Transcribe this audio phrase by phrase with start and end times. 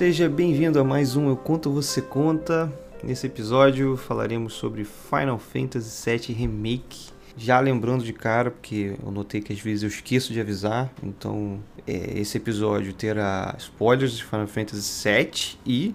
[0.00, 2.72] Seja bem-vindo a mais um Eu Conto Você Conta.
[3.04, 7.10] Nesse episódio falaremos sobre Final Fantasy VII Remake.
[7.36, 11.60] Já lembrando de cara, porque eu notei que às vezes eu esqueço de avisar, então
[11.86, 15.94] é, esse episódio terá spoilers de Final Fantasy VII e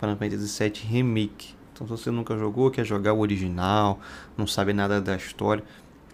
[0.00, 1.54] Final Fantasy VII Remake.
[1.74, 4.00] Então se você nunca jogou, quer jogar o original,
[4.34, 5.62] não sabe nada da história,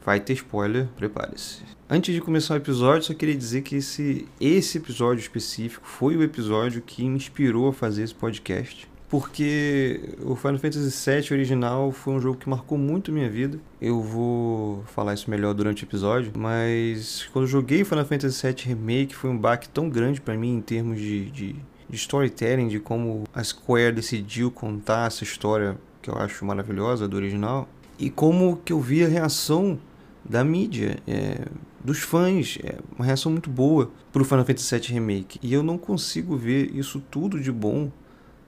[0.09, 1.61] vai ter spoiler, prepare-se.
[1.86, 6.23] Antes de começar o episódio, só queria dizer que esse, esse episódio específico foi o
[6.23, 8.88] episódio que me inspirou a fazer esse podcast.
[9.06, 13.60] Porque o Final Fantasy VII original foi um jogo que marcou muito minha vida.
[13.78, 18.64] Eu vou falar isso melhor durante o episódio, mas quando eu joguei Final Fantasy VII
[18.64, 22.80] Remake foi um baque tão grande para mim em termos de, de, de storytelling, de
[22.80, 28.56] como a Square decidiu contar essa história que eu acho maravilhosa do original, e como
[28.64, 29.78] que eu vi a reação
[30.28, 31.46] da mídia, é,
[31.82, 35.39] dos fãs, é uma reação muito boa pro Final Fantasy VII Remake.
[35.42, 37.91] E eu não consigo ver isso tudo de bom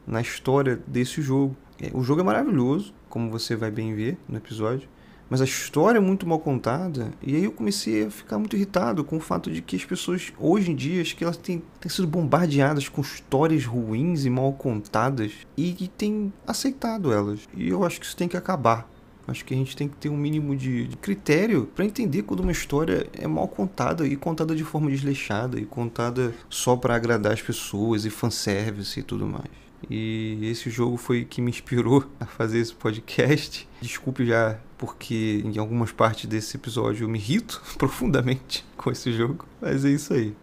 [0.06, 1.56] na história desse jogo.
[1.80, 4.88] É, o jogo é maravilhoso, como você vai bem ver no episódio,
[5.30, 7.12] mas a história é muito mal contada.
[7.22, 10.32] E aí eu comecei a ficar muito irritado com o fato de que as pessoas,
[10.38, 14.52] hoje em dia, acho que elas têm, têm sido bombardeadas com histórias ruins e mal
[14.52, 17.48] contadas e, e têm aceitado elas.
[17.56, 18.90] E eu acho que isso tem que acabar.
[19.26, 22.40] Acho que a gente tem que ter um mínimo de, de critério para entender quando
[22.40, 27.32] uma história é mal contada e contada de forma desleixada e contada só para agradar
[27.32, 29.50] as pessoas e fanservice e tudo mais.
[29.88, 33.68] E esse jogo foi que me inspirou a fazer esse podcast.
[33.80, 39.46] Desculpe já porque em algumas partes desse episódio eu me irrito profundamente com esse jogo,
[39.60, 40.34] mas é isso aí.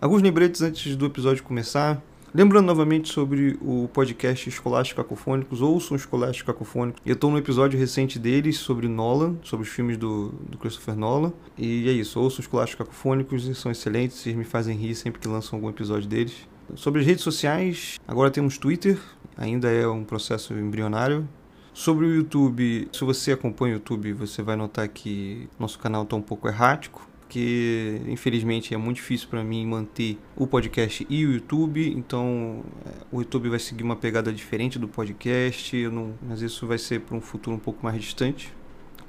[0.00, 2.02] Alguns lembretes antes do episódio começar.
[2.34, 7.02] Lembrando novamente sobre o podcast Escolásticos Cacofônicos, ouçam Escolásticos Cacofônicos.
[7.04, 11.34] Eu estou no episódio recente deles sobre Nolan, sobre os filmes do, do Christopher Nolan.
[11.58, 15.58] E é isso, ouçam Escolásticos Cacofônicos, são excelentes, eles me fazem rir sempre que lançam
[15.58, 16.48] algum episódio deles.
[16.74, 18.98] Sobre as redes sociais, agora temos Twitter,
[19.36, 21.28] ainda é um processo embrionário.
[21.74, 26.16] Sobre o YouTube, se você acompanha o YouTube, você vai notar que nosso canal está
[26.16, 31.32] um pouco errático porque infelizmente é muito difícil para mim manter o podcast e o
[31.32, 36.66] YouTube, então é, o YouTube vai seguir uma pegada diferente do podcast, não, mas isso
[36.66, 38.52] vai ser para um futuro um pouco mais distante.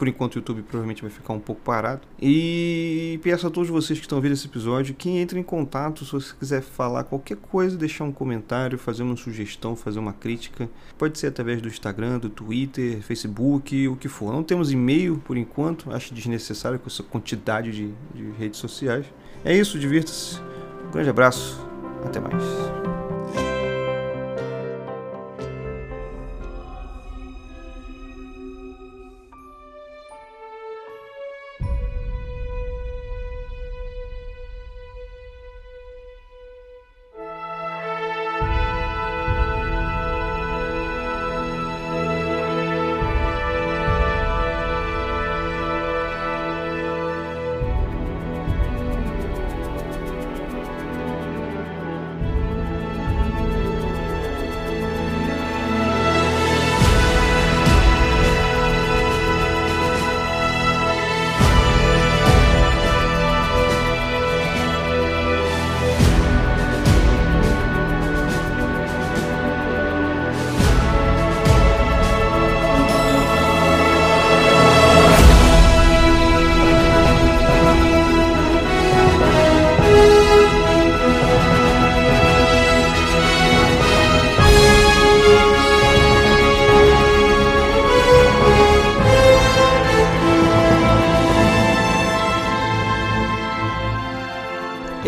[0.04, 2.02] Por enquanto o YouTube provavelmente vai ficar um pouco parado.
[2.22, 6.12] E peço a todos vocês que estão vendo esse episódio que entrem em contato se
[6.12, 10.70] você quiser falar qualquer coisa, deixar um comentário, fazer uma sugestão, fazer uma crítica.
[10.98, 14.34] Pode ser através do Instagram, do Twitter, Facebook, o que for.
[14.34, 19.06] Não temos e-mail por enquanto, acho desnecessário com essa quantidade de, de redes sociais.
[19.46, 20.38] É isso, divirta-se.
[20.86, 21.66] Um grande abraço,
[22.04, 22.44] até mais.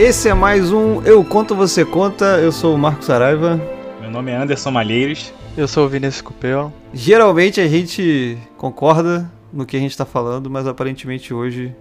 [0.06, 2.38] Esse é mais um Eu Conto Você Conta.
[2.38, 3.60] Eu sou o Marcos Saraiva.
[4.00, 5.34] Meu nome é Anderson Malheiros.
[5.58, 6.72] Eu sou o Vinícius Cupel.
[6.94, 11.74] Geralmente a gente concorda no que a gente está falando, mas aparentemente hoje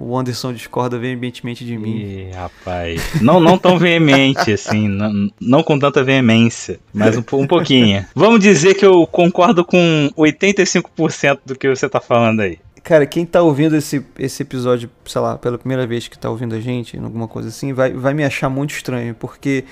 [0.00, 1.98] o Anderson discorda veementemente de mim.
[1.98, 3.22] Ih, rapaz.
[3.22, 4.88] Não, não tão veemente, assim.
[4.88, 8.04] Não, não com tanta veemência, mas um, um pouquinho.
[8.12, 12.58] Vamos dizer que eu concordo com 85% do que você está falando aí.
[12.82, 16.54] Cara, quem tá ouvindo esse, esse episódio, sei lá, pela primeira vez que tá ouvindo
[16.54, 19.64] a gente, alguma coisa assim, vai, vai me achar muito estranho, porque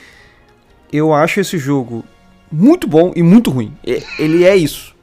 [0.93, 2.05] eu acho esse jogo
[2.50, 3.73] muito bom e muito ruim.
[4.19, 4.94] Ele é isso.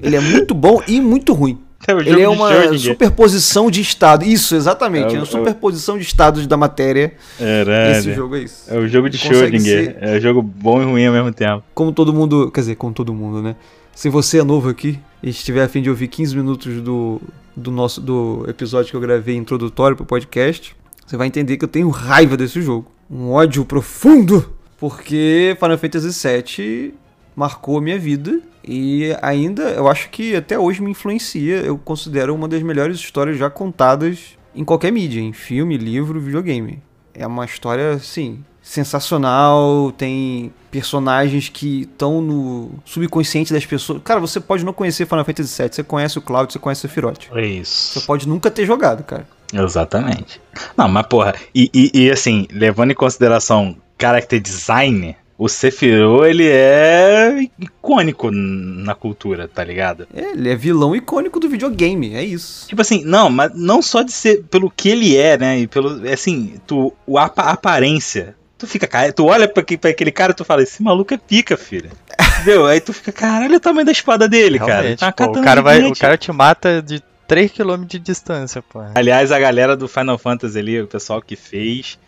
[0.00, 1.58] Ele é muito bom e muito ruim.
[1.86, 4.24] É ele é uma superposição de estado.
[4.24, 5.14] Isso, exatamente.
[5.14, 7.14] É, o, uma superposição de estados da matéria.
[7.40, 8.64] É, Esse jogo é isso.
[8.68, 9.84] É o jogo de Schrödinger.
[9.84, 9.96] Ser...
[10.00, 11.62] É jogo bom e ruim ao mesmo tempo.
[11.72, 12.50] Como todo mundo.
[12.50, 13.56] Quer dizer, como todo mundo, né?
[13.98, 17.20] Se você é novo aqui e estiver a fim de ouvir 15 minutos do,
[17.56, 21.68] do nosso do episódio que eu gravei introdutório pro podcast, você vai entender que eu
[21.68, 22.86] tenho raiva desse jogo.
[23.10, 26.94] Um ódio profundo Porque Final Fantasy VII
[27.34, 31.56] marcou a minha vida e ainda eu acho que até hoje me influencia.
[31.56, 36.80] Eu considero uma das melhores histórias já contadas em qualquer mídia, em filme, livro, videogame.
[37.12, 44.02] É uma história, assim, sensacional, tem personagens que estão no subconsciente das pessoas.
[44.04, 46.88] Cara, você pode não conhecer Final Fantasy VII, você conhece o Cloud, você conhece o
[46.88, 47.30] Sephiroth.
[47.32, 47.98] É isso.
[47.98, 49.26] Você pode nunca ter jogado, cara.
[49.54, 50.38] Exatamente.
[50.76, 56.46] Não, mas porra, e, e, e assim, levando em consideração character design, o Sephiroth, ele
[56.46, 60.06] é icônico na cultura, tá ligado?
[60.12, 62.68] É, ele é vilão icônico do videogame, é isso.
[62.68, 65.60] Tipo assim, não, mas não só de ser pelo que ele é, né?
[65.60, 68.36] E pelo, assim, tu, a, a aparência.
[68.58, 71.56] Tu fica, tu olha pra, pra aquele cara e tu fala, esse maluco é pica,
[71.56, 71.90] filho.
[72.40, 72.66] Entendeu?
[72.66, 75.12] Aí tu fica, caralho, o tamanho da espada dele, Realmente, cara.
[75.12, 78.80] Tá pô, o, cara vai, o cara te mata de 3km de distância, pô.
[78.94, 81.98] Aliás, a galera do Final Fantasy ali, o pessoal que fez,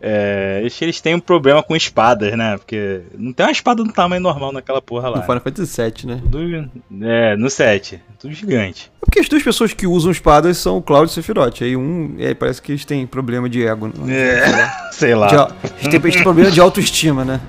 [0.00, 2.56] é, eles, eles têm um problema com espadas, né?
[2.56, 5.16] Porque não tem uma espada do tamanho normal naquela porra lá.
[5.18, 6.22] No Final Fantasy VII, né?
[6.30, 6.70] Tudo,
[7.02, 8.00] é, no 7.
[8.18, 8.92] Tudo gigante.
[9.02, 11.62] É porque as duas pessoas que usam espadas são o Cloud e o Sephiroth.
[11.62, 12.14] Aí um.
[12.18, 13.92] É, parece que eles têm problema de ego.
[14.08, 15.26] É, sei lá.
[15.26, 17.40] De, eles, têm, eles têm problema de autoestima, né?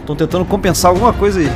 [0.00, 1.48] Estão tentando compensar alguma coisa aí.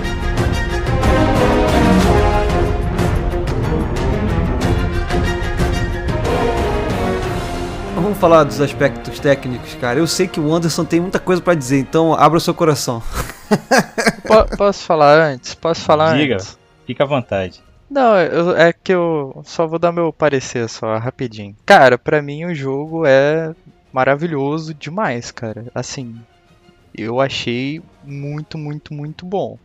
[8.23, 9.99] Falar dos aspectos técnicos, cara.
[9.99, 13.03] Eu sei que o Anderson tem muita coisa para dizer, então abra o seu coração.
[14.23, 15.57] P posso falar antes?
[15.57, 16.57] Posso falar Diga, antes?
[16.87, 17.61] fica à vontade.
[17.91, 21.57] Não, eu, é que eu só vou dar meu parecer só, rapidinho.
[21.67, 23.53] Cara, pra mim o jogo é
[23.93, 25.67] maravilhoso demais, cara.
[25.75, 26.15] Assim,
[26.97, 29.59] eu achei muito, muito, muito bom.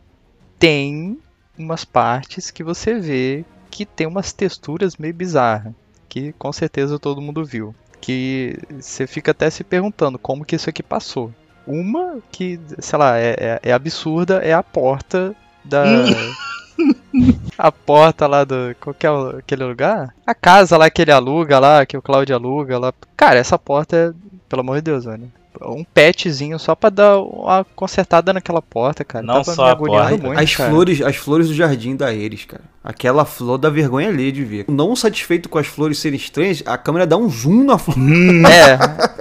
[0.58, 1.20] Tem
[1.56, 5.74] umas partes que você vê que tem umas texturas meio bizarras,
[6.10, 7.76] que com certeza todo mundo viu.
[8.00, 11.32] Que você fica até se perguntando como que isso aqui passou.
[11.66, 15.36] Uma que, sei lá, é, é, é absurda é a porta
[15.66, 15.84] da.
[17.58, 18.76] a porta lá do.
[18.80, 19.10] Qual que é
[19.40, 20.14] aquele lugar?
[20.26, 22.94] A casa lá que ele aluga lá, que o Claudio aluga lá.
[23.16, 24.14] Cara, essa porta é.
[24.48, 25.30] Pelo amor de Deus, velho.
[25.62, 29.26] Um petzinho só pra dar uma consertada naquela porta, cara.
[29.26, 30.18] Não Tava só me a porta.
[30.18, 30.70] muito, As cara.
[30.70, 32.64] flores, as flores do jardim da Eris, cara.
[32.84, 34.66] Aquela flor dá vergonha ali de ver.
[34.68, 37.96] Não satisfeito com as flores serem estranhas, a câmera dá um zoom na flor.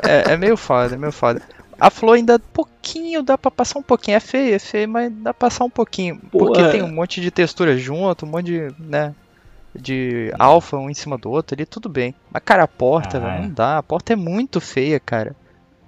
[0.04, 1.42] É, é, é meio foda, é meio foda.
[1.78, 4.16] A flor ainda pouquinho, dá pra passar um pouquinho.
[4.16, 6.20] É feio, é feio, mas dá pra passar um pouquinho.
[6.32, 6.70] Porque Porra.
[6.72, 9.14] tem um monte de textura junto, um monte de, né,
[9.74, 12.14] de alfa um em cima do outro ali, tudo bem.
[12.32, 13.42] Mas, cara, a porta, Ah, velho, é.
[13.42, 13.76] não dá.
[13.78, 15.36] A porta é muito feia, cara.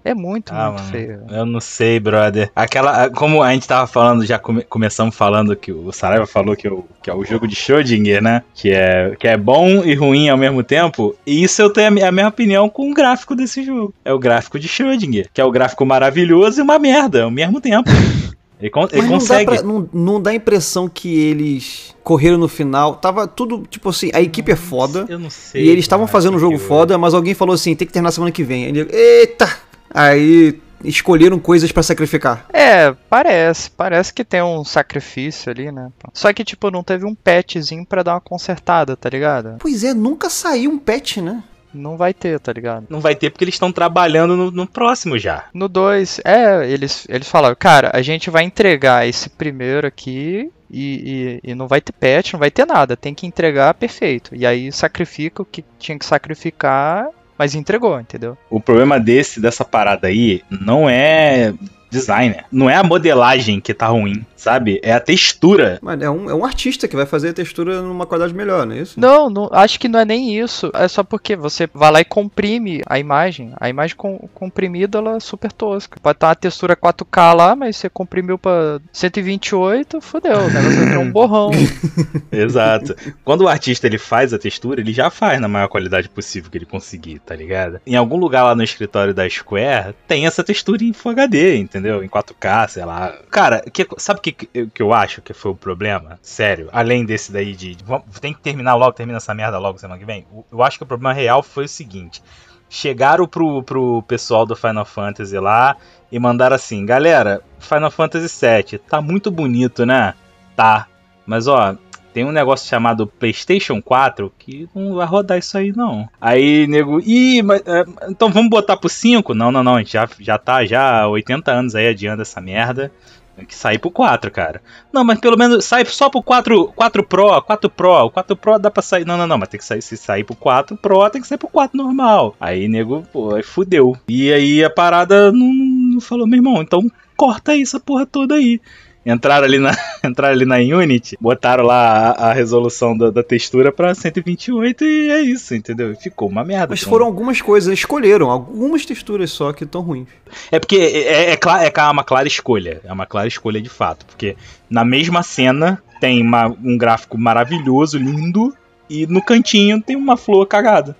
[0.05, 1.21] É muito, Ah, muito mano, feia.
[1.31, 2.50] Eu não sei, brother.
[2.56, 3.11] Aquela.
[3.11, 6.85] Como a gente tava falando, já come- começamos falando que o Saraiva falou que, o,
[7.03, 8.43] que é o jogo de Schrödinger, né?
[8.55, 11.15] Que é, que é bom e ruim ao mesmo tempo.
[11.27, 13.93] E isso eu tenho a, a mesma opinião com o gráfico desse jogo.
[14.05, 15.29] É o gráfico de Schrödinger.
[15.35, 17.91] Que é o gráfico maravilhoso e uma merda ao mesmo tempo.
[18.61, 19.45] Ele, con- ele Mas não dá, consegue.
[19.53, 22.97] pra, não, não dá a impressão que eles correram no final.
[22.97, 25.06] Tava tudo, tipo assim, a equipe é foda.
[25.09, 25.62] Eu não sei.
[25.65, 28.11] E eles estavam fazendo um jogo eu- foda, mas alguém falou assim, tem que terminar
[28.11, 28.65] semana que vem.
[28.65, 29.49] Aí ele, eita!
[29.93, 32.46] Aí escolheram coisas pra sacrificar.
[32.52, 33.70] É, parece.
[33.70, 35.90] Parece que tem um sacrifício ali, né?
[36.12, 39.56] Só que, tipo, não teve um patchzinho pra dar uma consertada, tá ligado?
[39.58, 41.43] Pois é, nunca saiu um patch, né?
[41.73, 42.87] Não vai ter, tá ligado?
[42.88, 45.45] Não vai ter porque eles estão trabalhando no, no próximo já.
[45.52, 51.40] No 2, é, eles, eles falaram, cara, a gente vai entregar esse primeiro aqui e,
[51.45, 54.35] e, e não vai ter patch, não vai ter nada, tem que entregar perfeito.
[54.35, 58.37] E aí sacrifica o que tinha que sacrificar, mas entregou, entendeu?
[58.50, 61.54] O problema desse, dessa parada aí, não é
[61.90, 62.45] designer.
[62.50, 64.80] Não é a modelagem que tá ruim, sabe?
[64.83, 65.78] É a textura.
[65.83, 68.75] Mas é um, é um artista que vai fazer a textura numa qualidade melhor, não
[68.75, 68.99] é isso?
[68.99, 70.71] Não, não, acho que não é nem isso.
[70.75, 73.52] É só porque você vai lá e comprime a imagem.
[73.61, 75.99] A imagem com- comprimida ela é super tosca.
[76.02, 80.38] Pode estar uma textura 4K lá, mas você comprimiu pra 128, fodeu.
[80.38, 81.50] O negócio vai ter um borrão.
[82.33, 82.95] Exato.
[83.25, 86.59] Quando o artista ele faz a textura, ele já faz na maior qualidade possível que
[86.59, 87.80] ele conseguir, tá ligado?
[87.87, 91.77] Em algum lugar lá no escritório da Square tem essa textura em Full HD, entendeu?
[92.02, 93.12] Em 4K, sei lá.
[93.30, 96.18] Cara, que- sabe o que, que eu- acho que foi o problema?
[96.23, 97.75] Sério, além desse daí de.
[97.75, 100.26] de- vamos- tem que terminar logo, termina essa merda logo semana que vem.
[100.50, 102.23] Eu acho que o problema real foi o seguinte.
[102.70, 105.76] Chegaram pro, pro pessoal do Final Fantasy lá
[106.12, 110.14] e mandaram assim: galera, Final Fantasy VII tá muito bonito, né?
[110.54, 110.87] Tá.
[111.26, 111.75] Mas ó,
[112.12, 116.09] tem um negócio chamado PlayStation 4 que não vai rodar isso aí não.
[116.21, 119.35] Aí, nego, ih, mas, é, então vamos botar pro 5?
[119.35, 122.41] Não, não, não, a gente já, já tá já há 80 anos aí adiando essa
[122.41, 122.91] merda.
[123.38, 124.61] Tem que sair pro 4, cara.
[124.93, 128.07] Não, mas pelo menos sai só pro 4, 4 Pro, 4 Pro.
[128.07, 129.05] O 4 Pro dá pra sair.
[129.05, 129.81] Não, não, não, mas tem que sair.
[129.81, 132.35] Se sair pro 4 Pro, tem que sair pro 4 normal.
[132.41, 133.97] Aí, nego, pô, aí fudeu.
[134.09, 138.35] E aí a parada não, não falou, meu irmão, então corta aí essa porra toda
[138.35, 138.61] aí.
[139.05, 139.73] Entraram ali na,
[140.05, 145.11] entraram ali na Unity, botaram lá a, a resolução da, da, textura pra 128 e
[145.11, 145.95] é isso, entendeu?
[145.97, 146.69] Ficou uma merda.
[146.71, 150.09] Mas foram algumas coisas, escolheram algumas texturas só que estão ruins.
[150.50, 151.38] É porque é, é, é,
[151.75, 154.37] é uma clara escolha, é uma clara escolha de fato, porque
[154.69, 158.55] na mesma cena tem uma, um gráfico maravilhoso, lindo,
[158.88, 160.97] e no cantinho tem uma flor cagada.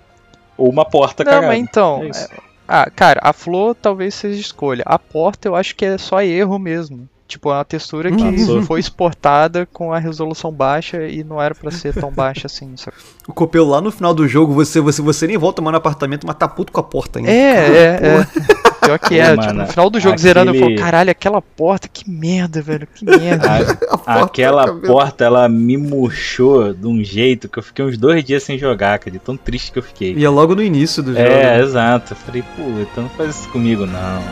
[0.57, 1.47] Ou uma porta Não, cagada.
[1.47, 4.83] Mas então, é ah, cara, a flor talvez seja escolha.
[4.85, 7.09] A porta eu acho que é só erro mesmo.
[7.29, 8.63] Tipo, é uma textura que Nossa.
[8.63, 12.75] foi exportada com a resolução baixa e não era para ser tão baixa assim.
[12.75, 12.97] Sabe?
[13.29, 16.25] O Copel lá no final do jogo, você, você, você nem volta mais no apartamento,
[16.25, 17.29] mas tá puto com a porta ainda.
[17.29, 18.17] É, Cara, é,
[18.55, 18.79] é.
[18.79, 20.27] Pior que é, tipo, no final do jogo aquele...
[20.27, 23.45] zerando, eu falo, caralho, aquela porta, que merda, velho, que merda.
[23.47, 28.23] A, porta aquela porta, ela me murchou de um jeito que eu fiquei uns dois
[28.23, 30.15] dias sem jogar, cara, de tão triste que eu fiquei.
[30.15, 31.35] E é logo no início do é, jogo.
[31.35, 32.13] É, exato.
[32.13, 34.23] Eu falei, pô, então não faz isso comigo não.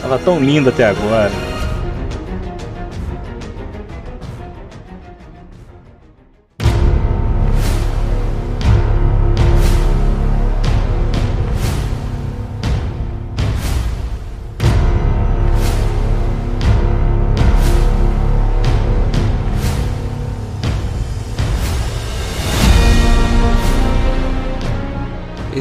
[0.00, 1.30] Tava tão linda até agora.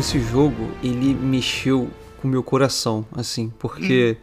[0.01, 1.88] Esse jogo, ele mexeu
[2.20, 4.17] com o meu coração, assim, porque.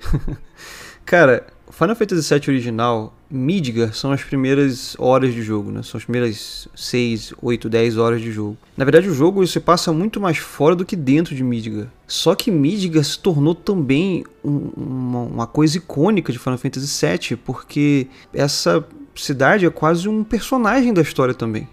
[1.07, 5.83] cara, Final Fantasy VII original, Midgar são as primeiras horas de jogo, né?
[5.85, 8.57] São as primeiras 6, 8, 10 horas de jogo.
[8.77, 11.87] Na verdade, o jogo se passa muito mais fora do que dentro de Midgar.
[12.09, 17.37] Só que Midgar se tornou também um, uma, uma coisa icônica de Final Fantasy VII,
[17.37, 21.69] porque essa cidade é quase um personagem da história também.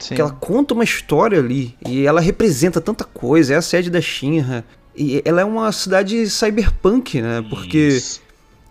[0.00, 0.08] Sim.
[0.08, 3.54] Porque ela conta uma história ali e ela representa tanta coisa.
[3.54, 4.64] É a sede da Shinra.
[4.96, 7.44] E ela é uma cidade cyberpunk, né?
[7.48, 8.20] Porque Isso.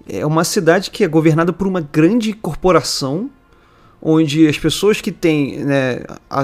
[0.07, 3.29] é uma cidade que é governada por uma grande corporação
[4.01, 6.01] onde as pessoas que têm né,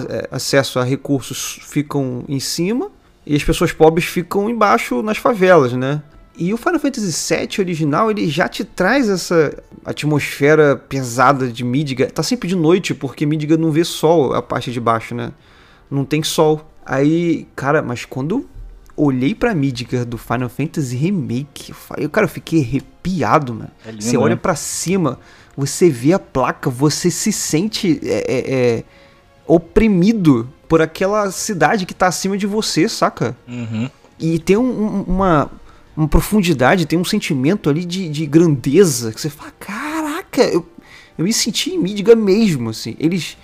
[0.09, 2.91] é, acesso a recursos ficam em cima
[3.25, 6.01] e as pessoas pobres ficam embaixo nas favelas, né?
[6.37, 12.09] E o Final Fantasy VII original, ele já te traz essa atmosfera pesada de Midgar.
[12.09, 15.31] Tá sempre de noite, porque Midgar não vê sol a parte de baixo, né?
[15.89, 16.69] Não tem sol.
[16.85, 18.49] Aí, cara, mas quando
[18.97, 23.71] olhei pra Midgar do Final Fantasy Remake, eu, cara, eu fiquei arrepiado, mano.
[23.85, 24.41] É lindo, você olha né?
[24.41, 25.19] para cima,
[25.55, 28.83] você vê a placa, você se sente é, é, é,
[29.45, 33.37] oprimido por aquela cidade que tá acima de você, saca?
[33.47, 33.89] Uhum.
[34.19, 35.51] E tem um, uma
[35.95, 40.67] uma profundidade, tem um sentimento ali de, de grandeza que você fala, caraca, eu,
[41.17, 42.95] eu me senti em Midgar mesmo, assim.
[42.99, 43.37] Eles,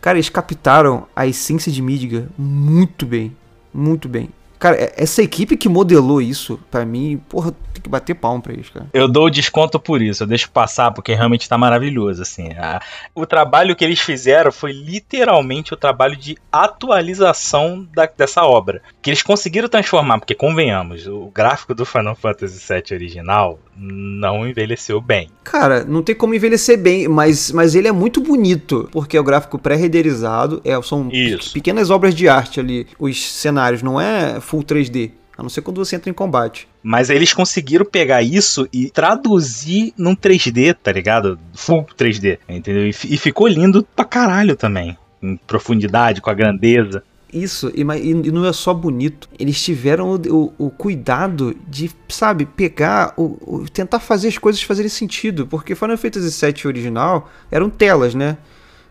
[0.00, 3.36] cara, eles captaram a essência de Midgar muito bem,
[3.72, 4.30] muito bem.
[4.60, 8.52] Cara, é, essa equipe que modelou isso, para mim, porra, tem que bater palmo pra
[8.52, 8.86] eles, cara.
[8.92, 12.52] Eu dou desconto por isso, eu deixo passar, porque realmente tá maravilhoso, assim.
[12.52, 12.78] A,
[13.14, 18.82] o trabalho que eles fizeram foi literalmente o trabalho de atualização da, dessa obra.
[19.00, 25.00] Que eles conseguiram transformar, porque convenhamos, o gráfico do Final Fantasy VII original não envelheceu
[25.00, 25.28] bem.
[25.42, 29.24] Cara, não tem como envelhecer bem, mas, mas ele é muito bonito, porque é o
[29.24, 31.52] gráfico pré-renderizado, é, são isso.
[31.54, 32.86] pequenas obras de arte ali.
[32.98, 35.12] Os cenários não é full 3D.
[35.38, 36.68] A não ser quando você entra em combate.
[36.82, 41.38] Mas eles conseguiram pegar isso e traduzir num 3D, tá ligado?
[41.54, 42.86] Full 3D, entendeu?
[42.86, 44.98] E, e ficou lindo pra caralho também.
[45.22, 47.02] Em profundidade, com a grandeza.
[47.32, 49.28] Isso, e, e, não é só bonito.
[49.38, 54.62] Eles tiveram o, o, o cuidado de, sabe, pegar, o, o, tentar fazer as coisas
[54.62, 55.46] fazerem sentido.
[55.46, 58.36] Porque Final Fantasy VII original eram telas, né?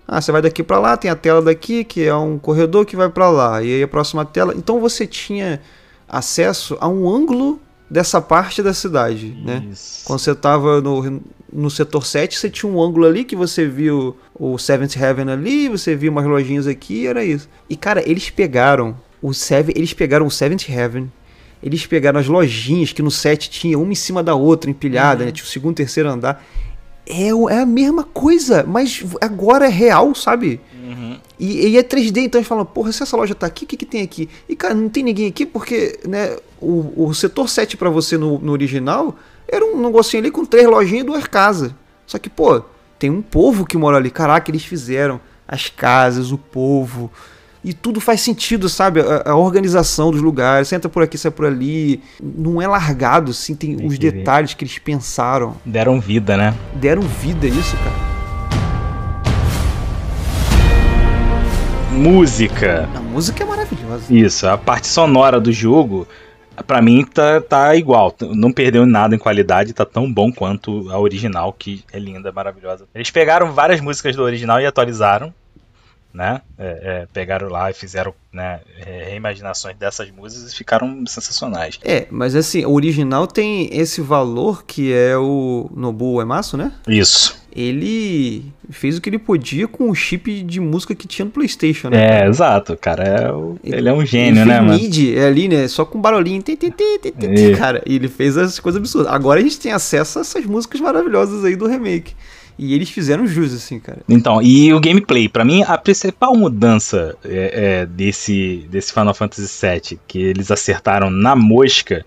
[0.08, 2.96] Ah, você vai daqui para lá, tem a tela daqui, que é um corredor que
[2.96, 4.56] vai para lá, e aí a próxima tela.
[4.56, 5.62] Então você tinha
[6.08, 9.66] acesso a um ângulo dessa parte da cidade, né?
[9.72, 10.02] Isso.
[10.02, 10.06] né?
[10.06, 14.16] Quando você tava no, no setor 7, você tinha um ângulo ali que você viu
[14.34, 17.50] o Seventh Heaven ali, você viu umas lojinhas aqui, era isso.
[17.70, 21.12] E cara, eles pegaram o Seven, eles pegaram o Seventh Heaven,
[21.62, 25.26] eles pegaram as lojinhas que no 7 tinha uma em cima da outra empilhada, uhum.
[25.26, 25.32] né?
[25.32, 26.46] Tinha o segundo, terceiro andar
[27.10, 30.62] é, é a mesma coisa, mas agora é real, sabe?
[30.90, 31.18] Uhum.
[31.40, 33.78] E, e, é 3D, então eles falam, porra, se essa loja tá aqui, o que,
[33.78, 34.28] que tem aqui?
[34.48, 38.40] E cara, não tem ninguém aqui porque, né, o, o setor 7 para você no,
[38.40, 39.16] no original
[39.48, 41.72] era um negocinho ali com três lojinhas e duas casas.
[42.08, 42.64] Só que, pô,
[42.98, 44.10] tem um povo que mora ali.
[44.10, 47.12] Caraca, eles fizeram as casas, o povo,
[47.64, 49.02] e tudo faz sentido, sabe?
[49.02, 53.32] A, a, organização dos lugares, você entra por aqui, sai por ali, não é largado,
[53.32, 54.58] assim, tem, tem os detalhes ver.
[54.58, 55.56] que eles pensaram.
[55.66, 56.56] Deram vida, né?
[56.76, 58.09] Deram vida, isso, cara.
[62.00, 62.88] Música.
[62.96, 64.06] A música é maravilhosa.
[64.14, 66.08] Isso, a parte sonora do jogo
[66.66, 71.00] Pra mim tá, tá igual, não perdeu nada em qualidade, tá tão bom quanto a
[71.00, 72.86] original, que é linda, maravilhosa.
[72.94, 75.34] Eles pegaram várias músicas do original e atualizaram,
[76.14, 76.42] né?
[76.58, 78.60] É, é, pegaram lá e fizeram né,
[79.06, 81.80] reimaginações dessas músicas e ficaram sensacionais.
[81.84, 86.74] É, mas assim, o original tem esse valor que é o Nobuo Ematsu, né?
[86.88, 87.39] Isso.
[87.56, 91.90] Ele fez o que ele podia com o chip de música que tinha no PlayStation,
[91.90, 92.22] né?
[92.22, 93.04] É, exato, cara.
[93.04, 93.58] É o...
[93.64, 94.80] ele, ele, é um gênio, né, mano?
[94.80, 95.68] MIDI, é ali, né?
[95.68, 96.42] Só com barulhinho.
[96.42, 99.12] Tê, tê, tê, tê, tê, cara, e ele fez as coisas absurdas.
[99.12, 102.14] Agora a gente tem acesso a essas músicas maravilhosas aí do remake.
[102.60, 104.00] E eles fizeram jus, assim, cara.
[104.08, 109.48] Então, e o gameplay, para mim, a principal mudança é, é, desse, desse Final Fantasy
[109.66, 112.06] VII, que eles acertaram na mosca,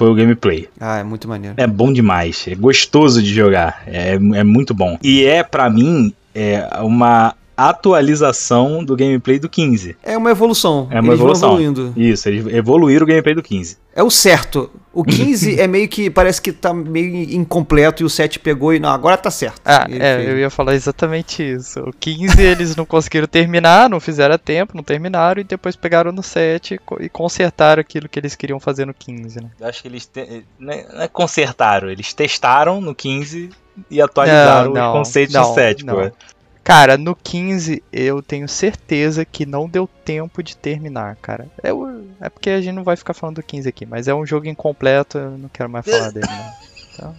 [0.00, 0.66] foi o gameplay.
[0.80, 1.56] Ah, é muito maneiro.
[1.58, 4.98] É bom demais, é gostoso de jogar, é, é muito bom.
[5.02, 7.34] E é, para mim, é uma
[7.68, 9.96] atualização do gameplay do 15.
[10.02, 10.88] É uma evolução.
[10.90, 11.50] É uma eles evolução.
[11.50, 11.92] evoluindo.
[11.96, 13.76] Isso, eles evoluíram o gameplay do 15.
[13.94, 14.70] É o certo.
[14.92, 18.80] O 15 é meio que parece que tá meio incompleto e o 7 pegou e
[18.80, 19.60] não, agora tá certo.
[19.64, 20.28] Ah, é, fez.
[20.28, 21.80] eu ia falar exatamente isso.
[21.80, 26.12] O 15 eles não conseguiram terminar, não fizeram a tempo, não terminaram e depois pegaram
[26.12, 29.50] no 7 e consertaram aquilo que eles queriam fazer no 15, né?
[29.60, 30.44] Eu acho que eles te...
[30.58, 33.50] não é consertaram, eles testaram no 15
[33.90, 36.10] e atualizaram não, não, os conceitos não, do 7, pô.
[36.62, 41.48] Cara, no 15 eu tenho certeza que não deu tempo de terminar, cara.
[41.62, 41.70] É,
[42.20, 44.46] é porque a gente não vai ficar falando do 15 aqui, mas é um jogo
[44.46, 46.54] incompleto, eu não quero mais falar dele, né?
[46.92, 47.14] Então,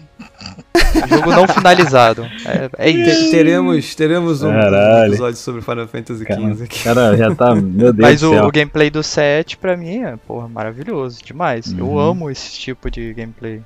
[1.09, 2.23] jogo não finalizado.
[2.45, 3.31] É, é isso.
[3.31, 5.11] Teremos, teremos um Caralho.
[5.11, 6.83] episódio sobre Final Fantasy XV aqui.
[6.83, 7.55] Cara, já tá.
[7.55, 11.67] Meu Deus Mas o, o, gameplay do 7, pra mim, é porra, maravilhoso demais.
[11.67, 11.79] Uhum.
[11.79, 13.61] Eu amo esse tipo de gameplay.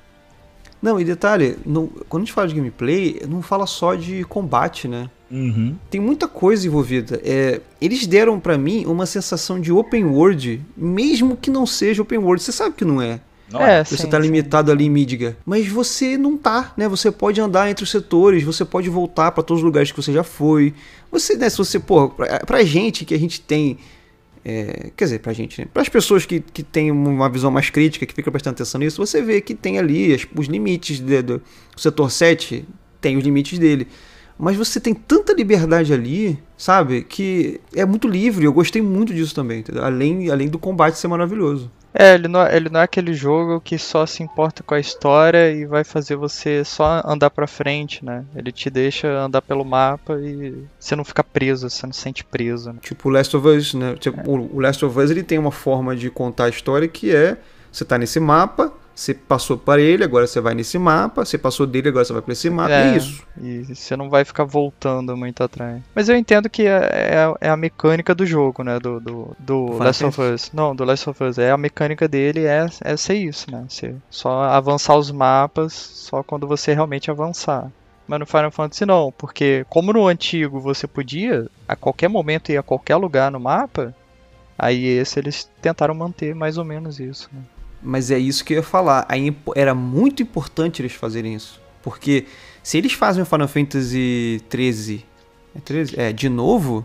[0.80, 4.86] Não, e detalhe, não, quando a gente fala de gameplay, não fala só de combate,
[4.86, 5.10] né?
[5.30, 5.74] Uhum.
[5.90, 7.20] Tem muita coisa envolvida.
[7.24, 12.18] É, eles deram para mim uma sensação de open world, mesmo que não seja open
[12.18, 12.42] world.
[12.42, 13.20] Você sabe que não é.
[13.50, 14.72] Não é, você sim, tá limitado sim.
[14.74, 15.36] ali em Midgar.
[15.44, 16.88] Mas você não tá, né?
[16.88, 20.12] Você pode andar entre os setores, você pode voltar para todos os lugares que você
[20.12, 20.74] já foi.
[21.12, 23.78] Você, né, se você, pô, pra, pra gente que a gente tem.
[24.44, 25.66] É, quer dizer, pra gente, né?
[25.72, 29.04] Para as pessoas que, que têm uma visão mais crítica, que fica prestando atenção nisso,
[29.04, 31.42] você vê que tem ali as, os limites de, do
[31.76, 32.64] setor 7,
[33.00, 33.88] tem os limites dele.
[34.38, 37.02] Mas você tem tanta liberdade ali, sabe?
[37.02, 38.44] Que é muito livre.
[38.44, 39.84] Eu gostei muito disso também, entendeu?
[39.84, 41.70] Além, além do combate ser maravilhoso.
[41.98, 44.78] É ele, não, é, ele não é aquele jogo que só se importa com a
[44.78, 48.22] história e vai fazer você só andar pra frente, né?
[48.34, 52.22] Ele te deixa andar pelo mapa e você não fica preso, você não se sente
[52.22, 52.70] preso.
[52.70, 52.80] Né?
[52.82, 53.96] Tipo o Last of Us, né?
[53.98, 54.24] Tipo, é.
[54.28, 57.38] O Last of Us ele tem uma forma de contar a história que é
[57.72, 61.22] você tá nesse mapa, você passou para ele, agora você vai nesse mapa.
[61.22, 62.72] Você passou dele, agora você vai para esse mapa.
[62.72, 63.22] É, é, isso.
[63.38, 65.82] E você não vai ficar voltando muito atrás.
[65.94, 68.78] Mas eu entendo que é, é, é a mecânica do jogo, né?
[68.78, 70.50] Do, do, do Last of Us.
[70.50, 71.36] Não, do Last of Us.
[71.36, 73.66] É a mecânica dele é, é ser isso, né?
[73.68, 77.70] Você só avançar os mapas só quando você realmente avançar.
[78.08, 82.56] Mas no Final Fantasy não, porque como no antigo você podia a qualquer momento ir
[82.56, 83.94] a qualquer lugar no mapa,
[84.56, 87.28] aí esse eles tentaram manter mais ou menos isso.
[87.32, 87.42] Né?
[87.82, 89.06] Mas é isso que eu ia falar.
[89.54, 91.60] Era muito importante eles fazerem isso.
[91.82, 92.26] Porque
[92.62, 95.04] se eles fazem o Final Fantasy 13,
[95.54, 96.00] é 13?
[96.00, 96.84] É, de novo,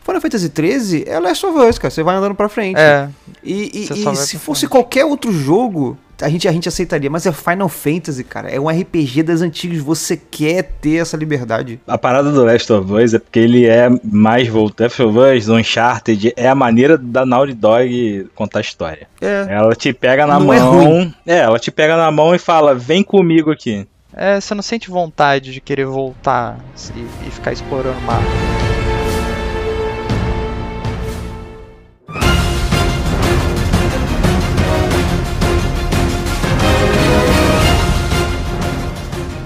[0.00, 1.90] Final Fantasy 13 é Last of Us, cara.
[1.90, 2.78] Você vai andando pra frente.
[2.78, 3.10] É.
[3.42, 4.70] E, e, e se fosse frente.
[4.70, 8.50] qualquer outro jogo, a gente, a gente aceitaria, mas é Final Fantasy, cara.
[8.50, 11.80] É um RPG das antigas, você quer ter essa liberdade.
[11.86, 14.84] A parada do Last of Us é porque ele é mais voltado.
[14.84, 19.06] Last of Us, Uncharted, é a maneira da Naughty Dog contar a história.
[19.20, 19.46] É.
[19.48, 21.14] Ela te pega na não é mão.
[21.26, 23.86] É, é, ela te pega na mão e fala: vem comigo aqui.
[24.12, 26.58] É, você não sente vontade de querer voltar
[26.96, 28.77] e, e ficar explorando o mapa.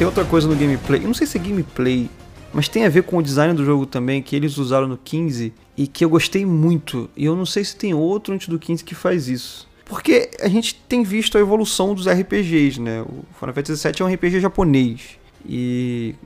[0.02, 1.00] Tem outra coisa no gameplay.
[1.00, 2.10] Eu não sei se é gameplay,
[2.52, 5.54] mas tem a ver com o design do jogo também, que eles usaram no 15
[5.76, 7.08] e que eu gostei muito.
[7.16, 9.68] E eu não sei se tem outro antes do 15 que faz isso.
[9.84, 13.02] Porque a gente tem visto a evolução dos RPGs, né?
[13.02, 15.18] O Final Fantasy VII é um RPG japonês.
[15.46, 16.16] E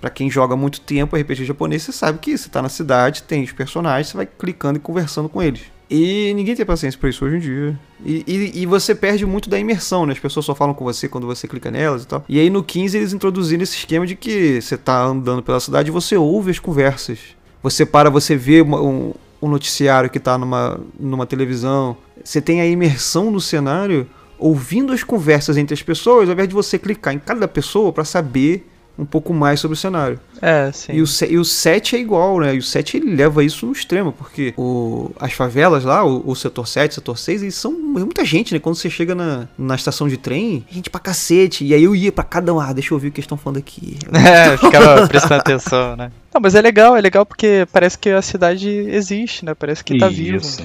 [0.00, 3.42] para quem joga muito tempo RPG japonês, você sabe que você tá na cidade, tem
[3.42, 5.62] os personagens, você vai clicando e conversando com eles.
[5.88, 7.78] E ninguém tem paciência pra isso hoje em dia.
[8.04, 10.12] E, e, e, você perde muito da imersão, né?
[10.12, 12.24] As pessoas só falam com você quando você clica nelas e tal.
[12.28, 15.88] E aí no 15 eles introduziram esse esquema de que você tá andando pela cidade
[15.88, 17.20] e você ouve as conversas.
[17.62, 21.96] Você para, você vê um, um noticiário que tá numa, numa televisão.
[22.22, 26.54] Você tem a imersão no cenário ouvindo as conversas entre as pessoas, ao invés de
[26.54, 28.66] você clicar em cada pessoa para saber
[28.98, 30.18] um pouco mais sobre o cenário.
[30.40, 30.92] É, sim.
[30.92, 32.54] E o, e o 7 é igual, né?
[32.54, 36.34] E o 7 ele leva isso no extremo, porque o, as favelas lá, o, o
[36.34, 38.60] setor 7, o setor 6, eles são é muita gente, né?
[38.60, 41.64] Quando você chega na, na estação de trem, gente pra cacete.
[41.64, 43.38] E aí eu ia pra cada um, ah, deixa eu ouvir o que eles estão
[43.38, 43.96] falando aqui.
[44.26, 46.10] É, ficava prestando atenção, né?
[46.34, 49.54] Não, mas é legal, é legal porque parece que a cidade existe, né?
[49.54, 50.38] Parece que tá vivo.
[50.38, 50.62] Isso.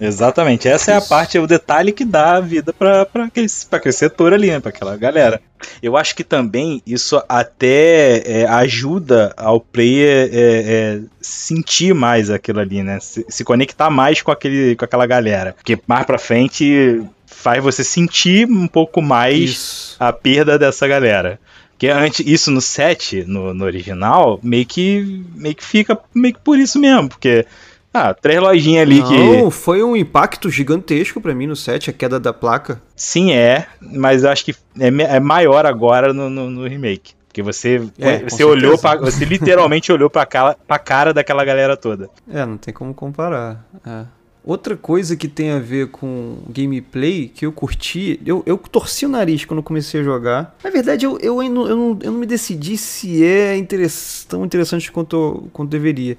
[0.00, 1.08] Exatamente, essa é a Isso.
[1.08, 4.48] parte, é o detalhe que dá a vida pra, pra, aquele, pra aquele setor ali,
[4.48, 5.40] né, pra aquela galera.
[5.82, 12.60] Eu acho que também isso até é, ajuda ao player é, é, sentir mais aquilo
[12.60, 13.00] ali, né?
[13.00, 15.52] Se, se conectar mais com, aquele, com aquela galera.
[15.52, 19.96] Porque mais pra frente faz você sentir um pouco mais Isso.
[19.98, 21.40] a perda dessa galera.
[21.78, 26.40] Porque antes, isso no set, no, no original, meio que, meio que fica meio que
[26.40, 27.08] por isso mesmo.
[27.08, 27.46] Porque,
[27.98, 29.16] ah, três lojinhas ali que.
[29.16, 32.80] Não, foi um impacto gigantesco pra mim no 7, a queda da placa.
[32.96, 37.12] Sim, é, mas eu acho que é, é maior agora no, no- no remake.
[37.28, 41.76] Porque você, É, você olhou pra, Você literalmente olhou pra, cara, pra cara daquela galera
[41.76, 42.08] toda.
[42.28, 43.64] É, não tem como comparar.
[43.86, 44.04] é.
[44.44, 49.08] Outra coisa que tem a ver com gameplay que eu curti, eu, eu torci o
[49.08, 50.56] nariz quando eu comecei a jogar.
[50.64, 54.24] Na verdade, eu, eu, ainda não- eu, não, eu não me decidi se é interess-
[54.26, 56.16] tão interessante quanto, quanto deveria.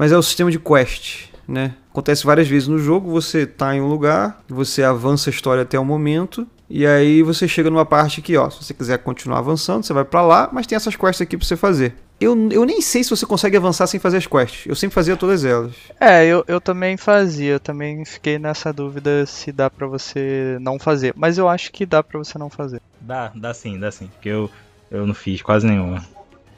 [0.00, 1.74] Mas é o sistema de quest, né?
[1.90, 5.78] Acontece várias vezes no jogo, você tá em um lugar, você avança a história até
[5.78, 9.84] o momento, e aí você chega numa parte que, ó, se você quiser continuar avançando,
[9.84, 11.94] você vai pra lá, mas tem essas quests aqui pra você fazer.
[12.18, 14.64] Eu, eu nem sei se você consegue avançar sem fazer as quests.
[14.64, 15.74] Eu sempre fazia todas elas.
[16.00, 20.78] É, eu, eu também fazia, eu também fiquei nessa dúvida se dá pra você não
[20.78, 21.12] fazer.
[21.14, 22.80] Mas eu acho que dá pra você não fazer.
[23.02, 24.06] Dá, dá sim, dá sim.
[24.06, 24.50] Porque eu,
[24.90, 26.02] eu não fiz quase nenhuma.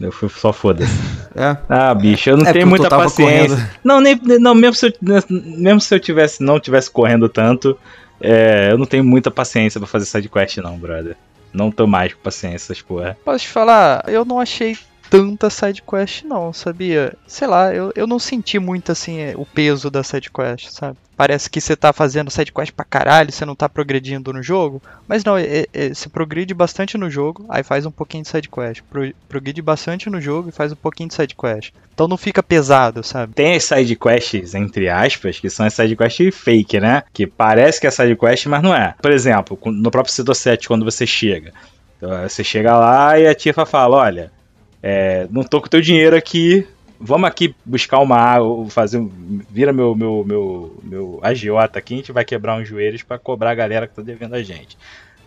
[0.02, 0.92] Eu fui só foda-se.
[1.34, 1.56] É.
[1.66, 3.56] Ah, bicho, eu não É tenho muita paciência.
[3.56, 3.70] correndo.
[3.82, 4.92] Não, nem, não mesmo, se eu,
[5.30, 7.74] mesmo se eu tivesse, não tivesse correndo tanto,
[8.20, 11.16] é, eu não tenho muita paciência pra fazer sidequest, não, brother.
[11.50, 13.16] Não tô mais com paciência, essas porra.
[13.24, 14.76] Posso te falar, eu não achei
[15.12, 17.12] tanta sidequest não, sabia?
[17.27, 20.96] Sei lá, eu, eu não senti muito assim é, o peso da sidequest, sabe?
[21.14, 24.83] Parece que você tá fazendo sidequest pra caralho, você não tá progredindo no jogo.
[25.07, 28.81] Mas não, é, é, você progride bastante no jogo, aí faz um pouquinho de sidequest.
[28.90, 31.75] Pro, progride bastante no jogo e faz um pouquinho de sidequest.
[31.92, 33.35] Então não fica pesado, sabe?
[33.35, 37.03] Tem as sidequests, entre aspas, que são as sidequests fake, né?
[37.12, 38.94] Que parece que é sidequest, mas não é.
[39.01, 41.53] Por exemplo, no próprio Setor 7, quando você chega.
[41.98, 44.33] Então, Você chega lá e a Tifa fala, olha,
[44.82, 46.66] é, não tô com teu dinheiro aqui,
[47.00, 49.02] vamos aqui buscar uma água, fazer
[49.50, 53.50] vira meu, meu, meu, meu agiota aqui, a gente vai quebrar uns joelhos pra cobrar
[53.50, 54.76] a galera que tá devendo a gente.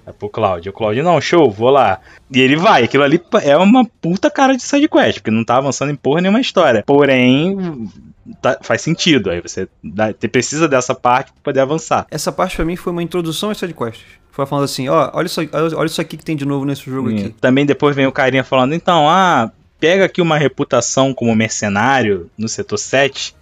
[0.08, 2.00] Aí pro Claudio, o Claudio, não, show, vou lá.
[2.32, 5.92] E ele vai, aquilo ali é uma puta cara de sidequest, porque não tá avançando
[5.92, 6.84] em porra nenhuma história.
[6.86, 7.90] Porém,
[8.40, 12.06] tá- faz sentido, aí você, dá- você precisa dessa parte pra poder avançar.
[12.12, 14.06] Essa parte pra mim foi uma introdução às sidequests.
[14.36, 17.10] Foi falando assim, ó, olha isso, olha isso aqui que tem de novo nesse jogo
[17.10, 17.30] E aqui.
[17.40, 22.50] Também depois vem o carinha falando, então, ah, pega aqui uma reputação como mercenário no
[22.50, 23.34] setor 7,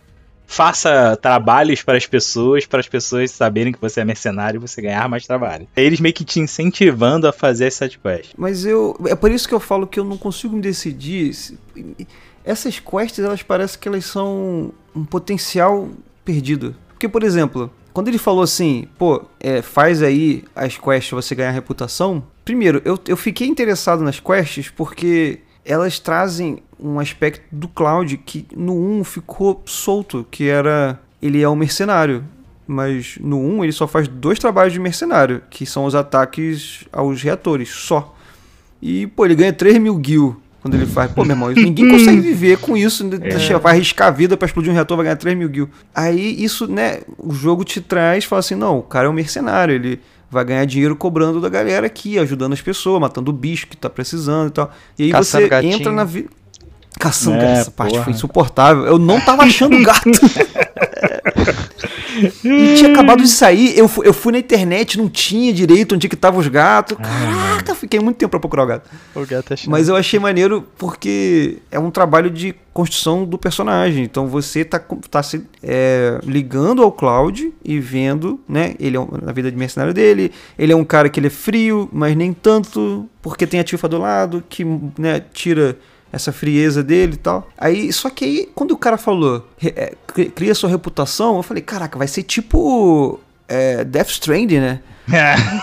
[0.45, 4.83] faça trabalhos para as pessoas, para as pessoas saberem que você é mercenário e você
[4.83, 5.67] ganhar mais trabalho.
[5.75, 8.31] Eles meio que te incentivando a fazer as sidequests.
[8.37, 8.95] Mas eu.
[9.07, 11.35] É por isso que eu falo que eu não consigo me decidir.
[12.45, 15.89] Essas quests, elas parecem que elas são um potencial
[16.23, 16.75] perdido.
[16.89, 21.51] Porque, por exemplo, quando ele falou assim, pô, é, faz aí as quests você ganhar
[21.51, 22.23] reputação.
[22.43, 28.47] Primeiro, eu, eu fiquei interessado nas quests porque elas trazem um aspecto do Cloud que
[28.55, 32.23] no 1 ficou solto, que era ele é um mercenário.
[32.65, 37.21] Mas no 1 ele só faz dois trabalhos de mercenário, que são os ataques aos
[37.21, 38.15] reatores, só.
[38.81, 41.11] E, pô, ele ganha 3 mil gil quando ele faz.
[41.11, 43.03] Pô, meu irmão, ninguém consegue viver com isso.
[43.03, 43.17] né?
[43.17, 45.69] Deixa- Vai arriscar a vida pra explodir um reator, vai ganhar 3 mil gil.
[45.93, 49.75] Aí isso, né, o jogo te traz, fala assim, não, o cara é um mercenário,
[49.75, 49.99] ele
[50.31, 53.89] vai ganhar dinheiro cobrando da galera aqui, ajudando as pessoas, matando o bicho que tá
[53.89, 54.71] precisando e tal.
[54.97, 55.73] E aí Caçando você gatinho.
[55.75, 56.29] entra na vida...
[56.99, 58.03] Caçando, É, cara, essa parte porra.
[58.05, 58.85] foi insuportável.
[58.85, 60.09] Eu não tava achando gato.
[62.43, 66.15] E tinha acabado de sair, eu, eu fui na internet, não tinha direito onde que
[66.15, 66.97] tava os gatos.
[66.97, 68.89] Caraca, fiquei muito tempo pra procurar o gato.
[69.15, 69.69] O gato é chato.
[69.69, 74.03] Mas eu achei maneiro porque é um trabalho de construção do personagem.
[74.03, 78.73] Então você tá, tá se é, ligando ao Cloud e vendo, né?
[78.79, 80.31] Ele é um, na vida de mercenário dele.
[80.57, 83.87] Ele é um cara que ele é frio, mas nem tanto, porque tem a Tifa
[83.87, 84.65] do lado, que
[84.97, 85.77] né, tira
[86.13, 87.49] essa frieza dele e tal.
[87.57, 91.63] Aí, só que aí, quando o cara falou, é, cri- cria sua reputação, eu falei,
[91.63, 94.79] caraca, vai ser tipo é, Death Stranding, né?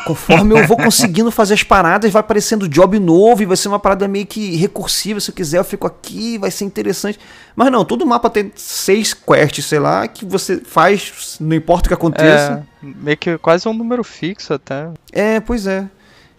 [0.04, 3.78] Conforme eu vou conseguindo fazer as paradas, vai aparecendo job novo e vai ser uma
[3.78, 5.18] parada meio que recursiva.
[5.18, 7.18] Se eu quiser, eu fico aqui, vai ser interessante.
[7.56, 11.88] Mas não, todo mapa tem seis quests, sei lá, que você faz, não importa o
[11.88, 12.66] que aconteça.
[12.82, 14.90] É, meio que quase um número fixo até.
[15.10, 15.88] É, pois é.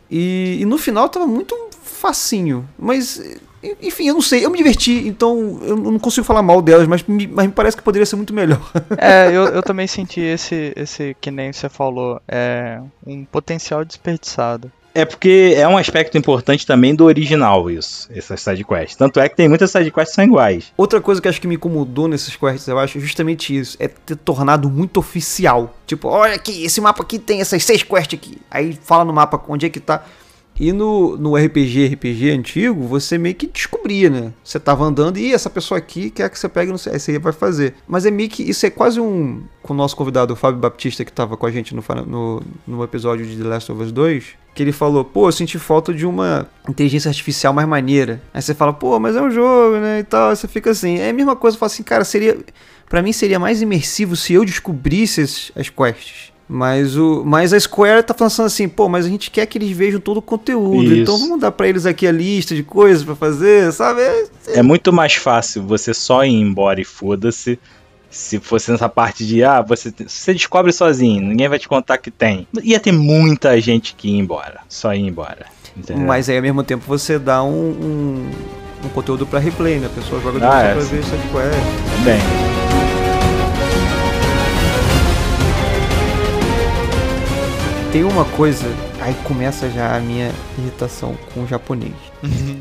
[0.09, 1.55] E, e no final tava muito
[2.01, 2.67] facinho.
[2.77, 3.39] Mas,
[3.81, 4.43] enfim, eu não sei.
[4.43, 7.77] Eu me diverti, então eu não consigo falar mal delas, mas me, mas me parece
[7.77, 8.59] que poderia ser muito melhor.
[8.97, 14.71] É, eu, eu também senti esse, esse, que nem você falou, é um potencial desperdiçado.
[14.93, 18.95] É porque é um aspecto importante também do original, isso, essas sidequests.
[18.97, 20.73] Tanto é que tem muitas sidequests que são iguais.
[20.75, 23.77] Outra coisa que acho que me incomodou nesses quests, eu acho, é justamente isso.
[23.79, 25.73] É ter tornado muito oficial.
[25.87, 28.37] Tipo, olha aqui, esse mapa aqui tem essas seis quests aqui.
[28.51, 30.03] Aí fala no mapa onde é que tá.
[30.61, 34.31] E no, no RPG, RPG antigo, você meio que descobria, né?
[34.43, 37.17] Você tava andando e essa pessoa aqui quer que você pegue, não sei, aí você
[37.17, 37.73] vai fazer.
[37.87, 39.41] Mas é meio que, isso é quase um...
[39.63, 42.83] Com o nosso convidado, o Fábio Baptista, que tava com a gente no, no, no
[42.83, 46.05] episódio de The Last of Us 2, que ele falou, pô, eu senti falta de
[46.05, 48.21] uma inteligência artificial mais maneira.
[48.31, 50.99] Aí você fala, pô, mas é um jogo, né, e tal, você fica assim.
[50.99, 52.37] É a mesma coisa, eu falo assim, cara, seria...
[52.87, 55.21] Pra mim seria mais imersivo se eu descobrisse
[55.55, 56.30] as quests.
[56.53, 59.71] Mas, o, mas a Square tá falando assim, pô, mas a gente quer que eles
[59.71, 60.83] vejam todo o conteúdo.
[60.83, 60.95] Isso.
[60.95, 64.01] Então vamos dar para eles aqui a lista de coisas para fazer, sabe?
[64.01, 67.57] É, É muito mais fácil você só ir embora e foda-se.
[68.09, 72.11] Se fosse nessa parte de, ah, você, você descobre sozinho, ninguém vai te contar que
[72.11, 72.45] tem.
[72.61, 74.59] Ia ter muita gente que ia embora.
[74.67, 75.45] Só ir embora.
[75.77, 76.05] Entendeu?
[76.05, 78.31] Mas aí ao mesmo tempo você dá um, um,
[78.83, 79.87] um conteúdo para replay, né?
[79.87, 81.95] A pessoa joga de Ah, é, pra ver essa quest.
[81.95, 82.60] Também.
[87.91, 88.65] Tem uma coisa,
[89.01, 91.91] aí começa já a minha irritação com o japonês.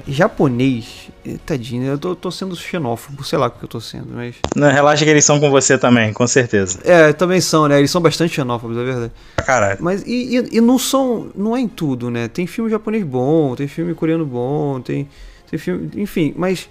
[0.08, 4.08] japonês, eh, tadinho, eu tô, tô sendo xenófobo, sei lá o que eu tô sendo,
[4.12, 4.34] mas.
[4.56, 6.80] Não, relaxa que eles são com você também, com certeza.
[6.82, 7.78] É, também são, né?
[7.78, 9.12] Eles são bastante xenófobos, é verdade.
[9.36, 9.78] Caralho.
[9.80, 11.28] Mas e, e- e não são.
[11.36, 12.26] Não é em tudo, né?
[12.26, 15.08] Tem filme japonês bom, tem filme coreano bom, tem,
[15.48, 15.90] tem filme.
[15.94, 16.68] Enfim, mas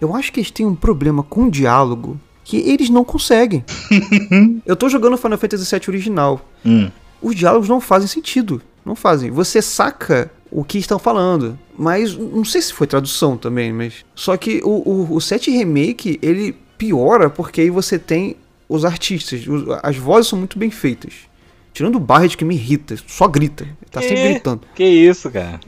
[0.00, 3.62] eu acho que eles têm um problema com o diálogo que eles não conseguem.
[4.64, 6.40] eu tô jogando Final Fantasy VII original.
[6.64, 6.90] Hum.
[7.20, 8.60] Os diálogos não fazem sentido.
[8.84, 9.30] Não fazem.
[9.30, 11.58] Você saca o que estão falando.
[11.76, 14.04] Mas não sei se foi tradução também, mas.
[14.14, 18.36] Só que o, o, o 7 Remake, ele piora porque aí você tem
[18.68, 19.46] os artistas.
[19.46, 21.12] os- as vozes são muito bem feitas.
[21.72, 23.66] Tirando o Barret que me irrita, só grita.
[23.90, 24.62] Tá sempre gritando.
[24.74, 25.60] Que isso, cara.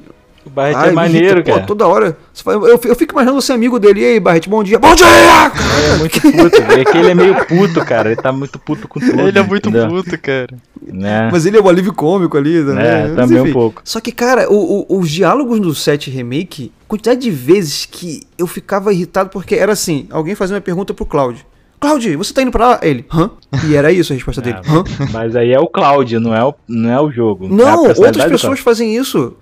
[0.44, 1.42] O Barret Ai, é maneiro, irrita.
[1.50, 1.60] cara.
[1.60, 2.16] Pô, toda hora.
[2.46, 4.00] Eu, eu fico imaginando você amigo dele.
[4.00, 4.78] E aí, Barret, bom dia.
[4.78, 5.06] Bom dia!
[5.06, 6.62] Ele é muito puto.
[6.72, 8.10] É que ele é meio puto, cara.
[8.10, 9.20] Ele tá muito puto com tudo.
[9.20, 9.88] Ele é muito entendeu?
[9.88, 10.48] puto, cara.
[10.82, 11.28] Né?
[11.30, 13.02] Mas ele é o alívio cômico ali, né?
[13.02, 13.52] É, Mas, também um enfim.
[13.52, 13.82] pouco.
[13.84, 18.46] Só que, cara, o- o- os diálogos do 7 Remake, quantidade de vezes que eu
[18.46, 21.44] ficava irritado porque era assim, alguém fazia uma pergunta pro Cloud.
[21.78, 22.80] Cloud, você tá indo pra lá?
[22.82, 23.30] Ele, hã?
[23.68, 24.84] E era isso a resposta dele, hã?
[25.12, 27.46] Mas aí é o Cláudio, não é o, não é o jogo.
[27.46, 29.34] É Não, personalidade outras pessoas fazem isso.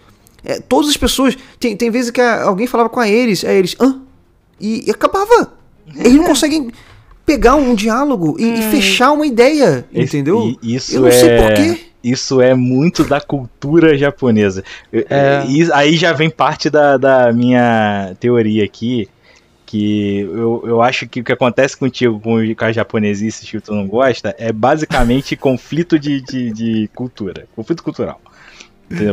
[0.45, 1.37] É, todas as pessoas.
[1.59, 4.01] Tem, tem vezes que a- alguém falava com a eles, aí eles, hã?
[4.61, 5.53] E, e acabava.
[5.97, 6.71] Eles não conseguem
[7.27, 10.57] pegar um diálogo e, e fechar uma ideia, Esse- entendeu?
[10.63, 11.81] Isso Eu não é, sei porquê.
[12.03, 14.63] Isso é muito da cultura japonesa.
[14.93, 15.45] Eu- É.
[15.49, 19.09] e aí já vem parte da, da minha teoria aqui,
[19.67, 23.61] que eu, eu acho que o que acontece contigo com, o- com a japonesice que
[23.61, 27.47] tu não gosta é basicamente conflito de, de, de cultura.
[27.55, 28.21] Conflito cultural.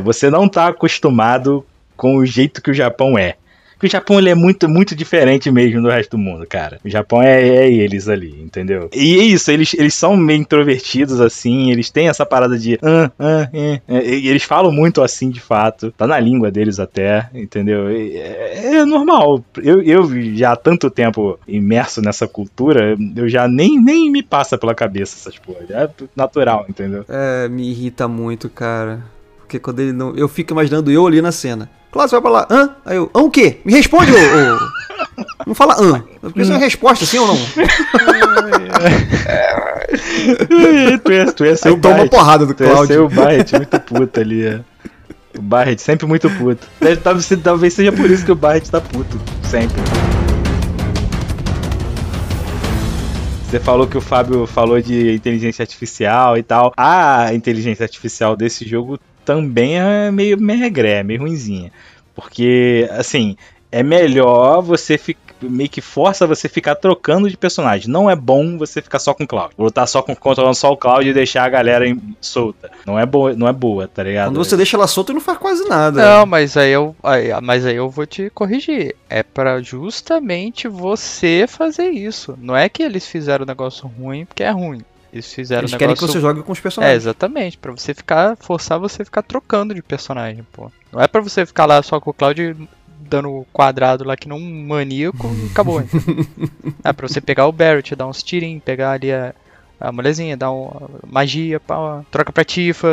[0.03, 3.35] Você não tá acostumado com o jeito que o Japão é.
[3.75, 6.79] Porque o Japão ele é muito, muito diferente mesmo do resto do mundo, cara.
[6.83, 8.89] O Japão é, é eles ali, entendeu?
[8.93, 12.79] E é isso, eles, eles são meio introvertidos, assim, eles têm essa parada de.
[12.81, 15.91] Ah, ah, é, é, e eles falam muito assim de fato.
[15.91, 17.89] Tá na língua deles até, entendeu?
[17.89, 19.43] É, é normal.
[19.61, 24.57] Eu, eu já há tanto tempo imerso nessa cultura, eu já nem, nem me passa
[24.57, 25.69] pela cabeça essas coisas.
[25.69, 27.03] É natural, entendeu?
[27.09, 29.14] É, me irrita muito, cara.
[29.55, 30.13] Porque quando ele não.
[30.15, 31.69] Eu fico imaginando eu ali na cena.
[31.91, 32.75] Claro, você vai pra lá, hã?
[32.85, 33.61] Aí eu, hã o quê?
[33.63, 34.15] Me responde, ô.
[34.15, 34.59] ô.
[35.47, 36.03] Não fala hã.
[36.19, 37.37] Porque isso é uma resposta, sim ou não?
[41.03, 42.09] tu ia, tu ia ser Aí o toma Barret.
[42.09, 43.05] porrada do Tu ia ser Cláudio.
[43.05, 44.59] o Barret muito puto ali, é.
[45.37, 46.67] O Barret sempre muito puto.
[47.41, 49.17] Talvez seja por isso que o Barret tá puto.
[49.43, 49.81] Sempre.
[53.49, 56.73] Você falou que o Fábio falou de inteligência artificial e tal.
[56.75, 61.71] A inteligência artificial desse jogo também é meio meregré, meio ruinzinha.
[62.13, 63.35] Porque, assim,
[63.71, 65.25] é melhor você ficar.
[65.41, 67.89] Meio que força você ficar trocando de personagem.
[67.91, 69.53] Não é bom você ficar só com o Cloud.
[69.59, 72.71] Lutar só com controlando só o Cloud e deixar a galera em- solta.
[72.85, 74.29] Não é boa, não é boa, tá ligado?
[74.29, 76.01] Quando você deixa ela solta, não faz quase nada.
[76.19, 78.95] Não, mas aí eu, aí- mas aí eu vou te corrigir.
[79.09, 82.39] É pra justamente você fazer isso.
[82.41, 84.81] Não é que eles fizeram um negócio ruim porque é ruim.
[85.15, 86.95] Eles fizeram Eles um querem que negócio você jogue com os É, personagens.
[87.03, 90.69] exatamente, Pra você ficar, forçar você a ficar trocando de personagem, pô.
[90.91, 92.55] Não é pra você ficar lá só com o Cloud
[92.99, 95.79] dando quadrado lá que não um maníaco e acabou.
[95.81, 95.87] hein?
[96.83, 99.33] é pra você pegar o Barrett, dar uns tirinhos, pegar ali a,
[99.79, 100.69] A mulherzinha dá um,
[101.07, 102.87] magia, pá, troca pra Tifa,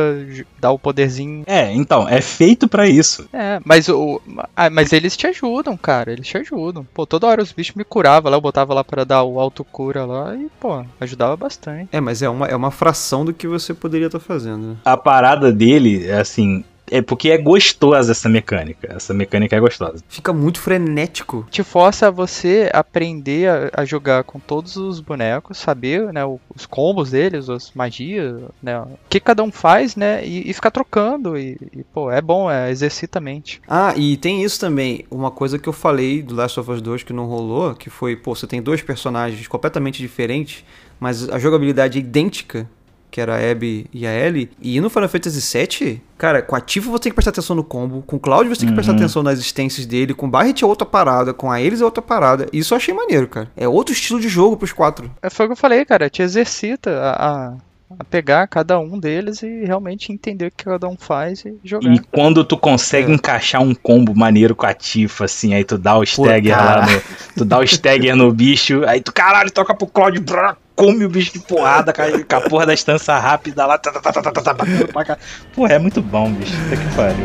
[0.60, 1.44] dá o poderzinho.
[1.46, 3.28] É, então, é feito pra isso.
[3.32, 4.20] É, mas o.
[4.56, 6.12] ah, mas eles te ajudam, cara.
[6.12, 6.86] Eles te ajudam.
[6.92, 10.04] Pô, toda hora os bichos me curavam lá, eu botava lá pra dar o autocura
[10.04, 11.88] lá e, pô, ajudava bastante.
[11.92, 14.66] É, mas é uma, é uma fração do que você poderia estar fazendo.
[14.68, 14.76] né?
[14.84, 16.64] A parada dele, é assim,
[16.98, 18.92] é porque é gostosa essa mecânica.
[18.94, 20.02] Essa mecânica é gostosa.
[20.08, 21.46] Fica muito frenético.
[21.50, 26.38] Te força a você aprender a, a jogar com todos os bonecos, saber, né, o-
[26.54, 30.70] os combos deles, as magias, né, o que cada um faz, né, e, e ficar
[30.70, 31.36] trocando.
[31.38, 33.60] E, e, pô, é bom, é, exercita a mente.
[33.66, 35.04] Ah, e tem isso também.
[35.10, 38.16] Uma coisa que eu falei do Last of Us 2 que não rolou, que foi,
[38.16, 40.64] pô, você tem dois personagens completamente diferentes,
[41.00, 42.68] mas a jogabilidade é idêntica,
[43.12, 44.50] que era a Abby e a Ellie.
[44.60, 47.62] E no Final Fantasy VII, cara, com a Tifa você tem que prestar atenção no
[47.62, 48.98] combo, com o Cloud você tem que prestar Uhum.
[48.98, 52.02] atenção nas existências dele, com o Barret é outra parada, com a Elis é outra
[52.02, 52.48] parada.
[52.52, 53.48] Isso eu achei maneiro, cara.
[53.56, 55.08] É outro estilo de jogo pros quatro.
[55.22, 57.54] É, foi o que eu falei, cara, te exercita a, a,
[58.00, 61.92] a pegar cada um deles e realmente entender o que cada um faz e jogar.
[61.92, 63.14] E quando tu consegue É.
[63.14, 66.92] encaixar um combo maneiro com a Tifa, assim, aí tu dá o stagger lá cara.
[66.92, 67.02] no.
[67.36, 71.08] Tu dá o stagger no bicho, aí tu, caralho, toca pro Cloud, brá, come o
[71.08, 74.54] bicho de porrada, com a, com a porra da estança rápida lá, tá, tá, tá,
[74.54, 75.18] batendo pra cá.
[75.54, 76.52] Porra, é muito bom, bicho.
[76.68, 77.24] Puta que pariu.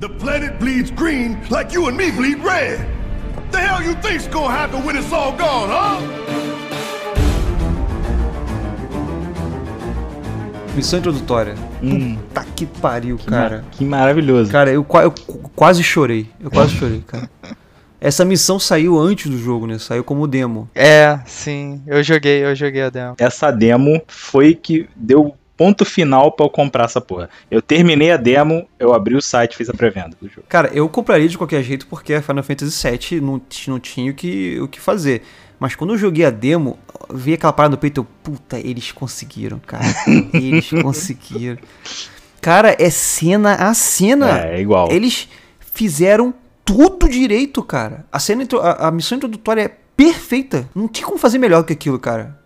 [0.00, 2.78] The planet bleeds green like you and me bleed red.
[3.52, 6.00] The hell you think's gonna happen when it's all gone, huh?
[10.74, 11.54] Missão introdutória.
[11.82, 13.58] Hum, Tá que pariu, que, cara.
[13.58, 14.50] ma- que maravilhoso.
[14.50, 16.28] Cara, eu, eu qu- quase chorei.
[16.40, 17.28] Eu quase chorei, cara.
[18.02, 19.78] Essa missão saiu antes do jogo, né?
[19.78, 20.68] Saiu como demo.
[20.74, 23.14] É, sim, eu joguei, eu joguei a demo.
[23.16, 27.30] Essa demo foi que deu ponto final pra eu comprar essa porra.
[27.48, 30.44] Eu terminei a demo, eu abri o site e fiz a pré-venda do jogo.
[30.48, 34.14] Cara, eu compraria de qualquer jeito porque a Final Fantasy VII não, não tinha o
[34.14, 35.22] que, o que fazer.
[35.60, 36.76] Mas quando eu joguei a demo,
[37.14, 39.84] vi aquela parada no peito, eu, puta, eles conseguiram, cara.
[40.34, 41.58] Eles conseguiram.
[42.40, 44.40] Cara, é cena a cena.
[44.40, 44.90] É, é igual.
[44.90, 45.28] Eles
[45.60, 46.34] fizeram
[47.12, 48.04] direito, cara.
[48.10, 50.68] A cena, a, a missão introdutória é perfeita.
[50.74, 52.38] Não tinha como fazer melhor que aquilo, cara.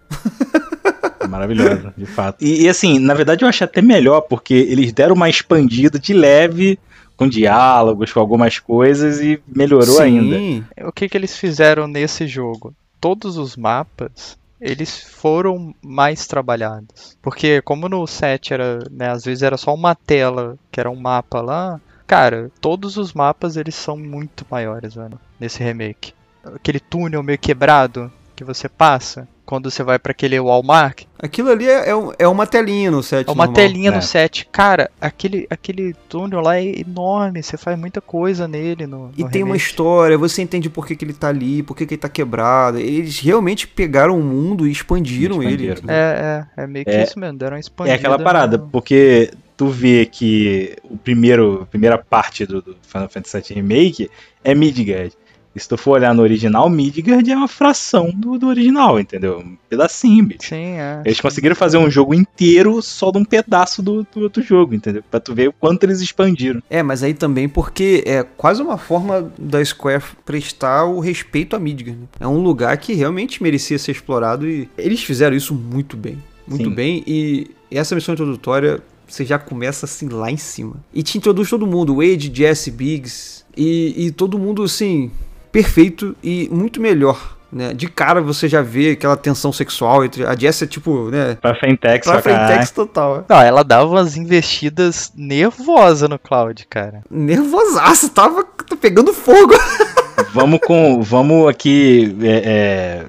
[1.28, 2.44] Maravilhosa, de fato.
[2.44, 6.14] E, e, assim, na verdade eu achei até melhor, porque eles deram uma expandida de
[6.14, 6.78] leve,
[7.16, 10.36] com diálogos, com algumas coisas, e melhorou ainda.
[10.84, 12.74] O que que eles fizeram nesse jogo?
[13.00, 17.16] Todos os mapas, eles foram mais trabalhados.
[17.22, 20.96] Porque como no set era, né, às vezes era só uma tela, que era um
[20.96, 26.14] mapa lá, cara, todos os mapas eles são muito maiores, velho, nesse remake.
[26.44, 31.66] Aquele túnel meio quebrado que você passa quando você vai pra aquele Walmart, Aquilo ali
[31.66, 33.54] é, é, é uma telinha no set é uma normal.
[33.54, 33.96] telinha né?
[33.96, 34.46] no set.
[34.52, 39.30] Cara, aquele, aquele túnel lá é enorme, você faz muita coisa nele no, E no
[39.30, 39.64] tem uma remake.
[39.70, 42.78] história, você entende por que, que ele tá ali, por que, que ele tá quebrado.
[42.78, 45.68] Eles realmente pegaram o mundo e expandiram, ele.
[45.68, 45.94] Expandiram.
[45.94, 47.96] É, é, é meio que É- isso mesmo, deram uma É expandida.
[47.96, 53.08] aquela parada, no- porque tu vê que o primeiro, a primeira parte do, do Final
[53.08, 54.10] Fantasy VII Remake
[54.44, 55.12] é Midgard.
[55.56, 59.38] E se tu for olhar no original, Midgard é uma fração do, do original, entendeu?
[59.38, 60.50] Um pedacinho, bicho.
[60.50, 61.00] Sim, é.
[61.02, 65.02] Eles conseguiram fazer um jogo inteiro só de um pedaço do, do outro jogo, entendeu?
[65.10, 66.62] Pra tu ver o quanto eles expandiram.
[66.68, 71.58] É, mas aí também porque é quase uma forma da Square prestar o respeito a
[71.58, 72.00] Midgard.
[72.00, 72.06] né?
[72.20, 76.22] É um lugar que realmente merecia ser explorado e eles fizeram isso muito bem.
[76.46, 76.74] Muito Sim.
[76.74, 77.02] bem.
[77.06, 80.76] E essa missão introdutória, você já começa assim lá em cima.
[80.92, 83.42] E te introduz todo mundo, Wade, Jesse, Biggs.
[83.56, 85.10] E, e todo mundo assim,
[85.56, 87.34] perfeito e muito melhor.
[87.50, 87.72] Né?
[87.72, 90.26] De cara você já vê aquela tensão sexual entre.
[90.26, 91.38] A Jess é tipo, né?
[91.40, 92.46] Pra Fentex, Pra pra caralho.
[92.48, 93.18] Frentex total.
[93.20, 93.24] é.
[93.32, 97.02] Não, ela dava umas investidas nervosas no Cloud, cara.
[97.10, 98.44] Nervosaço, tava
[98.80, 99.54] pegando fogo.
[100.34, 101.00] Vamos com.
[101.00, 103.04] Vamos aqui é, é,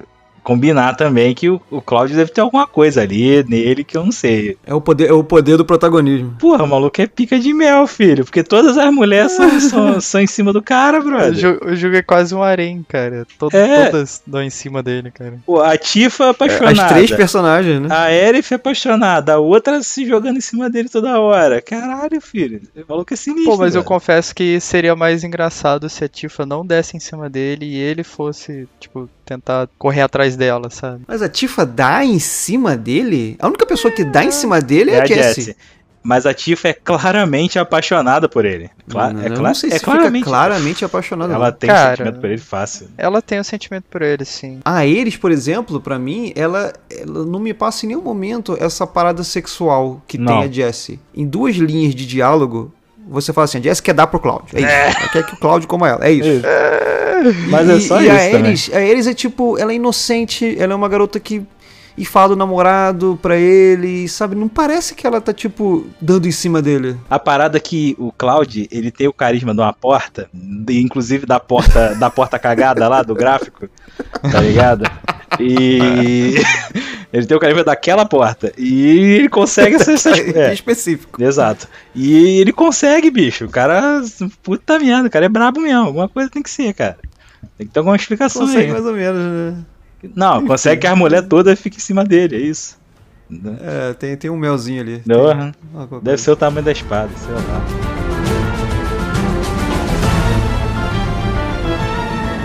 [0.48, 4.10] combinar também que o, o Cláudio deve ter alguma coisa ali nele que eu não
[4.10, 4.56] sei.
[4.64, 6.36] É o poder, é o poder do protagonismo.
[6.38, 8.24] Porra, o maluco é pica de mel, filho.
[8.24, 11.58] Porque todas as mulheres são, são, são em cima do cara, brother.
[11.62, 13.26] o jogo é quase um harém, cara.
[13.52, 13.90] É.
[13.90, 15.38] Todas dão em cima dele, cara.
[15.44, 16.82] Pô, a Tifa é apaixonada.
[16.82, 17.88] As três personagens, né?
[17.90, 21.60] A Erif é apaixonada, a outra se jogando em cima dele toda hora.
[21.60, 22.62] Caralho, filho.
[22.74, 23.52] O maluco é sinistro.
[23.52, 27.28] Pô, mas eu confesso que seria mais engraçado se a Tifa não desse em cima
[27.28, 31.02] dele e ele fosse, tipo, tentar correr atrás dela, sabe?
[31.06, 33.36] Mas a Tifa dá em cima dele?
[33.38, 35.44] A única pessoa que dá em cima dele é, É a Jessie.
[35.44, 35.56] Jessie.
[36.00, 38.70] Mas a Tifa é claramente apaixonada por ele.
[38.88, 40.24] Cla Não, é cla não sei se é fica claramente.
[40.24, 41.34] claramente apaixonada.
[41.34, 41.56] Ela não.
[41.56, 41.90] tem Cara.
[41.96, 42.88] sentimento por ele fácil.
[42.96, 44.60] Ela tem um sentimento por ele, sim.
[44.64, 48.86] A Eris, por exemplo, pra mim, ela, ela não me passa em nenhum momento essa
[48.86, 50.40] parada sexual que Não.
[50.40, 50.98] tem a Jessie.
[51.14, 52.72] Em duas linhas de diálogo,
[53.08, 54.56] você fala assim, a Jessie quer dar pro Cláudio.
[54.56, 54.68] É isso.
[54.68, 56.06] Ela quer que o Cláudio coma ela.
[56.06, 56.28] É isso.
[56.28, 56.46] Isso.
[57.48, 58.50] Mas é só e isso a também.
[58.50, 61.42] Ares, a Ares é tipo, ela é inocente, ela é uma garota que
[61.98, 64.36] e fala do namorado pra ele, sabe?
[64.36, 66.96] Não parece que ela tá, tipo, dando em cima dele.
[67.10, 70.30] A parada que o Cloud, ele tem o carisma de uma porta,
[70.70, 73.68] inclusive da porta, da porta cagada lá do gráfico,
[74.22, 74.84] tá ligado?
[75.40, 76.36] E
[77.12, 79.76] ele tem o carisma daquela porta e ele consegue
[80.34, 81.20] É é, específico.
[81.22, 81.66] Exato.
[81.94, 83.46] E ele consegue, bicho.
[83.46, 84.02] O cara,
[84.42, 85.86] puta merda, o cara é brabo mesmo.
[85.86, 86.96] Alguma coisa tem que ser, cara.
[87.56, 88.72] Tem que ter alguma explicação Consegue aí.
[88.72, 89.64] mais ou menos, né?
[90.14, 92.78] Não, consegue que a mulher toda fique em cima dele, é isso.
[93.60, 95.02] É, tem, tem um melzinho ali.
[95.04, 96.16] Não, Tem- Deve coisa.
[96.16, 97.64] ser o tamanho da espada, sei lá.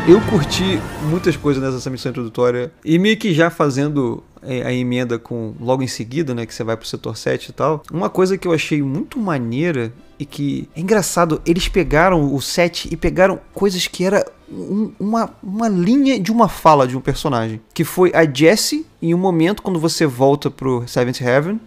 [0.07, 2.71] Eu curti muitas coisas nessa missão introdutória.
[2.83, 6.45] E meio que já fazendo é, a emenda com logo em seguida, né?
[6.45, 7.81] Que você vai pro setor 7 e tal.
[7.91, 12.89] Uma coisa que eu achei muito maneira e que é engraçado, eles pegaram o 7
[12.91, 17.59] e pegaram coisas que era um- uma, uma linha de uma fala de um personagem.
[17.73, 21.59] Que foi a Jessie, em um momento quando você volta pro Seventh Heaven.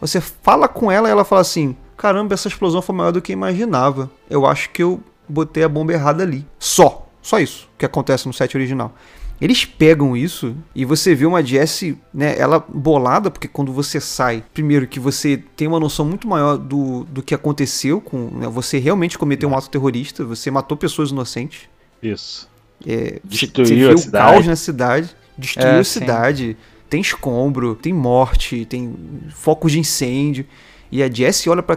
[0.00, 3.32] Você fala com ela e ela fala assim: Caramba, essa explosão foi maior do que
[3.32, 4.10] eu imaginava.
[4.30, 6.46] Eu acho que eu botei a bomba errada ali.
[6.58, 7.04] Só.
[7.20, 8.94] Só isso que acontece no set original.
[9.40, 14.42] Eles pegam isso e você vê uma Jessie, né, ela bolada, porque quando você sai,
[14.52, 18.30] primeiro que você tem uma noção muito maior do, do que aconteceu com.
[18.32, 21.68] né, você realmente cometeu um ato terrorista, você matou pessoas inocentes.
[22.02, 22.48] Isso.
[22.86, 24.32] É, Destruiu você vê a o cidade.
[24.32, 26.00] caos na cidade, destruiu É, a sim.
[26.00, 26.56] cidade,
[26.90, 28.94] tem escombro, tem morte, tem
[29.30, 30.46] focos de incêndio.
[30.90, 31.76] E a Jessie olha pra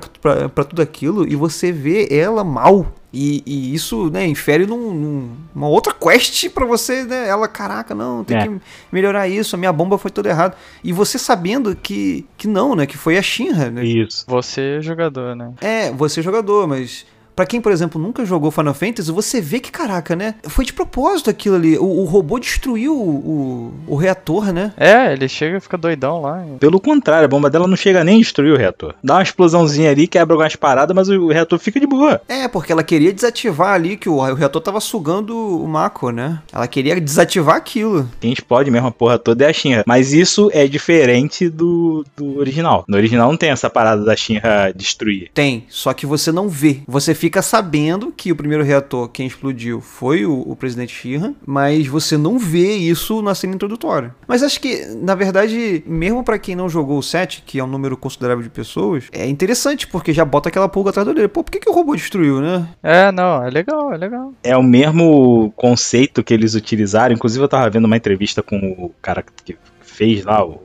[0.63, 2.91] tudo aquilo e você vê ela mal.
[3.13, 7.27] E, e isso, né, infere num, num- uma outra quest pra você, né?
[7.27, 8.47] Ela, caraca, não, tem É.
[8.47, 10.55] que melhorar isso, a minha bomba foi toda errada.
[10.81, 12.85] E você sabendo que, que não, né?
[12.85, 13.83] Que foi a Shinra, né?
[13.83, 14.23] Isso.
[14.27, 15.51] Você é jogador, né?
[15.59, 17.05] É, você é jogador, mas
[17.41, 20.35] Pra quem, por exemplo, nunca jogou Final Fantasy, você vê que, caraca, né?
[20.43, 21.75] Foi de propósito aquilo ali.
[21.75, 24.71] O, o robô destruiu o, o, o reator, né?
[24.77, 26.45] É, ele chega e fica doidão lá.
[26.59, 28.93] Pelo contrário, a bomba dela não chega nem a destruir o reator.
[29.03, 32.21] Dá uma explosãozinha ali, quebra algumas paradas, mas o reator fica de boa.
[32.27, 36.43] É, porque ela queria desativar ali que o, o reator tava sugando o Mako, né?
[36.53, 38.07] Ela queria desativar aquilo.
[38.19, 39.83] Quem explode mesmo a porra toda é a Shinra.
[39.87, 42.85] Mas isso é diferente do, do original.
[42.87, 45.31] No original não tem essa parada da Shinra destruir.
[45.33, 46.81] Tem, só que você não vê.
[46.87, 51.85] Você fica sabendo que o primeiro reator, quem explodiu, foi o, o presidente Shira, mas
[51.85, 54.15] você não vê isso na cena introdutória.
[54.27, 57.67] Mas acho que, na verdade, mesmo pra quem não jogou o 7, que é um
[57.67, 61.29] número considerável de pessoas, é interessante, porque já bota aquela pulga atrás da orelha.
[61.29, 62.67] Pô, por que, que o robô destruiu, né?
[62.81, 64.33] É, não, é legal, é legal.
[64.43, 67.13] É o mesmo conceito que eles utilizaram.
[67.13, 69.55] Inclusive, eu tava vendo uma entrevista com o cara que
[70.01, 70.57] fez lá, um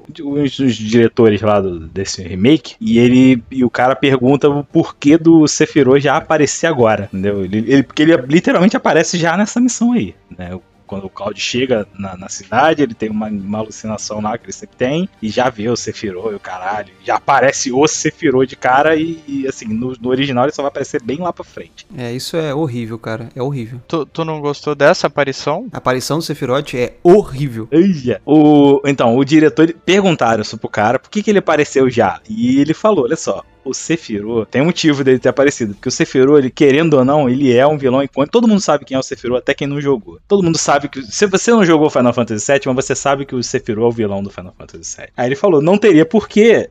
[0.44, 5.46] dos diretores lá do- desse remake, e ele e o cara pergunta o porquê do
[5.46, 7.44] Sephiroth já aparecer agora, entendeu?
[7.44, 10.58] Ele, ele- porque ele literalmente aparece já nessa missão aí, né?
[10.86, 14.52] Quando o Cloud chega na, na cidade, ele tem uma, uma alucinação lá que ele
[14.52, 16.92] sempre tem, e já vê o Sephiroth e o caralho.
[17.04, 20.68] Já aparece o Sephiroth de cara, e, e, assim, no, no original ele só vai
[20.68, 21.86] aparecer bem lá pra frente.
[21.96, 23.28] É, isso é horrível, cara.
[23.34, 23.80] É horrível.
[23.86, 25.68] Tu, tu não gostou dessa aparição?
[25.72, 27.68] A aparição do Sephiroth é horrível.
[27.70, 28.20] Eia.
[28.24, 32.20] O, então, o diretor perguntaram isso pro cara por que, que ele apareceu já.
[32.28, 33.44] E ele falou: olha só.
[33.68, 37.28] O Sephiroth tem um motivo dele ter aparecido, porque o Sephiroth, ele, querendo ou não,
[37.28, 38.30] ele é um vilão icônico.
[38.30, 40.20] Todo mundo sabe quem é o Sephiroth, até quem não jogou.
[40.28, 41.02] Todo mundo sabe que.
[41.02, 43.92] Se você não jogou Final Fantasy VII, mas você sabe que o Sephiroth é o
[43.92, 45.08] vilão do Final Fantasy VII.
[45.16, 46.70] Aí ele falou: não teria por que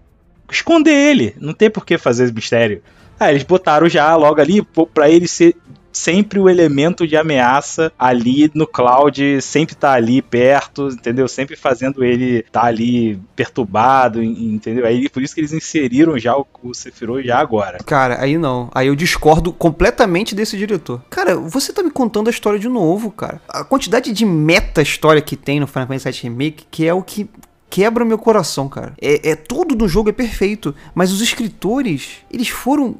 [0.49, 2.81] esconder ele, não tem por que fazer esse mistério.
[3.19, 4.61] Aí eles botaram já logo ali
[4.93, 5.55] pra ele ser
[5.95, 11.27] sempre o elemento de ameaça ali no Cloud, sempre tá ali perto, entendeu?
[11.27, 14.85] Sempre fazendo ele tá ali perturbado, en- entendeu?
[14.85, 17.77] Aí por isso que eles inseriram já o, o Sephiroth já agora.
[17.85, 18.69] Cara, aí não.
[18.73, 21.01] Aí eu discordo completamente desse diretor.
[21.09, 23.41] Cara, você tá me contando a história de novo, cara.
[23.47, 27.29] A quantidade de meta-história que tem no Final Fantasy VII Remake, que é o que
[27.69, 28.93] quebra meu coração, cara.
[29.01, 32.95] É, é tudo no jogo é perfeito, mas os escritores, eles foram,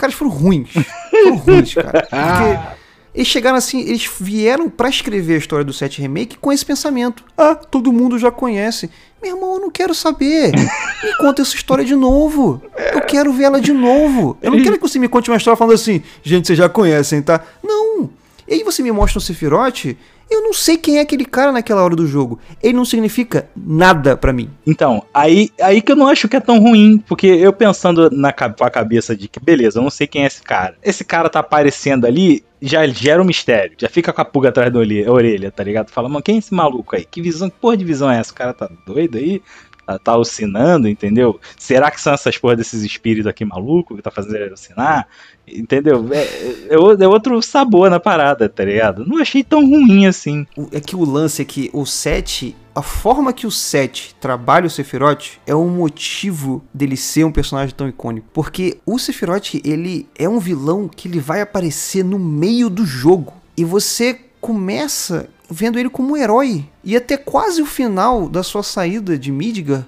[0.00, 0.70] cara, eles foram ruins.
[1.10, 2.06] Foram ruins, cara.
[2.10, 2.80] Porque
[3.14, 7.24] eles chegaram assim, eles vieram pra escrever a história do 7 Remake com esse pensamento.
[7.36, 8.88] Ah, todo mundo já conhece.
[9.22, 10.52] Meu irmão, eu não quero saber.
[11.02, 12.62] Me conta essa história de novo.
[12.92, 14.38] Eu quero ver ela de novo.
[14.40, 17.20] Eu não quero que você me conte uma história falando assim, gente, vocês já conhecem,
[17.20, 17.44] tá?
[17.62, 18.08] Não.
[18.48, 19.96] E aí você me mostra um Sephiroth,
[20.30, 22.38] eu não sei quem é aquele cara naquela hora do jogo.
[22.62, 24.48] Ele não significa nada pra mim.
[24.66, 28.28] Então, aí, aí que eu não acho que é tão ruim, porque eu pensando na
[28.28, 30.76] a cabeça de que, beleza, eu não sei quem é esse cara.
[30.82, 34.72] Esse cara tá aparecendo ali, já gera um mistério, já fica com a pulga atrás
[34.72, 35.90] da orelha, tá ligado?
[35.90, 37.04] Fala, mano, quem é esse maluco aí?
[37.04, 38.32] Que visão, que porra de visão é essa?
[38.32, 39.42] O cara tá doido aí?
[39.90, 41.40] tá, tá alucinando, entendeu?
[41.58, 45.08] Será que são essas porra desses espíritos aqui malucos que tá fazendo ele alucinar?
[45.52, 46.06] Entendeu?
[46.12, 49.04] É, é, é, outro sabor na parada, tá ligado?
[49.06, 50.46] Não achei tão ruim assim.
[50.72, 54.70] É que o lance é que o 7, a forma que o 7 trabalha o
[54.70, 58.28] Sephiroth é um motivo dele ser um personagem tão icônico.
[58.32, 63.32] Porque o Sephiroth, ele é um vilão que ele vai aparecer no meio do jogo.
[63.56, 66.64] E você começa vendo ele como um herói.
[66.84, 69.86] E até quase o final da sua saída de Midgar,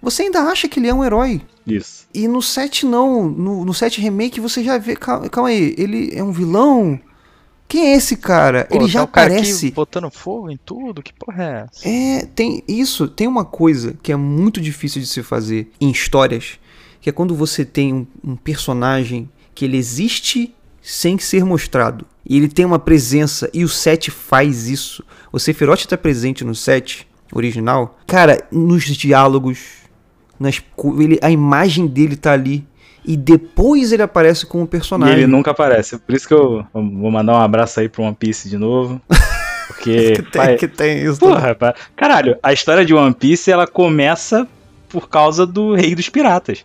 [0.00, 1.42] você ainda acha que ele é um herói.
[1.66, 2.06] Isso.
[2.12, 6.10] E no 7 não, no, no 7 remake você já vê, calma, calma aí, ele
[6.14, 6.98] é um vilão?
[7.68, 8.66] Quem é esse cara?
[8.66, 11.02] Pô, ele já tá aparece botando fogo em tudo?
[11.02, 11.88] Que porra é essa?
[11.88, 16.58] É, tem isso, tem uma coisa que é muito difícil de se fazer em histórias,
[17.00, 22.04] que é quando você tem um, um personagem que ele existe sem ser mostrado.
[22.26, 25.04] E ele tem uma presença, e o 7 faz isso.
[25.32, 27.98] O Sephiroth está presente no 7 original.
[28.06, 29.58] Cara, nos diálogos,
[30.42, 30.60] nas,
[30.98, 32.66] ele, a imagem dele tá ali.
[33.04, 35.16] E depois ele aparece como personagem.
[35.16, 35.98] E ele nunca aparece.
[35.98, 39.00] Por isso que eu vou mandar um abraço aí pro One Piece de novo.
[39.66, 40.12] Porque.
[40.12, 41.18] que, tem, pai, que tem isso.
[41.18, 44.46] Porra, pai, caralho, a história de One Piece ela começa
[44.88, 46.64] por causa do Rei dos Piratas.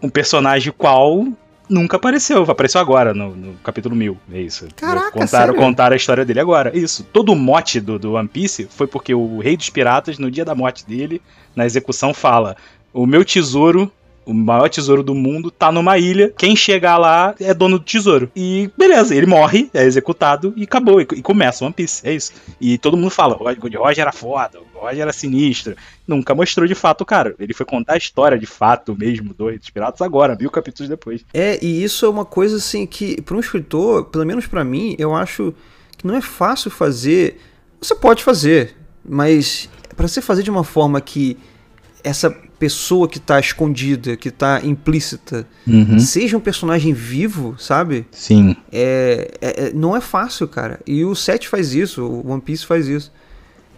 [0.00, 1.26] Um personagem qual
[1.68, 2.42] nunca apareceu.
[2.42, 4.16] Apareceu agora, no, no capítulo 1000.
[4.32, 4.68] É isso.
[4.76, 6.76] Caraca, contaram, contaram a história dele agora.
[6.76, 7.02] Isso.
[7.04, 10.44] Todo o mote do, do One Piece foi porque o Rei dos Piratas, no dia
[10.44, 11.20] da morte dele,
[11.56, 12.56] na execução, fala:
[12.92, 13.90] O meu tesouro
[14.24, 16.32] o maior tesouro do mundo, tá numa ilha.
[16.36, 18.30] Quem chegar lá é dono do tesouro.
[18.34, 21.00] E beleza, ele morre, é executado e acabou.
[21.00, 22.06] E, e começa One Piece.
[22.06, 22.32] É isso.
[22.60, 25.76] E todo mundo fala: o Roger era foda, o Roger era sinistro.
[26.06, 27.34] Nunca mostrou de fato cara.
[27.38, 31.24] Ele foi contar a história de fato mesmo do dos Piratas agora, mil capítulos depois.
[31.34, 34.94] É, e isso é uma coisa assim que, para um escritor, pelo menos para mim,
[34.98, 35.54] eu acho
[35.96, 37.40] que não é fácil fazer.
[37.80, 41.36] Você pode fazer, mas para você fazer de uma forma que
[42.04, 45.98] essa pessoa que tá escondida, que tá implícita, uhum.
[45.98, 48.06] seja um personagem vivo, sabe?
[48.12, 48.54] Sim.
[48.70, 50.78] É, é, é não é fácil, cara.
[50.86, 53.10] E o 7 faz isso, o One Piece faz isso.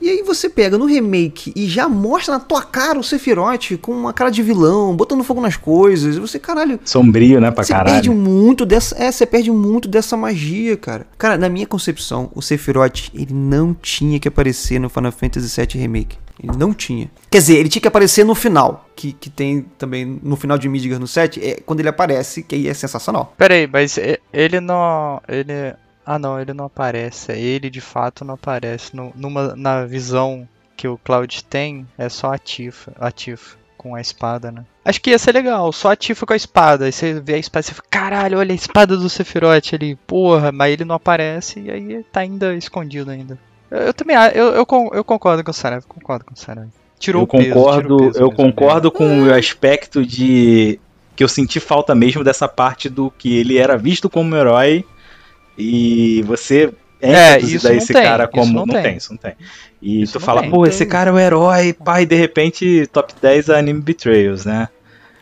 [0.05, 3.91] E aí você pega no remake e já mostra na tua cara o Sephiroth com
[3.93, 6.17] uma cara de vilão, botando fogo nas coisas.
[6.17, 6.79] E você, caralho.
[6.85, 7.95] Sombrio, né, pra você caralho.
[7.95, 11.07] Perde muito dessa, é, você perde muito dessa magia, cara.
[11.17, 15.81] Cara, na minha concepção, o Sephiroth, ele não tinha que aparecer no Final Fantasy VII
[15.81, 16.19] Remake.
[16.39, 17.11] Ele não tinha.
[17.31, 18.87] Quer dizer, ele tinha que aparecer no final.
[18.95, 21.43] Que, que tem também no final de Midgar no 7.
[21.43, 23.33] É quando ele aparece, que aí é sensacional.
[23.39, 23.99] Peraí, mas
[24.33, 25.21] ele não.
[25.27, 25.75] Ele.
[26.05, 27.33] Ah não, ele não aparece.
[27.33, 28.95] Ele de fato não aparece.
[28.95, 33.95] No, numa, na visão que o Cloud tem, é só a Tifa, a Tifa com
[33.95, 34.65] a espada, né?
[34.83, 36.87] Acho que ia ser legal, só a Tifa com a espada.
[36.87, 39.95] Aí você vê a espada e você fica, caralho, olha a espada do Sephiroth ali,
[39.95, 43.39] porra, mas ele não aparece e aí tá ainda escondido ainda.
[43.71, 46.71] Eu, eu também eu, eu, eu, concordo com o Saraiva, concordo com o Saraiva.
[46.99, 50.79] Tirou eu concordo, peso, eu concordo com o aspecto de
[51.15, 54.85] que eu senti falta mesmo dessa parte do que ele era visto como herói
[55.57, 58.53] e você é, isso esse tem, cara como.
[58.53, 58.97] Não, não, tem.
[58.97, 59.35] isso não tem.
[59.81, 63.13] E isso tu fala, tem, pô, esse cara é o herói, pai, de repente, top
[63.21, 64.69] 10 anime Betrayals, né?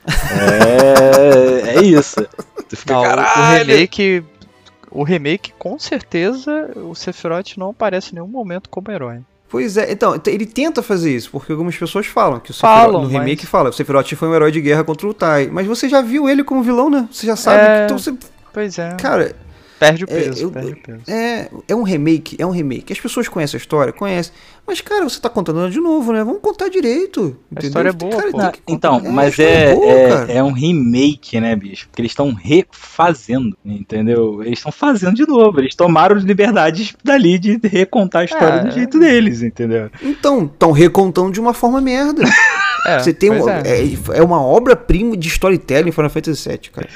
[0.06, 2.26] é, é isso.
[2.68, 4.24] Tu fica, não, O remake.
[4.94, 9.20] O remake, com certeza, o Sephiroth não aparece em nenhum momento como herói.
[9.48, 13.02] Pois é, então, ele tenta fazer isso, porque algumas pessoas falam que o Sephiroth, falam,
[13.02, 13.50] no remake mas...
[13.50, 16.28] fala, o Sephiroth foi um herói de guerra contra o Tai, mas você já viu
[16.28, 17.08] ele como vilão, né?
[17.10, 17.84] Você já sabe, é...
[17.84, 18.14] então você...
[18.52, 18.94] Pois é.
[18.96, 19.34] Cara,
[19.82, 21.02] Perde o é, peso, é, eu, perde o peso.
[21.08, 22.92] É, é um remake, é um remake.
[22.92, 24.32] As pessoas conhecem a história, conhecem.
[24.64, 26.22] Mas, cara, você tá contando de novo, né?
[26.22, 27.20] Vamos contar direito.
[27.20, 27.68] A entendeu?
[27.68, 31.56] história é boa, cara, Não, Então, é, mas é, boa, é, é, um remake, né,
[31.56, 31.88] bicho?
[31.88, 34.40] Porque eles estão refazendo, entendeu?
[34.44, 35.58] Eles estão fazendo de novo.
[35.58, 38.64] Eles tomaram liberdades dali de recontar a história é.
[38.64, 39.90] do jeito deles, entendeu?
[40.00, 42.22] Então, estão recontando de uma forma merda.
[42.84, 43.84] É, você tem uma, é.
[43.84, 44.18] é.
[44.18, 44.22] é.
[44.22, 46.88] uma obra-prima de storytelling Final Fantasy VII, cara.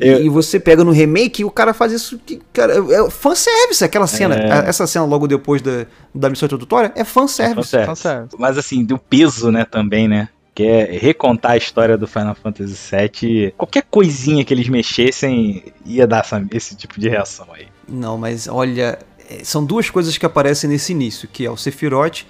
[0.00, 0.24] Eu...
[0.24, 2.18] E você pega no remake e o cara faz isso.
[2.24, 4.36] Que, cara, é fanservice aquela cena.
[4.36, 4.68] É.
[4.68, 7.76] Essa cena logo depois da, da missão introdutória é fanservice.
[7.76, 8.36] É fanservice.
[8.38, 10.28] Mas assim, do peso, né, também, né?
[10.54, 13.52] que é recontar a história do Final Fantasy VII.
[13.58, 17.66] Qualquer coisinha que eles mexessem ia dar essa, esse tipo de reação aí.
[17.86, 22.24] Não, mas olha, é, são duas coisas que aparecem nesse início, que é o Sephiroth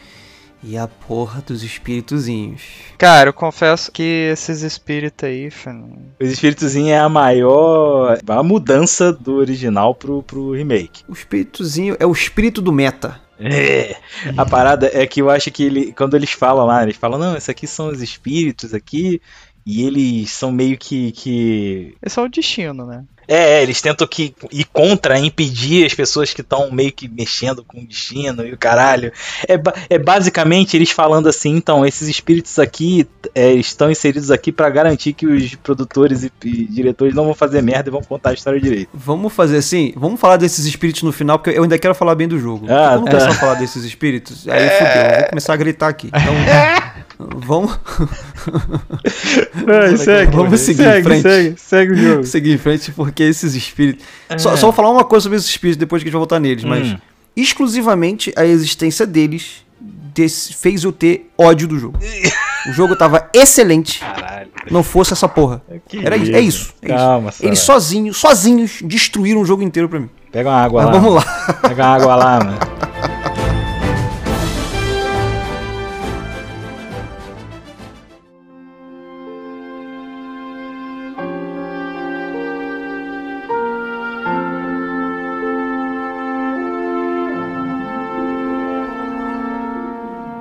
[0.66, 2.62] e a porra dos espíritozinhos.
[2.98, 4.02] Cara, eu confesso que
[4.32, 5.48] esses espíritos aí.
[6.20, 8.18] Os espíritozinhos é a maior.
[8.26, 11.04] a mudança do original pro, pro remake.
[11.08, 13.20] O espíritozinho é o espírito do meta.
[13.38, 13.96] É,
[14.36, 17.36] a parada é que eu acho que ele, quando eles falam lá, eles falam, não,
[17.36, 19.20] esses aqui são os espíritos aqui,
[19.64, 21.12] e eles são meio que.
[21.12, 21.94] que...
[22.00, 23.04] Eles são o destino, né?
[23.28, 27.64] É, é, eles tentam que ir contra, impedir as pessoas que estão meio que mexendo
[27.64, 29.12] com o destino e o caralho.
[29.48, 29.60] É,
[29.90, 35.12] é basicamente eles falando assim, então, esses espíritos aqui é, estão inseridos aqui pra garantir
[35.12, 38.60] que os produtores e, e diretores não vão fazer merda e vão contar a história
[38.60, 38.88] direito.
[38.94, 42.28] Vamos fazer assim, vamos falar desses espíritos no final, porque eu ainda quero falar bem
[42.28, 42.66] do jogo.
[42.70, 43.18] Ah, Vamos tá.
[43.18, 44.46] começar a falar desses espíritos?
[44.48, 46.08] Aí fudeu, eu vou começar a gritar aqui.
[46.08, 46.34] Então,
[47.40, 47.78] vamos
[50.32, 51.22] Vamos seguir em frente.
[51.22, 52.24] segue, segue o jogo.
[52.24, 54.04] seguir em frente, porque esses espíritos...
[54.38, 56.38] Só, só vou falar uma coisa sobre esses espíritos depois que a gente vai voltar
[56.40, 56.96] neles, mas Hum.
[57.36, 61.98] exclusivamente a existência deles desse- fez eu ter ódio do jogo.
[62.68, 64.48] O jogo tava excelente, Caralho.
[64.70, 65.62] não fosse essa porra.
[65.88, 66.74] Que Era isso, é isso.
[66.82, 66.96] é isso.
[66.96, 67.80] Calma, Eles Sarah.
[67.80, 70.10] sozinhos, sozinhos, destruíram o jogo inteiro pra mim.
[70.32, 71.00] Pega uma água Mas lá.
[71.00, 71.52] vamos lá.
[71.62, 72.58] Pega uma água lá, mano.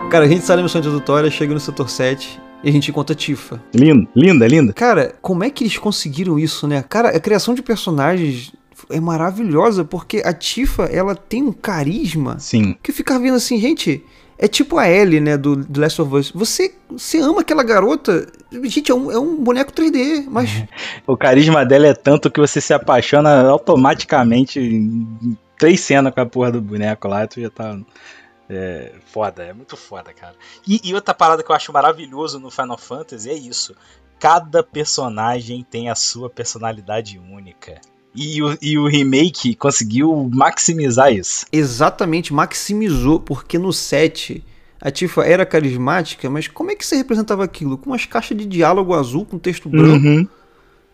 [0.10, 3.16] Cara, a gente sai da missão introdutória, chega no setor 7 e a gente encontra
[3.16, 3.62] Tifa.
[3.74, 4.74] Linda, linda, linda.
[4.74, 6.84] Cara, como é que eles conseguiram isso, né?
[6.88, 8.54] Cara, a criação de personagens
[8.90, 12.76] é maravilhosa porque a Tifa, ela tem um carisma Sim.
[12.82, 14.04] que eu ficava vendo assim, gente,
[14.38, 16.32] é tipo a Ellie, né, do The Last of Us.
[16.32, 18.28] Você, você ama aquela garota,
[18.64, 20.64] gente, é um, é um boneco 3D, mas
[21.08, 26.26] O carisma dela é tanto que você se apaixona automaticamente em três cenas com a
[26.26, 27.78] porra do boneco lá, e tu já tá.
[28.50, 30.36] É, foda, é muito foda, cara.
[30.68, 33.76] E, e outra parada que eu acho maravilhoso no Final Fantasy é isso.
[34.20, 37.80] Cada personagem tem a sua personalidade única.
[38.16, 41.46] E o, e o remake conseguiu maximizar isso.
[41.52, 44.42] exatamente maximizou, porque no 7
[44.80, 47.78] a Tifa era carismática, mas como é que você representava aquilo?
[47.78, 50.28] Com umas caixas de diálogo azul com texto branco Uhum.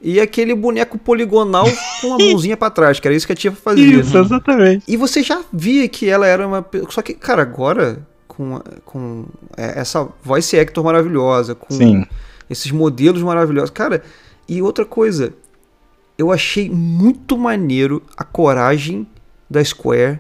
[0.02, 1.66] E aquele boneco poligonal
[2.02, 4.00] com a mãozinha pra trás, que era isso que a Tifa fazia.
[4.00, 4.84] Isso, exatamente.
[4.88, 6.66] E você já via que ela era uma.
[6.90, 9.26] Só que, cara, agora, com, com
[9.56, 12.06] é, essa voice actor maravilhosa, com Sim.
[12.50, 13.70] esses modelos maravilhosos.
[13.70, 14.02] Cara,
[14.50, 15.34] e outra coisa,
[16.18, 19.06] eu achei muito maneiro a coragem
[19.50, 20.20] da Square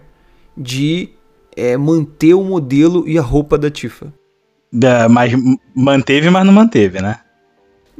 [0.58, 1.10] de
[1.56, 4.14] é, manter o modelo e a roupa da Tifa.
[4.72, 5.34] Da- mas
[5.76, 7.20] manteve, mas não manteve, né?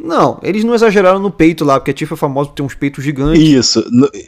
[0.04, 2.74] Não, eles não exageraram no peito lá, porque a Tifa é famosa por ter uns
[2.74, 3.42] peitos gigantes.
[3.42, 3.86] Isso,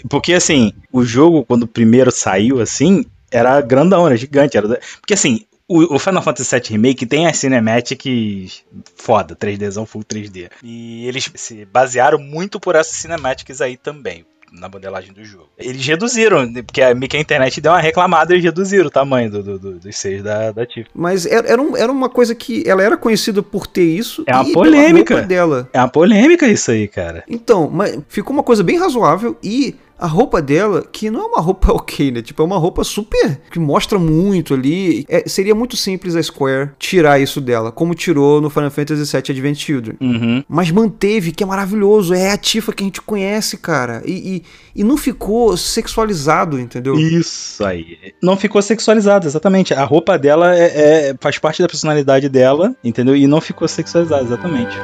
[0.08, 4.56] porque assim, o jogo, quando primeiro saiu, assim, era grandão, era gigante.
[4.56, 8.64] Era, porque assim, o, o Final Fantasy VII Remake tem as cinematics
[8.96, 10.52] foda, 3Dzão full 3D.
[10.62, 14.26] E eles se basearam muito por essas cinematics aí também.
[14.54, 15.49] Na modelagem do jogo.
[15.58, 19.32] Eles reduziram, porque a, que a internet deu uma reclamada e eles reduziram o tamanho
[19.32, 20.89] do, do- do- dos seios da, da Tifa.
[20.93, 24.24] Mas era, era, um- era uma coisa que ela era conhecida por ter isso.
[24.28, 25.24] É uma polêmica.
[25.24, 25.68] dela.
[25.74, 27.24] É uma polêmica isso aí, cara.
[27.28, 31.39] Então, mas ficou uma coisa bem razoável e a roupa dela, que não é uma
[31.39, 32.22] roupa ok, né?
[32.22, 33.39] Tipo, é uma roupa super.
[33.49, 35.06] que mostra muito ali.
[35.08, 39.24] É, seria muito simples a Square tirar isso dela, como tirou no Final Fantasy VII
[39.30, 39.95] Advent Children.
[40.01, 40.43] Uhum.
[40.49, 42.14] Mas manteve, que é maravilhoso.
[42.14, 44.04] É a Tifa que a gente conhece, cara.
[44.06, 44.43] E,
[44.76, 46.95] e, e não ficou sexualizado, entendeu?
[46.99, 47.97] Isso aí.
[48.22, 49.74] Não ficou sexualizado, exatamente.
[49.74, 53.16] A roupa dela é, é- faz parte da personalidade dela, entendeu?
[53.16, 54.76] E não ficou sexualizada, exatamente.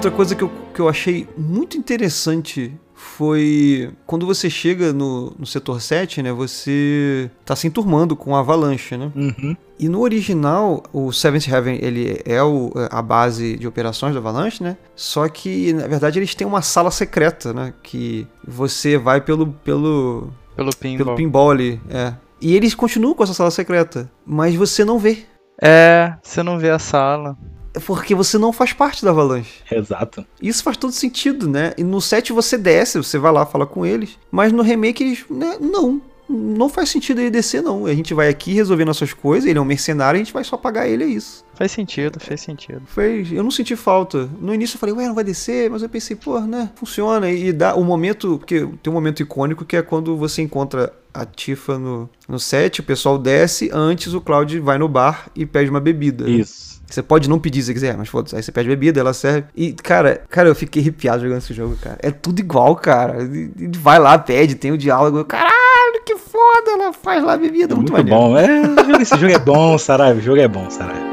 [0.00, 5.44] Outra coisa que eu, que eu achei muito interessante foi quando você chega no, no
[5.44, 6.32] setor 7, né?
[6.32, 9.12] Você tá se enturmando com a avalanche, né?
[9.14, 9.54] Uhum.
[9.78, 14.62] E no original, o Seventh Heaven, ele é o- a base de operações da Avalanche,
[14.62, 14.78] né?
[14.96, 17.74] Só que, na verdade, eles têm uma sala secreta, né?
[17.82, 21.04] Que você vai pelo, pelo, Pelo pinball.
[21.04, 22.14] pelo pinball ali, é.
[22.40, 25.26] E eles continuam com essa sala secreta, mas você não vê.
[25.60, 27.36] É, você não vê a sala.
[27.74, 29.62] É Porque você não faz parte da Avalanche.
[29.70, 30.24] Exato.
[30.40, 31.72] Isso faz todo sentido, né?
[31.76, 35.24] E no 7 você desce, você vai lá falar com eles, mas no remake eles,
[35.30, 36.02] né, não.
[36.32, 37.86] Não faz sentido ele descer, não.
[37.86, 40.56] A gente vai aqui resolver nossas coisas, ele é um mercenário, a gente vai só
[40.56, 41.44] pagar ele, é isso.
[41.54, 42.82] Faz sentido, faz sentido.
[42.86, 44.30] Fez, eu não senti falta.
[44.40, 47.28] No início eu falei, ué, não vai descer, mas eu pensei, pô, né, funciona.
[47.30, 51.26] E dá o momento, porque tem um momento icônico que é quando você encontra a
[51.26, 55.68] Tifa no, no set, o pessoal desce, antes o Cloud vai no bar e pede
[55.68, 56.30] uma bebida.
[56.30, 56.69] Isso.
[56.90, 58.34] Você pode não pedir se quiser, mas foda-se.
[58.36, 59.44] Aí você pede bebida, ela serve.
[59.54, 61.96] E, cara, cara, eu fiquei arrepiado jogando esse jogo, cara.
[62.00, 63.22] É tudo igual, cara.
[63.22, 65.18] E- e vai lá, pede, tem o diálogo.
[65.18, 67.74] Eu, Caralho, que foda, ela faz lá a bebida.
[67.74, 68.36] É muito, muito bom.
[68.36, 70.18] É, esse jogo- esse jogo é bom, Saraiva.
[70.18, 71.10] O jogo é bom, Saraiva.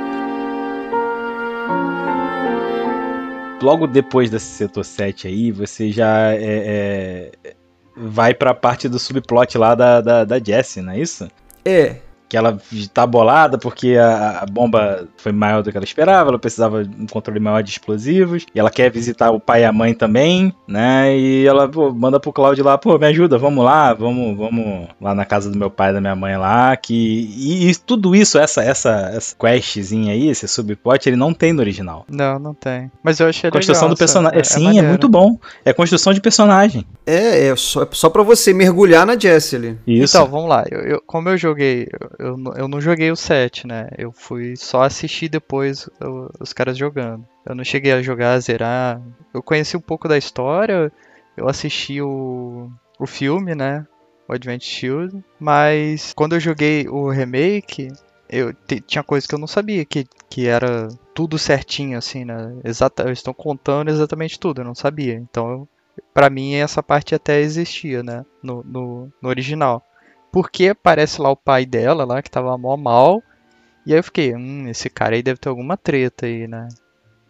[3.62, 7.54] Logo depois desse setor 7 aí, você já é, é,
[7.96, 11.28] vai pra parte do subplot lá da, da, da Jessie, não é isso?
[11.66, 11.96] É.
[12.28, 12.58] que ela
[12.94, 17.04] tá bolada porque a, a, bomba foi maior do que ela esperava, ela precisava de
[17.04, 20.54] um controle maior de explosivos, e ela quer visitar o pai e a mãe também,
[20.68, 21.18] né?
[21.18, 25.16] E ela pô, manda pro Cloud lá, pô, me ajuda, vamos lá, vamos, vamos lá
[25.16, 26.94] na casa do meu pai e da minha mãe lá, que
[27.38, 31.62] e, e tudo isso, essa essa essa questzinha aí, esse subplot, ele não tem no
[31.62, 32.06] original.
[32.10, 32.92] Não, não tem.
[33.04, 35.38] Mas eu achei construção legal, do personagem, é, é, sim, é, muito bom.
[35.64, 36.86] É construção de personagem.
[37.06, 39.80] É, é só, é só para você mergulhar na Jessie ali.
[39.86, 40.18] Isso.
[40.18, 40.66] Então, vamos lá.
[40.70, 41.88] Eu, eu, como eu joguei,
[42.18, 43.90] eu, eu não joguei o 7, né?
[43.98, 45.90] Eu fui só assistir depois
[46.40, 47.26] os caras jogando.
[47.46, 49.02] Eu não cheguei a jogar, zerar.
[49.34, 50.92] Eu conheci um pouco da história,
[51.36, 53.86] eu assisti o, o filme, né?
[54.28, 55.24] O Advent Shield.
[55.40, 57.90] Mas quando eu joguei o remake,
[58.30, 58.54] eu
[58.86, 62.56] tinha coisas que eu não sabia, que, que era tudo certinho, assim, né?
[62.64, 65.14] Exata, eles estão contando exatamente tudo, eu não sabia.
[65.14, 65.68] Então,
[66.14, 68.26] para mim, essa parte até existia, né?
[68.42, 69.84] No, no, no original.
[70.38, 73.24] Porque aparece lá o pai dela, lá, que tava mó mal.
[73.84, 76.68] E aí eu fiquei, hum, esse cara aí deve ter alguma treta aí, né?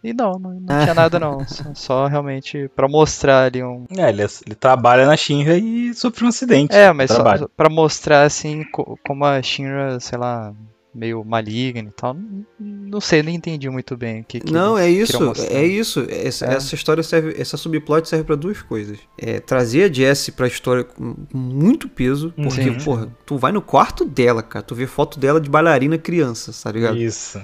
[0.04, 1.48] E não, não, não tinha nada não.
[1.48, 3.86] Só, só, realmente pra mostrar ali um.
[3.96, 6.76] É, ele, ele trabalha na Shinra e sofreu um acidente.
[6.76, 7.24] É, mas só,
[7.56, 8.62] pra mostrar assim
[9.02, 10.52] como a Shinra, sei lá,
[10.94, 12.14] meio maligno e tal.
[12.14, 16.06] Não, não sei, não entendi muito bem o que, que Não, é isso, é isso.
[16.08, 16.54] Essa, é.
[16.54, 18.98] essa história serve, essa subplot serve para duas coisas.
[19.16, 22.78] É trazer a Jessie pra história com muito peso, porque, Sim.
[22.84, 26.72] porra, tu vai no quarto dela, cara, tu vê foto dela de bailarina criança, tá
[26.72, 26.96] ligado?
[26.96, 27.40] Isso.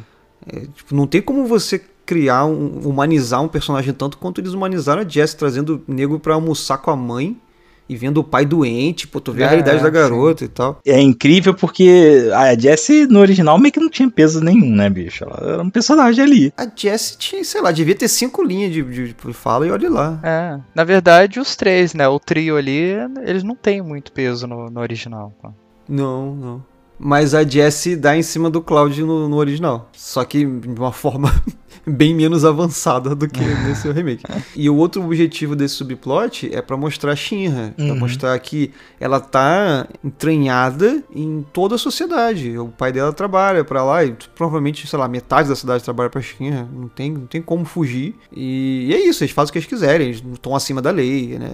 [0.47, 5.03] É, tipo, não tem como você criar, um, humanizar um personagem tanto quanto eles humanizaram
[5.03, 7.41] a Jessie, trazendo o nego pra almoçar com a mãe
[7.89, 10.45] e vendo o pai doente, pô, tu vê é, a realidade da garota sim.
[10.47, 10.81] e tal.
[10.87, 15.25] É incrível porque a Jessie no original meio que não tinha peso nenhum, né, bicho?
[15.25, 16.53] Ela era um personagem ali.
[16.57, 19.91] A Jessie tinha, sei lá, devia ter cinco linhas de, de, de fala e olha
[19.91, 20.21] lá.
[20.23, 24.71] É, na verdade os três, né, o trio ali, eles não têm muito peso no,
[24.71, 25.35] no original.
[25.41, 25.51] Pô.
[25.89, 26.75] Não, não.
[26.99, 29.91] Mas a Jessie dá em cima do Cloud no, no original.
[29.93, 31.31] Só que de uma forma
[31.87, 34.25] bem menos avançada do que nesse remake.
[34.55, 37.87] E o outro objetivo desse subplot é para mostrar a Shinra, uhum.
[37.87, 42.57] para mostrar que ela tá entranhada em toda a sociedade.
[42.59, 46.21] O pai dela trabalha para lá e provavelmente, sei lá, metade da cidade trabalha para
[46.21, 48.15] Shinra, não tem, não tem como fugir.
[48.33, 50.91] E, e é isso, eles fazem o que eles quiserem, eles não estão acima da
[50.91, 51.51] lei, né?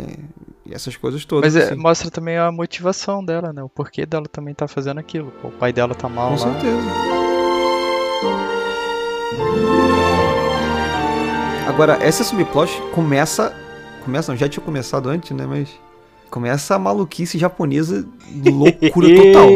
[0.67, 1.53] E essas coisas todas.
[1.53, 1.81] Mas é, assim.
[1.81, 3.63] mostra também a motivação dela, né?
[3.63, 5.33] O porquê dela também tá fazendo aquilo.
[5.43, 6.55] O pai dela tá mal Com lá.
[6.55, 6.81] Com certeza.
[11.71, 13.55] Agora, essa subplot começa.
[14.05, 15.47] Começa, não, já tinha começado antes, né?
[15.47, 15.69] Mas.
[16.29, 18.05] Começa a maluquice japonesa
[18.45, 19.49] loucura total.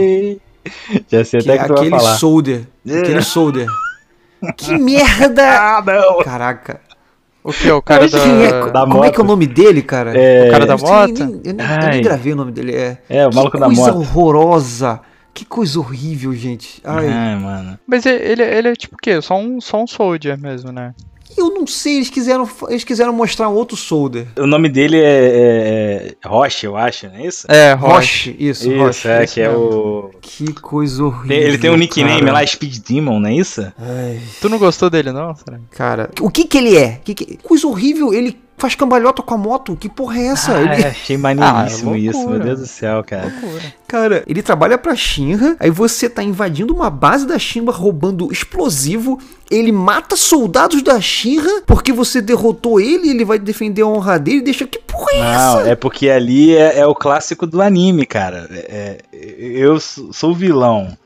[1.08, 2.16] Já sei que até é que aquele vai falar.
[2.16, 2.66] soldier.
[2.86, 3.66] Aquele soldier.
[4.56, 5.42] que merda!
[5.58, 6.22] Ah, não!
[6.22, 6.80] Caraca.
[7.42, 7.70] O que?
[7.70, 9.04] O cara da, é, da Como moto?
[9.04, 10.16] é que é o nome dele, cara?
[10.16, 10.48] É...
[10.48, 11.20] O cara da moto?
[11.20, 12.74] Eu nem, eu nem, eu nem gravei o nome dele.
[12.76, 13.76] É, é o maluco da moto.
[13.76, 15.00] Que coisa horrorosa.
[15.34, 16.80] Que coisa horrível, gente.
[16.84, 17.78] Ai, Ai mano.
[17.86, 19.20] Mas ele, ele é tipo o quê?
[19.20, 20.94] Só um, só um soldier mesmo, né?
[21.36, 24.26] Eu não sei, eles quiseram, eles quiseram mostrar um outro soldier.
[24.36, 27.46] O nome dele é, é, é Roche, eu acho, não é isso?
[27.50, 28.36] É, Roche.
[28.38, 29.08] Isso, isso Roche.
[29.08, 30.10] é, que é o...
[30.20, 32.32] Que coisa horrível, tem, Ele tem um nickname cara.
[32.32, 33.60] lá, Speed Demon, não é isso?
[33.78, 34.20] Ai.
[34.40, 35.34] Tu não gostou dele, não?
[35.70, 37.00] Cara, o que que ele é?
[37.04, 37.36] Que que...
[37.38, 39.76] Coisa horrível, ele faz cambalhota com a moto.
[39.76, 40.56] Que porra é essa?
[40.56, 40.84] Ah, ele...
[40.84, 43.24] Achei maneiríssimo ah, isso, meu Deus do céu, cara.
[43.24, 43.62] Loucura.
[43.86, 49.20] Cara, ele trabalha pra Shinra, aí você tá invadindo uma base da Shinra roubando explosivo,
[49.50, 54.38] ele mata soldados da Shinra porque você derrotou ele, ele vai defender a honra dele
[54.38, 54.66] e deixa...
[54.66, 55.68] Que porra é Não, essa?
[55.70, 58.48] é porque ali é, é o clássico do anime, cara.
[58.50, 60.96] É, eu sou o vilão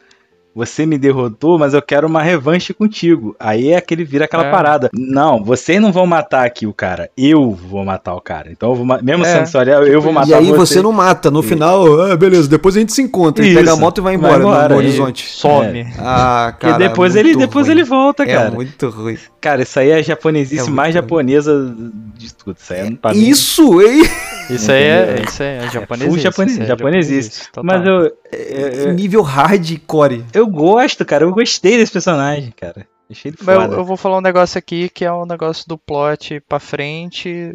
[0.59, 3.37] você me derrotou, mas eu quero uma revanche contigo.
[3.39, 4.51] Aí é aquele vira aquela é.
[4.51, 4.91] parada.
[4.93, 7.09] Não, vocês não vão matar aqui o cara.
[7.17, 8.51] Eu vou matar o cara.
[8.51, 9.33] Então, eu vou, mesmo é.
[9.33, 10.33] sendo história, eu vou matar você.
[10.33, 11.31] E aí você, você não mata.
[11.31, 13.47] No final, ah, beleza, depois a gente se encontra.
[13.47, 15.29] Ele pega a moto e vai embora, vai embora no, horizonte.
[15.29, 15.79] Some.
[15.79, 15.93] É.
[15.97, 16.75] Ah, cara.
[16.75, 18.49] E depois, ele, depois ele volta, cara.
[18.49, 19.17] É muito ruim.
[19.41, 21.73] Cara, isso aí é a japonesice É mais muito japonesa
[22.17, 22.57] de tudo.
[22.61, 24.03] Isso aí é, mim- Isso, hein?
[24.51, 26.09] Isso aí é, isso aí é japonês.
[26.11, 27.49] full japonês- japonesice.
[27.63, 28.01] Mas eu,
[28.33, 30.25] eu, eu, Nível hardcore.
[30.33, 31.25] eu gosto, cara.
[31.25, 32.87] Eu gostei desse personagem, cara.
[33.11, 33.75] Achei ele Mas foda.
[33.75, 37.53] eu, eu vou falar um negócio aqui que é um negócio do plot pra frente.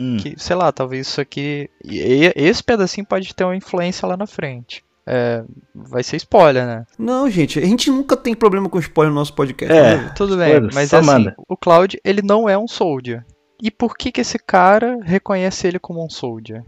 [0.00, 0.16] Hum.
[0.16, 1.68] Que, sei lá, talvez isso aqui.
[1.84, 4.82] Esse pedacinho pode ter uma influência lá na frente.
[5.04, 5.42] É,
[5.74, 6.84] vai ser spoiler, né?
[6.96, 9.74] Não, gente, a gente nunca tem problema com spoiler no nosso podcast.
[9.76, 9.96] É.
[9.96, 10.12] né?
[10.16, 11.34] Tudo bem, mas assim, manda.
[11.48, 13.24] o Cloud, ele não é um soldier.
[13.62, 16.64] E por que que esse cara reconhece ele como um soldier?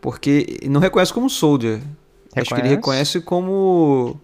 [0.00, 1.80] Porque não reconhece como soldier.
[2.34, 2.68] Acho que ele Reconhece?
[2.68, 4.18] reconhece como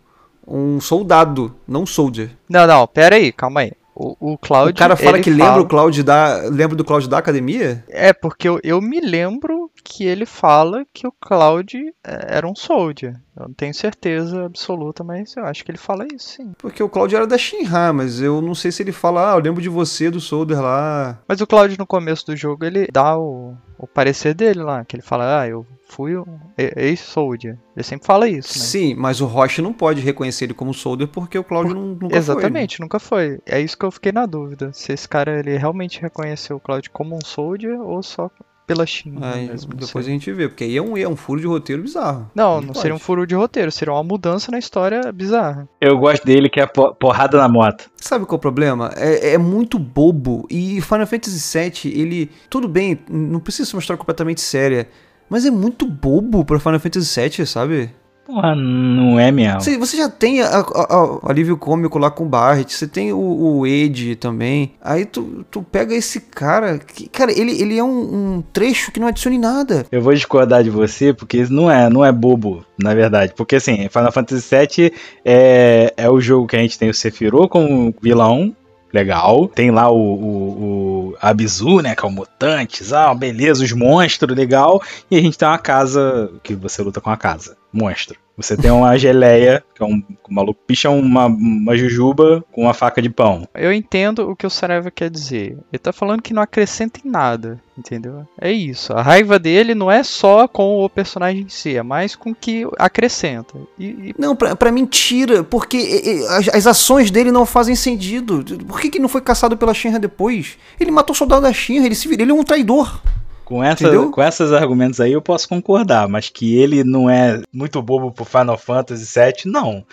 [0.46, 2.30] um soldado, não soldier.
[2.48, 3.72] Não, não, pera aí, calma aí.
[3.94, 4.70] O, o Cloud.
[4.70, 6.42] o cara fala que lembra o Cloud da.
[6.48, 7.84] Lembra do Cloud da academia?
[7.88, 12.54] É, porque eu, eu me lembro que ele fala que o Cloud é, era um
[12.54, 13.14] Soldier.
[13.36, 16.52] Eu não tenho certeza absoluta, mas eu acho que ele fala isso, sim.
[16.58, 19.40] Porque o Cloud era da Shinra, mas eu não sei se ele fala, ah, eu
[19.40, 21.18] lembro de você, do Soldier lá.
[21.26, 24.94] Mas o Cloud no começo do jogo, ele dá o, o parecer dele lá, que
[24.94, 26.12] ele fala, ah, eu fui
[26.56, 27.58] ex-Soldier.
[27.76, 28.64] Ele sempre fala isso, né?
[28.64, 32.16] Sim, mas o Roche não pode reconhecer ele como Soldier porque o Cloud não, nunca
[32.16, 33.40] Exatamente, nunca foi.
[33.44, 34.72] É isso que eu fiquei na dúvida.
[34.72, 38.30] Se esse cara ele realmente reconheceu o Cloud como um Soldier ou só
[38.72, 39.32] pela China.
[39.34, 39.72] Aí, mesmo.
[39.74, 40.14] depois sei.
[40.14, 42.30] a gente vê, porque aí é um, é um furo de roteiro bizarro.
[42.34, 45.68] Não, Não não seria um furo de roteiro, seria uma mudança na história bizarra.
[45.80, 47.90] Eu gosto dele que é po- porrada na moto.
[47.96, 48.90] Sabe qual é o problema?
[48.96, 50.46] É, é muito bobo.
[50.50, 52.30] E Final Fantasy VII, ele.
[52.50, 54.88] Tudo bem, não precisa ser uma história completamente séria.
[55.28, 57.90] Mas é muito bobo pra Final Fantasy VII, sabe?
[58.24, 59.60] Porra, não é mesmo.
[59.60, 62.86] Você, você já tem a- a- a- o alívio cômico lá com o Barret, você
[62.86, 64.72] tem o, o Ed também.
[64.80, 66.78] Aí tu, tu pega esse cara.
[66.78, 69.84] Que, cara, ele, ele é um, um trecho que não adiciona em nada.
[69.90, 73.32] Eu vou discordar de você, porque isso não é, não é bobo, na verdade.
[73.36, 74.92] Porque assim, Final Fantasy VII
[75.24, 78.54] é, é o jogo que a gente tem o Sephiroth como vilão.
[78.92, 79.48] Legal.
[79.48, 81.94] Tem lá o, o, o Abzu, né?
[81.94, 82.92] Que é o Mutantes.
[82.92, 84.82] Ah, beleza, os monstros, legal.
[85.10, 87.56] E a gente tem uma casa que você luta com a casa.
[87.72, 88.18] Monstro.
[88.42, 92.74] Você tem uma geleia, que é um, um maluco picha uma, uma jujuba com uma
[92.74, 93.46] faca de pão.
[93.54, 95.56] Eu entendo o que o Saraiva quer dizer.
[95.72, 98.26] Ele tá falando que não acrescenta em nada, entendeu?
[98.40, 98.92] É isso.
[98.92, 102.34] A raiva dele não é só com o personagem em si, é mais com o
[102.34, 103.54] que acrescenta.
[103.78, 107.74] E, e- Não, pra, pra mim tira, porque e, as, as ações dele não fazem
[107.74, 108.44] sentido.
[108.66, 110.58] Por que, que não foi caçado pela Shinra depois?
[110.80, 113.00] Ele matou o soldado da Shinra, ele se vira, ele é um traidor.
[113.44, 114.10] Com, essa, Entendeu?
[114.10, 118.24] com esses argumentos aí eu posso concordar, mas que ele não é muito bobo pro
[118.24, 119.84] Final Fantasy VII, não.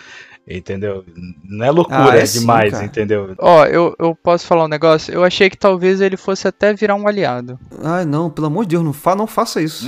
[0.48, 1.04] Entendeu?
[1.44, 2.84] Não é loucura Ah, é sim, demais, cara.
[2.84, 3.34] entendeu?
[3.38, 5.12] Ó, eu, eu posso falar um negócio?
[5.12, 7.58] Eu achei que talvez ele fosse até virar um aliado.
[7.84, 9.86] Ai, não, pelo amor de Deus, não, fa, não faça isso.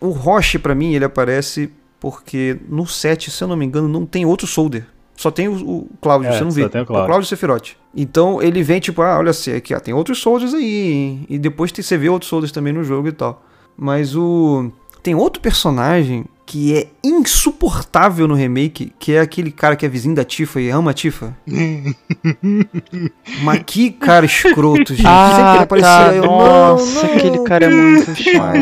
[0.00, 1.70] o Roche, pra mim, ele aparece
[2.00, 4.84] porque no set, se eu não me engano, não tem outro Soldier.
[5.16, 6.68] Só tem o, o Cláudio, É, você não só vê.
[6.68, 7.04] tem o É Cláudio.
[7.04, 7.70] o Cláudio Sephiroth.
[7.94, 11.26] Então ele vem tipo, ah, olha assim, aqui ó, tem outros Soldiers aí, hein?
[11.28, 13.42] E depois tem, você vê outros Soldiers também no jogo e tal.
[13.76, 14.70] Mas o.
[15.02, 20.14] Tem outro personagem que é insuportável no remake, que é aquele cara que é vizinho
[20.14, 21.34] da Tifa e ama a Tifa.
[23.42, 25.06] Mas que cara escroto, gente.
[25.06, 26.68] Sempre que ele aparecia, eu, não, Ah, tá.
[26.72, 28.54] nossa, não, aquele cara é muito chato.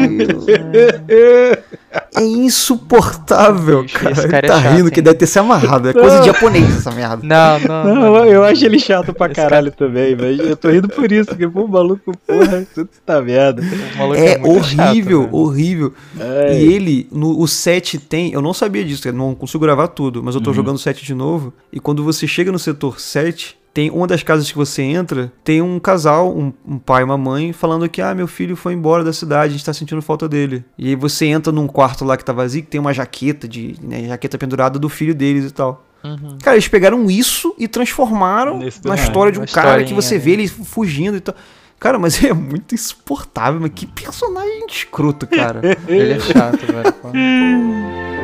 [2.17, 4.13] É insuportável, cara.
[4.13, 5.05] esse Ele cara é tá chato, rindo que hein?
[5.05, 5.91] deve ter se amarrado.
[5.91, 7.19] É coisa de japonês essa merda.
[7.23, 8.25] Não, não, Não, não.
[8.25, 11.67] eu acho ele chato pra caralho também, mas eu tô rindo por isso, porque, pô,
[11.69, 13.61] maluco, porra, tudo tá merda.
[13.95, 15.93] O maluco É, muito chato, horrível, horrível.
[16.19, 16.59] É.
[16.59, 18.33] E ele, no o 7 tem.
[18.33, 20.55] Eu não sabia disso, eu não consigo gravar tudo, mas eu tô Uhum.
[20.57, 21.53] jogando o 7 de novo.
[21.73, 25.63] E quando você chega no setor 7, tem uma das casas que você entra, tem
[25.63, 29.03] um casal, um, um pai e uma mãe, falando que, ah, meu filho foi embora
[29.03, 30.63] da cidade, a gente tá sentindo falta dele.
[30.77, 33.75] E aí você entra num quarto lá que tá vazio, que tem uma jaqueta de.
[33.83, 35.87] Né, jaqueta pendurada do filho deles e tal.
[36.05, 36.37] Uhum.
[36.43, 40.21] Cara, eles pegaram isso e transformaram Nesse na história de um cara que você né?
[40.21, 41.35] vê ele fugindo e tal.
[41.83, 45.61] Cara, mas é muito insuportável, mas que personagem escroto, cara.
[45.89, 46.95] Ele é chato, velho.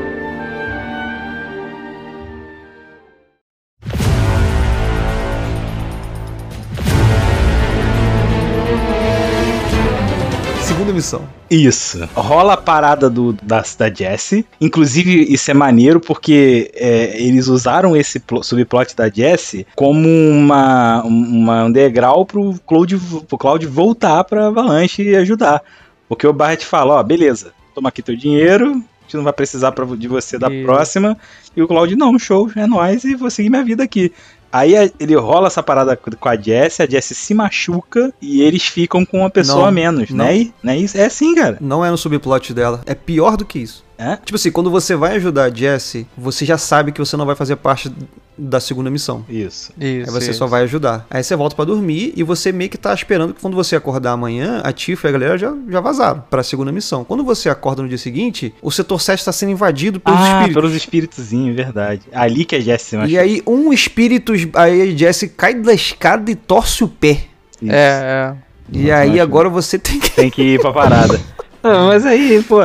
[10.78, 11.28] Segunda missão.
[11.50, 12.08] Isso.
[12.14, 14.46] Rola a parada do, da, da Jessie.
[14.60, 21.02] Inclusive, isso é maneiro porque é, eles usaram esse plo- subplot da Jessie como uma,
[21.02, 22.96] uma, um degrau pro Cloud,
[23.28, 25.62] pro Cloud voltar pra Avalanche e ajudar.
[26.08, 29.72] Porque o Barret fala, ó, beleza, toma aqui teu dinheiro, a gente não vai precisar
[29.72, 31.18] pra- de você da E- próxima.
[31.56, 34.12] E o Cloud, não, show, é nóis e vou seguir minha vida aqui.
[34.52, 39.04] Aí ele rola essa parada com a Jessie, a Jessie se machuca e eles ficam
[39.04, 40.24] com uma pessoa Não, a menos, não.
[40.24, 40.50] né?
[40.62, 40.98] Não é isso?
[40.98, 41.58] É sim, cara.
[41.60, 42.80] Não é no subplot dela.
[42.86, 43.84] É pior do que isso.
[43.98, 44.16] É?
[44.16, 47.34] Tipo assim, quando você vai ajudar a Jessie, você já sabe que você não vai
[47.34, 47.92] fazer parte
[48.38, 49.24] da segunda missão.
[49.28, 49.72] Isso.
[49.78, 50.38] Isso, Aí você isso.
[50.38, 51.06] só vai ajudar.
[51.10, 54.12] Aí você volta pra dormir e você meio que tá esperando que quando você acordar
[54.12, 57.04] amanhã, a Tifa e a galera já, já vazaram pra segunda missão.
[57.04, 60.54] Quando você acorda no dia seguinte, o setor 7 tá sendo invadido pelos ah, espíritos.
[60.54, 62.02] pelos espíritozinhos, verdade.
[62.12, 63.12] Ali que a Jessie se machuca.
[63.12, 67.22] E aí um espírito, aí a Jessie cai da escada e torce o pé.
[67.60, 67.72] Isso.
[67.72, 68.48] É, é.
[68.70, 71.18] E Nossa, aí agora você tem que Tem que ir pra parada.
[71.60, 72.60] Ah, mas aí, pô.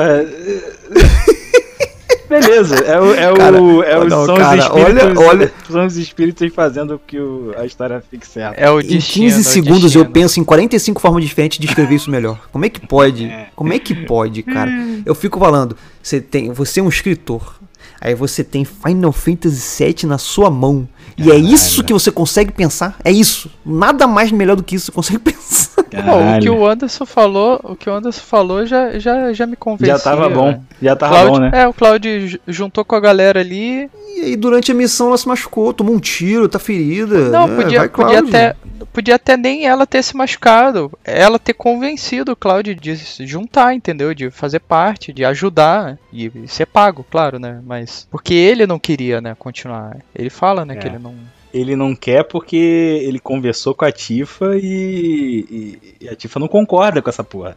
[2.42, 5.86] Beleza, é o, é Cara, o, é o não, cara, os espíritos, olha- olha- são
[5.86, 8.60] os espíritos fazendo que o- a história fique certa.
[8.60, 9.26] É o Em destino.
[9.26, 10.10] 15 é o segundos eu destino.
[10.12, 12.40] penso em 45 formas diferentes de escrever isso melhor.
[12.52, 13.32] Como é que pode?
[13.56, 14.72] Como é que pode, cara?
[15.06, 17.56] Eu fico falando, você tem, você é um escritor.
[18.02, 20.88] Aí você tem Final Fantasy VII na sua mão.
[21.18, 22.96] E é isso que você consegue pensar.
[23.04, 23.50] É isso.
[23.66, 25.84] Nada mais melhor do que isso você consegue pensar.
[25.84, 25.90] Pô,
[26.38, 29.96] o que o Anderson falou, o que o Anderson falou já, já, já me convenceu.
[29.98, 30.62] Já tava bom.
[30.82, 31.52] Já tava Cláudio, bom, né?
[31.54, 33.90] É, o Claudio ju- juntou com a galera ali.
[34.16, 37.30] E aí durante a missão ela se machucou, tomou um tiro, tá ferida.
[37.30, 37.56] Não, né?
[37.64, 38.56] podia, Vai, podia, até,
[38.92, 40.92] podia até nem ela ter se machucado.
[41.04, 44.14] Ela ter convencido o Claudio de se juntar, entendeu?
[44.14, 45.98] De fazer parte, de ajudar.
[46.12, 47.60] E ser pago, claro, né?
[47.66, 48.08] Mas.
[48.12, 49.98] Porque ele não queria, né, continuar.
[50.16, 50.78] Ele fala, né, É.
[50.78, 51.16] que ele não.
[51.54, 52.56] Ele não quer porque
[53.04, 57.56] ele conversou com a Tifa e, e- e a Tifa não concorda com essa porra.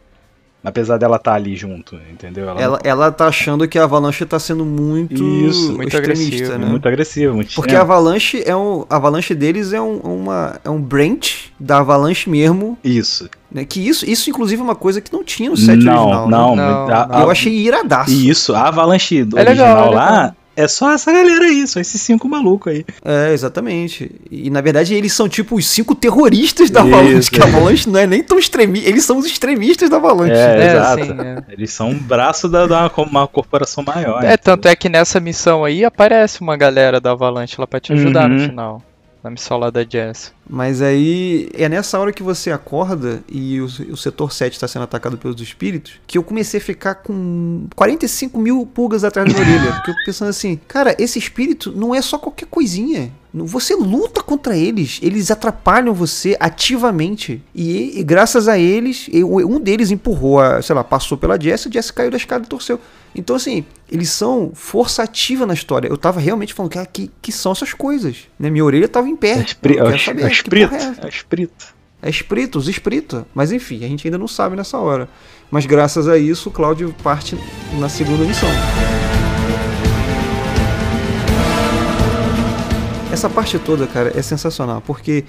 [0.65, 2.49] Apesar dela estar ali junto, entendeu?
[2.49, 6.59] Ela, Ela, ela tá achando que a Avalanche tá sendo muito, Isso, muito extremista, agressiva,
[6.59, 6.67] né?
[6.67, 8.85] muito agressiva, muito Porque é, a Avalanche é um.
[8.91, 12.77] A Avalanche deles é um, uma, é um branch da Avalanche mesmo.
[12.83, 13.31] Isso.
[13.49, 13.65] Né?
[13.65, 16.25] Que isso, isso, inclusive, é uma coisa que não tinha no set não, original.
[16.25, 16.37] né?
[16.37, 17.21] não, Não, a- não.
[17.21, 18.11] Eu achei iradaço.
[18.11, 20.37] Isso, a Avalanche É legal, original é lá legal.
[20.57, 22.85] É só essa galera aí, só esses cinco malucos aí.
[23.05, 24.11] É, exatamente.
[24.31, 27.49] E na verdade eles são tipo os cinco terroristas da Isso, Avalanche, que a é.
[27.49, 30.33] Avalanche não é nem tão extremista, eles são os extremistas da Avalanche.
[30.33, 30.37] É,
[30.67, 31.05] É, exato.
[31.05, 31.43] sim, é.
[31.53, 34.25] Eles são um braço da, da uma, uma corporação maior.
[34.25, 37.93] É, tanto é que nessa missão aí aparece uma galera da Avalanche lá pra te
[37.93, 38.49] ajudar no Uhum.
[38.49, 38.83] final.
[39.27, 40.33] Na missão lá da Jess.
[40.49, 44.85] Mas aí é nessa hora que você acorda e o, o setor 7 está sendo
[44.85, 49.73] atacado pelos espíritos que eu comecei a ficar com 45 mil pulgas atrás da orelha.
[49.73, 53.13] Porque eu pensando assim, cara, esse espírito não é só qualquer coisinha.
[53.35, 57.43] Você luta contra eles, eles atrapalham você ativamente.
[57.53, 61.71] E, e graças a eles, um deles empurrou, a, sei lá, passou pela Jess, a
[61.71, 62.79] Jess caiu da escada e torceu.
[63.13, 65.89] Então, assim, eles são força ativa na história.
[65.89, 68.29] Eu tava realmente falando, cara, que, que são essas coisas?
[68.39, 68.51] Né?
[68.51, 69.39] Minha orelha tava em pé.
[69.39, 70.75] É, espri- é, saber, é espírito.
[70.75, 71.07] é essa?
[71.07, 71.77] É espírito.
[72.03, 73.23] É espírito, os espíritos.
[73.35, 75.09] Mas enfim, a gente ainda não sabe nessa hora.
[75.51, 77.39] Mas graças a isso, o Cláudio parte
[77.79, 78.49] na segunda missão.
[83.13, 85.25] Essa parte toda, cara, é sensacional, porque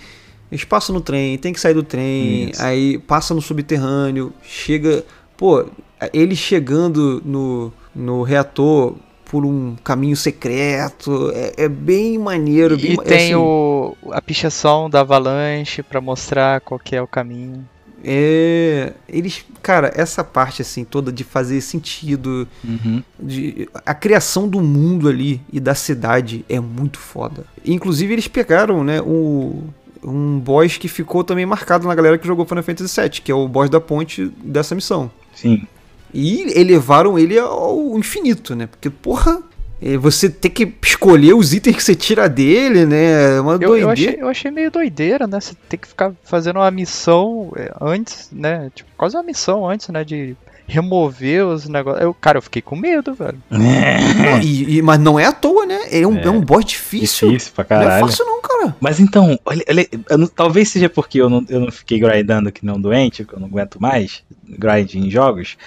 [0.51, 2.61] eles passam no trem, tem que sair do trem, Isso.
[2.61, 5.05] aí passa no subterrâneo, chega.
[5.37, 5.65] Pô,
[6.11, 8.95] ele chegando no, no reator
[9.25, 12.77] por um caminho secreto, é, é bem maneiro.
[12.77, 17.01] bem, E ma- tem assim, o, a pichação da Avalanche pra mostrar qual que é
[17.01, 17.67] o caminho.
[18.03, 23.03] É, eles, cara, essa parte assim toda de fazer sentido, Uhum.
[23.19, 27.43] de a criação do mundo ali e da cidade é muito foda.
[27.65, 29.63] Inclusive eles pegaram, né, o
[30.03, 33.35] um boss que ficou também marcado na galera que jogou Final Fantasy VII, que é
[33.35, 35.11] o boss da ponte dessa missão.
[35.33, 35.67] Sim.
[36.13, 38.67] E elevaram ele ao infinito, né?
[38.67, 39.39] Porque, porra,
[39.81, 43.35] é, você ter que escolher os itens que você tira dele, né?
[43.37, 43.81] É uma Eu, doideira.
[43.81, 45.39] eu, achei, eu achei meio doideira, né?
[45.39, 48.71] Você tem que ficar fazendo uma missão é, antes, né?
[48.73, 50.03] Tipo, quase uma missão antes, né?
[50.03, 50.35] De
[50.69, 52.03] remover os negócios.
[52.03, 53.37] Eu, cara, eu fiquei com medo, velho.
[53.49, 55.79] Não, e- e- mas não é à toa, né?
[55.91, 56.29] É um, é.
[56.29, 57.29] um boss difícil.
[57.29, 58.05] Difícil pra Não é caralho.
[58.05, 58.75] fácil não, cara.
[58.81, 62.51] Mas então, olha, olha, eu não- talvez seja porque eu não, eu não fiquei grindando
[62.51, 65.57] que um doente, que eu não aguento mais grind em jogos.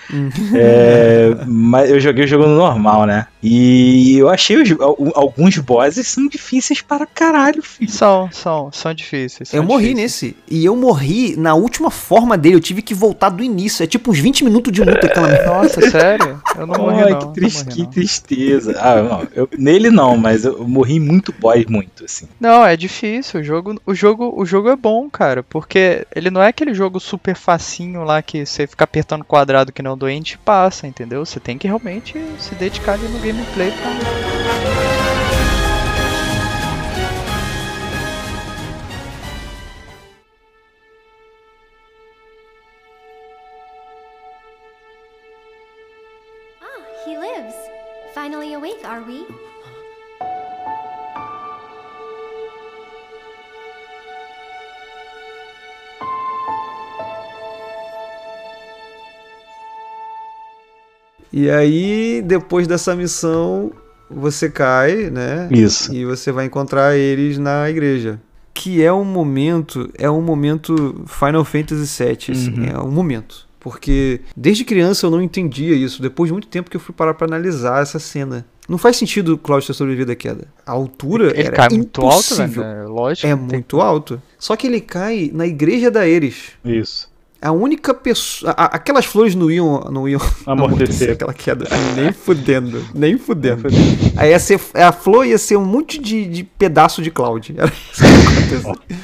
[0.55, 3.27] É, mas eu joguei o jogo no normal, né?
[3.43, 7.91] E eu achei os- al- alguns bosses são difíceis para caralho, filho.
[7.91, 9.49] São, são, são difíceis.
[9.49, 10.33] são Eu morri difíceis.
[10.33, 10.37] nesse.
[10.51, 12.57] E eu morri na última forma dele.
[12.57, 13.83] Eu tive que voltar do início.
[13.83, 15.45] É tipo uns 20 minutos de luta aquela.
[15.47, 16.41] Nossa, sério?
[16.57, 17.19] Eu não morri, Ai, não.
[17.19, 17.91] que, não tris- morri, que não.
[17.91, 18.77] tristeza.
[18.79, 22.27] Ah, não, eu- nele não, mas eu morri muito boss, muito, assim.
[22.39, 23.41] Não, é difícil.
[23.41, 27.01] O jogo, o jogo, o jogo é bom, cara, porque ele não é aquele jogo
[27.01, 31.25] super facinho lá que você fica apertando quadrado que não doente passa, entendeu?
[31.27, 34.40] Você tem que realmente se dedicar ali no gameplay pra...
[61.33, 63.71] E aí, depois dessa missão,
[64.11, 65.49] você cai, né?
[65.51, 65.93] Isso.
[65.95, 68.21] E você vai encontrar eles na igreja.
[68.53, 72.65] Que é um momento, é um momento Final Fantasy VII, assim, Uhum.
[72.65, 73.49] é um momento.
[73.61, 76.01] Porque desde criança eu não entendia isso.
[76.01, 78.45] Depois de muito tempo que eu fui parar pra analisar essa cena.
[78.69, 80.47] Não faz sentido o Cláudio ter sobrevivido à queda.
[80.65, 82.63] A altura Ele era cai muito alto, impossível.
[82.63, 82.85] né?
[82.87, 83.27] Lógico.
[83.27, 84.21] É muito alto.
[84.39, 86.53] Só que ele cai na igreja da Eris.
[86.65, 87.10] Isso.
[87.43, 88.53] A única pessoa.
[88.57, 91.13] a- aquelas flores não iam, não iam Amortecer.
[91.15, 91.67] aquela queda.
[91.97, 92.85] Nem fudendo.
[92.95, 93.69] Nem fudendo.
[94.17, 97.55] Aí ia ser, a flor ia ser um monte de, de pedaço de cloud.
[97.57, 98.97] Era isso que ia acontecer.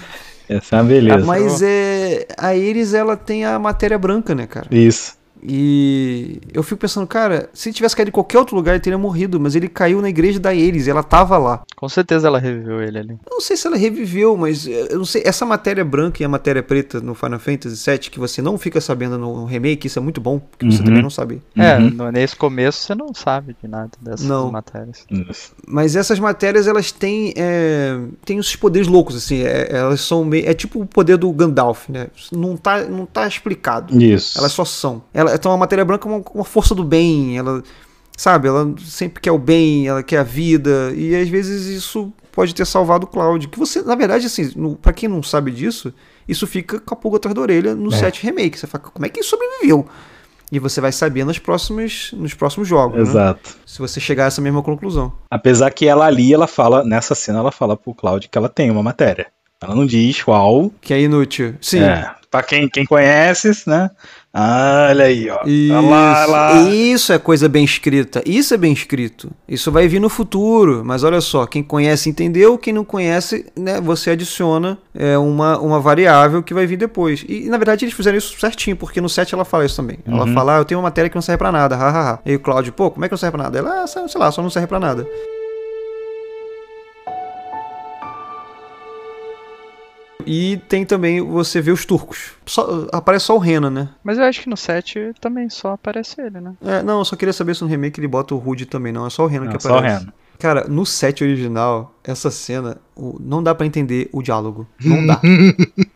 [0.49, 1.25] Essa é uma beleza.
[1.27, 2.27] Mas é.
[2.39, 4.67] A Iris, ela tem a matéria branca, né, cara?
[4.71, 5.15] Isso.
[5.49, 8.99] E eu fico pensando, cara, se ele tivesse caído em qualquer outro lugar, ele teria
[8.99, 11.63] morrido, mas ele caiu na igreja da Ares, e ela tava lá.
[11.77, 13.11] Com certeza ela reviveu ele ali.
[13.25, 15.23] Eu não sei se ela reviveu, mas eh, eu não sei.
[15.25, 18.81] Essa matéria branca e a matéria preta no Final Fantasy VII, que você não fica
[18.81, 20.85] sabendo no remake, isso é muito bom, porque você Uhum.
[20.85, 21.41] também não sabe.
[21.57, 21.91] É, Uhum.
[21.91, 24.51] no- nesse começo você não sabe de nada dessas Não.
[24.51, 25.05] matérias.
[25.11, 25.53] Isso.
[25.67, 29.43] Mas essas matérias, elas têm, é, têm esses poderes loucos, assim.
[29.43, 30.49] é- elas são meio.
[30.49, 32.09] É tipo o poder do Gandalf, né?
[32.33, 33.97] Não tá, não tá explicado.
[34.03, 34.39] Isso.
[34.39, 35.03] Elas só são.
[35.13, 37.39] Ela, então a matéria branca é uma, uma força do bem.
[37.39, 37.63] Ela,
[38.17, 40.93] sabe, ela sempre quer o bem, ela quer a vida.
[40.97, 43.49] E às vezes isso pode ter salvado o Cloud.
[43.49, 44.51] Que você, na verdade, assim,
[44.83, 45.93] pra quem não sabe disso,
[46.29, 47.97] isso fica com a pulga atrás da orelha no É.
[47.97, 48.59] 7 Remake.
[48.59, 49.87] Você fala, como é que ele sobreviveu?
[50.53, 52.97] E você vai saber nos próximos, nos próximos jogos.
[52.97, 53.03] né?
[53.03, 53.57] Exato.
[53.67, 55.13] Se você chegar a essa mesma conclusão.
[55.31, 58.71] Apesar que ela ali, ela fala, nessa cena, ela fala pro Cloud que ela tem
[58.71, 59.27] uma matéria.
[59.61, 60.71] Ela não diz qual.
[60.81, 61.55] Que é inútil.
[61.61, 61.81] Sim.
[61.81, 63.91] É, pra quem, quem conhece, né?
[64.39, 65.41] Ah, olha aí, ó.
[65.47, 66.63] Isso, Olha lá, olha lá.
[66.71, 68.23] isso é coisa bem escrita.
[68.27, 69.31] Isso é bem escrito.
[69.49, 70.83] Isso vai vir no futuro.
[70.85, 75.81] Mas olha só, quem conhece entendeu, quem não conhece, né, você adiciona é, uma, uma
[75.81, 77.25] variável que vai vir depois.
[77.27, 79.99] E na verdade eles fizeram isso certinho, porque no 7 ela fala isso também.
[80.07, 80.35] Ela Uhum.
[80.35, 82.19] fala, ah, eu tenho uma matéria que não serve pra nada, hahaha.
[82.27, 83.59] E o Cláudio, pô, como é que não serve pra nada?
[83.59, 85.07] Ela, ah, sei lá, só não serve pra nada.
[90.27, 92.33] E tem também, você vê os turcos.
[92.45, 93.89] Só- aparece só o Rena, né?
[94.03, 96.55] Mas eu acho que no 7 também só aparece ele, né?
[96.61, 99.07] É, não, eu só queria saber se no remake ele bota o Rude também, não.
[99.07, 100.01] É só o Reno Não, que só o aparece.
[100.01, 100.13] Reno.
[100.39, 104.67] Cara, no set original, essa cena, o- não dá pra entender o diálogo.
[104.85, 105.21] Não dá.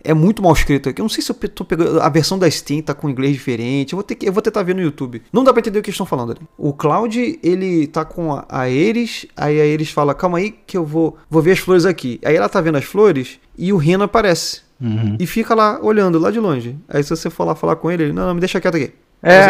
[0.03, 1.01] É muito mal escrito aqui.
[1.01, 2.01] Eu não sei se eu tô pegando.
[2.01, 3.93] A versão da Steam tá com inglês diferente.
[3.93, 5.23] Eu vou, ter que, eu vou tentar ver no YouTube.
[5.33, 6.41] Não dá pra entender o que eles estão falando ali.
[6.57, 9.27] O Cloud, ele tá com a, a Ares.
[9.37, 12.21] Aí a Ares fala: Calma aí, que eu vou, vou ver as flores aqui.
[12.25, 14.63] Aí ela tá vendo as flores e o Reno aparece.
[14.81, 15.17] Uhum.
[15.19, 16.77] E fica lá olhando, lá de longe.
[16.89, 18.93] Aí se você for lá falar com ele, ele: Não, não, me deixa quieto aqui.
[19.23, 19.49] É,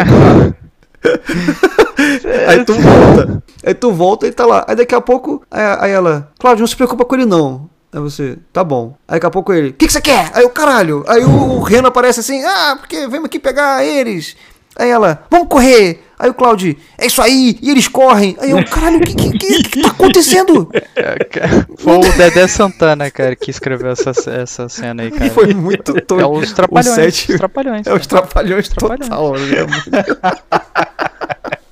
[2.47, 3.43] Aí tu volta.
[3.65, 4.65] Aí tu volta e tá lá.
[4.67, 7.69] Aí daqui a pouco, aí, aí ela, Cláudio, não se preocupa com ele não.
[7.93, 8.95] Aí você, tá bom.
[9.07, 10.31] Aí daqui a pouco ele, o que, que você quer?
[10.33, 11.03] Aí o caralho.
[11.07, 14.35] Aí o, o Reno aparece assim, ah, porque vem aqui pegar eles.
[14.77, 16.01] Aí ela, vamos correr.
[16.17, 17.57] Aí o Cláudio, é isso aí.
[17.61, 18.37] E eles correm.
[18.39, 20.69] Aí eu, caralho, o que, que, que, que tá acontecendo?
[21.77, 25.29] foi o Dedé Santana, cara, que escreveu essa, essa cena aí, cara.
[25.31, 26.31] Foi muito É doido.
[26.31, 26.93] os trapalhões.
[26.93, 27.85] O sete- os trapalhões.
[27.87, 29.09] É os trapalhões Trapalhões.
[29.09, 29.33] total.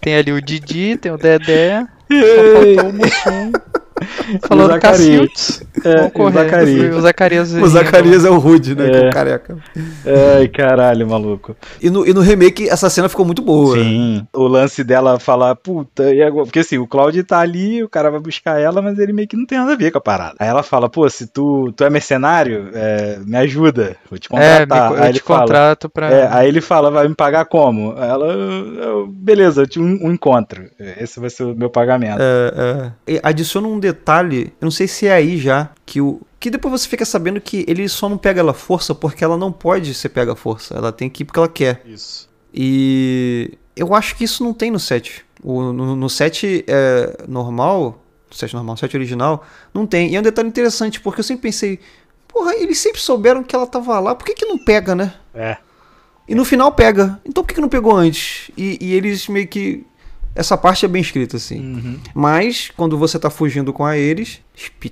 [0.02, 3.52] Tem ali o Didi, tem o Dedé, só faltou o Mussum.
[4.80, 5.62] Cacildes.
[5.84, 6.32] É.
[6.32, 6.96] Zacarias.
[6.96, 7.54] O Zacarias.
[7.54, 8.90] O Zacarias é o Rude, né?
[8.90, 9.08] Que é É.
[9.08, 9.58] o careca.
[10.38, 11.56] Ai, caralho, maluco.
[11.82, 13.76] E no, e no remake, essa cena ficou muito boa.
[13.78, 14.26] Sim.
[14.34, 16.46] O lance dela falar, puta, e agora?
[16.46, 19.38] Porque assim, o Cláudio tá ali, o cara vai buscar ela, mas ele meio que
[19.38, 20.36] não tem nada a ver com a parada.
[20.40, 24.36] Aí ela fala, pô, se tu, tu é mercenário, é, me ajuda, vou te É,
[24.36, 24.90] me, contratar.
[24.90, 26.12] co- aí eu ele te fala, contrato pra.
[26.12, 27.94] É, aí ele fala, vai me pagar como?
[27.98, 30.64] Aí Ela, "Eu- eu- beleza, eu tinha um, um encontro.
[31.00, 32.18] Esse vai ser o meu pagamento.
[32.20, 33.20] É, é.
[33.24, 36.22] Adiciona um detalhe, eu não sei se é aí já, que o.
[36.40, 39.52] Que depois você fica sabendo que ele só não pega ela força porque ela não
[39.52, 40.76] pode ser pega força.
[40.76, 41.84] Ela tem que ir porque ela quer.
[41.86, 42.30] Isso.
[42.54, 45.26] E eu acho que isso não tem no set.
[45.44, 50.12] O, no, no set é, normal, no set normal, no set original, não tem.
[50.12, 51.80] E é um detalhe interessante, porque eu sempre pensei,
[52.28, 55.14] porra, eles sempre souberam que ela tava lá, por que, que não pega, né?
[55.34, 55.58] É.
[56.28, 57.20] E no final pega.
[57.26, 58.52] Então por que, que não pegou antes?
[58.56, 59.86] E, e eles meio que.
[60.36, 61.60] Essa parte é bem escrita, assim.
[61.60, 62.00] Uhum.
[62.14, 64.40] Mas, quando você tá fugindo com a eles,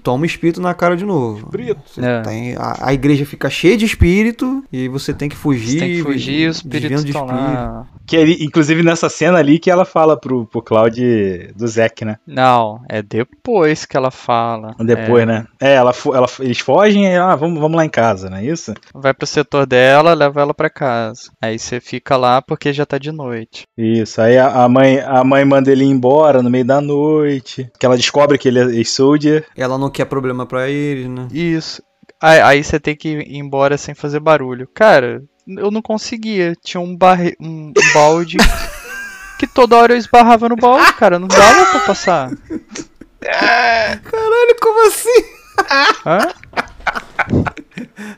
[0.01, 1.45] toma espírito na cara de novo.
[1.45, 1.81] Espírito.
[1.99, 2.21] É.
[2.21, 5.71] tem- a, a igreja fica cheia de espírito e você tem que fugir.
[5.71, 7.85] Você tem que fugir, os espíritos de lá.
[8.05, 12.17] Que ele, inclusive nessa cena ali que ela fala pro, pro Cloud do Zack, né?
[12.25, 14.73] Não, é depois que ela fala.
[14.79, 15.45] Depois, né?
[15.59, 18.73] É, ela, ela, eles fogem e ah, vamos, vamos lá em casa, não é isso?
[18.93, 21.29] Vai pro setor dela, leva ela pra casa.
[21.41, 23.63] Aí você fica lá porque já tá de noite.
[23.77, 27.69] Isso, aí a, a mãe, a mãe manda ele ir embora no meio da noite.
[27.79, 29.45] Que ela descobre que ele é soldier.
[29.57, 31.27] Ela não quer problema pra eles, né?
[31.31, 31.81] Isso.
[32.21, 34.69] Aí, aí você tem que ir embora sem fazer barulho.
[34.73, 36.53] Cara, eu não conseguia.
[36.63, 37.35] Tinha um, barre...
[37.39, 38.37] um balde
[39.39, 41.17] que toda hora eu esbarrava no balde, cara.
[41.17, 42.31] Não dava pra passar.
[43.19, 45.25] Caralho, como assim?
[46.05, 46.19] Hã?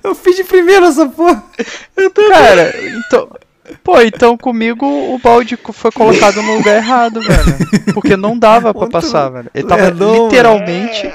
[0.04, 1.44] Eu fiz de primeira essa porra.
[2.30, 3.30] Cara, então.
[3.84, 7.94] Pô, então comigo o balde foi colocado no lugar errado, velho.
[7.94, 9.49] Porque não dava pra Muito passar, velho.
[9.53, 11.11] Ele tava lerdão, literalmente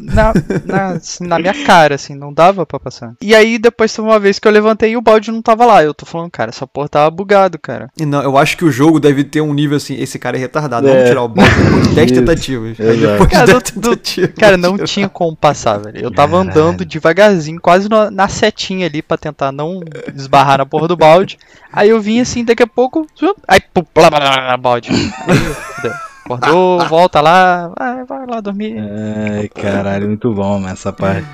[0.00, 0.32] na,
[0.64, 3.14] na, assim, na minha cara, assim, não dava pra passar.
[3.20, 5.82] E aí depois teve uma vez que eu levantei e o balde não tava lá.
[5.82, 7.88] Eu tô falando, cara, essa porra tava bugado, cara.
[7.98, 10.40] E não, eu acho que o jogo deve ter um nível assim, esse cara é
[10.40, 10.92] retardado, É.
[10.92, 12.76] vamos tirar o balde depois de 10 Isso, tentativas.
[12.76, 14.30] Depois de Cara, 10 do- do- tentativas.
[14.38, 15.98] Cara, não tinha como passar, velho.
[15.98, 16.50] Eu tava Caralho.
[16.50, 19.80] andando devagarzinho, quase na, na setinha ali pra tentar não
[20.14, 21.38] esbarrar na porra do balde.
[21.72, 23.06] Aí eu vim assim, daqui a pouco,
[23.48, 24.90] aí pum, blá, blá, blá, blá, balde.
[24.90, 25.92] Aí, fudeu.
[26.24, 28.76] Acordou, volta lá, vai, vai lá dormir.
[28.78, 31.26] Ai, caralho, muito bom, mano, essa parte.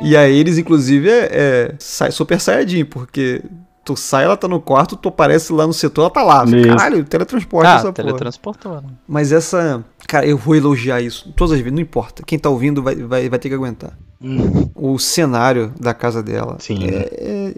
[0.00, 3.42] E aí eles, inclusive, é, é sai- super saiyajin, porque
[3.84, 6.44] tu sai, ela tá no quarto, tu aparece lá no setor, ela tá lá.
[6.44, 6.68] Isso.
[6.68, 7.94] Caralho, teletransporte Ah, essa porra.
[7.94, 8.74] teletransportou.
[8.74, 8.88] né?
[9.08, 9.82] Mas essa.
[10.06, 12.22] Cara, eu vou elogiar isso todas as vezes, não importa.
[12.26, 13.92] Quem tá ouvindo vai, vai, vai ter que aguentar.
[14.20, 16.56] Hum, O cenário da casa dela.
[16.58, 16.86] Sim.
[16.86, 17.54] É, é-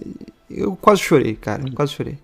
[0.50, 1.62] eu quase chorei, cara.
[1.74, 2.18] Quase chorei.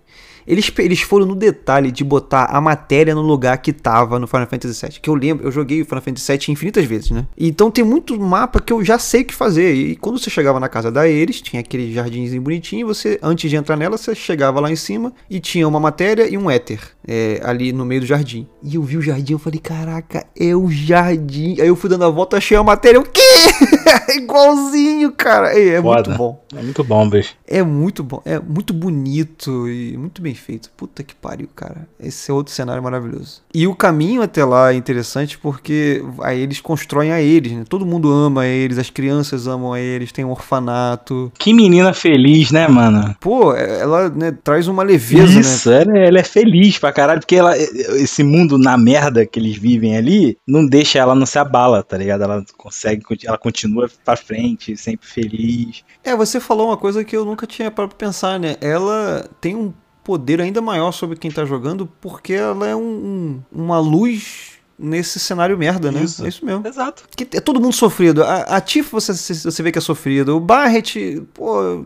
[0.47, 4.47] Eles, eles foram no detalhe de botar a matéria no lugar que tava no Final
[4.47, 5.01] Fantasy VII.
[5.01, 7.27] Que eu lembro, eu joguei o Final Fantasy VII infinitas vezes, né?
[7.37, 9.75] Então tem muito mapa que eu já sei o que fazer.
[9.75, 12.87] E quando você chegava na casa da Eris, tinha aquele jardinzinho bonitinho.
[12.87, 16.37] Você, antes de entrar nela, você chegava lá em cima e tinha uma matéria e
[16.37, 18.47] um éter é, ali no meio do jardim.
[18.63, 21.61] E eu vi o jardim, eu falei, caraca, é o jardim.
[21.61, 23.01] Aí eu fui dando a volta, achei a matéria.
[23.01, 23.21] O quê?
[24.17, 25.59] Igualzinho, cara.
[25.59, 26.45] É, é muito bom.
[26.55, 27.35] é muito bom, bicho.
[27.47, 30.71] É muito bom, é muito bonito e muito bem feito.
[30.77, 31.89] Puta que pariu, cara.
[31.99, 33.43] Esse é outro cenário maravilhoso.
[33.55, 37.65] E o caminho até lá é interessante porque aí eles constroem a eles, né?
[37.69, 41.33] Todo mundo ama eles, as crianças amam a eles, tem um orfanato.
[41.39, 43.15] Que menina feliz, né, mano?
[43.21, 45.41] Pô, é- ela né, traz uma leveza, né?
[45.41, 49.57] Isso, ela, ela é feliz pra caralho, porque ela, esse mundo na merda que eles
[49.57, 52.25] vivem ali, não deixa ela não se abala, tá ligado?
[52.25, 55.85] Ela consegue, ela continua pra frente, sempre feliz.
[56.03, 58.57] É, você falou uma coisa que eu nunca tinha pra pensar, né?
[58.61, 59.73] Ela tem um
[60.05, 65.19] poder ainda maior sobre quem tá jogando porque ela é um- um- uma luz nesse
[65.19, 66.03] cenário merda, né?
[66.03, 66.25] Isso.
[66.25, 66.67] É isso mesmo.
[66.67, 67.05] Exato.
[67.17, 68.23] Que é todo mundo sofrido.
[68.23, 70.37] A, a Tiff você, você vê que é sofrido.
[70.37, 71.85] O Barret, pô.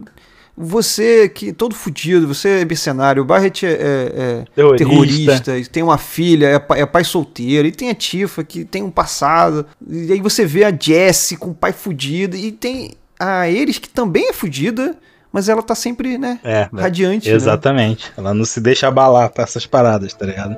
[0.61, 3.23] Você que todo fudido, você é mercenário.
[3.23, 4.77] O Barret é, é- é Terrorista.
[4.77, 7.69] terrorista, e tem uma filha, é, pa- é pai solteiro.
[7.69, 9.65] E tem a Tifa que tem um passado.
[9.89, 12.37] E aí você vê a Jessie com o pai fudido.
[12.37, 14.97] E tem a Eris que também é fudida,
[15.33, 16.39] mas ela tá sempre, né?
[16.43, 17.29] É, Radiante.
[17.29, 17.37] né?
[17.37, 18.13] exatamente.
[18.17, 20.57] Ela não se deixa abalar pra essas paradas, tá ligado?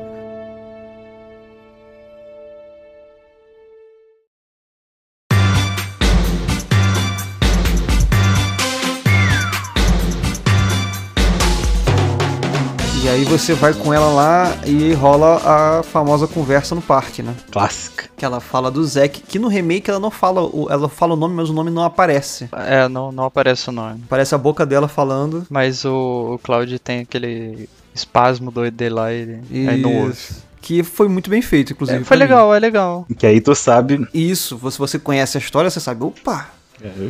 [13.20, 17.34] Aí você vai com ela lá e rola a famosa conversa no parque, né?
[17.50, 18.08] Clássica.
[18.16, 21.16] Que ela fala do Zack, que no remake ela não fala, o- ela fala o
[21.16, 22.48] nome, mas o nome não aparece.
[22.52, 24.02] É, não, não aparece o nome.
[24.08, 25.46] Parece a boca dela falando.
[25.50, 30.16] Mas o, o Cloud tem aquele espasmo doido dele lá e aí não ouve.
[30.62, 32.00] Que foi muito bem feito, inclusive.
[32.00, 32.30] É, foi pra mim.
[32.32, 33.06] legal, é legal.
[33.18, 34.06] Que aí tu sabe.
[34.14, 36.48] Isso, se você conhece a história, você sabe, opa,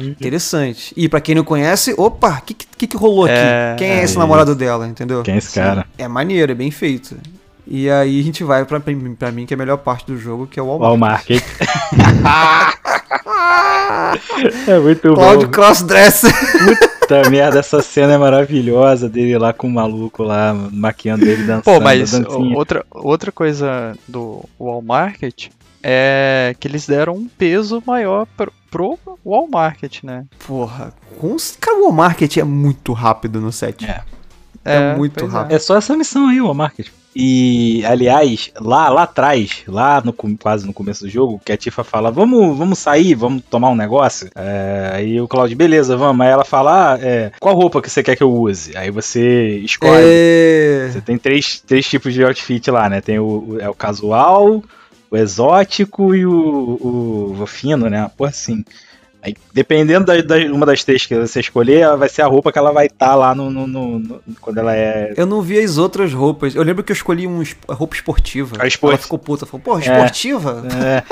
[0.02, 0.92] interessante.
[0.96, 3.34] E pra quem não conhece, opa, o que, que que rolou aqui?
[3.34, 5.22] É, quem é, é esse namorado dela, entendeu?
[5.22, 5.86] Quem é esse cara?
[5.96, 7.16] É maneiro, é bem feito.
[7.66, 10.46] E aí a gente vai pra, pra mim, que é a melhor parte do jogo,
[10.46, 10.90] que é o Walmart.
[10.90, 11.30] Walmart.
[14.66, 15.52] é muito Cláudio bom.
[15.52, 16.32] Crossdresser.
[17.00, 21.62] Puta merda, essa cena é maravilhosa dele lá com o maluco lá, maquiando ele dançando.
[21.62, 22.12] Pô, mas
[22.54, 25.48] outra, outra coisa do Walmart
[25.82, 30.24] é que eles deram um peso maior pro, pro Walmart, né?
[30.46, 31.36] Porra, com...
[31.60, 33.84] cara, o Walmart é muito rápido no set.
[33.84, 34.02] É.
[34.64, 35.52] É muito pois rápido.
[35.54, 36.86] É só essa missão aí, o Walmart.
[37.16, 41.82] E, aliás, lá, lá atrás, lá no, quase no começo do jogo, que a Tifa
[41.82, 44.30] fala, vamos, vamos sair, vamos tomar um negócio.
[44.36, 46.24] É, aí o Claudio, beleza, vamos.
[46.24, 48.76] Aí ela fala, ah, é, qual roupa que você quer que eu use?
[48.76, 50.04] Aí você escolhe.
[50.04, 50.90] É...
[50.92, 53.00] Você tem três, três tipos de outfit lá, né?
[53.00, 54.62] Tem o, o- é o casual,
[55.10, 58.00] o exótico e o, o, o fino, né?
[58.02, 58.64] Uma porra assim.
[59.22, 62.50] Aí, dependendo da, da- uma das três que você escolher, ela vai ser a roupa
[62.50, 65.12] que ela vai estar lá no, no- no- no- quando ela é.
[65.14, 66.54] Eu não vi as outras roupas.
[66.54, 68.56] Eu lembro que eu escolhi um roupa esportiva.
[68.58, 69.44] A esport- Ela ficou puta.
[69.44, 70.62] Falou, porra, esportiva?
[70.82, 71.02] É,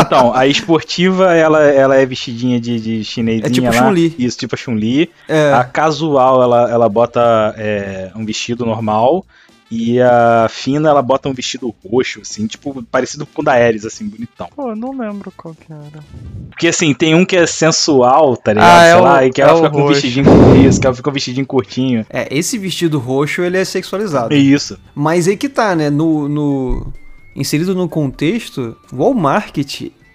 [0.00, 3.72] então, a esportiva, ela, ela é vestidinha de, de chinesinha É tipo lá.
[3.74, 4.14] Chun-Li.
[4.18, 5.10] Isso, tipo a Chun-Li.
[5.28, 5.52] É.
[5.52, 9.26] A casual, ela, ela bota é, um vestido normal.
[9.74, 13.86] E a fina, ela bota um vestido roxo, assim, tipo, parecido com o da Ares,
[13.86, 14.46] assim, bonitão.
[14.54, 16.04] Pô, eu não lembro qual que era.
[16.50, 18.68] Porque, assim, tem um que é sensual, tá ligado?
[18.70, 19.94] Ah, é Sei o- lá, e que ela é o fica com um roxo.
[20.02, 22.04] vestidinho isso, que ela fica com um vestidinho curtinho.
[22.10, 24.34] É, esse vestido roxo, ele é sexualizado.
[24.34, 24.78] É isso.
[24.94, 25.88] Mas aí que tá, né?
[25.88, 26.92] No, no-
[27.34, 29.56] Inserido no contexto, Walmart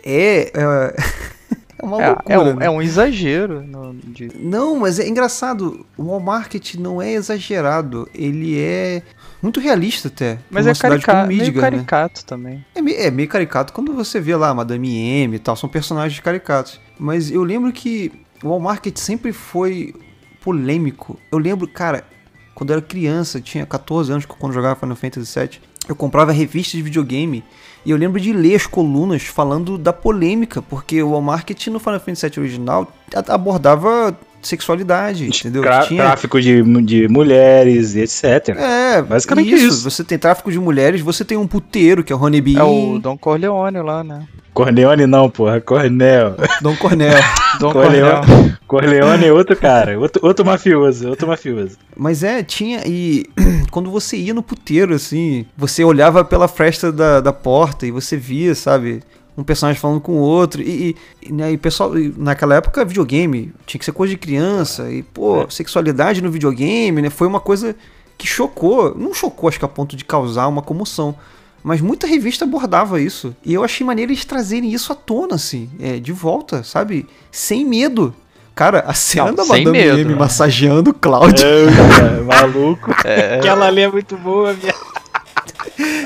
[0.06, 0.52] é...
[0.54, 0.96] é...
[1.80, 2.34] É uma É, loucura.
[2.34, 2.66] é um, né?
[2.66, 3.62] é um exagero.
[3.62, 5.86] no- de- Não, mas é engraçado.
[5.96, 8.10] O Walmart não é exagerado.
[8.16, 9.04] Ele é
[9.42, 10.40] muito realista até.
[10.50, 11.78] Mas é carica como meio Midgar, né?
[11.78, 12.66] caricato também.
[12.74, 16.20] É meio, é meio caricato quando você vê lá Madame M e tal, são personagens
[16.20, 16.80] caricatos.
[17.00, 18.12] Mas eu lembro que
[18.44, 19.94] o Walmart sempre foi
[20.42, 21.20] polêmico.
[21.32, 22.04] Eu lembro, cara,
[22.56, 26.32] quando eu era criança, tinha 14 anos quando eu jogava Final Fantasy VII, eu comprava
[26.32, 27.44] revistas de videogame
[27.86, 32.00] e eu lembro de ler as colunas falando da polêmica, porque o Walmart no Final
[32.00, 32.92] Fantasy VII original
[33.28, 34.18] abordava
[34.48, 35.62] sexualidade, entendeu?
[35.62, 38.50] Tra- Tinha- Tráfico de, de mulheres e etc.
[38.58, 39.68] É, Basicamente isso.
[39.68, 39.90] isso.
[39.90, 42.58] Você tem tráfico de mulheres, você tem um puteiro, que é o Honeybee.
[42.58, 44.28] É o Don Corleone lá, né?
[44.54, 45.62] Corleone não, porra.
[45.62, 46.36] Cornel.
[46.62, 47.14] Dom Cornel.
[47.60, 48.26] Don Corleone.
[48.26, 48.58] Corleone.
[48.68, 50.00] Corleone é outro cara.
[50.00, 51.10] Outro, outro mafioso.
[51.10, 51.78] Outro mafioso.
[51.96, 52.82] Mas é, tinha.
[52.86, 53.28] E
[53.70, 58.18] quando você ia no puteiro, assim, você olhava pela fresta da, da porta e você
[58.18, 59.02] via, sabe?
[59.38, 60.62] Um personagem falando com o outro.
[60.62, 64.92] E, e, né, e pessoal, e naquela época, videogame tinha que ser coisa de criança.
[64.92, 67.10] E, pô, sexualidade no videogame, né?
[67.12, 67.76] Foi uma coisa
[68.18, 68.98] que chocou.
[68.98, 71.16] Não chocou, acho que a ponto de causar uma comoção.
[71.64, 73.36] Mas muita revista abordava isso.
[73.46, 77.06] E eu achei maneiro eles trazerem isso à tona, assim, é, de volta, sabe?
[77.32, 78.14] Sem medo.
[78.56, 80.16] Cara, a cena Não, da Madame medo, M né?
[80.16, 81.44] massageando o Cloud.
[81.44, 82.90] É, maluco.
[83.38, 84.74] Aquela ali é muito boa, minha.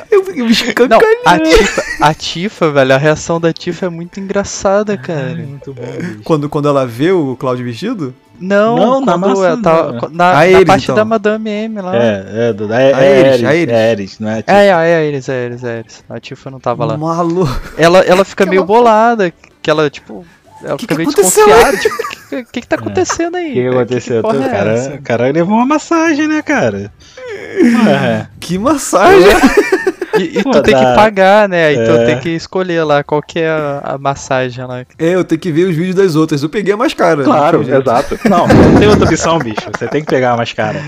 [0.09, 1.07] Eu, eu me escancarei.
[1.25, 5.35] a Tifa, a Tifa, velho, a reação da Tifa é muito engraçada, cara.
[5.35, 6.21] Muito bom, bicho.
[6.23, 8.13] Quando, quando ela vê o Cloud vestido?
[8.39, 10.09] Não, Não, na ela tá, não.
[10.09, 10.95] na, A na Eris, parte então.
[10.95, 11.95] da Madame M lá.
[11.95, 13.73] É, é, é, é, A Eris, Eris, a Eris.
[13.75, 14.39] é Eris, não é?
[14.39, 16.03] É, é, é a Eris, é a Eris, é a Eris.
[16.09, 16.97] A Tifa não tava lá.
[16.97, 17.47] Maluco.
[17.77, 19.31] Ela, ela fica meio bolada,
[19.61, 20.25] que ela, tipo,
[20.63, 21.45] ela Que fica que meio aconteceu?
[21.45, 21.77] desconfiada.
[21.77, 23.43] Tipo, o que, que, que tá acontecendo aí?
[23.43, 23.79] O que, que velho?
[23.79, 24.21] aconteceu?
[24.21, 24.93] porra o é cara, essa?
[24.93, 26.91] o cara levou uma massagem, né, cara?
[27.17, 28.27] É.
[28.39, 29.19] Que massagem.
[30.19, 31.67] E, e Pô, tu tem que dá- pagar, né?
[31.67, 32.05] Aí tu É.
[32.05, 34.79] tem que escolher lá qual que é a, a massagem lá.
[34.99, 36.43] É, eu tenho que ver os vídeos das outras.
[36.43, 37.23] Eu peguei a mais cara.
[37.23, 37.89] Claro, não tem jeito.
[37.89, 38.19] exato.
[38.29, 39.61] Não, não tem outra opção, bicho.
[39.73, 40.81] Você tem que pegar mais cara.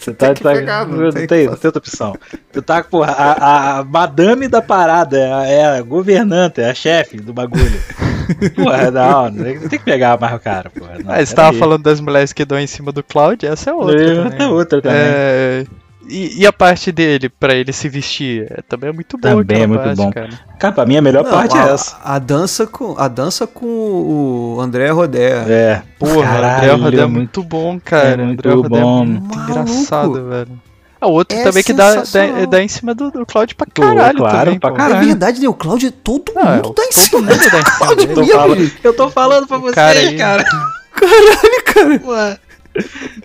[0.00, 2.16] Você tá, que tá- pegar, não não, tem tem, que não tem outra opção.
[2.50, 6.74] Tu tá, porra, a, a madame da parada, é a, é a governanta, é a
[6.74, 7.78] chefe do bagulho.
[8.54, 10.92] Porra, não, tem que- tem que pegar mais cara, porra.
[11.04, 11.60] Não, ah, você tava peraí.
[11.60, 14.00] falando das mulheres que dão em cima do Cloud, essa é outra.
[14.02, 14.38] Eu- também.
[14.46, 14.98] É outra também.
[15.00, 15.64] É,
[16.08, 19.62] e, e a parte dele, pra ele se vestir, é, também é muito boa Também
[19.62, 20.10] é muito parte, bom.
[20.12, 20.28] cara.
[20.58, 21.96] Cara, pra mim a melhor Não, parte a, é essa.
[22.04, 25.30] A dança com, a dança com o André Rodé.
[25.48, 25.82] É.
[25.98, 28.08] Porra, Caralho, André Rodé é é muito bom, cara.
[28.10, 29.02] é muito André Rodé bom.
[29.02, 29.50] é muito Maluco.
[29.50, 30.65] engraçado, velho.
[31.00, 33.66] Ah, o outro É também que dá, dá, dá em cima do, do Cloud pra
[33.66, 35.02] caralho claro, também, pra caralho.
[35.02, 35.48] É verdade, né?
[35.48, 37.20] O Cláudio, todo Não, é, mundo tá em todo cima.
[37.20, 38.20] mundo dá em cima Cláudio dele.
[38.20, 38.32] mesmo.
[38.34, 40.44] falando- Eu tô falando pra vocês, cara aí- cara.
[40.96, 42.00] Caralho, cara.
[42.06, 42.38] Ué,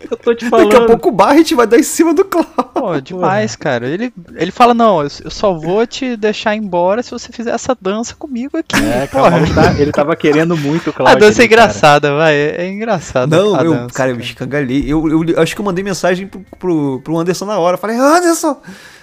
[0.09, 0.87] eu tô te Daqui a falando.
[0.87, 2.55] pouco o Barret vai dar em cima do Cláudio.
[2.73, 3.87] Pô, demais, cara.
[3.87, 7.75] Ele, ele fala, não, eu, eu só vou te deixar embora se você fizer essa
[7.79, 8.75] dança comigo aqui.
[8.83, 11.19] É, calma, ele, tá- ele tava querendo muito o A Cláudio.
[11.19, 11.63] dança é ali, cara.
[11.63, 12.33] engraçada, vai.
[12.33, 13.29] É, é engraçado.
[13.29, 14.83] Não, a eu, dança, cara, eu me escangalhei.
[14.87, 17.77] Eu, eu acho que eu mandei mensagem pro, pro, pro Anderson na hora.
[17.77, 18.57] Falei, Anderson,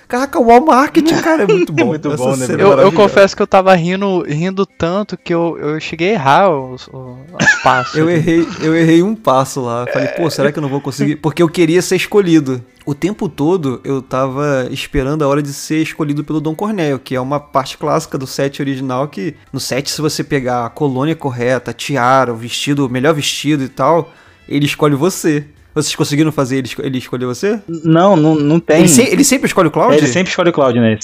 [0.08, 1.86] caraca, o Walmart, cara, é muito bom.
[1.86, 5.56] Muito bom, né, é Eu, eu confesso que eu tava rindo, rindo tanto que eu,
[5.58, 7.94] eu cheguei a errar os, os, os passos.
[7.94, 9.86] Eu errei, eu errei um passo lá.
[9.92, 11.16] Falei, pô, será que eu não vou conseguir?
[11.16, 12.64] Porque eu queria ser escolhido.
[12.86, 17.14] O tempo todo eu tava esperando a hora de ser escolhido pelo Dom Cornélio, que
[17.14, 21.14] é uma parte clássica do set original que no set se você pegar a colônia
[21.14, 24.10] correta, a tiara, o vestido, o melhor vestido e tal,
[24.48, 25.44] ele escolhe você.
[25.74, 27.60] Vocês conseguiram fazer ele, esco- ele escolher você?
[27.68, 28.78] Não, não, não tem.
[28.80, 29.96] Ele, se- ele sempre escolhe o Cloud?
[29.96, 30.98] Ele sempre escolhe o Cláudio, né?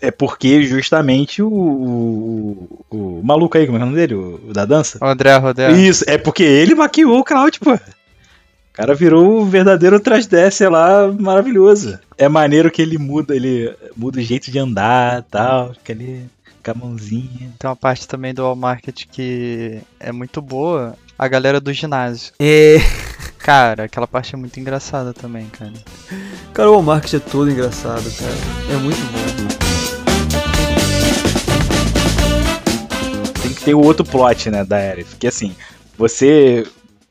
[0.00, 4.14] É porque justamente o, o, o maluco aí, como é o nome dele?
[4.14, 4.98] O, o da dança?
[5.00, 5.70] O André Rodé.
[5.72, 7.74] Isso, é porque ele maquiou o Cláudio, pô.
[7.74, 7.80] O
[8.72, 11.98] cara virou o verdadeiro Trasdécia lá, maravilhoso.
[12.18, 16.24] É maneiro que ele muda, ele muda o jeito de andar e tal, fica ali
[16.64, 17.52] com a mãozinha.
[17.58, 20.94] Tem uma parte também do All Market que é muito boa.
[21.18, 22.32] A galera do ginásio.
[22.38, 22.76] É.
[23.46, 25.72] Cara, aquela parte é muito engraçada também, cara.
[26.52, 28.34] Cara, o Walmart é todo engraçado, cara.
[28.72, 29.20] É muito bom.
[33.40, 35.10] Tem que ter o outro plot, né, da Aerith.
[35.10, 35.54] Porque assim,
[35.96, 36.66] você.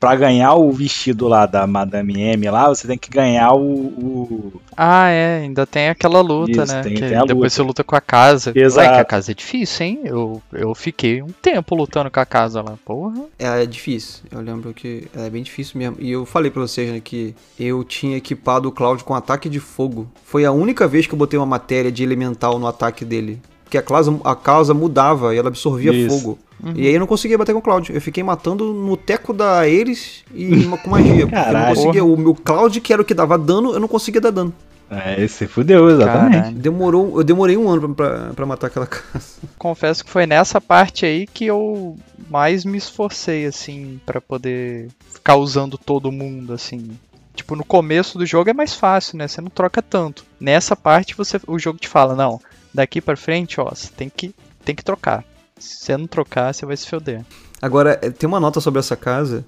[0.06, 3.60] Pra ganhar o vestido lá da Madame M lá, você tem que ganhar o.
[3.60, 6.82] o- Ah, é, ainda tem aquela luta, Isso, né?
[6.82, 7.50] tem- que tem a depois luta.
[7.50, 8.52] você luta com a casa.
[8.54, 8.88] Exato.
[8.88, 10.00] Ué, que a casa é difícil, hein?
[10.04, 13.24] Eu, eu fiquei um tempo lutando com a casa lá, porra.
[13.38, 14.22] Ela é difícil.
[14.30, 15.96] Eu lembro que ela é bem difícil mesmo.
[15.98, 19.58] E eu falei pra vocês, né, que eu tinha equipado o Cloud com ataque de
[19.58, 20.06] fogo.
[20.24, 23.40] Foi a única vez que eu botei uma matéria de elemental no ataque dele.
[23.66, 26.08] Porque a causa, a causa mudava e ela absorvia Isso.
[26.20, 26.38] fogo.
[26.74, 27.92] E aí eu não conseguia bater com o Cloud.
[27.92, 31.26] Eu fiquei matando no teco da Ares e com magia.
[31.26, 31.76] Porque eu não Caralho.
[31.76, 32.04] conseguia.
[32.04, 34.54] O meu Cloud, que era o que dava dano, eu não conseguia dar dano.
[34.88, 36.36] É, esse fudeu, exatamente.
[36.36, 36.56] Caralho.
[36.56, 39.38] Demorou, eu demorei um ano pra, pra, pra matar aquela casa.
[39.58, 41.96] Confesso que foi nessa parte aí que eu
[42.30, 46.90] mais me esforcei, assim, pra poder ficar usando todo mundo, assim.
[47.34, 49.26] Tipo, no começo do jogo é mais fácil, né?
[49.28, 50.24] Você não troca tanto.
[50.40, 52.40] Nessa parte você, o jogo te fala, não,
[52.76, 54.34] daqui pra frente, ó, você tem que,
[54.64, 55.24] tem que trocar.
[55.58, 57.24] Se você não trocar, você vai se foder.
[57.60, 59.44] Agora, é, tem uma nota sobre essa casa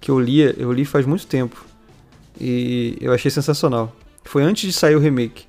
[0.00, 1.64] que eu li, eu li faz muito tempo.
[2.38, 3.94] E eu achei sensacional.
[4.24, 5.46] Foi antes de sair o remake.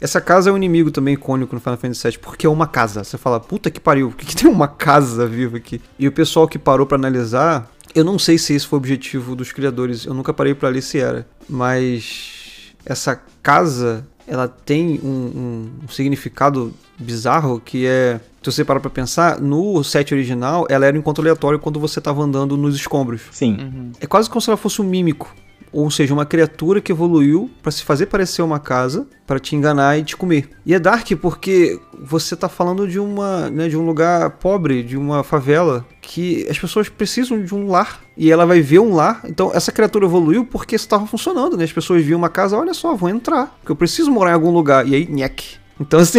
[0.00, 3.04] Essa casa é um inimigo também icônico no Final Fantasy VII, porque é uma casa.
[3.04, 5.78] Você fala, puta que pariu, por que, que tem uma casa viva aqui?
[5.98, 9.36] E o pessoal que parou pra analisar, eu não sei se esse foi o objetivo
[9.36, 15.08] dos criadores, eu nunca parei pra ler se era, mas essa casa, ela tem um,
[15.08, 20.86] um- um significado bizarro que é, se você parar pra pensar, no set original, ela
[20.86, 23.22] era um encontro aleatório quando você tava andando nos escombros.
[23.32, 23.92] Sim.
[24.00, 25.34] É quase como se ela fosse um mímico.
[25.72, 29.98] Ou seja, uma criatura que evoluiu pra se fazer parecer uma casa, pra te enganar
[29.98, 30.50] e te comer.
[30.66, 34.96] E é dark porque você tá falando de uma, né, de um lugar pobre, de
[34.96, 39.22] uma favela, que as pessoas precisam de um lar e ela vai ver um lar.
[39.24, 41.64] Então essa criatura evoluiu porque estava funcionando, né?
[41.64, 44.50] As pessoas viam uma casa, olha só, vou entrar, porque eu preciso morar em algum
[44.50, 44.86] lugar.
[44.88, 45.60] E aí, nhec.
[45.80, 46.18] Então, assim,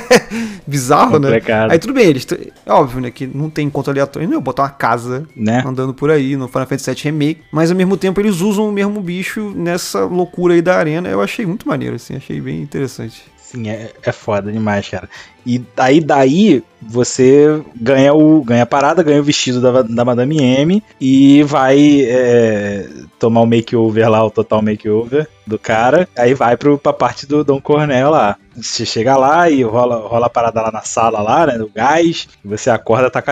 [0.66, 1.28] bizarro, né?
[1.70, 2.26] Aí tudo bem, eles.
[2.66, 3.10] É óbvio, né?
[3.10, 4.28] Que não tem encontro aleatório.
[4.28, 5.62] Não, botar uma casa Né?
[5.66, 8.72] andando por aí no Final Fantasy VII Remake, mas ao mesmo tempo eles usam o
[8.72, 11.08] mesmo bicho nessa loucura aí da arena.
[11.08, 13.24] Eu achei muito maneiro, assim, achei bem interessante.
[13.52, 15.08] Sim, é, é foda demais, cara.
[15.44, 20.38] E aí daí você ganha o ganha a parada, ganha o vestido da, da Madame
[20.38, 22.88] M e vai é,
[23.18, 26.08] tomar o makeover lá, o total makeover do cara.
[26.16, 28.38] Aí vai pro, pra parte do Dom Cornel lá.
[28.56, 32.28] Você chega lá e rola, rola a parada lá na sala lá, né, do gás.
[32.42, 33.22] Você acorda tá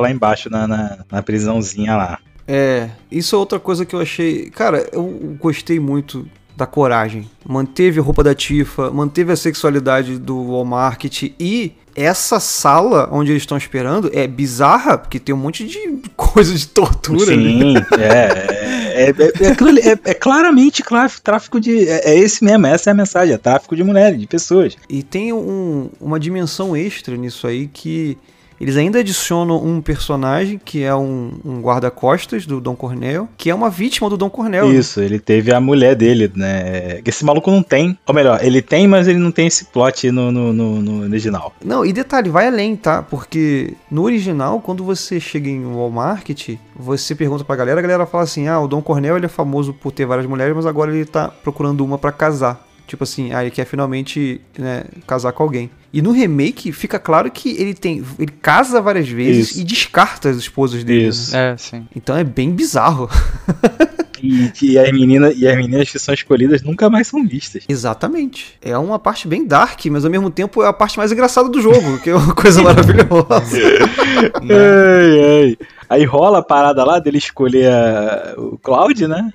[0.00, 2.18] lá embaixo na, na, na prisãozinha lá.
[2.48, 4.50] É, isso é outra coisa que eu achei.
[4.50, 5.04] Cara, eu
[5.38, 6.26] gostei muito
[6.58, 7.30] da coragem.
[7.46, 11.04] Manteve a roupa da Tifa, manteve a sexualidade do Walmart
[11.38, 15.78] e essa sala onde eles estão esperando é bizarra, porque tem um monte de
[16.16, 17.58] coisa de tortura ali.
[17.60, 18.68] Sim, é.
[18.98, 20.82] É, é, é ali, é- é claramente
[21.22, 21.88] tráfico de.
[21.88, 24.76] É, é esse mesmo, essa é a mensagem, é tráfico de mulheres, de pessoas.
[24.88, 28.18] E tem um- uma dimensão extra nisso aí que
[28.60, 33.54] eles ainda adicionam um personagem que é um, um guarda-costas do Dom Cornel, que é
[33.54, 34.68] uma vítima do Dom Cornel.
[34.68, 34.74] né?
[34.74, 37.00] Isso, ele teve a mulher dele, né?
[37.04, 37.98] Esse maluco não tem.
[38.06, 41.54] Ou melhor, ele tem, mas ele não tem esse plot no, no, no- no original.
[41.64, 43.02] Não, e detalhe, vai além, tá?
[43.02, 46.28] Porque no original, quando você chega em Walmart,
[46.76, 49.72] você pergunta pra galera, a galera fala assim: ah, o Dom Cornel ele é famoso
[49.72, 52.67] por ter várias mulheres, mas agora ele tá procurando uma pra casar.
[52.88, 55.70] Tipo assim, ah, ele quer finalmente né, casar com alguém.
[55.92, 58.02] E no remake fica claro que ele tem.
[58.18, 59.60] Ele casa várias vezes Isso.
[59.60, 61.06] e descarta as esposas dele.
[61.08, 61.32] Isso.
[61.32, 61.52] né?
[61.52, 61.86] É, sim.
[61.94, 63.08] Então é bem bizarro.
[64.20, 67.62] E, e, as meninas, e as meninas que são escolhidas nunca mais são vistas.
[67.68, 68.58] Exatamente.
[68.60, 71.60] É uma parte bem dark, mas ao mesmo tempo é a parte mais engraçada do
[71.62, 73.06] jogo, que é uma coisa maravilhosa.
[74.42, 75.56] Ai, ai.
[75.88, 79.30] Aí rola a parada lá dele escolher a- o Cloud, né?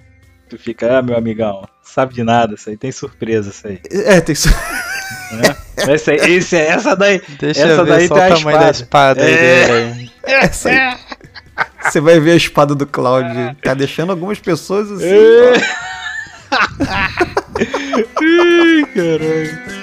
[0.53, 3.80] Tu fica, ah, meu amigão, sabe de nada, isso aí tem surpresa, isso aí.
[3.89, 4.49] É, tem isso.
[5.31, 5.95] Né?
[5.95, 7.19] esse, aí- esse, essa daí.
[7.39, 9.65] Deixa Essa daí só tem o a tamanho da espada aí É.
[9.65, 10.11] dele aí.
[10.21, 10.97] Essa aí.
[11.81, 13.57] Você vai ver a espada do Cloud.
[13.63, 15.05] Tá deixando algumas pessoas assim.
[15.07, 15.53] É.
[18.21, 19.82] Ai, caralho.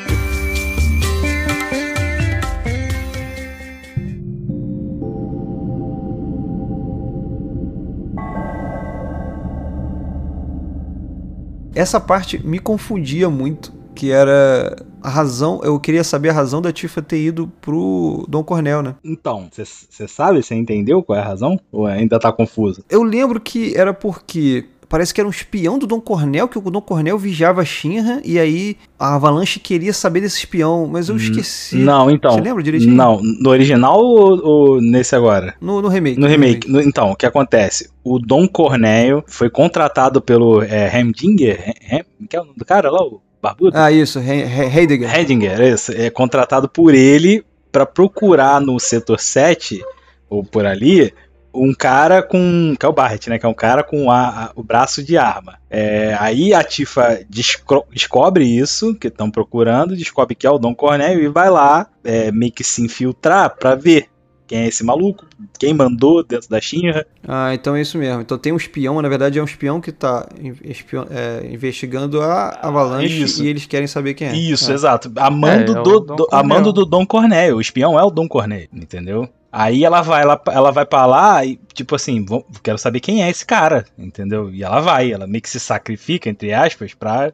[11.81, 13.73] Essa parte me confundia muito.
[13.95, 15.63] Que era a razão.
[15.65, 18.95] Eu queria saber a razão da Tifa ter ido pro Dom Cornel, né?
[19.03, 21.59] Então, você sabe, você entendeu qual é a razão?
[21.73, 22.85] Ou ainda tá confuso?
[22.91, 24.67] Eu lembro que era porque.
[24.91, 28.21] Parece que era um espião do Dom Cornel, que o Dom Cornel vigiava a Shinra,
[28.25, 31.77] e aí a Avalanche queria saber desse espião, mas eu esqueci.
[31.77, 32.33] Não, então.
[32.33, 32.93] Você lembra direitinho?
[32.93, 35.55] Não, no original ou, ou nesse agora?
[35.61, 36.19] No, no remake.
[36.19, 36.69] No remake.
[36.69, 37.89] No- então, o que acontece?
[38.03, 41.73] O Dom Cornélio foi contratado pelo é, Hemdinger.
[41.89, 43.01] Hem, que é o nome do cara lá?
[43.01, 43.79] O Barbudo?
[43.79, 45.17] Ah, isso, He- He- Heidegger.
[45.19, 45.93] Hedinger, isso.
[45.93, 49.81] É contratado por ele pra procurar no setor 7,
[50.29, 51.15] ou por ali,
[51.55, 52.75] um cara com.
[52.79, 53.39] Que é o Barret, né?
[53.39, 55.55] Que é um cara com a- a- o braço de arma.
[55.71, 60.75] É, aí a Tifa descro- descobre isso, que estão procurando, descobre que é o Dom
[60.75, 64.07] Cornélio e vai lá é, meio que se infiltrar pra ver
[64.47, 65.27] quem é esse maluco,
[65.61, 67.07] quem mandou dentro da Shinra.
[67.27, 68.21] Ah, então é isso mesmo.
[68.21, 70.29] Então tem um espião, na verdade é um espião que tá
[70.65, 73.45] espion- é, investigando a Avalanche isso.
[73.45, 74.35] e eles querem saber quem é.
[74.35, 74.75] Isso, É.
[74.75, 75.13] exato.
[75.17, 76.41] Amando, É, é o do, Dom do- Cornel.
[76.41, 77.59] amando do Dom Cornélio.
[77.59, 79.29] O espião é o Dom Cornélio, entendeu?
[79.53, 83.23] Aí ela vai, ela, ela vai pra lá e, tipo assim, vou- quero saber quem
[83.25, 84.49] é esse cara, entendeu?
[84.51, 87.33] E ela vai, ela meio que se sacrifica, entre aspas, pra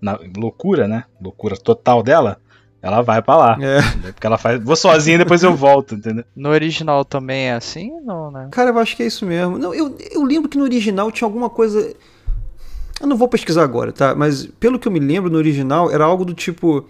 [0.00, 1.04] na loucura, né?
[1.20, 2.38] Loucura total dela,
[2.80, 3.58] ela vai pra lá.
[3.60, 3.80] É.
[4.12, 6.24] Porque ela faz, vou sozinha e depois eu volto, entendeu?
[6.34, 7.92] No original também é assim?
[8.00, 8.48] Não, né?
[8.50, 9.58] Cara, eu acho que é isso mesmo.
[9.58, 11.94] Não, eu, eu lembro que no original tinha alguma coisa.
[13.00, 14.14] Eu não vou pesquisar agora, tá?
[14.14, 16.88] Mas pelo que eu me lembro, no original era algo do tipo.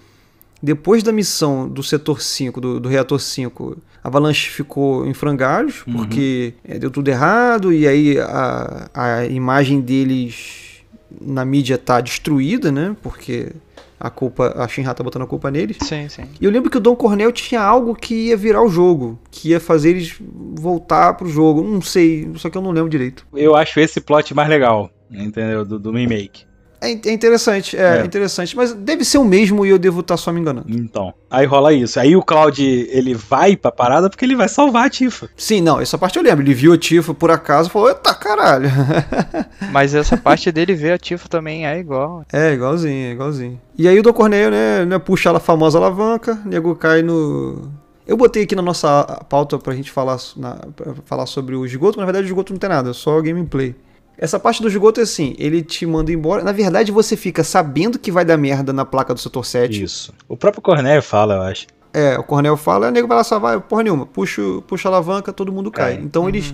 [0.62, 5.84] Depois da missão do setor 5, do, do reator 5, a Avalanche ficou em frangalhos,
[5.86, 5.94] Uhum.
[5.98, 10.82] porque é, deu tudo errado, e aí a, a imagem deles
[11.20, 12.96] na mídia tá destruída, né?
[13.02, 13.52] Porque
[14.00, 14.52] a culpa.
[14.56, 15.76] A Shinra tá botando a culpa neles.
[15.82, 16.22] Sim, sim.
[16.40, 19.50] E eu lembro que o Dom Cornel tinha algo que ia virar o jogo, que
[19.50, 20.14] ia fazer eles
[20.54, 21.62] voltar pro jogo.
[21.62, 23.26] Não sei, só que eu não lembro direito.
[23.34, 25.64] Eu acho esse plot mais legal, entendeu?
[25.64, 26.44] Do, do remake.
[26.80, 28.04] É, é interessante, é, É.
[28.04, 30.66] interessante, mas deve ser o mesmo e eu devo estar só me enganando.
[30.68, 31.98] Então, aí rola isso.
[31.98, 35.28] Aí o Cloud, ele vai pra parada porque ele vai salvar a Tifa.
[35.36, 36.44] Sim, não, essa parte eu lembro.
[36.44, 38.70] Ele viu a Tifa por acaso e falou: Eita caralho.
[39.72, 42.24] Mas essa parte dele ver a Tifa também é igual.
[42.32, 43.60] é, igualzinho, é igualzinho.
[43.76, 47.70] E aí o Dom Cornel, né, né, puxa a famosa alavanca, o nego cai no.
[48.06, 51.98] Eu botei aqui na nossa pauta pra gente falar, na, pra falar sobre o esgoto,
[51.98, 53.74] mas na verdade o esgoto não tem nada, é só gameplay.
[54.18, 56.42] Essa parte do esgoto é assim, ele te manda embora.
[56.42, 59.82] Na verdade, você fica sabendo que vai dar merda na placa do setor 7.
[59.82, 60.12] Isso.
[60.28, 61.66] O próprio Cornélio fala, eu acho.
[61.92, 65.32] É, o Cornel fala, o nego vai lá salvar, porra nenhuma, puxa, puxa a alavanca,
[65.32, 65.94] todo mundo cai.
[65.94, 66.04] Cai.
[66.04, 66.52] Então eles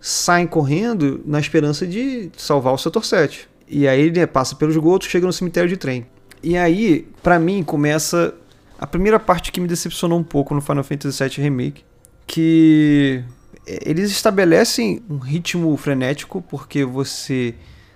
[0.00, 3.48] saem correndo na esperança de salvar o setor 7.
[3.68, 6.06] E aí ele né, passa pelo esgoto, chega no cemitério de trem.
[6.42, 8.34] E aí, pra mim, começa
[8.78, 11.84] a primeira parte que me decepcionou um pouco no Final Fantasy VII Remake,
[12.26, 13.22] que
[13.66, 17.54] eles estabelecem um ritmo frenético porque você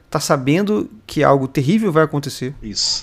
[0.09, 3.03] tá sabendo que algo terrível vai acontecer Isso.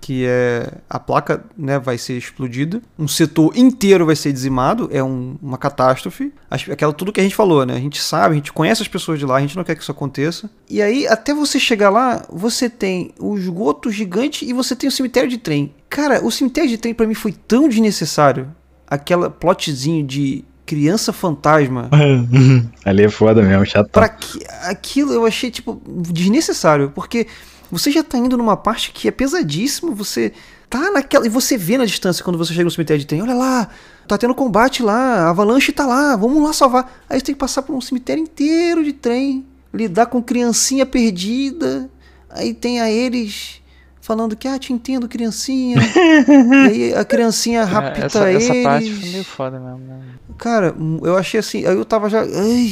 [0.00, 5.02] que é a placa né, vai ser explodida, um setor inteiro vai ser dizimado, é
[5.02, 6.32] um- uma catástrofe.
[6.50, 7.74] Aquela tudo que a gente falou, né?
[7.74, 9.82] A gente sabe, a gente conhece as pessoas de lá, a gente não quer que
[9.82, 10.48] isso aconteça.
[10.70, 14.92] E aí, até você chegar lá, você tem o esgoto gigante e você tem o
[14.92, 15.74] cemitério de trem.
[15.88, 18.54] Cara, o cemitério de trem pra mim foi tão desnecessário.
[18.86, 21.90] Aquela plotzinho de criança fantasma.
[22.84, 23.90] Ali é foda mesmo, chato.
[23.90, 27.26] Pra que, aquilo eu achei, tipo, desnecessário, porque
[27.70, 30.32] você já tá indo numa parte que é pesadíssimo, você
[30.70, 31.26] tá naquela.
[31.26, 33.68] E você vê na distância quando você chega no cemitério de trem, olha lá,
[34.06, 37.02] tá tendo combate lá, a avalanche tá lá, vamos lá salvar.
[37.08, 41.88] Aí você tem que passar por um cemitério inteiro de trem, lidar com criancinha perdida,
[42.30, 43.62] aí tem a eles.
[44.00, 45.78] Falando que, ah, te entendo, criancinha.
[45.80, 48.50] e aí a criancinha rapta É, essa, eles.
[48.50, 49.98] essa parte foi meio foda mesmo, né?
[50.38, 52.20] Cara, eu achei assim, aí eu tava já.
[52.22, 52.70] ai,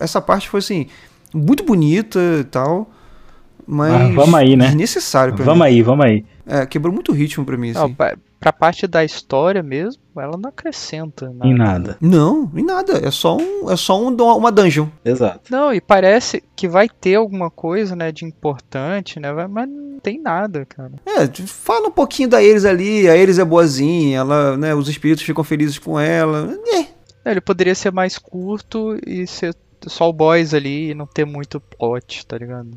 [0.00, 0.86] essa parte foi assim,
[1.34, 2.90] muito bonita e tal.
[3.66, 3.92] Mas.
[3.92, 4.66] Ah, vamos aí, né?
[4.66, 5.66] Desnecessário pra Vamos mim.
[5.74, 6.24] aí, vamos aí.
[6.46, 7.94] É, quebrou muito o ritmo pra mim, Não, assim.
[7.94, 11.46] pra, pra parte da história mesmo, ela não acrescenta nada.
[11.46, 11.96] Em nada.
[12.00, 13.06] Não, em nada.
[13.06, 14.88] É só, um, é só um, uma dungeon.
[15.04, 15.52] Exato.
[15.52, 20.18] Não, e parece que vai ter alguma coisa, né, de importante, né, mas não tem
[20.20, 20.92] nada, cara.
[21.04, 25.24] É, fala um pouquinho da Eris ali, a Eris é boazinha, ela, né, os espíritos
[25.24, 26.58] ficam felizes com ela.
[26.66, 26.80] É,
[27.24, 29.54] É, Ele poderia ser mais curto e ser
[29.86, 32.70] só o boys ali e não ter muito plot, tá ligado?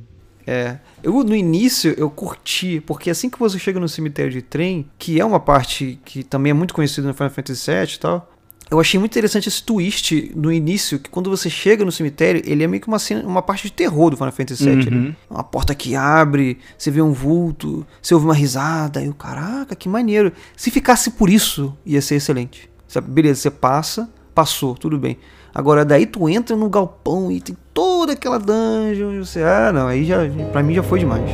[0.45, 0.77] É.
[1.01, 5.19] Eu, no início, eu curti, porque assim que você chega no cemitério de trem, que
[5.19, 8.33] é uma parte que também é muito conhecida no Final Fantasy VII e tal,
[8.73, 12.63] eu achei muito interessante esse twist no início, que quando você chega no cemitério, ele
[12.63, 14.73] é meio que uma, cena, uma parte de terror do Final Fantasy VII.
[14.73, 14.99] Uhum.
[14.99, 15.15] ali.
[15.29, 19.75] Uma porta que abre, você vê um vulto, você ouve uma risada, e o caraca,
[19.75, 20.31] que maneiro.
[20.57, 22.69] Se ficasse por isso, ia ser excelente.
[23.07, 25.17] Beleza, você passa, passou, tudo bem.
[25.55, 29.85] Agora daí tu entra no galpão e tem toda aquela dungeon, e você, ah, não,
[29.87, 30.17] aí já,
[30.51, 31.29] pra mim já foi demais.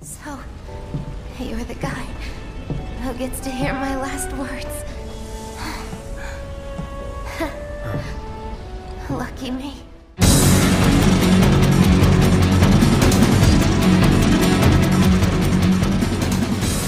[0.00, 0.38] So,
[1.40, 2.06] you're the guy
[3.04, 4.84] who gets to hear my last words.
[9.10, 9.75] Lucky me.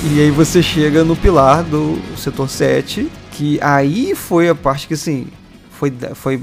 [0.04, 4.94] E aí você chega no pilar do setor 7, que aí foi a parte que
[4.94, 5.26] assim,
[5.72, 6.40] foi, foi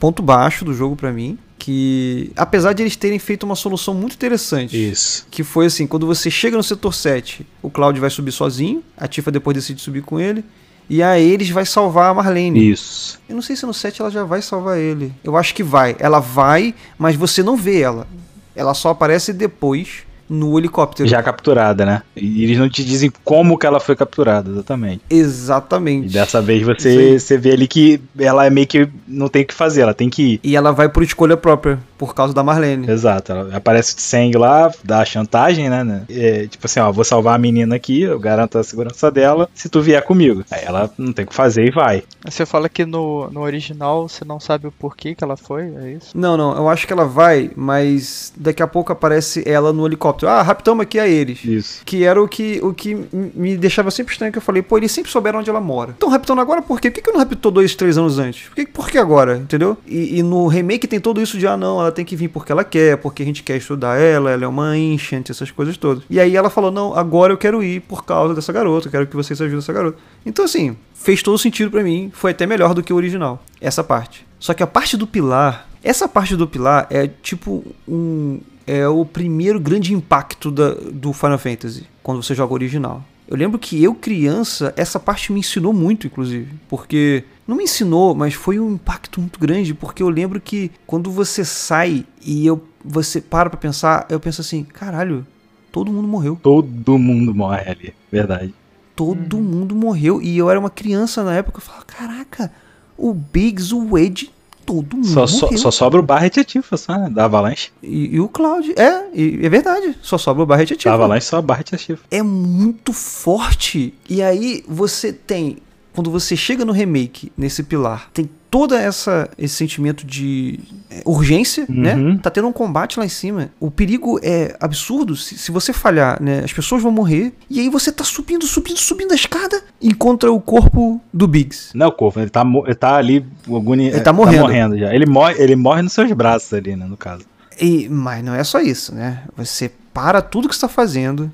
[0.00, 4.14] ponto baixo do jogo pra mim, que apesar de eles terem feito uma solução muito
[4.14, 5.26] interessante, Isso.
[5.30, 9.06] que foi assim, quando você chega no setor 7, o Cloud vai subir sozinho, a
[9.06, 10.44] Tifa depois decide subir com ele,
[10.90, 12.68] e a eles vai salvar a Marlene.
[12.68, 13.20] Isso.
[13.28, 15.12] Eu não sei se no 7 ela já vai salvar ele.
[15.22, 15.94] Eu acho que vai.
[16.00, 18.08] Ela vai, mas você não vê ela.
[18.54, 20.02] Ela só aparece depois
[20.32, 21.06] no helicóptero.
[21.06, 22.02] Já capturada, né?
[22.16, 25.02] E eles não te dizem como que ela foi capturada, exatamente.
[25.10, 26.06] Exatamente.
[26.06, 29.46] E dessa vez você, você vê ali que ela é meio que não tem o
[29.46, 30.40] que fazer, ela tem que ir.
[30.42, 32.90] E ela vai por escolha própria, por causa da Marlene.
[32.90, 35.84] Exato, ela aparece o Tseng lá, dá a chantagem, né?
[35.84, 36.04] né?
[36.08, 39.68] É, tipo assim, ó, vou salvar a menina aqui, eu garanto a segurança dela, se
[39.68, 40.44] tu vier comigo.
[40.50, 42.02] Aí ela não tem o que fazer e vai.
[42.24, 45.92] Você fala que no, no original você não sabe o porquê que ela foi, é
[45.92, 46.16] isso?
[46.16, 50.21] Não, não, eu acho que ela vai, mas daqui a pouco aparece ela no helicóptero.
[50.26, 51.44] Ah, raptamos aqui a eles.
[51.44, 51.82] Isso.
[51.84, 54.92] Que era o que, o que me deixava sempre estranho, que eu falei, pô, eles
[54.92, 55.94] sempre souberam onde ela mora.
[55.96, 56.90] Então raptando agora por quê?
[56.90, 58.48] Por que, que não raptou dois, três anos antes?
[58.48, 59.36] Por que, por que agora?
[59.36, 59.76] Entendeu?
[59.86, 62.52] E, e no remake tem tudo isso de, ah, não, ela tem que vir porque
[62.52, 66.02] ela quer, porque a gente quer estudar ela, ela é uma ancient, essas coisas todas.
[66.08, 69.06] E aí ela falou, não, agora eu quero ir por causa dessa garota, eu quero
[69.06, 69.98] que vocês ajudem essa garota.
[70.24, 73.82] Então assim, fez todo sentido pra mim, foi até melhor do que o original, essa
[73.82, 74.26] parte.
[74.38, 79.04] Só que a parte do pilar, essa parte do pilar é tipo um é o
[79.04, 83.04] primeiro grande impacto da, do Final Fantasy quando você joga o original.
[83.28, 88.14] Eu lembro que eu criança, essa parte me ensinou muito, inclusive, porque não me ensinou,
[88.14, 92.62] mas foi um impacto muito grande, porque eu lembro que quando você sai e eu
[92.84, 95.26] você para pra pensar, eu penso assim, caralho,
[95.70, 96.38] todo mundo morreu.
[96.42, 98.54] Todo mundo morre ali, verdade.
[98.94, 100.20] Todo mundo morreu.
[100.20, 101.58] E eu era uma criança na época.
[101.58, 102.52] Eu falava, caraca,
[102.96, 104.30] o Biggs, o Wade,
[104.64, 107.10] todo mundo Só, só, sobra o Barret Atifa, só, né?
[107.10, 107.70] Da Avalanche.
[107.82, 108.72] E, e o Cloud.
[108.76, 109.96] É, e- é verdade.
[110.02, 110.94] Só sobra o Barret Da ativo.
[110.94, 112.02] Avalanche só Barret Atifa.
[112.10, 113.94] É muito forte.
[114.08, 115.58] E aí você tem.
[115.94, 120.60] Quando você chega no remake, nesse pilar, tem toda essa esse sentimento de
[120.90, 121.94] é, urgência, né?
[121.94, 122.18] Uhum.
[122.18, 123.50] Tá tendo um combate lá em cima.
[123.58, 125.16] O perigo é absurdo.
[125.16, 126.40] Se, se você falhar, né?
[126.44, 127.32] As pessoas vão morrer.
[127.48, 129.62] E aí você tá subindo, subindo, subindo a escada.
[129.80, 131.70] e Encontra o corpo do Biggs.
[131.74, 133.24] Não é o corpo, ele tá, ele tá ali.
[133.46, 133.88] Agoni...
[133.88, 134.78] Ele tá morrendo.
[134.78, 134.94] já.
[134.94, 136.86] Ele morre, ele morre nos seus braços ali, né?
[136.86, 137.24] No caso.
[137.60, 139.22] E, mas não é só isso, né?
[139.36, 141.30] Você para tudo que está fazendo.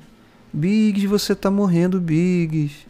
[0.51, 2.88] Biggs, você tá morrendo, Biggs.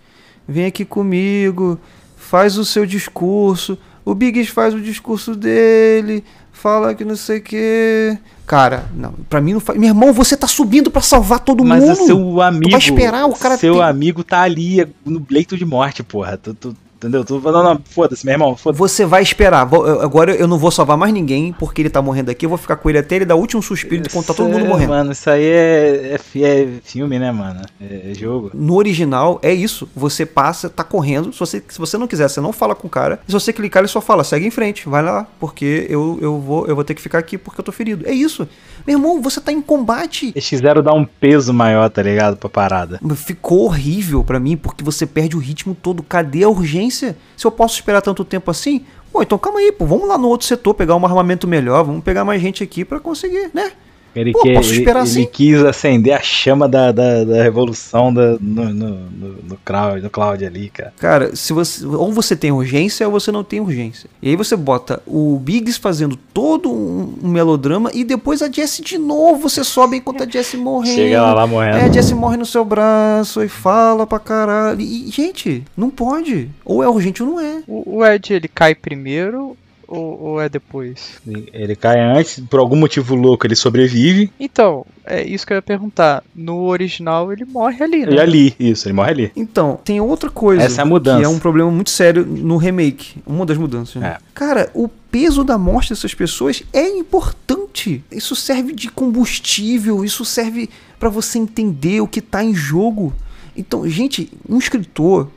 [0.49, 1.79] Vem aqui comigo.
[2.17, 3.77] Faz o seu discurso.
[4.03, 6.23] O Biggs faz o discurso dele.
[6.51, 8.17] Fala que não sei o que.
[8.45, 9.79] Cara, não, pra mim não faz.
[9.79, 12.01] Meu irmão, você tá subindo pra salvar todo Mas mundo.
[12.01, 12.71] o seu amigo.
[12.71, 16.35] vai esperar o cara Seu ter- amigo tá ali no leito de morte, porra.
[16.35, 17.23] Tu, tu- entendeu?
[17.23, 18.55] Tu não, não, foda-se, meu irmão.
[18.55, 18.77] Foda-se.
[18.79, 19.63] Você vai esperar.
[19.65, 22.45] Vou- Agora eu não vou salvar mais ninguém porque ele tá morrendo aqui.
[22.45, 24.65] Eu vou ficar com ele até ele dar o último suspiro e contar todo mundo
[24.65, 24.89] é, morrendo.
[24.89, 27.61] Mano, isso aí é, é, é filme, né, mano?
[27.81, 28.51] É, é jogo.
[28.53, 29.89] No original é isso.
[29.95, 31.31] Você passa, tá correndo.
[31.31, 33.19] Se você, se você não quiser, você não fala com o cara.
[33.27, 36.67] Se você clicar, ele só fala, segue em frente, vai lá, porque eu, eu, vou,
[36.67, 38.05] eu vou ter que ficar aqui porque eu tô ferido.
[38.07, 38.47] É isso.
[38.89, 40.31] Meu irmão, você tá em combate.
[40.33, 42.37] Eles quiseram dar um peso maior, tá ligado?
[42.37, 42.99] Pra parada.
[43.15, 46.01] Ficou horrível pra mim, porque você perde o ritmo todo.
[46.01, 47.15] Cadê a urgência?
[47.37, 48.83] Se eu posso esperar tanto tempo assim,
[49.13, 49.85] pô, então calma aí, pô.
[49.85, 51.83] Vamos lá no outro setor pegar um armamento melhor.
[51.83, 53.73] Vamos pegar mais gente aqui pra conseguir, né?
[54.15, 55.25] Ele, Pô, quer- posso ele- esperar ele assim?
[55.31, 60.09] quis acender a chama da, da, da revolução da, no, no, no, no, Cloud, no
[60.09, 60.93] Cloud ali, cara.
[60.97, 64.09] Cara, se você ou você tem urgência ou você não tem urgência.
[64.21, 68.83] E aí você bota o Biggs fazendo todo um, um melodrama e depois a Jessie
[68.83, 70.95] de novo, você sobe enquanto a Jessie morrendo.
[70.95, 71.77] Chega ela lá morrendo.
[71.77, 74.81] É, a Jessie morre no seu braço e fala pra caralho.
[74.81, 76.49] E, gente, não pode.
[76.65, 77.61] Ou é urgente ou não é.
[77.67, 79.55] O, o Ed ele cai primeiro
[79.89, 81.19] ou, ou é depois?
[81.25, 84.31] Ele, ele cai antes, por algum motivo louco ele sobrevive.
[84.39, 86.23] Então, é isso que eu ia perguntar.
[86.35, 88.13] No original ele morre ali, né?
[88.13, 89.31] E ali, isso, ele morre ali.
[89.35, 90.63] Então, tem outra coisa.
[90.63, 91.19] Essa é a mudança.
[91.19, 93.21] Que é um problema muito sério no remake.
[93.25, 93.95] Uma das mudanças.
[93.95, 94.09] Né?
[94.09, 94.17] É.
[94.33, 98.03] Cara, o peso da morte dessas pessoas é importante.
[98.11, 103.13] Isso serve de combustível, isso serve pra você entender o que tá em jogo.
[103.55, 105.29] Então, gente, um escritor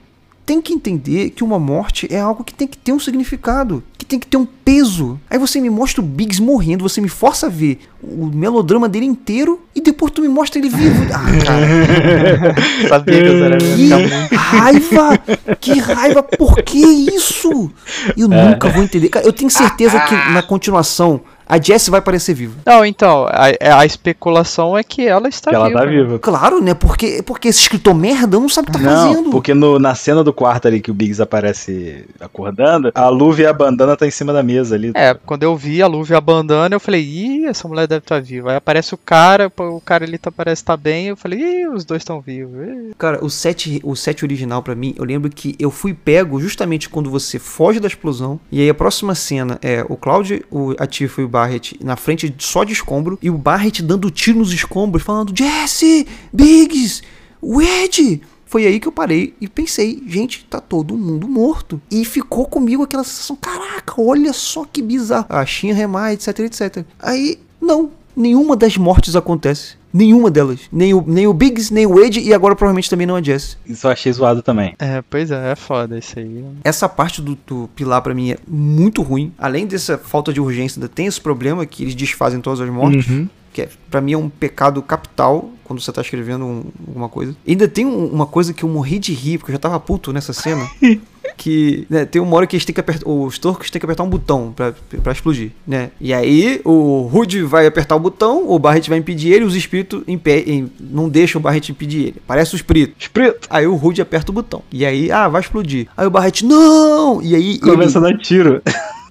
[0.45, 4.05] tem que entender que uma morte é algo que tem que ter um significado, que
[4.05, 5.19] tem que ter um peso.
[5.31, 9.07] Aí você me mostra o Biggs morrendo, você me força a ver o melodrama dele
[9.07, 11.05] inteiro e depois tu me mostra ele vivo.
[11.13, 12.55] Ah, cara.
[12.89, 15.19] Sabia que eu era Que raiva!
[15.61, 16.23] Que raiva!
[16.23, 17.71] Por que isso?
[18.17, 19.09] Eu nunca vou entender.
[19.09, 21.21] Cara, eu tenho certeza que na continuação
[21.53, 22.55] a Jessie vai parecer viva.
[22.65, 25.79] Não, então, a, a especulação é que ela está que ela viva.
[25.81, 25.91] tá né?
[25.93, 26.19] viva.
[26.19, 26.73] Claro, né?
[26.75, 29.31] Porque, porque esse escritor merda não sabe o que tá Não, fazendo.
[29.31, 33.47] porque no- na cena do quarto ali que o Biggs aparece acordando, a luva e
[33.47, 34.93] a bandana tá em cima da mesa ali.
[34.95, 38.01] É, quando eu vi a Luve e a bandana, eu falei, ih, essa mulher deve
[38.05, 38.51] estar viva.
[38.51, 41.85] Aí aparece o cara, o cara ali tá, parece estar bem, eu falei, ih, os
[41.85, 42.55] dois estão vivos.
[42.67, 42.93] Ih.
[42.99, 46.89] Cara, o set, o set original pra mim, eu lembro que eu fui pego justamente
[46.89, 48.41] quando você foge da explosão.
[48.51, 52.33] E aí a próxima cena é o Cloud, o Atifa e o Barret na frente
[52.39, 53.19] só de escombro.
[53.21, 57.03] E o Barret dando tiro nos escombros, falando: Jesse, Biggs,
[57.43, 58.23] Wedge.
[58.45, 61.81] Foi aí que eu parei e pensei, gente, tá todo mundo morto.
[61.91, 65.25] E ficou comigo aquela sensação, caraca, olha só que bizarro.
[65.31, 66.85] A Shinra é mais, etc, etc.
[66.99, 69.77] Aí, não, nenhuma das mortes acontece.
[69.93, 70.61] Nenhuma delas.
[70.73, 73.59] Nem o, nem o Biggs, nem o Wade e agora provavelmente também não a Jess.
[73.67, 74.75] Isso eu achei zoado também.
[74.79, 76.45] É, pois é, é foda isso aí.
[76.65, 79.33] Essa parte do, do pilar pra mim é muito ruim.
[79.39, 83.07] Além dessa falta de urgência, ainda tem esse problema que eles desfazem todas as mortes.
[83.09, 83.29] Uhum.
[83.53, 87.37] Que é, pra mim é um pecado capital quando você tá escrevendo um- alguma coisa.
[87.47, 90.11] Ainda tem um- uma coisa que eu morri de rir, porque eu já tava puto
[90.13, 90.67] nessa cena.
[91.37, 93.09] que né, tem uma hora que eles têm que apertar.
[93.09, 94.73] Os torcos têm que apertar um botão pra,
[95.03, 95.91] pra explodir, né?
[96.01, 100.03] E aí o Rude vai apertar o botão, o Barret vai impedir ele, os espíritos
[100.07, 102.17] impe- em- não deixam o Barret impedir ele.
[102.27, 102.95] Parece o espírito.
[102.99, 103.47] Espírito.
[103.51, 104.63] Aí o Rude aperta o botão.
[104.73, 105.87] E aí, ah, vai explodir.
[105.97, 107.21] Aí o Barret, não!
[107.23, 108.63] E aí Começa ele, a dar tiro.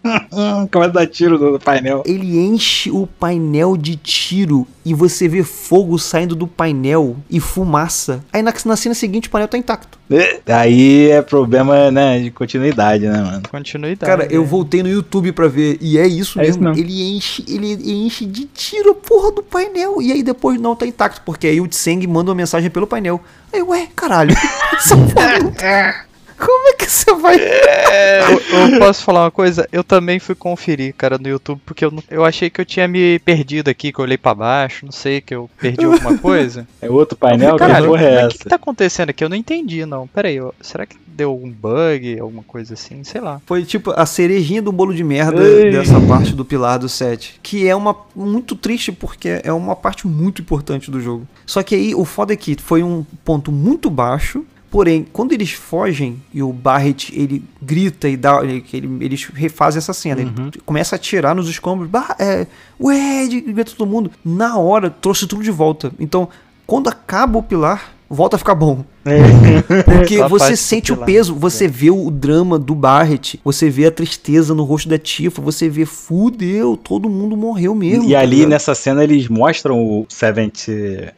[0.71, 2.03] Começa a dar tiro no painel.
[2.05, 8.23] ele enche o painel de tiro e você vê fogo saindo do painel e fumaça.
[8.33, 9.99] Aí na, na cena seguinte o painel tá intacto.
[10.47, 13.43] Aí é problema, né, de continuidade, né, mano?
[13.49, 14.09] Continuidade.
[14.09, 14.47] Cara, eu né?
[14.47, 16.71] voltei no YouTube pra ver e é isso É mesmo.
[16.71, 16.79] isso.
[16.79, 17.73] Ele enche, ele
[18.05, 21.61] enche de tiro a porra do painel e aí depois não tá intacto, porque aí
[21.61, 23.21] o Tseng manda uma mensagem pelo painel.
[23.53, 24.35] Aí, ué, caralho.
[24.73, 26.05] essa porra não tá-
[26.43, 29.67] Como é que você vai Eu, eu posso falar uma coisa?
[29.71, 32.87] Eu também fui conferir, cara, no YouTube, porque eu, não- eu achei que eu tinha
[32.87, 36.67] me perdido aqui, que eu olhei pra baixo, não sei, que eu perdi alguma coisa.
[36.81, 38.29] É outro painel, que falei, Caralho, porra é mas o essa?
[38.37, 39.23] que, que tá acontecendo aqui?
[39.23, 40.07] Eu não entendi, não.
[40.07, 43.03] Pera aí, eu- será que deu algum bug, alguma coisa assim?
[43.03, 43.41] Sei lá.
[43.45, 45.69] Foi tipo a cerejinha do bolo de merda Ei.
[45.71, 47.39] dessa parte do pilar do set.
[47.43, 51.27] Que é uma muito triste porque é uma parte muito importante do jogo.
[51.45, 54.43] Só que aí o foda é que foi um ponto muito baixo.
[54.71, 58.41] Porém, quando eles fogem e o Barret ele grita e dá.
[58.41, 60.21] Ele, ele- eles refazem essa cena.
[60.21, 60.31] Ele
[60.65, 61.89] começa a atirar nos escombros.
[61.89, 62.47] Bah, é,
[62.79, 64.09] ué, grita todo mundo.
[64.23, 65.91] Na hora, trouxe tudo de volta.
[65.99, 66.29] Então,
[66.65, 68.83] quando acaba o pilar, volta a ficar bom.
[69.85, 73.91] Porque Só você sente o peso, você vê o drama do Barret, você vê a
[73.91, 78.09] tristeza no rosto da Tifa, você vê, fudeu, todo mundo morreu mesmo.
[78.09, 78.49] E tá ali ligado?
[78.49, 80.67] nessa cena eles mostram o Seventh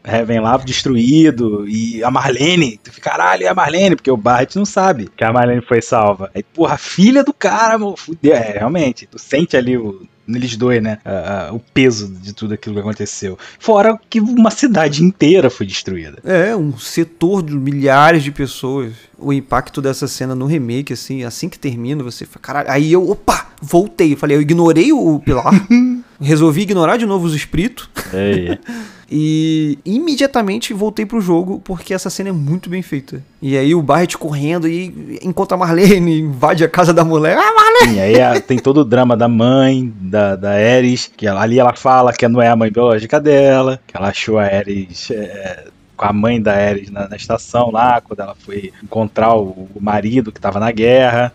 [0.04, 2.80] Heaven lá destruído e a Marlene.
[2.82, 5.82] Tu fica, caralho, é a Marlene, porque o Barret não sabe que a Marlene foi
[5.82, 6.32] salva.
[6.34, 8.34] Aí, porra, a filha do cara, mano, fudeu.
[8.34, 10.02] É, realmente, tu sente ali o.
[10.26, 11.00] Neles dois, né?
[11.04, 13.38] a- a- o peso de tudo aquilo que aconteceu.
[13.60, 16.18] Fora que uma cidade inteira foi destruída.
[16.24, 18.94] É, um setor de milhares de pessoas.
[19.18, 22.72] O impacto dessa cena no remake, assim, assim que termina, você fala, caralho.
[22.72, 24.14] Aí eu, opa, voltei.
[24.14, 25.54] Eu falei, eu ignorei o pilar,
[26.22, 27.90] resolvi ignorar de novo os espíritos.
[28.14, 28.58] É,
[29.12, 33.22] E imediatamente voltei pro jogo porque essa cena é muito bem feita.
[33.42, 37.38] E aí o Barret correndo e encontra a Marlene, invade a casa da mulher.
[37.38, 37.94] Ah, Marlene!
[37.96, 41.60] Sim, aí a- tem todo o drama da mãe, da, da Ares, que ela- ali
[41.60, 45.66] ela fala que não é a mãe biológica dela, que ela achou a Ares é,
[45.96, 49.80] com a mãe da Ares na, na estação lá, quando ela foi encontrar o, o
[49.82, 51.32] marido que estava na guerra,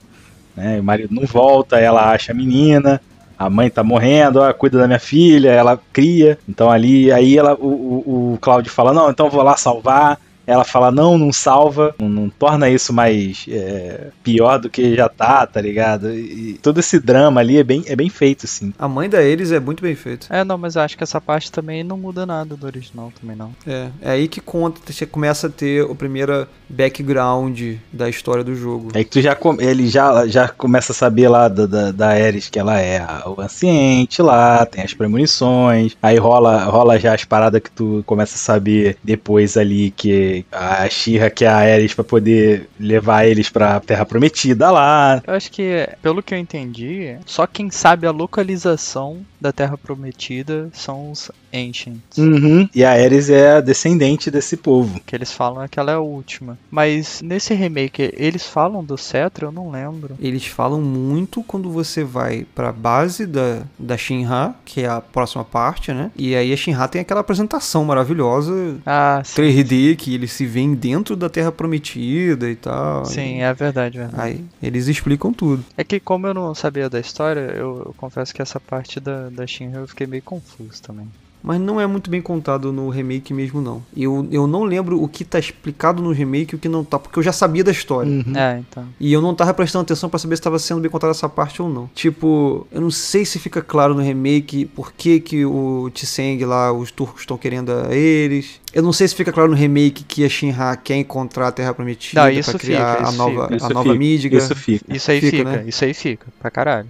[0.56, 0.80] né?
[0.80, 3.00] O marido não volta, ela acha a menina.
[3.38, 6.38] A mãe tá morrendo, ó, cuida da minha filha, ela cria.
[6.48, 10.18] Então ali, aí ela, o, o, o Cláudio fala, não, então vou lá salvar.
[10.48, 15.08] Ela fala, não, não salva, não, não torna isso mais é, pior do que já
[15.08, 16.10] tá, tá ligado?
[16.10, 18.72] E, e todo esse drama ali é bem, é bem feito, assim.
[18.78, 20.26] A mãe da Eris é muito bem feita.
[20.30, 23.36] É, não, mas eu acho que essa parte também não muda nada do original também,
[23.36, 23.52] não.
[23.66, 27.60] É, é aí que conta, você começa a ter o primeiro background
[27.92, 28.88] da história do jogo.
[28.94, 32.48] Aí que tu já, ele já, já começa a saber lá da, da, da Ares
[32.48, 37.60] que ela é o anciente lá, tem as premonições, aí rola, rola já as paradas
[37.60, 42.04] que tu começa a saber depois ali que a Shira que é a Ares pra
[42.04, 45.22] poder levar eles pra Terra Prometida lá.
[45.26, 50.68] Eu acho que, pelo que eu entendi, só quem sabe a localização da Terra Prometida
[50.72, 52.16] são os Ancients.
[52.18, 52.68] Uhum.
[52.74, 55.00] E a Ares é a descendente desse povo.
[55.06, 56.58] Que eles falam é que ela é a última.
[56.70, 59.46] Mas nesse remake, eles falam do cetro?
[59.46, 60.16] Eu não lembro.
[60.20, 65.44] Eles falam muito quando você vai pra base da, da Shinra, que é a próxima
[65.44, 66.10] parte, né?
[66.16, 69.42] E aí a Shinra tem aquela apresentação maravilhosa, Ah, sim.
[69.42, 73.04] 3D, que eles se veem dentro da Terra Prometida e tal.
[73.04, 74.20] Sim, é verdade, verdade.
[74.22, 75.64] Aí eles explicam tudo.
[75.76, 79.28] É que como eu não sabia da história, eu, eu confesso que essa parte da,
[79.30, 81.08] da Shinra eu fiquei meio confuso também.
[81.42, 83.82] Mas não é muito bem contado no remake mesmo, não.
[83.96, 86.98] Eu, eu não lembro o que tá explicado no remake e o que não tá,
[86.98, 88.10] porque eu já sabia da história.
[88.10, 88.36] Uhum.
[88.36, 88.84] É, então.
[88.98, 91.62] E eu não tava prestando atenção pra saber se tava sendo bem contada essa parte
[91.62, 91.88] ou não.
[91.94, 96.72] Tipo, eu não sei se fica claro no remake por que, que o Tseng lá,
[96.72, 98.60] os turcos estão querendo a eles.
[98.72, 101.72] Eu não sei se fica claro no remake que a Shinra quer encontrar a Terra
[101.72, 104.42] Prometida Não, isso pra criar fica, a nova, a Isso nova fica, Midgar.
[104.42, 104.96] Isso fica.
[104.96, 105.64] Isso aí Fica, fica, né?
[105.66, 106.88] isso aí fica, pra caralho.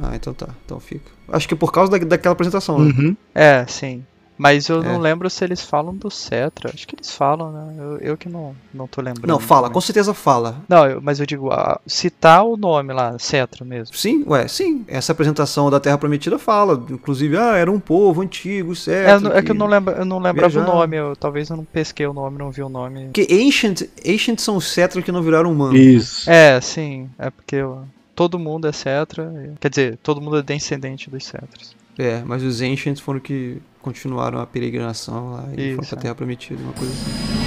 [0.00, 0.48] Ah, então tá.
[0.64, 1.10] Então fica.
[1.28, 2.92] Acho que é por causa da, daquela apresentação, né?
[2.96, 3.16] Uhum.
[3.34, 4.04] É, sim.
[4.38, 4.98] Mas eu não É.
[4.98, 6.70] lembro se eles falam do Cetra.
[6.74, 7.74] Acho que eles falam, né?
[7.78, 9.28] Eu, eu que não, não tô lembrando.
[9.28, 9.74] Não, fala, também.
[9.74, 10.56] com certeza fala.
[10.68, 13.94] Não, eu- mas eu digo, ah, citar o nome lá, Cetra mesmo.
[13.94, 14.84] Sim, ué, sim.
[14.88, 16.82] Essa apresentação da Terra Prometida fala.
[16.90, 19.10] Inclusive, ah, era um povo antigo, É, certo.
[19.12, 20.74] eu não- é que eu não, lembro, eu não lembrava o viajaram.
[20.76, 23.04] nome, eu, talvez eu não pesquei o nome, não vi o nome.
[23.12, 25.78] Porque Ancient, Ancient são os Cetra que não viraram humanos.
[25.78, 26.28] Isso.
[26.28, 31.10] É, sim, é porque eu- todo mundo é Cetra, quer dizer, todo mundo é descendente
[31.10, 31.74] dos Cetras.
[31.98, 36.02] É, mas os Ancients foram que continuaram a peregrinação lá e foram Isso, pra é.
[36.02, 37.41] Terra Prometida, uma coisa assim.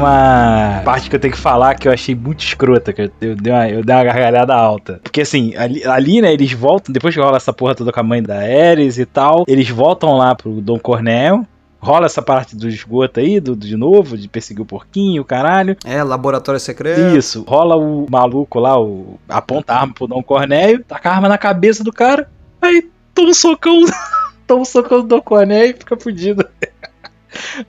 [0.00, 3.36] Uma parte que eu tenho que falar que eu achei muito escrota, que eu, eu,
[3.36, 5.00] dei, uma, eu dei uma gargalhada alta.
[5.02, 8.02] Porque assim, ali, ali, né, eles voltam, depois que rola essa porra toda com a
[8.02, 11.46] mãe da Ares e tal, eles voltam lá pro Dom Cornel.
[11.82, 15.74] Rola essa parte do esgoto aí, do, de novo, de perseguir o porquinho, caralho.
[15.82, 17.16] É, laboratório secreto.
[17.16, 21.28] Isso, rola o maluco lá, o, aponta a arma pro Dom Cornélio, taca a arma
[21.28, 22.28] na cabeça do cara,
[22.60, 23.80] aí toma um socão,
[24.46, 26.44] toma um socão do Dom Cornélio e fica fudido.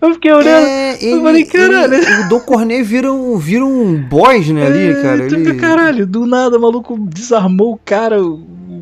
[0.01, 0.67] Eu fiquei olhando.
[0.67, 1.93] É, ele, falei, caralho.
[1.93, 5.27] ele- o Dom Cornet vira um, vira um boss, né, ali, É, cara.
[5.27, 8.17] tu Ele fica, Caralho, do nada o maluco desarmou o cara,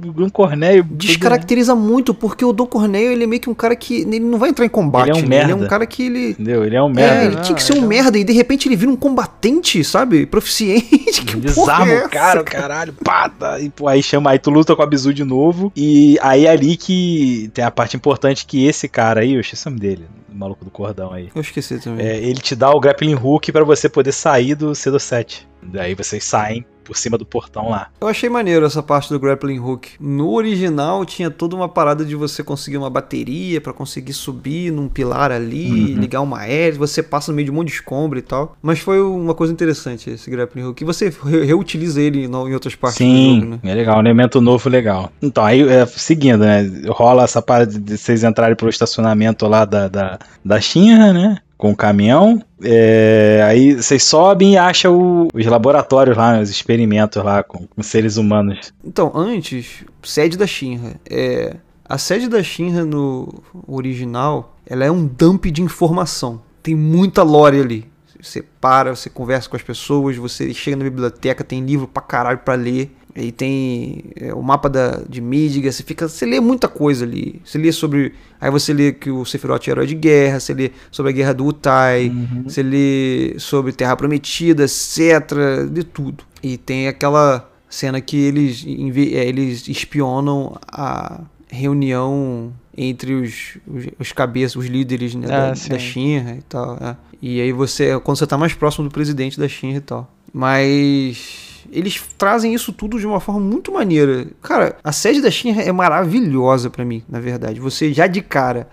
[0.09, 0.83] o Dom Cornélio.
[0.91, 4.37] descaracteriza muito, porque o Dom Cornélio, ele é meio que um cara que ele não
[4.37, 5.35] vai entrar em combate, Ele é um né?
[5.37, 5.65] Ele é merda.
[5.65, 6.29] um cara que ele...
[6.31, 6.63] Entendeu?
[6.65, 7.25] Ele é um É, merda.
[7.25, 8.91] ele não, tinha que ser ele um é um- merda e de repente ele vira
[8.91, 10.25] um combatente, sabe?
[10.25, 10.89] Proficiente.
[11.29, 13.59] Que Desarma é o cara, caralho, pata.
[13.59, 15.71] E, pô, aí chama, aí tu luta com a Bizu de novo.
[15.75, 19.67] E aí é ali que tem a parte importante que esse cara aí, eu esqueci
[19.67, 21.29] o nome dele, o maluco do cordão aí.
[21.35, 22.05] Eu esqueci também.
[22.05, 25.41] É, ele te dá o grappling hook pra você poder sair do C7.
[25.61, 27.89] Daí vocês saem por cima do portão lá.
[28.01, 29.89] Eu achei maneiro essa parte do grappling hook.
[29.99, 34.89] No original tinha toda uma parada de você conseguir uma bateria pra conseguir subir num
[34.89, 35.99] pilar ali, Uhum.
[35.99, 38.57] ligar uma hélice, você passa no meio de um monte de escombro e tal.
[38.59, 40.81] Mas foi uma coisa interessante esse grappling hook.
[40.81, 43.59] E você re- reutiliza ele em outras partes do Sim, jogo, né?
[43.71, 45.11] é legal, um elemento novo legal.
[45.21, 46.63] Então, aí, é, seguindo, né?
[46.87, 51.37] Rola essa parada de vocês entrarem pro estacionamento lá da, da, da Shinra, né?
[51.59, 52.41] Com o caminhão.
[52.63, 57.83] É, aí vocês sobem e acham o- os laboratórios lá, os experimentos lá com, com
[57.83, 58.73] seres humanos.
[58.83, 60.93] Então, antes, sede da Shinra.
[61.09, 66.41] É, a sede da Shinra no original, ela é um dump de informação.
[66.63, 67.85] Tem muita lore ali.
[68.21, 72.39] Você para, você conversa com as pessoas, você chega na biblioteca, tem livro pra caralho
[72.39, 72.95] pra ler.
[73.19, 76.07] Aí tem é, o mapa da, de Midgar, você fica.
[76.07, 77.41] Você lê muita coisa ali.
[77.43, 78.13] Você lê sobre.
[78.39, 81.33] Aí você lê que o Sephiroth é herói de guerra, você lê sobre a guerra
[81.33, 82.09] do Utai,
[82.45, 85.67] você lê sobre Terra Prometida, etc.
[85.69, 86.23] De tudo.
[86.41, 94.11] E tem aquela cena que eles, é, eles espionam a reunião entre os, os, os
[94.13, 96.77] cabeças, os líderes né, Ah, da, da Shinra e tal.
[96.81, 96.95] é.
[97.21, 100.09] E aí você, quando você tá mais próximo do presidente da Shinra e tal.
[100.33, 104.27] Mas eles trazem isso tudo de uma forma muito maneira.
[104.41, 107.59] Cara, a sede da Shinra é maravilhosa pra mim, na verdade.
[107.59, 108.67] Você já de cara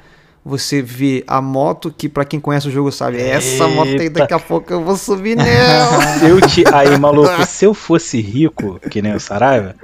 [0.47, 4.21] você vê a moto que pra quem conhece o jogo sabe, essa moto aí Eita.
[4.21, 5.97] daqui a pouco eu vou subir nela.
[6.23, 6.63] Eu te.
[6.73, 9.75] Aí, maluco, se eu fosse rico, que nem o Saraiva,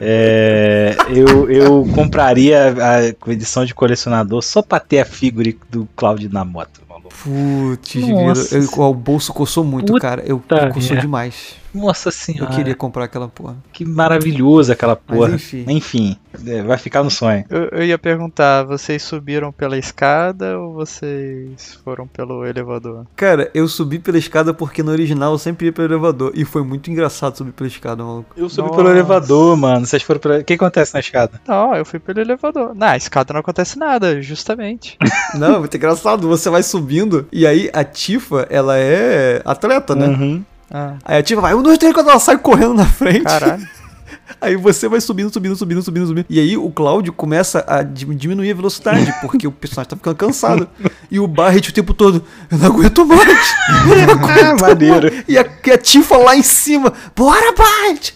[0.00, 6.28] é, eu, eu compraria a edição de colecionador só pra ter a figure do Cloud
[6.28, 7.08] na moto, maluco.
[7.22, 10.22] Putz, o bolso coçou muito, Puta cara.
[10.26, 11.56] Eu coçou demais.
[11.74, 12.54] Nossa Eu senhora.
[12.54, 13.56] queria comprar aquela porra.
[13.72, 15.34] Que maravilhoso aquela Mas porra.
[15.34, 15.64] enfim.
[15.68, 17.44] Enfim, é, vai ficar no sonho.
[17.50, 23.06] Eu, eu ia perguntar, vocês subiram pela escada ou vocês foram pelo elevador?
[23.16, 26.32] Cara, eu subi pela escada porque no original eu sempre ia pelo elevador.
[26.34, 28.34] E foi muito engraçado subir pela escada, maluco.
[28.36, 28.76] Eu subi Nossa.
[28.76, 29.86] pelo elevador, mano.
[29.86, 30.38] Vocês foram pelo.
[30.38, 31.40] O que acontece na escada?
[31.46, 32.74] Não, eu fui pelo elevador.
[32.74, 34.96] Na escada não acontece nada, justamente.
[35.34, 36.28] Não, é muito engraçado.
[36.28, 40.06] Você vai subindo e aí a Tifa, ela é atleta, né?
[40.06, 40.44] Uhum.
[40.70, 43.22] Ah, Aí a Tifa vai, um, dois, três, quando ela sai correndo na frente.
[43.24, 43.66] caralho.
[44.40, 46.26] Aí você vai subindo, subindo, subindo, subindo, subindo.
[46.30, 50.16] E aí o Cláudio começa a di- diminuir a velocidade, porque o personagem tá ficando
[50.16, 50.68] cansado.
[51.10, 53.54] E o Barret o tempo todo, eu não aguento mais.
[53.86, 55.10] Eu não aguento Ah, maneiro.
[55.12, 58.14] mais." E a, e a Tifa lá em cima, bora, Barret!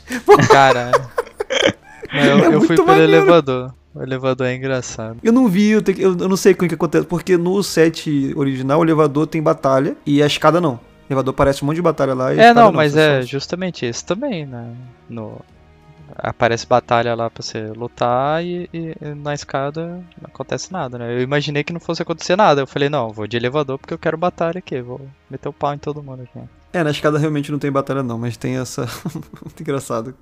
[0.48, 1.00] Caralho.
[2.12, 3.12] Eu, É eu fui pelo maneiro.
[3.12, 3.74] elevador.
[3.94, 5.18] O elevador é engraçado.
[5.22, 8.80] Eu não vi, eu, tenho eu não sei como que acontece, porque no set original
[8.80, 10.78] o elevador tem batalha e a escada não.
[11.08, 13.84] Elevador parece um monte de batalha lá e É, escada não, mas é só- justamente
[13.86, 14.72] esse também, né?
[15.08, 15.40] No...
[16.16, 19.86] Aparece batalha lá pra você lutar e, e- na escada
[20.20, 21.14] não acontece nada, né?
[21.14, 22.62] Eu imaginei que não fosse acontecer nada.
[22.62, 24.80] Eu falei, não, vou de elevador porque eu quero batalha aqui.
[24.80, 26.40] Vou meter o pau em todo mundo aqui.
[26.72, 28.82] É, na escada realmente não tem batalha não, mas tem essa...
[29.44, 30.14] Muito engraçado.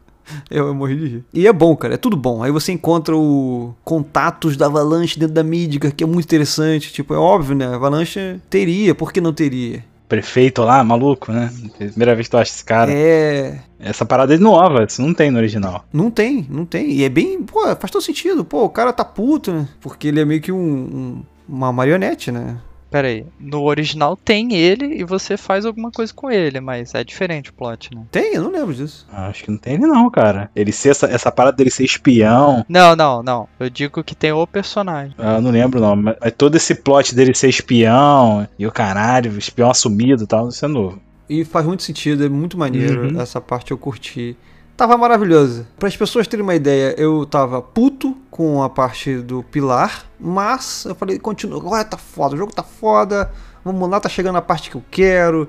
[0.51, 1.25] Eu, eu morri de rir.
[1.33, 2.43] E é bom, cara, é tudo bom.
[2.43, 6.93] Aí você encontra o contatos da Avalanche dentro da Midgar, que é muito interessante.
[6.93, 7.65] Tipo, é óbvio, né?
[7.67, 9.85] A Avalanche teria, por que não teria?
[10.09, 11.53] Prefeito lá, maluco, né?
[11.77, 12.93] Primeira vez que tu acha esse cara.
[12.93, 13.59] É.
[13.81, 15.85] Essa parada é nova, isso não tem no original.
[15.93, 16.91] Não tem, não tem.
[16.93, 17.43] E é bem.
[17.43, 18.45] Pô, faz todo sentido.
[18.45, 19.69] Pô, o cara tá puto, né?
[19.81, 22.57] Porque ele é meio que um, um- uma marionete, né?
[22.91, 27.03] Pera aí, no original tem ele e você faz alguma coisa com ele, mas é
[27.03, 28.03] diferente o plot, né?
[28.11, 29.07] Tem, eu não lembro disso.
[29.13, 30.51] Ah, Acho que não tem ele não, cara.
[30.55, 32.65] Ele ser essa, essa parada dele ser espião.
[32.69, 33.49] Não, não, não.
[33.59, 35.15] Eu digo que tem o personagem.
[35.19, 38.73] ah, Eu não lembro não, mas, mas todo esse plot dele ser espião e o
[38.73, 41.01] caralho, espião assumido e tal, isso é novo.
[41.29, 43.09] E faz muito sentido, é muito maneiro.
[43.13, 43.21] Uhum.
[43.21, 44.37] Essa parte eu curti.
[44.77, 45.67] Tava maravilhosa.
[45.79, 50.85] Para as pessoas terem uma ideia, eu tava puto com a parte do pilar, mas
[50.85, 53.33] eu falei, continua, agora tá foda, o jogo tá foda.
[53.65, 55.49] Vamos lá, tá chegando a parte que eu quero.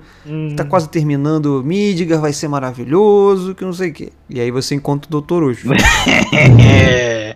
[0.55, 4.11] Tá quase terminando Midgar, vai ser maravilhoso, que não sei o quê.
[4.27, 5.43] E aí você encontra o Dr.
[5.43, 5.69] Ujo.
[6.59, 7.35] É.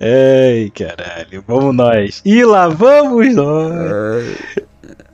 [0.00, 2.22] Ei, caralho, vamos nós.
[2.24, 4.69] E lá vamos nós.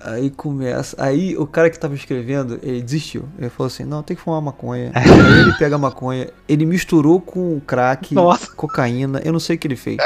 [0.08, 0.96] Aí começa.
[1.02, 3.24] Aí o cara que tava escrevendo, ele desistiu.
[3.38, 4.92] Ele falou assim: não, tem que fumar maconha.
[4.94, 8.50] aí ele pega a maconha, ele misturou com crack, Nossa.
[8.54, 9.20] cocaína.
[9.24, 9.96] Eu não sei o que ele fez.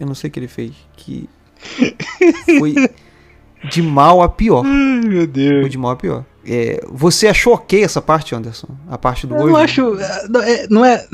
[0.00, 0.72] Eu não sei o que ele fez.
[0.96, 1.28] Que
[2.58, 2.74] foi
[3.70, 4.64] de mal a pior.
[4.64, 5.70] Ai, meu Foi Deus.
[5.70, 6.24] de mal a pior.
[6.44, 8.68] É, você achou ok essa parte, Anderson?
[8.88, 9.52] A parte do Eu hoje?
[9.52, 10.00] não acho.
[10.00, 11.06] é, Não é, não é.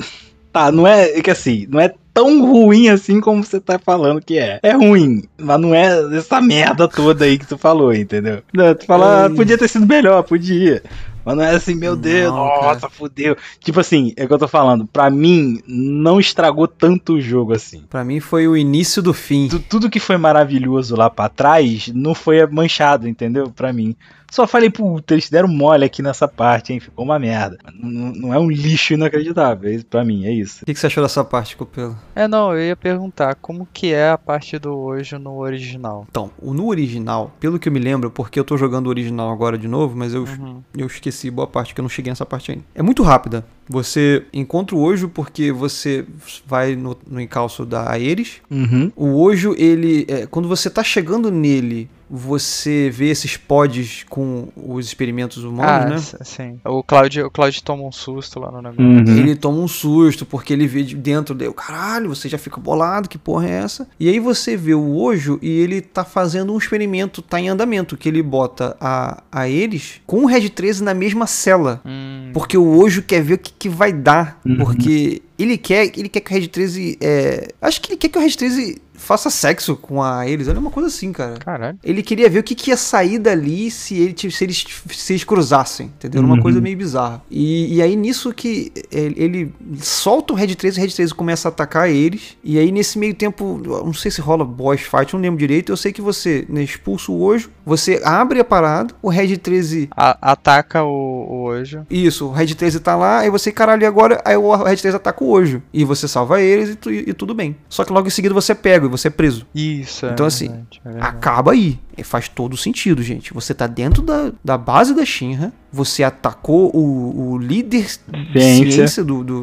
[0.53, 1.19] Tá, não é.
[1.19, 4.61] é que assim, não é tão ruim assim como você tá falando que é.
[4.63, 8.43] É ruim, mas não é essa merda toda aí que tu falou, entendeu?
[8.53, 9.35] Não, tu fala, ah, Ai.
[9.35, 10.83] podia ter sido melhor, podia.
[11.25, 12.93] Mas não é assim, meu Deus, Não, nossa, cara.
[12.93, 13.37] fudeu.
[13.61, 14.87] Tipo assim, é o que eu tô falando.
[14.89, 17.85] Pra mim, não estragou tanto o jogo assim.
[17.89, 19.47] Pra mim foi o início do fim.
[19.49, 23.49] Tu- tudo que foi maravilhoso lá pra trás não foi manchado, entendeu?
[23.55, 23.95] Pra mim.
[24.33, 26.81] Só falei, puta, eles deram mole aqui nessa parte, hein?
[26.81, 27.59] Ficou uma merda.
[27.75, 30.63] Não, não é um lixo inacreditável, é pra mim, é isso.
[30.63, 31.95] O que, que você achou dessa parte, Copelo?
[32.15, 36.07] É, não, eu ia perguntar como que é a parte do hoje no original.
[36.09, 39.31] Então, o- no original, pelo que eu me lembro, porque eu tô jogando o original
[39.31, 40.63] agora de novo, mas eu, Uhum.
[40.79, 42.65] eu esqueci boa parte, que eu não cheguei nessa parte ainda.
[42.75, 43.45] É muito rápida.
[43.69, 46.05] Você encontra o Ojo porque você
[46.47, 48.41] vai no, no encalço da Aeris.
[48.51, 48.91] Uhum.
[48.97, 50.05] O Ojo, ele.
[50.09, 56.19] é, quando você tá chegando nele, você vê esses pods com os experimentos humanos, ah,
[56.19, 56.25] né?
[56.27, 56.61] sim.
[56.63, 58.85] O Cloud, o Cloud toma um susto lá no negócio.
[58.85, 59.19] Uhum.
[59.19, 63.09] Ele toma um susto porque ele vê de dentro dele, caralho, você já fica bolado,
[63.09, 63.89] que porra é essa?
[63.99, 67.97] E aí você vê o Ojo e ele tá fazendo um experimento, tá em andamento,
[67.97, 71.81] que ele bota a, a eles com o Red 13 na mesma cela.
[71.83, 74.39] Hum, Porque o Ojo quer ver o que, que vai dar.
[74.45, 74.59] Uhum.
[74.59, 76.99] Porque ele quer, ele quer que o Red 13.
[77.01, 77.49] É...
[77.61, 80.49] Acho que ele quer que o Red 13 faça sexo com a eles.
[80.49, 81.35] Olha uma coisa assim, cara.
[81.39, 81.79] caralho.
[81.83, 85.25] Ele queria ver o que, que ia sair dali se, ele, se, eles, se eles
[85.25, 86.23] cruzassem, entendeu?
[86.23, 86.43] Uma Uhum.
[86.43, 87.23] coisa meio bizarra.
[87.31, 91.49] E, e aí nisso que ele, ele solta o Red 13, o Red 13 começa
[91.49, 92.37] a atacar eles.
[92.43, 95.73] E aí nesse meio tempo, eu não sei se rola boss fight, não lembro direito.
[95.73, 99.89] Eu sei que você né, expulsa o Ojo, você abre a parada, o Red 13
[99.97, 101.81] A- ataca o, o hoje.
[101.91, 104.21] isso, o Red 13 tá lá, aí você, caralho, e agora?
[104.25, 105.63] Aí o Red 13 ataca o Ojo.
[105.73, 107.57] E você salva eles e, tu- e tudo bem.
[107.69, 109.47] Só que logo em seguida você pega você é preso.
[109.55, 111.17] Isso, é Então, assim, verdade, é verdade.
[111.17, 111.79] Acaba aí.
[111.99, 113.35] E faz todo sentido, gente.
[113.35, 117.87] Você tá dentro da, da base da Shinra, você atacou o, o líder
[118.33, 118.73] de Ciência.
[118.73, 119.23] ciência do.
[119.25, 119.43] do-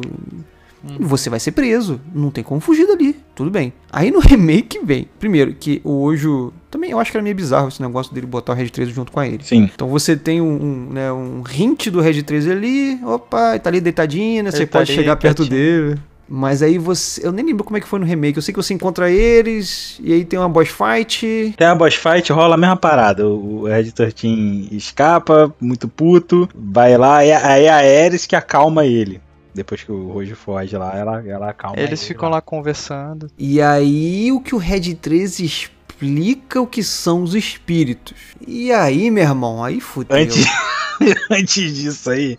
[0.98, 2.00] E você vai ser preso.
[2.14, 3.14] Não tem como fugir dali.
[3.34, 3.72] Tudo bem.
[3.92, 5.06] Aí no remake vem.
[5.18, 6.52] Primeiro, que o Ojo.
[6.70, 9.10] Também eu acho que era meio bizarro esse negócio dele botar o Red 13 junto
[9.12, 9.42] com ele.
[9.44, 9.68] Sim.
[9.74, 13.80] Então você tem um, um, né, um hint do Red 13 ali, opa, tá ali
[13.80, 14.50] deitadinho, né?
[14.52, 15.98] Você tá pode ali, chegar perto dele.
[16.32, 17.26] Mas aí você.
[17.26, 18.36] Eu nem lembro como é que foi no remake.
[18.36, 21.52] Eu sei que você encontra eles, e aí tem uma boss fight.
[21.56, 23.26] Tem a boss fight, rola a mesma parada.
[23.26, 28.86] O Red 13 escapa, muito puto, vai lá, e aí é a Ares que acalma
[28.86, 29.20] ele.
[29.52, 33.28] Depois que o Rojo foge lá, ela, ela acalma Eles ele ficam lá conversando.
[33.36, 35.70] E aí o que o Red 13
[36.00, 38.16] explica o que são os espíritos.
[38.46, 40.16] E aí, meu irmão, aí fudeu.
[40.16, 40.46] Antes,
[41.30, 42.38] antes disso aí,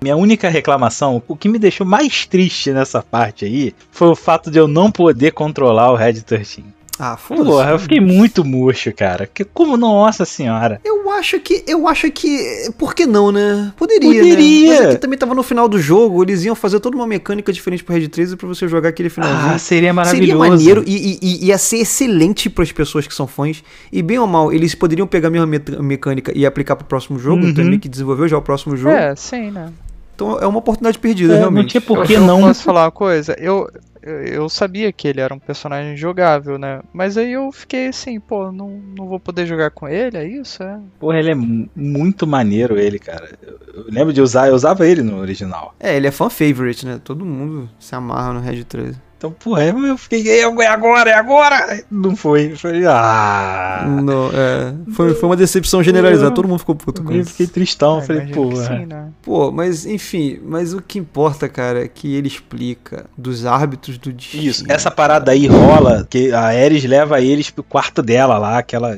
[0.00, 4.50] minha única reclamação, o que me deixou mais triste nessa parte aí, foi o fato
[4.50, 6.64] de eu não poder controlar o Red 13.
[6.98, 7.46] Ah, foda-se.
[7.48, 9.28] Porra, eu fiquei muito murcho, cara.
[9.32, 10.80] Que, como, nossa senhora.
[10.84, 11.64] Eu acho que.
[11.66, 12.70] Eu acho que.
[12.78, 13.72] Por que não, né?
[13.76, 14.08] Poderia.
[14.22, 14.70] Poderia.
[14.70, 14.78] Né?
[14.78, 16.22] Mas aqui também tava no final do jogo.
[16.22, 19.54] Eles iam fazer toda uma mecânica diferente pro Red 13 pra você jogar aquele finalzinho.
[19.54, 20.38] Ah, seria Seria maravilhoso.
[20.38, 23.64] maneiro e, e- e ia ser excelente para as pessoas que são fãs.
[23.92, 25.48] E bem ou mal, eles poderiam pegar a mesma
[25.82, 27.42] mecânica e aplicar pro próximo jogo.
[27.42, 27.48] Uhum.
[27.48, 28.94] Então que desenvolveu já o próximo jogo.
[28.94, 29.72] É, sim, né?
[30.14, 31.62] Então é uma oportunidade perdida, É, realmente.
[31.62, 32.40] não tinha por que eu não.
[32.42, 33.34] Posso falar uma coisa?
[33.36, 33.68] Eu,
[34.04, 36.80] eu, sabia que ele era um personagem jogável, né?
[36.92, 40.62] Mas aí eu fiquei assim, pô, não, não vou poder jogar com ele, é isso?
[40.62, 40.78] É.
[40.98, 43.30] Porra, ele é mu- muito maneiro, ele, cara.
[43.42, 45.74] Eu, eu lembro de usar, eu usava ele no original.
[45.80, 47.00] É, ele é fan favorite, né?
[47.02, 48.98] Todo mundo se amarra no Red 13.
[49.24, 51.82] Então, porra, eu fiquei, é agora, é agora!
[51.90, 52.52] Não foi.
[52.52, 53.86] Eu falei, ah.
[54.02, 57.30] Não, é, foi, foi uma decepção generalizada, todo mundo ficou puto com Eu isso.
[57.30, 58.66] fiquei tristão, Ah, falei, que porra.
[58.66, 59.08] sim, né?
[59.22, 64.12] Pô, mas enfim, mas o que importa, cara, é que ele explica dos árbitros do
[64.12, 64.42] destino.
[64.42, 68.94] Isso, essa parada aí rola, que a Ares leva eles pro quarto dela lá, aquela.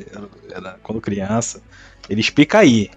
[0.50, 1.60] Era quando criança.
[2.08, 2.88] Ele explica aí.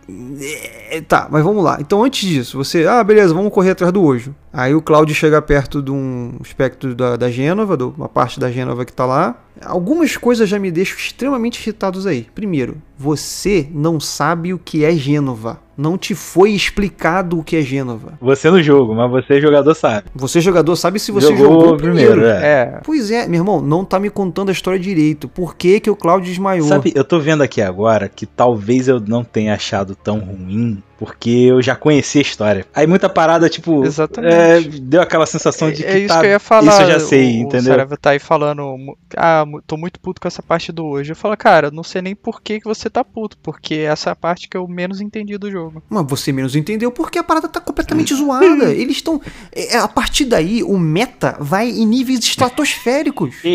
[0.91, 1.77] É, tá, mas vamos lá.
[1.79, 2.85] Então antes disso, você.
[2.85, 4.35] Ah, beleza, vamos correr atrás do Ojo.
[4.53, 8.51] Aí o Cláudio chega perto de um espectro da, da Gênova, de uma parte da
[8.51, 9.35] Gênova que tá lá.
[9.65, 12.27] Algumas coisas já me deixam extremamente irritados aí.
[12.33, 15.59] Primeiro, você não sabe o que é Gênova.
[15.77, 18.13] Não te foi explicado o que é Gênova.
[18.19, 20.07] Você no jogo, mas você jogador sabe.
[20.13, 22.35] Você, jogador, sabe se você Jogou jogou, primeiro, primeiro.
[22.35, 22.51] é.
[22.75, 25.29] É, Pois é, meu irmão, não tá me contando a história direito.
[25.29, 26.67] Por que, que o Cláudio desmaiou?
[26.67, 31.29] Sabe, eu tô vendo aqui agora que talvez eu não tenha achado tão ruim, porque
[31.29, 32.65] eu já conheci a história.
[32.75, 34.33] Aí muita parada, tipo, Exatamente.
[34.35, 36.71] é, deu aquela sensação de que é isso tá, que eu ia falar.
[36.73, 37.59] isso eu já sei, o, entendeu?
[37.59, 38.75] O Saraiva tá aí falando,
[39.15, 41.11] ah, tô muito puto com essa parte do hoje.
[41.13, 44.13] Eu falo, cara, não sei nem por que, que você tá puto, porque essa é
[44.13, 45.81] a parte que eu menos entendi do jogo.
[45.89, 48.45] Mas você menos entendeu porque a parada tá completamente zoada.
[48.75, 49.21] Eles estão.
[49.53, 53.35] é, A partir daí, o meta vai em níveis estratosféricos.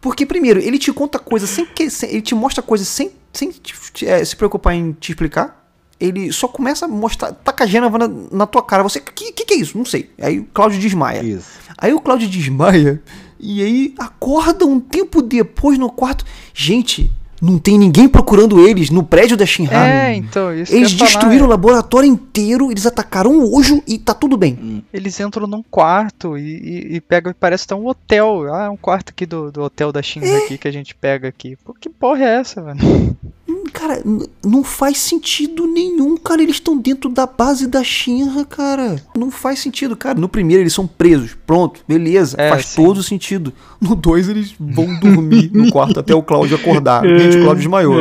[0.00, 1.90] Porque, primeiro, ele te conta coisas sem que.
[1.90, 5.57] sem- ele te mostra coisas sem, sem te- é, se preocupar em te explicar.
[6.00, 7.32] Ele só começa a mostrar.
[7.32, 8.82] Taca a Gênova na, na tua cara.
[8.82, 9.00] Você.
[9.00, 9.76] Que, que que é isso?
[9.76, 10.10] Não sei.
[10.20, 11.22] Aí o Cláudio desmaia.
[11.22, 11.50] Isso.
[11.76, 13.02] Aí o Cláudio desmaia
[13.40, 16.24] e aí acorda um tempo depois no quarto.
[16.52, 17.10] Gente,
[17.40, 19.84] não tem ninguém procurando eles no prédio da Shinhan.
[19.84, 23.82] É, então, isso Eles que ia falar, destruíram o laboratório inteiro, eles atacaram o Ojo
[23.86, 24.84] e tá tudo bem.
[24.92, 28.52] Eles entram num quarto e, e, e pegam, parece até um hotel.
[28.52, 31.28] Ah, é um quarto aqui do, do hotel da Shinra aqui que a gente pega
[31.28, 31.56] aqui.
[31.64, 32.78] Pô, que porra é essa, velho?
[33.72, 34.02] Cara,
[34.44, 36.42] não faz sentido nenhum, cara.
[36.42, 39.02] Eles estão dentro da base da Shinra, cara.
[39.16, 40.18] Não faz sentido, cara.
[40.18, 42.36] No primeiro eles são presos, pronto, beleza.
[42.38, 42.82] É, faz sim.
[42.82, 43.52] todo sentido.
[43.80, 47.04] No dois eles vão dormir no quarto até o Cláudio acordar.
[47.04, 47.96] Gente, o Cláudio desmaiou.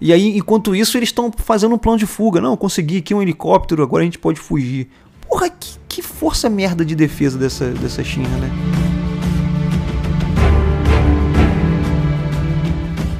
[0.00, 2.40] E aí, enquanto isso, eles estão fazendo um plano de fuga.
[2.40, 4.88] Não, consegui aqui um helicóptero, agora a gente pode fugir.
[5.28, 8.77] Porra, que, que força merda de defesa dessa, dessa Shinra, né?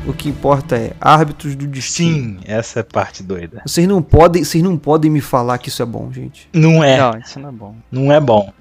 [0.08, 2.16] O que importa é árbitros do destino.
[2.16, 3.60] Sim, essa é a parte doida.
[3.66, 6.48] Vocês não podem, vocês não podem me falar que isso é bom, gente.
[6.52, 8.12] Não é, não, Não, isso não é bom.
[8.12, 8.52] é bom.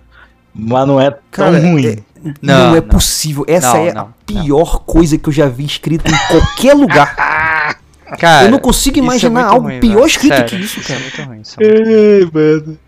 [0.53, 1.85] Mas não é tão Cara, ruim.
[1.87, 1.97] é-
[2.41, 2.87] Não, não, é não.
[2.87, 3.45] possível.
[3.47, 7.15] Essa Não, é não, a pior coisa que eu já vi escrita em qualquer lugar.
[8.19, 10.05] Cara, eu não consigo é imaginar muito algo ruim, pior velho.
[10.07, 10.99] escrito Sério, que isso, Isso é cara.
[11.07, 11.41] muito ruim.
[11.41, 11.93] Isso é muito ruim.
[11.93, 12.79] Ei, mano.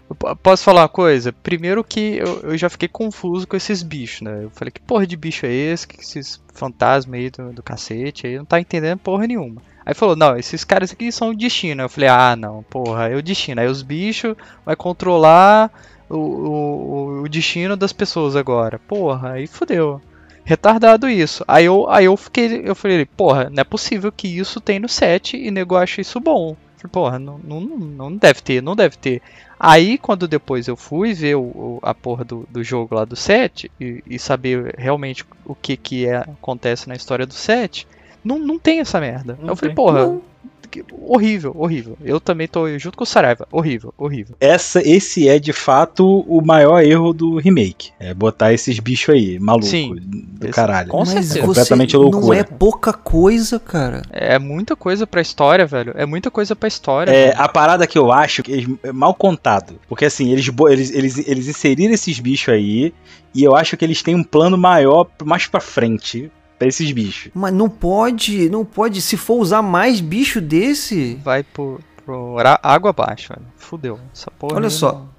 [0.42, 1.32] Posso falar uma coisa?
[1.32, 4.44] Primeiro que eu, eu já fiquei confuso com esses bichos, né?
[4.44, 5.88] Eu falei, que porra de bicho é esse?
[5.88, 8.38] Que esses fantasmas aí do, do cacete aí?
[8.38, 9.62] Não tá entendendo porra nenhuma.
[9.86, 11.84] Aí falou, não, esses caras aqui são o destino.
[11.84, 13.62] Eu falei, ah, não, porra, é o destino.
[13.62, 15.72] Aí os bichos vai controlar
[16.10, 18.80] o, o, o destino das pessoas agora.
[18.80, 20.02] Porra, aí fodeu.
[20.44, 21.44] Retardado isso.
[21.48, 24.90] Aí eu, aí eu fiquei, eu falei, porra, não é possível que isso tem no
[24.90, 26.56] set e nego acha isso bom.
[26.92, 29.22] Porra, não, não, não deve ter, não deve ter.
[29.60, 33.16] Aí, quando depois eu fui ver o, o- a porra do, do jogo lá do
[33.16, 37.86] 7 e, e saber realmente o que que é, acontece na história do 7,
[38.24, 39.38] não, não tem essa merda.
[39.42, 39.76] Não eu falei, tem.
[39.76, 40.22] porra, Não.
[40.70, 41.98] Que- horrível, horrível.
[42.04, 44.36] Eu também tô junto com o Saraiva, horrível, horrível.
[44.40, 47.92] Essa, esse é de fato o maior erro do remake.
[48.00, 49.96] É botar esses bichos aí, maluco, Sim.
[50.00, 50.90] do Esse- caralho.
[50.90, 51.34] com certeza.
[51.36, 52.40] você Completamente não loucura.
[52.40, 54.02] é pouca coisa, cara.
[54.12, 55.94] É muita coisa pra história, velho.
[55.96, 57.12] É muita coisa pra história.
[57.12, 57.42] É, velho.
[57.42, 59.76] a parada que eu acho que é mal contado.
[59.88, 62.94] Porque assim, eles, eles, eles, eles inseriram esses bichos aí.
[63.34, 67.32] E eu acho que eles têm um plano maior mais pra frente pra esses bichos.
[67.34, 69.02] Mas não pode, não pode.
[69.02, 71.18] Se for usar mais bicho desse.
[71.24, 73.46] Vai por, por água abaixo, velho.
[73.58, 74.00] Fudeu.
[74.14, 74.58] Essa porra.
[74.58, 74.92] Olha só.
[74.94, 75.10] não-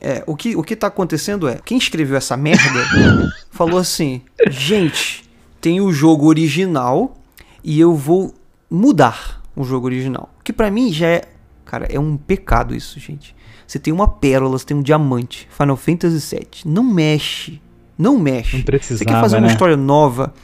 [0.00, 2.62] É, o que, o que tá acontecendo é, quem escreveu essa merda
[3.50, 5.28] falou assim: gente,
[5.60, 7.16] tem o jogo original
[7.62, 8.34] e eu vou
[8.70, 10.28] mudar o jogo original.
[10.44, 11.22] Que pra mim já é.
[11.64, 13.34] Cara, é um pecado isso, gente.
[13.66, 15.48] Você tem uma pérola, você tem um diamante.
[15.50, 16.46] Final Fantasy VII.
[16.66, 17.60] Não mexe.
[17.96, 18.52] Não mexe.
[18.52, 19.52] Não Você precisava, quer fazer uma né?
[19.52, 20.34] história nova?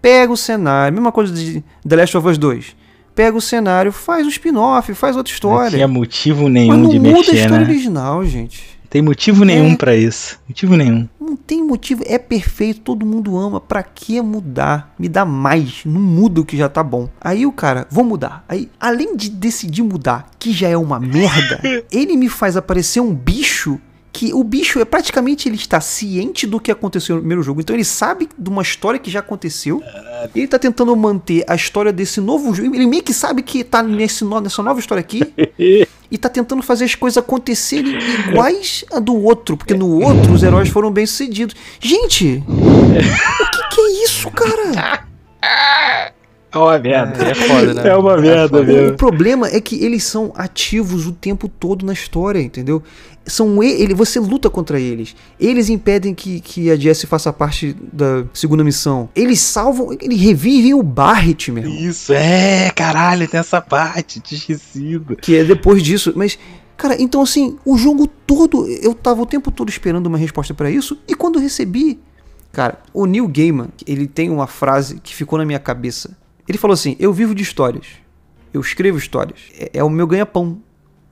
[0.00, 0.94] Pega o cenário.
[0.94, 2.76] Mesma coisa de The Last of Us 2.
[3.14, 5.70] Pega o cenário, faz um spin-off, faz outra Não história.
[5.70, 7.64] tinha motivo nenhum não de muda a mexer, história né?
[7.64, 8.80] original, gente.
[8.88, 9.76] Tem motivo nenhum É.
[9.76, 10.38] pra isso.
[10.48, 11.08] Motivo nenhum.
[11.20, 13.60] Não tem motivo, é perfeito, todo mundo ama.
[13.60, 14.92] Pra que mudar?
[14.98, 17.08] Me dá mais, não muda o que já tá bom.
[17.20, 18.44] Aí o cara, vou mudar.
[18.48, 21.60] Aí, além de decidir mudar, que já é uma merda,
[21.92, 23.78] ele me faz aparecer um bicho
[24.12, 27.60] que o bicho é praticamente ele está ciente do que aconteceu no primeiro jogo.
[27.60, 29.80] Então ele sabe de uma história que já aconteceu.
[30.34, 32.74] E ele tá tentando manter a história desse novo jogo.
[32.74, 35.22] Ele meio que sabe que tá nesse, no- nessa nova história aqui.
[36.10, 37.96] e tá tentando fazer as coisas acontecerem
[38.28, 39.56] iguais a do outro.
[39.56, 41.54] Porque no outro os heróis foram bem sucedidos.
[41.78, 42.42] Gente!
[42.48, 45.04] o que, que é isso, cara?
[46.52, 47.24] É uma merda.
[47.24, 47.88] É foda, né?
[47.88, 48.72] É uma merda foda.
[48.72, 48.96] O mesmo.
[48.96, 52.82] problema é que eles são ativos o tempo todo na história, entendeu?
[53.24, 55.14] São ele, você luta contra eles.
[55.38, 59.08] Eles impedem que, que a Jessie faça parte da segunda missão.
[59.14, 61.78] Eles salvam, eles revivem o Barret, meu irmão.
[61.78, 65.16] Isso, é, caralho, tem essa parte, tinha esquecido.
[65.16, 66.36] Que é depois disso, mas
[66.76, 70.70] cara, então assim, o jogo todo, eu tava o tempo todo esperando uma resposta pra
[70.70, 72.00] isso e quando eu recebi,
[72.50, 76.18] cara, o Neil Gaiman, ele tem uma frase que ficou na minha cabeça.
[76.50, 77.86] Ele falou assim: "Eu vivo de histórias.
[78.52, 79.38] Eu escrevo histórias.
[79.54, 80.60] É, é o meu ganha-pão."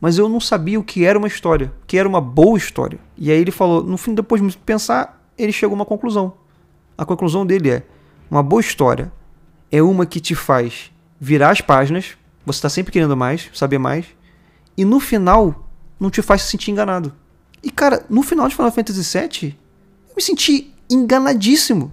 [0.00, 2.98] Mas eu não sabia o que era uma história, o que era uma boa história.
[3.16, 6.34] E aí ele falou, no fim, depois de pensar, ele chegou a uma conclusão.
[6.96, 7.82] A conclusão dele é:
[8.30, 9.12] uma boa história
[9.70, 10.90] é uma que te faz
[11.20, 14.06] virar as páginas, você tá sempre querendo mais, saber mais,
[14.76, 17.12] e no final não te faz se sentir enganado.
[17.62, 19.58] E cara, no final de Final Fantasy VII,
[20.08, 21.92] eu me senti enganadíssimo.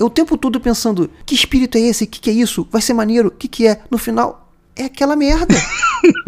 [0.00, 2.06] Eu o tempo todo pensando, que espírito é esse?
[2.06, 2.66] Que que é isso?
[2.70, 3.28] Vai ser maneiro?
[3.28, 3.82] O que que é?
[3.90, 4.49] No final,
[4.80, 5.54] é aquela merda.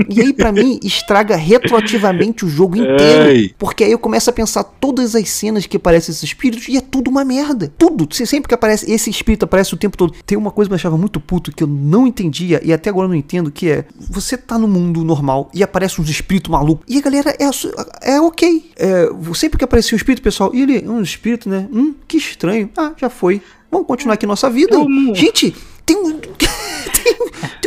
[0.09, 3.55] e aí pra mim estraga retroativamente o jogo inteiro, Ei.
[3.59, 6.81] porque aí eu começo a pensar todas as cenas que aparecem esses espíritos e é
[6.81, 7.73] tudo uma merda.
[7.79, 10.15] Tudo, Se- sempre que aparece esse espírito aparece o tempo todo.
[10.27, 13.07] Tem uma coisa que me achava muito puto que eu não entendia e até agora
[13.07, 16.85] eu não entendo, que é você tá no mundo normal e aparece uns espíritos malucos
[16.89, 18.71] e a galera é, é ok.
[18.77, 21.67] É, sempre que aparecia um espírito, pessoal, e ele, um espírito, né?
[21.73, 22.69] Hum, que estranho.
[22.77, 23.41] Ah, já foi.
[23.71, 24.75] Vamos continuar aqui nossa vida.
[24.75, 25.55] Eu Gente,
[25.87, 26.21] tem um.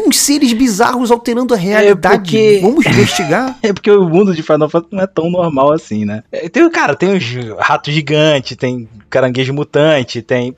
[0.08, 2.18] uns seres bizarros alterando a realidade.
[2.24, 3.58] porque- Vamos investigar.
[3.64, 6.24] É porque o mundo de Final Fantasy não é tão normal assim, né?
[6.32, 7.24] É, Tem, cara, tem os
[7.60, 10.54] ratos gigantes, tem caranguejo mutante, tem,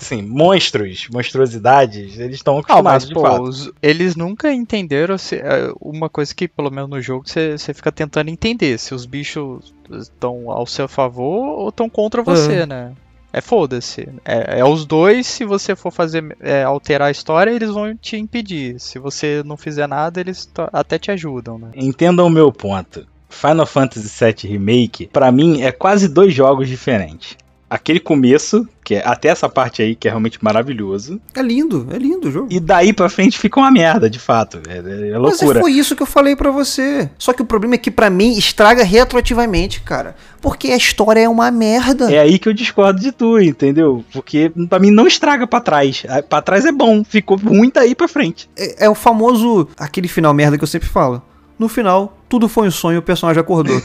[0.00, 3.42] assim, monstros, monstruosidades, eles estão acostumados mas de pô, fato.
[3.42, 7.72] os- eles nunca entenderam se, é, uma coisa que, pelo menos no jogo, você você
[7.74, 12.92] fica tentando entender se os bichos estão ao seu favor ou estão contra você, né?
[13.32, 14.08] É foda-se.
[14.24, 18.16] É, é os dois, se você for fazer é, alterar a história, eles vão te
[18.16, 18.78] impedir.
[18.78, 21.70] Se você não fizer nada, eles até te ajudam, né?
[21.74, 23.06] Entendam o meu ponto.
[23.30, 27.36] Final Fantasy VII Remake, pra mim, é quase dois jogos diferentes.
[27.72, 31.18] Aquele começo, que é até essa parte aí, que é realmente maravilhoso.
[31.34, 32.48] É lindo, é lindo o jogo.
[32.50, 34.60] E daí pra frente fica uma merda, de fato.
[34.68, 35.60] É, é- é Mas loucura.
[35.60, 37.08] foi isso que eu falei pra você.
[37.16, 40.14] Só que o problema é que pra mim estraga retroativamente, cara.
[40.40, 42.12] Porque a história é uma merda.
[42.12, 44.04] É aí que eu discordo de tu, entendeu?
[44.12, 46.02] Porque pra mim não estraga pra trás.
[46.28, 48.50] Pra trás é bom, ficou ruim daí pra frente.
[48.54, 49.68] É, é o famoso.
[49.78, 51.22] aquele final merda que eu sempre falo.
[51.62, 53.80] No final, tudo foi um sonho e o personagem acordou.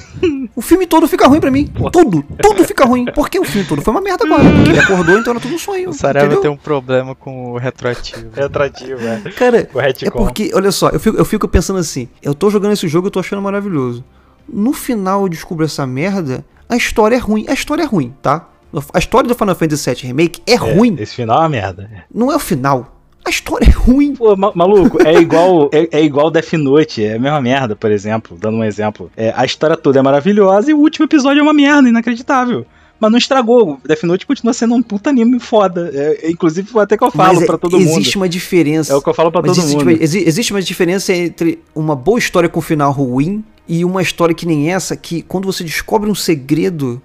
[0.55, 1.67] o filme todo fica ruim pra mim.
[1.91, 3.05] Tudo, tudo fica ruim.
[3.13, 4.43] Porque o filme todo foi uma merda agora.
[4.49, 5.91] Porque ele acordou, então era tudo um sonho.
[5.91, 8.31] O Saraiva tem um problema com o retroativo.
[8.35, 9.29] É atrativo, é.
[9.29, 9.69] Cara.
[10.01, 13.05] É porque, olha só, eu fico, eu fico pensando assim, eu tô jogando esse jogo
[13.05, 14.03] e eu tô achando maravilhoso.
[14.51, 17.45] No final eu descubro essa merda, a história é ruim.
[17.47, 18.49] A história é ruim, tá?
[18.91, 20.95] A história do Final Fantasy VII Remake é, É, ruim.
[20.97, 21.91] Esse final é uma merda.
[22.11, 22.96] Não é o final.
[23.27, 24.15] A história é ruim.
[24.15, 27.91] Pô, ma- maluco, é igual é, é igual Death Note, é a mesma merda, por
[27.91, 29.11] exemplo, dando um exemplo.
[29.17, 32.65] É, a história toda é maravilhosa e o último episódio é uma merda, inacreditável.
[32.99, 33.79] Mas não estragou.
[33.85, 35.91] Death Note continua sendo um puta anime foda.
[35.93, 38.23] É, inclusive, foi até que eu falo Mas é- pra todo existe mundo.
[38.23, 38.93] uma diferença.
[38.93, 39.91] É o que eu falo pra todo existe, mundo.
[40.01, 44.45] exi- existe uma diferença entre uma boa história com final ruim e uma história que
[44.47, 46.99] nem essa, que quando você descobre um segredo.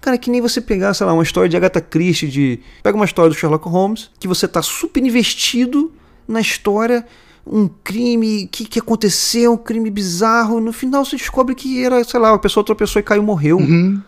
[0.00, 2.60] Cara, é que nem você pegar, sei lá, uma história de Agatha Christie, de.
[2.82, 5.92] Pega uma história do Sherlock Holmes, que você tá super investido
[6.26, 7.04] na história,
[7.46, 10.60] um crime que, que aconteceu, um crime bizarro.
[10.60, 13.58] No final você descobre que era, sei lá, a pessoa tropeçou e caiu e morreu.
[13.58, 14.00] Uhum.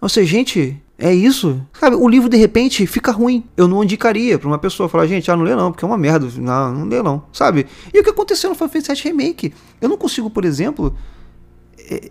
[0.00, 1.60] Ou seja, gente, é isso?
[1.78, 3.44] Sabe, o livro de repente fica ruim.
[3.56, 5.98] Eu não indicaria pra uma pessoa falar, gente, ah, não lê não, porque é uma
[5.98, 6.28] merda.
[6.38, 7.66] Não, não lê não, sabe?
[7.92, 9.52] E o que aconteceu no Final Fantasy VII Remake?
[9.80, 10.96] Eu não consigo, por exemplo,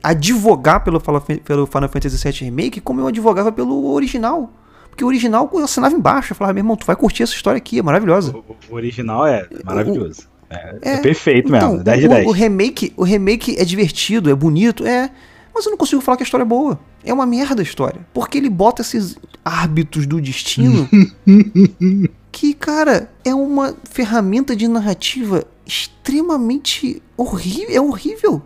[0.02, 4.52] advogar pelo pelo Final Fantasy VII Remake como eu advogava pelo original.
[4.89, 7.57] Porque o original eu assinava embaixo, eu falava, meu irmão, tu vai curtir essa história
[7.57, 8.34] aqui, é maravilhosa.
[8.34, 10.22] O, o original é maravilhoso.
[10.49, 12.27] É, é É, perfeito Então, mesmo, 10 de o, 10.
[12.27, 15.11] o remake, o remake é divertido, é bonito, é.
[15.53, 16.80] Mas eu não consigo falar que a história é boa.
[17.03, 18.06] É uma merda a história.
[18.14, 20.89] Porque ele bota esses árbitros do destino
[22.31, 27.73] que, cara, é uma ferramenta de narrativa extremamente horrível.
[27.73, 28.41] É horrível.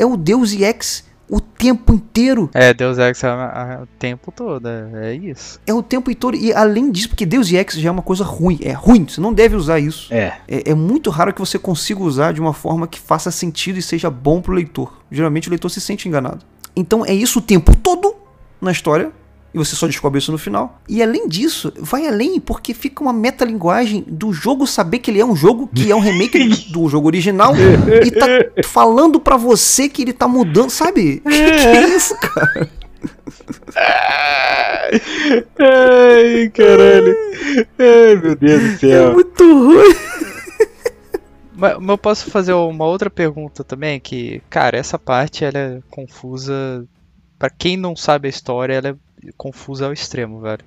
[0.00, 2.50] É o Deus Ex o tempo inteiro.
[2.52, 3.28] É, Deus Ex é
[3.82, 5.60] o tempo todo, é, é isso.
[5.66, 6.36] É o tempo inteiro.
[6.36, 8.58] E além disso, porque Deus Ex já é uma coisa ruim.
[8.62, 9.06] É ruim.
[9.06, 10.12] Você não deve usar isso.
[10.12, 13.78] É, É, é muito raro que você consiga usar de uma forma que faça sentido
[13.78, 14.92] e seja bom pro leitor.
[15.10, 16.44] Geralmente o leitor se sente enganado.
[16.74, 18.16] Então é isso o tempo todo
[18.60, 19.12] na história.
[19.52, 20.80] E você só descobre isso no final.
[20.88, 25.24] E além disso, vai além, porque fica uma metalinguagem do jogo saber que ele é
[25.24, 28.26] um jogo, que é um remake do jogo original, e tá
[28.64, 31.20] falando pra você que ele tá mudando, sabe?
[31.20, 32.70] Que, que é isso, cara?
[35.58, 37.16] Ai, caralho.
[37.78, 39.12] Ai, meu Deus do É céu.
[39.12, 39.94] muito ruim.
[41.56, 45.80] Mas, mas eu posso fazer uma outra pergunta também, que, cara, essa parte ela é
[45.90, 46.84] confusa.
[47.38, 48.94] Pra quem não sabe a história, ela é
[49.36, 50.64] confusa ao extremo, velho.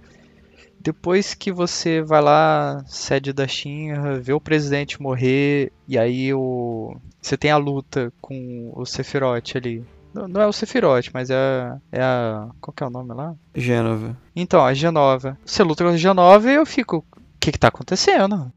[0.80, 6.96] Depois que você vai lá, sede da Shinra, vê o presidente morrer, e aí o
[7.22, 9.82] você tem a luta com o Sephiroth ali.
[10.14, 12.50] Não, não é o Sephiroth, mas é, a- é a.
[12.60, 13.34] Qual que é o nome lá?
[13.56, 14.16] Gênova.
[14.36, 15.38] Então, a Genova.
[15.46, 16.98] Você luta com a Genova e eu fico.
[16.98, 17.04] O
[17.40, 18.52] que que tá acontecendo?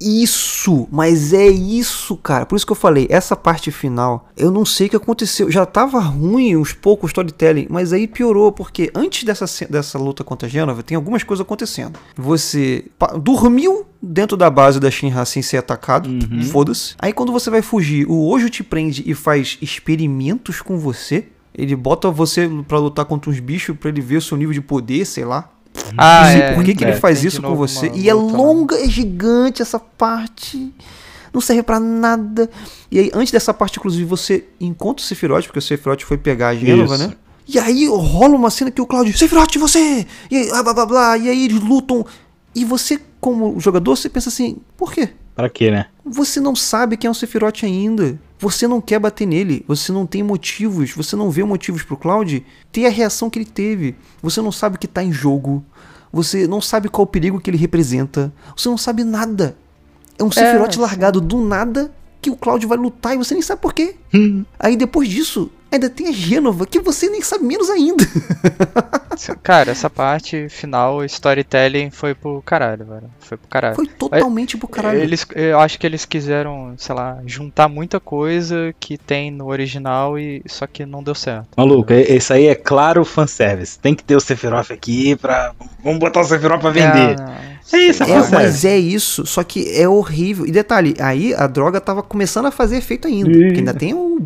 [0.00, 2.46] Isso, mas é isso, cara.
[2.46, 5.50] Por isso que eu falei, essa parte final, eu não sei o que aconteceu.
[5.50, 10.24] Já tava ruim uns poucos o storytelling, mas aí piorou, porque antes dessa, dessa luta
[10.24, 11.98] contra a Gênova, tem algumas coisas acontecendo.
[12.16, 12.86] Você
[13.22, 16.08] dormiu dentro da base da Shinra sem ser atacado,
[16.50, 16.94] foda-se.
[16.98, 21.26] Aí quando você vai fugir, o Ojo te prende e faz experimentos com você.
[21.52, 24.60] Ele bota você pra lutar contra uns bichos pra ele ver o seu nível de
[24.60, 25.50] poder, sei lá.
[25.96, 27.88] Ah, é, por que, que ele é, faz tem de isso com você.
[27.88, 28.22] uma E é lá.
[28.22, 30.72] longa, é gigante essa parte.
[31.32, 32.50] Não serve pra nada.
[32.90, 36.48] E aí, antes dessa parte, inclusive, você encontra o Sephiroth, porque o Sephiroth foi pegar
[36.48, 37.12] a Gênova, né?
[37.46, 40.06] E aí rola uma cena que o Claudio, Sephiroth, você!
[40.30, 42.04] E aí, blá, blá, blá, blá, e aí eles lutam.
[42.54, 45.10] E você, como jogador, você pensa assim, por quê?
[45.34, 45.86] Pra quê, né?
[46.04, 48.18] Você não sabe quem é o Sephiroth ainda.
[48.40, 49.62] Você não quer bater nele.
[49.68, 50.92] Você não tem motivos.
[50.92, 53.94] Você não vê motivos pro Cloud ter a reação que ele teve.
[54.22, 55.62] Você não sabe o que tá em jogo.
[56.10, 58.32] Você não sabe qual o perigo que ele representa.
[58.56, 59.54] Você não sabe nada.
[60.18, 60.80] É um Sephiroth sim.
[60.80, 63.96] largado do nada que o Cloud vai lutar e você nem sabe por quê.
[64.58, 68.04] Aí depois disso, ainda tem a Gênova que você nem sabe menos ainda.
[69.42, 73.10] Cara, essa parte final, storytelling, foi pro caralho, velho.
[73.20, 73.76] Foi pro caralho.
[73.76, 75.00] Foi totalmente pro caralho.
[75.00, 80.18] Eles, eu acho que eles quiseram, sei lá, juntar muita coisa que tem no original
[80.18, 81.48] e só que não deu certo.
[81.56, 83.78] Maluco, esse aí é claro fanservice.
[83.78, 85.52] Tem que ter o Sephiroth aqui pra.
[85.82, 87.20] Vamos botar o Sephiroth pra vender.
[87.20, 90.46] É, É isso, É, mas é isso, só que é horrível.
[90.46, 93.30] E detalhe, aí a droga tava começando a fazer efeito ainda.
[93.30, 94.18] Porque ainda tem o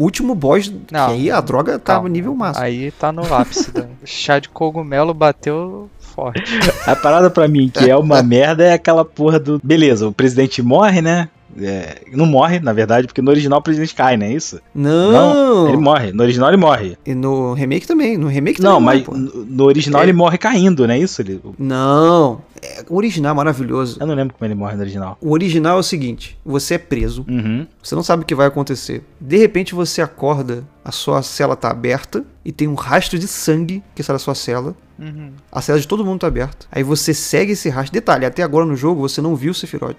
[0.00, 2.08] último boss, Não, que aí a droga tava calma.
[2.08, 2.64] nível máximo.
[2.64, 3.70] Aí tá no ápice.
[3.70, 6.42] do chá de cogumelo bateu forte.
[6.86, 9.60] A parada pra mim que é uma merda é aquela porra do.
[9.62, 11.28] Beleza, o presidente morre, né?
[11.60, 14.60] É, não morre, na verdade, porque no original o presidente cai, não é isso?
[14.74, 15.68] Não!
[15.68, 16.12] Ele morre.
[16.12, 16.96] No original ele morre.
[17.04, 18.16] E no remake também.
[18.16, 20.04] No remake Não, também mas morre, no original É.
[20.04, 21.20] ele morre caindo, não é isso?
[21.22, 22.40] Ele- Não.
[22.62, 23.98] É, o original é maravilhoso.
[24.00, 25.16] Eu não lembro como ele morre no original.
[25.20, 27.66] O original é o seguinte: você é preso, Uhum.
[27.82, 29.04] você não sabe o que vai acontecer.
[29.20, 33.82] De repente você acorda, a sua cela tá aberta e tem um rastro de sangue
[33.94, 34.74] que sai da sua cela.
[34.98, 35.30] Uhum.
[35.52, 36.66] A cela de todo mundo tá aberta.
[36.72, 37.92] Aí você segue esse rastro.
[37.92, 39.94] Detalhe, até agora no jogo você não viu o Sephiroth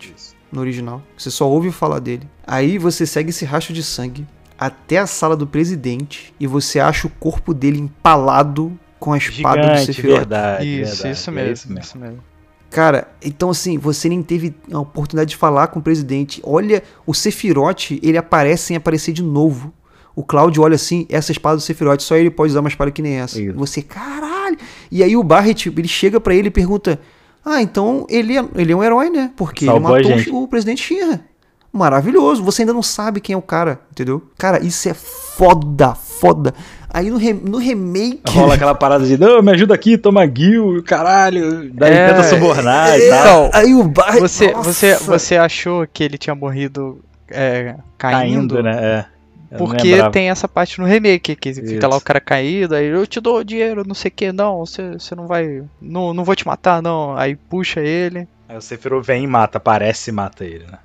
[0.51, 1.01] no original.
[1.17, 2.27] Você só ouve falar dele.
[2.45, 4.27] Aí você segue esse rastro de sangue
[4.57, 9.61] até a sala do presidente e você acha o corpo dele empalado com a espada
[9.61, 10.17] do Gigante, Sephiroth.
[10.17, 10.81] verdade.
[10.81, 11.53] Isso, verdade, isso é mesmo.
[11.53, 11.79] isso mesmo.
[11.79, 12.23] isso mesmo.
[12.69, 16.41] Cara, então assim, você nem teve a oportunidade de falar com o presidente.
[16.43, 19.73] Olha, o Sephiroth, ele aparece sem aparecer de novo.
[20.15, 23.01] O Cláudio olha assim, essa espada do Sephiroth, só ele pode usar uma espada que
[23.01, 23.41] nem essa.
[23.41, 23.57] Isso.
[23.57, 24.57] Você, caralho.
[24.91, 26.99] E aí o Barret, ele chega pra ele e pergunta:
[27.45, 29.31] "Ah, então ele é, ele é um herói, né?
[29.35, 31.21] Porque Salvou ele matou gente." o presidente Shinra."
[31.71, 34.23] Maravilhoso, você ainda não sabe quem é o cara, entendeu?
[34.39, 36.51] Cara, isso é foda, foda.
[36.91, 38.23] Aí no, re- no remake.
[38.27, 41.71] Rola aquela parada de, não, me ajuda aqui, toma guil, caralho.
[41.71, 43.45] Daí É, tenta subornar e É, tal.
[43.45, 44.19] Então, aí o Barret.
[44.19, 44.73] Você, nossa.
[44.73, 46.99] você, você achou que ele tinha morrido
[47.29, 48.55] é, caindo?
[48.55, 48.71] Caindo, né?
[48.81, 49.05] É.
[49.57, 51.87] Porque tem essa parte no remake, que fica Isso.
[51.87, 54.91] lá o cara caído, aí eu te dou dinheiro, não sei o que, não, você,
[54.91, 55.63] você não vai.
[55.81, 57.17] Não, não vou te matar, não.
[57.17, 58.27] Aí puxa ele.
[58.47, 60.77] Aí o Sephiroth vem e mata, aparece e mata ele, né?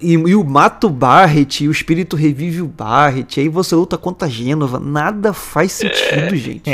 [0.00, 3.96] E, e o mata o Barret, e o espírito revive o Barret, aí você luta
[3.96, 4.78] contra a Gênova.
[4.78, 6.70] Nada faz sentido, gente.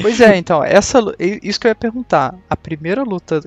[0.00, 2.34] Pois é, então, essa isso que eu ia perguntar.
[2.48, 3.42] A primeira luta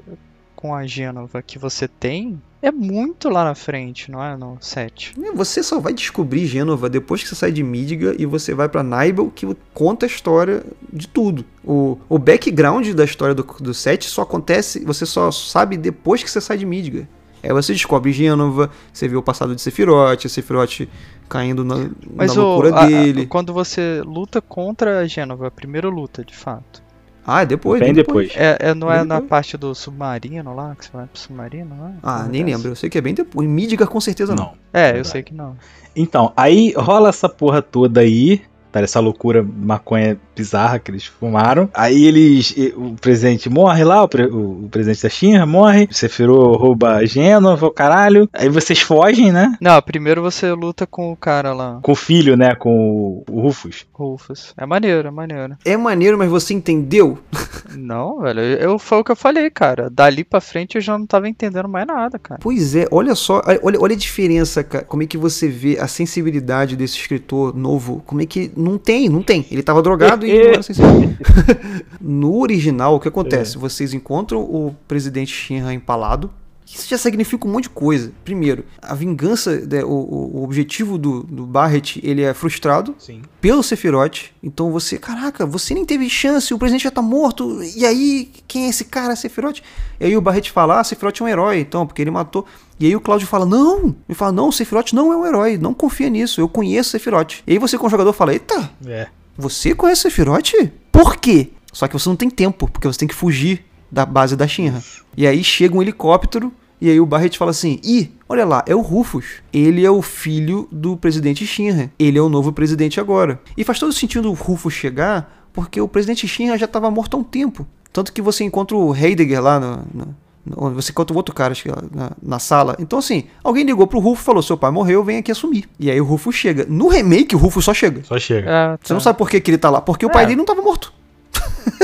[0.56, 4.36] com a Gênova que você tem é muito lá na frente, não é?
[4.38, 5.14] No 7.
[5.36, 8.84] Você só vai descobrir Gênova depois que você sai de Midgar e você vai pra
[8.84, 11.44] Nibel, que conta a história de tudo.
[11.64, 16.30] O, o background da história do, do set só acontece, você só sabe depois que
[16.30, 17.08] você sai de Midgar.
[17.44, 20.88] Aí você descobre Gênova, você vê o passado de Sephiroth, Sephiroth
[21.28, 23.26] caindo na, Mas na o, loucura a- a- dele.
[23.26, 26.81] quando você luta contra a Gênova, a primeira luta, de fato.
[27.26, 27.80] Ah, é depois.
[27.80, 28.32] Bem bem depois.
[28.36, 29.30] É, é- não é Bem na depois.
[29.30, 31.92] parte do submarino lá, que você vai pro submarino, não é?
[32.02, 32.70] Ah, Não nem é lembro.
[32.70, 33.48] Eu sei que é bem depois.
[33.48, 34.46] Em Midgar com certeza não.
[34.46, 34.54] Não.
[34.74, 35.08] É, eu Verdade.
[35.10, 35.56] sei que não.
[35.96, 38.42] Então, aí rola essa porra toda aí.
[38.72, 41.70] Tá essa loucura maconha bizarra que eles fumaram.
[41.74, 42.56] Aí eles.
[42.76, 45.88] O presidente morre lá, o, pre, o, o presidente da China morre.
[45.90, 48.28] O Sephiroth rouba Gênova, o caralho.
[48.34, 49.56] Aí vocês fogem, né?
[49.62, 52.56] Não, primeiro você luta com o cara lá, Com o filho, né?
[52.56, 53.86] Com o, o Rufus.
[53.94, 54.54] Rufus.
[54.58, 55.58] É maneiro, é maneiro.
[55.64, 57.20] É maneiro, mas você entendeu?
[57.78, 59.90] Não, velho, eu, foi o que eu falei, cara.
[59.90, 62.40] Dali pra frente eu já não tava entendendo mais nada, cara.
[62.42, 64.84] Pois é, olha só, olha, olha a diferença, cara.
[64.84, 68.04] Como é que você vê a sensibilidade desse escritor novo?
[68.06, 69.46] Como é que não tem, não tem.
[69.50, 70.31] Ele tava drogado e
[70.62, 71.14] sensível.
[72.00, 73.58] no original, o que acontece?
[73.58, 76.32] Vocês encontram o presidente Shinra empalado.
[76.74, 78.14] Isso já significa um monte de coisa.
[78.24, 83.24] Primeiro, a vingança, né, o, o- objetivo do, do Barret, ele é frustrado Sim.
[83.42, 84.30] pelo Sephiroth.
[84.42, 87.62] Então você, caraca, você nem teve chance, o presidente já tá morto.
[87.76, 89.60] E aí, quem é esse cara, Sephiroth?
[90.00, 92.46] E aí o Barret fala, ah, Sephiroth é um herói, então, porque ele matou.
[92.80, 95.74] E aí o Cláudio fala, não, ele fala, não, Sephiroth não é um herói, não
[95.74, 97.40] confia nisso, eu conheço o Sephiroth.
[97.46, 99.08] E aí você, como jogador, fala, eita, É.
[99.42, 100.52] você conhece o Sephiroth?
[100.92, 101.50] Por quê?
[101.74, 104.82] Só que você não tem tempo, porque você tem que fugir da base da Shinra.
[105.18, 108.76] E aí chega um helicóptero, e aí o Barret fala assim: Ih, olha lá, é
[108.76, 109.26] o Rufus.
[109.54, 111.92] Ele é o filho do presidente Shinra.
[112.00, 113.42] Ele é o novo presidente agora.
[113.58, 117.20] E faz todo sentido o Rufus chegar, porque o presidente Shinra já estava morto há
[117.20, 117.66] um tempo.
[117.94, 119.78] Tanto que você encontra o Heidegger lá no.
[119.94, 120.16] no- no-
[120.46, 122.76] você encontra o outro cara acho que lá na, na sala.
[122.80, 125.70] Então, assim, alguém ligou pro Rufus e falou: Seu pai morreu, vem aqui assumir.
[125.80, 126.66] E aí o Rufus chega.
[126.68, 128.04] No remake, o Rufus só chega.
[128.04, 128.50] Só chega.
[128.50, 129.82] É, Você não sabe por que, que ele tá lá.
[129.82, 130.26] Porque o pai É.
[130.28, 130.92] dele não tava morto.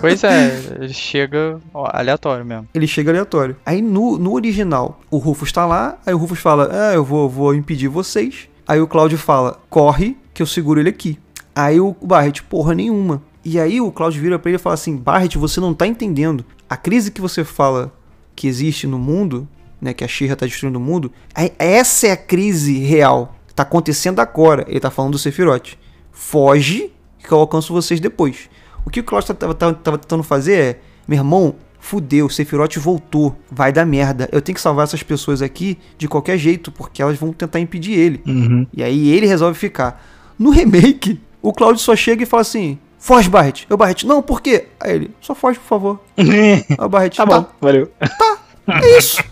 [0.00, 2.68] Pois é, ele chega ó, aleatório mesmo.
[2.74, 3.56] Ele chega aleatório.
[3.64, 5.96] Aí no, no original, o Rufus tá lá.
[6.04, 8.48] Aí o Rufus fala: Ah, eu vou, vou impedir vocês.
[8.68, 11.18] Aí o Cláudio fala: Corre, que eu seguro ele aqui.
[11.54, 13.22] Aí o Barret, porra nenhuma.
[13.44, 16.44] E aí o Cláudio vira pra ele e fala assim: Barret, você não tá entendendo.
[16.72, 17.92] A crise que você fala
[18.34, 19.46] que existe no mundo,
[19.80, 19.92] né?
[19.92, 21.12] Que a Shira tá destruindo o mundo.
[21.34, 23.36] é- Essa é a crise real.
[23.54, 24.64] Tá acontecendo agora.
[24.66, 25.74] Ele tá falando do Sephiroth.
[26.10, 28.48] Foge, que eu alcanço vocês depois.
[28.86, 33.36] O que o Cláudio tava, tava, tava tentando fazer é: Meu irmão, fudeu, Sephiroth voltou.
[33.50, 34.28] Vai dar merda.
[34.32, 37.92] Eu tenho que salvar essas pessoas aqui de qualquer jeito, porque elas vão tentar impedir
[37.92, 38.22] ele.
[38.26, 38.66] Uhum.
[38.72, 40.02] E aí ele resolve ficar.
[40.38, 43.66] No remake, o Cláudio só chega e fala assim: Foge, Barret.
[43.68, 44.68] Eu, Barret, não, por quê?
[44.78, 46.00] Aí ele, só foge, por favor.
[46.16, 47.90] Aí o Barret, tá bom, valeu.
[48.00, 49.20] é isso.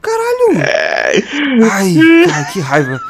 [0.00, 0.62] Caralho.
[1.72, 1.96] Ai,
[2.28, 3.00] cara, que raiva.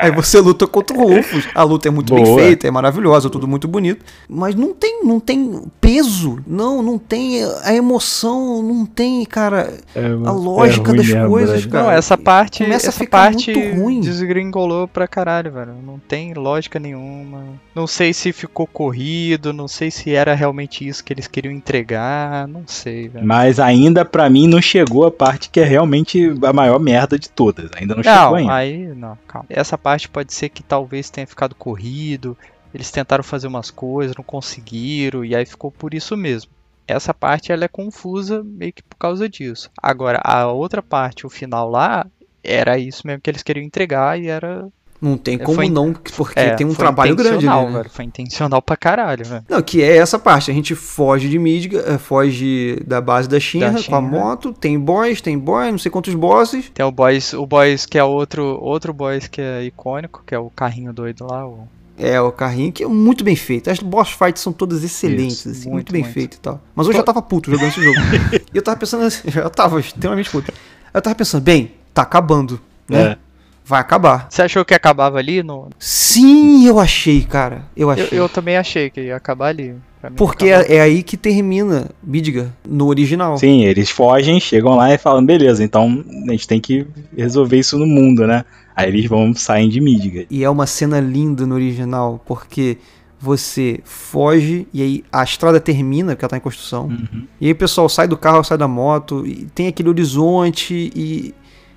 [0.00, 1.46] Aí você luta contra o Rufus.
[1.54, 2.40] A luta é muito bem Boa.
[2.40, 4.04] feita, é maravilhosa, tudo muito bonito.
[4.28, 6.38] Mas não tem, não tem peso.
[6.46, 11.70] Não, não tem a emoção, não tem, cara, É, a lógica ruim das coisas, brother.
[11.70, 11.84] cara.
[11.84, 14.00] Não, essa parte, começa essa ficar parte muito ruim.
[14.00, 15.74] desgringolou pra caralho, velho.
[15.84, 17.42] Não tem lógica nenhuma.
[17.74, 22.48] Não sei se ficou corrido, não sei se era realmente isso que eles queriam entregar,
[22.48, 23.26] não sei, velho.
[23.26, 27.28] Mas ainda pra mim não chegou a parte que é realmente a maior merda de
[27.28, 27.68] todas.
[27.78, 28.54] Ainda não, chegou Não, ainda.
[28.54, 29.46] aí não, calma.
[29.48, 32.36] Essa parte pode ser que talvez tenha ficado corrido.
[32.74, 36.50] Eles tentaram fazer umas coisas, não conseguiram, e aí ficou por isso mesmo.
[36.86, 39.70] Essa parte ela é confusa meio que por causa disso.
[39.82, 42.06] Agora, a outra parte, o final lá,
[42.42, 44.68] era isso mesmo que eles queriam entregar e era.
[45.00, 47.72] Não tem É, como foi não, porque é, tem um trabalho grande ali, né?
[47.78, 47.90] velho.
[47.90, 49.44] Foi intencional pra caralho, velho.
[49.48, 50.50] Não, que é essa parte.
[50.50, 54.52] A gente foge de Midgar, eh, foge da base da Shinra, Da com a moto,
[54.52, 56.70] tem boys, tem boy, não sei quantos bosses.
[56.72, 60.38] Tem o boys, o boys que é outro, outro boys que é icônico, que é
[60.38, 61.68] o carrinho doido lá, o
[61.98, 63.70] É, o carrinho que é muito bem feito.
[63.70, 66.14] As boss fights são todas excelentes, Isso, assim, muito, muito, bem muito.
[66.14, 66.60] feito e tal.
[66.74, 67.98] Mas hoje eu já tava puto jogando esse jogo.
[68.52, 70.52] e eu tava pensando assim, eu tava extremamente puto.
[70.92, 73.02] Eu tava pensando, bem, tá acabando, né?
[73.12, 73.25] É.
[73.68, 74.28] Vai acabar.
[74.30, 75.42] Você achou que acabava ali?
[75.42, 75.68] No...
[75.76, 77.64] Sim, eu achei, cara.
[77.76, 78.18] Eu Eu, achei.
[78.18, 79.74] eu também achei que ia acabar ali.
[80.14, 83.36] Porque é, é aí que termina Midgar, no original.
[83.38, 86.86] Sim, eles fogem, chegam lá e falam, beleza, então a gente tem que
[87.16, 88.44] resolver isso no mundo, né?
[88.76, 90.28] Aí eles vão saem de Midgard.
[90.30, 92.78] E é uma cena linda no original, porque
[93.18, 96.86] você foge e aí a estrada termina, porque ela tá em construção.
[96.86, 97.26] Uhum.
[97.40, 101.34] E aí o pessoal sai do carro, sai da moto, e tem aquele horizonte e.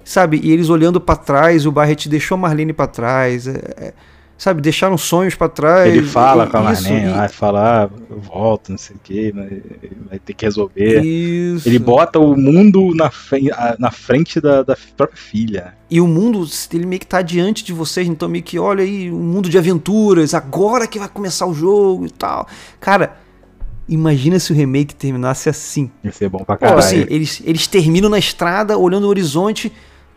[0.09, 3.45] Sabe, e eles olhando pra trás, o Barret deixou a Marlene pra trás.
[3.45, 3.93] é- é,
[4.35, 5.93] sabe, deixaram sonhos pra trás.
[5.93, 8.99] Ele fala e- com a isso, Marlene, e- fala, ah, eu volto, não sei o
[9.03, 9.31] que,
[10.09, 11.03] vai ter que resolver.
[11.03, 11.69] Isso.
[11.69, 13.11] Ele bota o mundo na,
[13.77, 15.75] na frente da, da própria filha.
[15.91, 19.11] E o mundo, ele meio que tá diante de vocês, então meio que olha aí,
[19.11, 22.47] um mundo de aventuras, agora que vai começar o jogo e tal.
[22.79, 23.15] Cara,
[23.87, 25.91] imagina se o remake terminasse assim.
[26.03, 26.79] Ia ser bom pra Pô, caralho.
[26.79, 29.71] assim, eles, eles terminam na estrada, olhando o horizonte,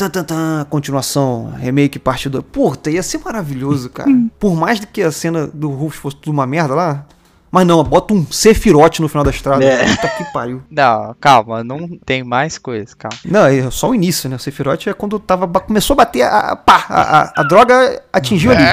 [0.09, 2.45] tan, tan, tan, continuação, remake parte 2.
[2.51, 4.09] Puta, ia ser maravilhoso, cara.
[4.39, 7.05] Por mais do que a cena do Rufus fosse tudo uma merda lá,
[7.51, 9.62] Mas não, bota um Sephiroth no final da estrada.
[9.62, 9.85] É.
[9.95, 10.62] Puta que pariu.
[10.73, 13.19] Não, calma, não tem mais coisa, calma.
[13.27, 14.37] Não, é só o início, né?
[14.37, 18.53] O Sephiroth é quando tava, começou a bater, a, pá, a, a- a droga atingiu
[18.53, 18.65] ali.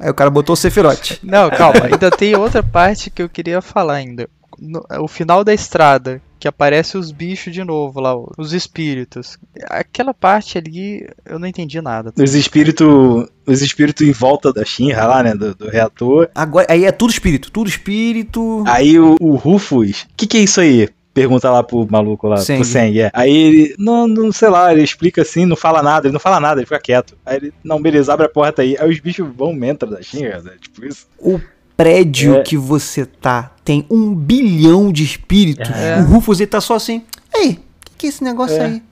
[0.00, 1.20] Aí o cara botou o Sephiroth.
[1.22, 4.28] Não, calma, ainda tem outra parte que eu queria falar ainda.
[4.58, 9.38] No- o final da estrada, que aparece os bichos de novo lá, os espíritos.
[9.68, 12.12] Aquela parte ali, eu não entendi nada.
[12.16, 13.28] Os espíritos.
[13.46, 15.34] Os espíritos em volta da Shinra lá, né?
[15.34, 16.30] Do, do reator.
[16.34, 18.64] Agora, aí é tudo espírito, tudo espírito.
[18.66, 20.02] Aí o, o Rufus.
[20.02, 20.88] O que, que é isso aí?
[21.12, 22.60] Pergunta lá pro maluco lá, Seng.
[22.60, 23.10] pro Seng, é.
[23.12, 26.38] Aí ele, não, não sei lá, ele explica assim, não fala nada, ele não fala
[26.38, 27.18] nada, ele fica quieto.
[27.26, 28.76] Aí ele, não, beleza, abre a porta aí.
[28.78, 30.52] Aí os bichos vão, entram da Shinra, né?
[30.60, 31.06] Tipo isso.
[31.18, 31.40] O
[31.84, 32.42] prédio É.
[32.42, 35.70] que você tá tem um bilhão de espíritos.
[35.70, 35.98] É.
[36.00, 37.02] O Rufus ele tá só assim.
[37.34, 38.64] Ei, o que, que é esse negócio É.
[38.66, 38.82] aí?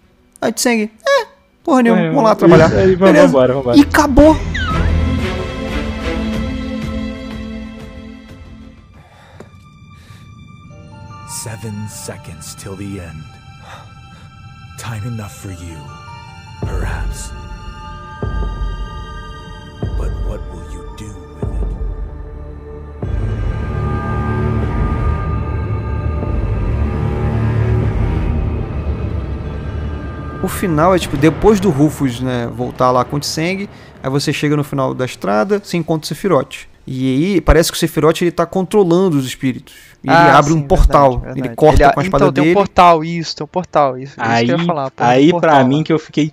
[0.40, 0.90] Aí de sangue.
[1.06, 1.26] É,
[1.62, 2.72] porra nenhuma, vamos lá trabalhar.
[2.72, 3.26] Aí, vamos Beleza.
[3.28, 3.78] embora, vamos embora.
[3.78, 4.36] E acabou.
[11.28, 13.22] Seven seconds till the end.
[14.78, 15.78] Time enough for you,
[16.62, 17.30] perhaps.
[19.98, 20.87] But what will you
[30.42, 33.68] O final é tipo, depois do Rufus, né, voltar lá com o Tseng,
[34.02, 36.66] aí você chega no final da estrada, você encontra o Sephiroth.
[36.86, 39.74] E aí parece que o Sephiroth ele tá controlando os espíritos.
[40.02, 41.10] E ele Ah, abre sim, um portal.
[41.18, 41.48] verdade, verdade.
[41.48, 42.54] Ele corta Ele- com a espada então, tem dele.
[42.54, 44.90] um portal, isso, tem um portal, isso, isso Aí, que eu ia falar.
[44.92, 45.84] pô, aí um pra portal mim lá.
[45.84, 46.32] que eu fiquei.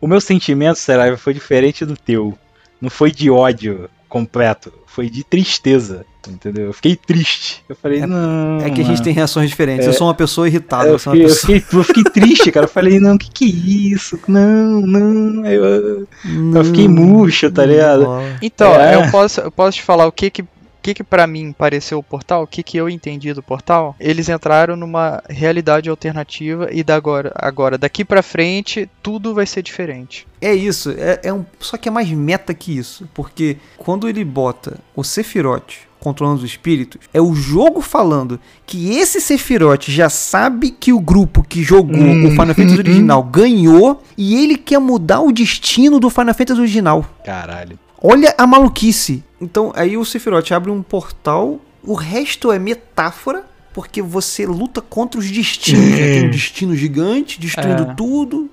[0.00, 2.36] O meu sentimento, Saraiva, foi diferente do teu.
[2.80, 6.04] Não foi de ódio completo, foi de tristeza.
[6.28, 6.66] Entendeu?
[6.66, 7.64] Eu fiquei triste.
[7.68, 8.58] Eu falei, não.
[8.60, 9.86] É que a gente tem reações diferentes.
[9.86, 9.88] É.
[9.88, 10.88] Eu sou uma pessoa irritada.
[10.88, 11.54] Eu Eu fiquei, eu, pessoa...
[11.58, 12.66] fiquei, eu fiquei triste, cara.
[12.66, 13.48] Eu falei, não, que que é
[13.94, 14.18] isso?
[14.28, 15.44] Não, não.
[15.44, 16.06] Aí Eu,
[16.54, 18.06] eu fiquei murcho, tá ligado?
[18.42, 18.96] Então, É.
[18.96, 20.48] eu, posso, eu posso te falar o que que, o
[20.82, 23.94] que, que pra mim pareceu o portal, o que, que eu entendi do portal.
[23.98, 29.62] Eles entraram numa realidade alternativa e da agora, agora daqui pra frente, tudo vai ser
[29.62, 30.26] diferente.
[30.40, 34.24] É isso, é, é um, só que é mais meta que isso, porque quando ele
[34.24, 40.70] bota o Sephiroth controlando os espíritos, é o jogo falando que esse Sephiroth já sabe
[40.70, 45.20] que o grupo que jogou Hum, o Final Fantasy original ganhou e ele quer mudar
[45.20, 47.04] o destino do Final Fantasy original.
[47.24, 47.78] Caralho.
[48.02, 49.22] Olha a maluquice.
[49.40, 55.20] Então aí o Sephiroth abre um portal, o resto é metáfora, porque você luta contra
[55.20, 55.94] os destinos.
[55.96, 57.94] Tem um destino gigante, destruindo É.
[57.94, 58.50] tudo.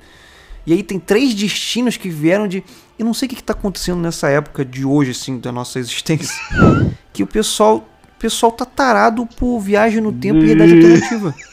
[0.66, 2.62] E aí tem três destinos que vieram de.
[2.98, 5.80] Eu não sei o que, que tá acontecendo nessa época de hoje, assim, da nossa
[5.80, 6.36] existência.
[7.14, 7.88] que o pessoal.
[8.16, 11.36] O pessoal tá tarado por viagem no tempo e realidade alternativa.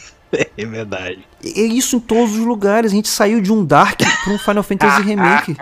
[0.57, 1.25] É verdade.
[1.45, 2.91] É isso em todos os lugares.
[2.91, 5.57] A gente saiu de um Dark pra um Final Fantasy Remake.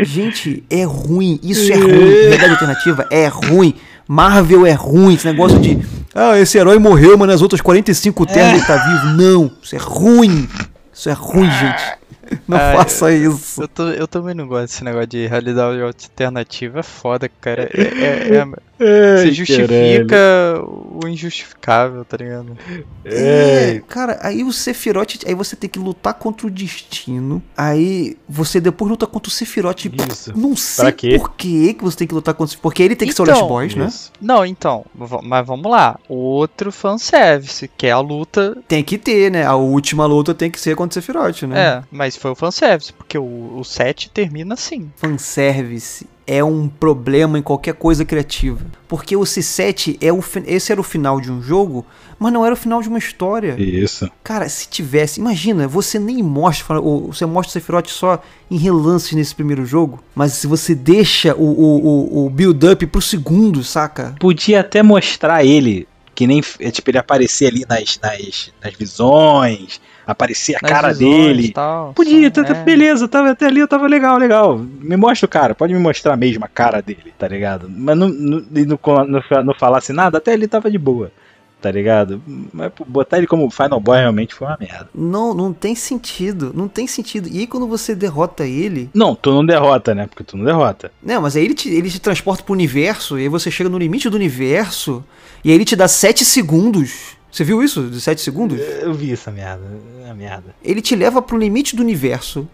[0.00, 1.38] Gente, é ruim.
[1.40, 1.88] Isso é ruim.
[1.88, 3.76] Realidade alternativa é ruim.
[4.08, 5.14] Marvel é ruim.
[5.14, 5.78] Esse negócio de.
[6.12, 9.06] Ah, esse herói morreu, mas nas outras 45 terras ele tá vivo.
[9.16, 9.52] Não.
[9.62, 10.48] Isso é ruim.
[10.92, 11.97] Isso é ruim, gente.
[12.46, 13.62] Não Ah, faça isso.
[13.62, 17.68] Eu, tô- eu também não gosto desse negócio de realidade alternativa, é foda, cara.
[17.72, 22.56] É, é- é- você justifica o injustificável, tá ligado?
[23.04, 27.42] É, cara, aí o Sephiroth, aí você tem que lutar contra o destino.
[27.56, 29.86] Aí você depois luta contra o Sephiroth.
[30.10, 30.32] Isso.
[30.36, 33.14] Não sei por que que você tem que lutar contra o Porque ele tem que
[33.14, 33.88] ser o Então, Last Boys, né?
[34.20, 34.84] Não, então,
[35.22, 35.98] mas vamos lá.
[36.08, 38.56] Outro fanservice, que é a luta.
[38.66, 39.44] Tem que ter, né?
[39.44, 41.60] A última luta tem que ser contra o Sephiroth, né?
[41.60, 44.90] É, mas foi o fanservice, porque o, o set termina assim.
[44.96, 48.60] Fanservice é um problema em qualquer coisa criativa.
[48.86, 51.86] Porque o C7 é o esse era o final de um jogo,
[52.18, 53.56] mas não era o final de uma história.
[53.58, 54.10] Isso.
[54.22, 59.34] Cara, se tivesse, imagina, você nem mostra, você mostra o Sephiroth só em relances nesse
[59.34, 64.14] primeiro jogo, mas se você deixa o, o, o, o build-up pro segundo, saca?
[64.20, 66.42] Podia até mostrar ele, que nem.
[66.60, 71.50] é, Tipo, ele aparecer ali nas, nas, nas visões, aparecer a Nas cara dele.
[71.52, 72.64] Tal, Podia, tá, tá- é.
[72.64, 74.58] beleza, tava até ali, eu tava legal, legal.
[74.58, 77.68] Me mostra o cara, pode me mostrar mesmo a cara dele, tá ligado?
[77.68, 81.12] Mas não, não, não, não, não falasse nada, até ele tava de boa,
[81.60, 82.22] tá ligado?
[82.54, 84.88] Mas botar ele como Final Boy realmente foi uma merda.
[84.94, 87.28] Não, não tem sentido, não tem sentido.
[87.28, 90.06] E aí quando você derrota ele, Não, tu não derrota, né?
[90.06, 90.90] Porque tu não derrota.
[91.02, 93.76] Não, mas aí ele te, ele te transporta pro universo, e aí você chega no
[93.78, 95.04] limite do universo,
[95.44, 97.17] e aí ele te dá 7 segundos.
[97.30, 97.82] Você viu isso?
[97.82, 98.58] De 7 segundos?
[98.80, 99.64] Eu vi essa merda,
[100.08, 100.54] é merda.
[100.64, 102.48] Ele te leva pro limite do universo.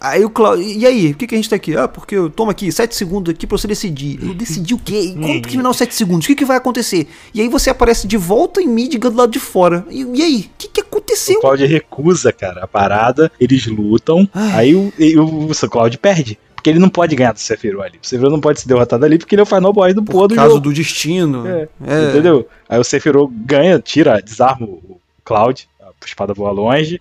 [0.00, 0.64] Aí o Cláudio.
[0.64, 1.76] E aí, por que, que a gente tá aqui?
[1.76, 4.18] Ah, porque eu tomo aqui 7 segundos aqui pra você decidir.
[4.20, 5.00] Eu decidi o quê?
[5.00, 6.24] E Como terminar os 7 segundos?
[6.24, 7.06] O que, que vai acontecer?
[7.32, 9.86] E aí você aparece de volta em Midgard do lado de fora.
[9.88, 10.50] E, e aí?
[10.52, 11.40] O que, que O aconteceu?
[11.40, 14.52] Cloud recusa, cara, a parada, eles lutam, Ai.
[14.52, 16.36] aí o, o, o Cloud perde.
[16.62, 17.98] Porque ele não pode ganhar do Sephiroth ali.
[18.00, 20.12] O Sephiroth não pode ser derrotado ali porque ele é o final boy do Por
[20.12, 20.60] porra do causa jogo.
[20.60, 21.44] do destino.
[21.44, 22.10] É, É.
[22.10, 22.46] Entendeu?
[22.68, 27.00] Aí o Sephiroth ganha, tira, desarma o Cloud, a espada voa longe.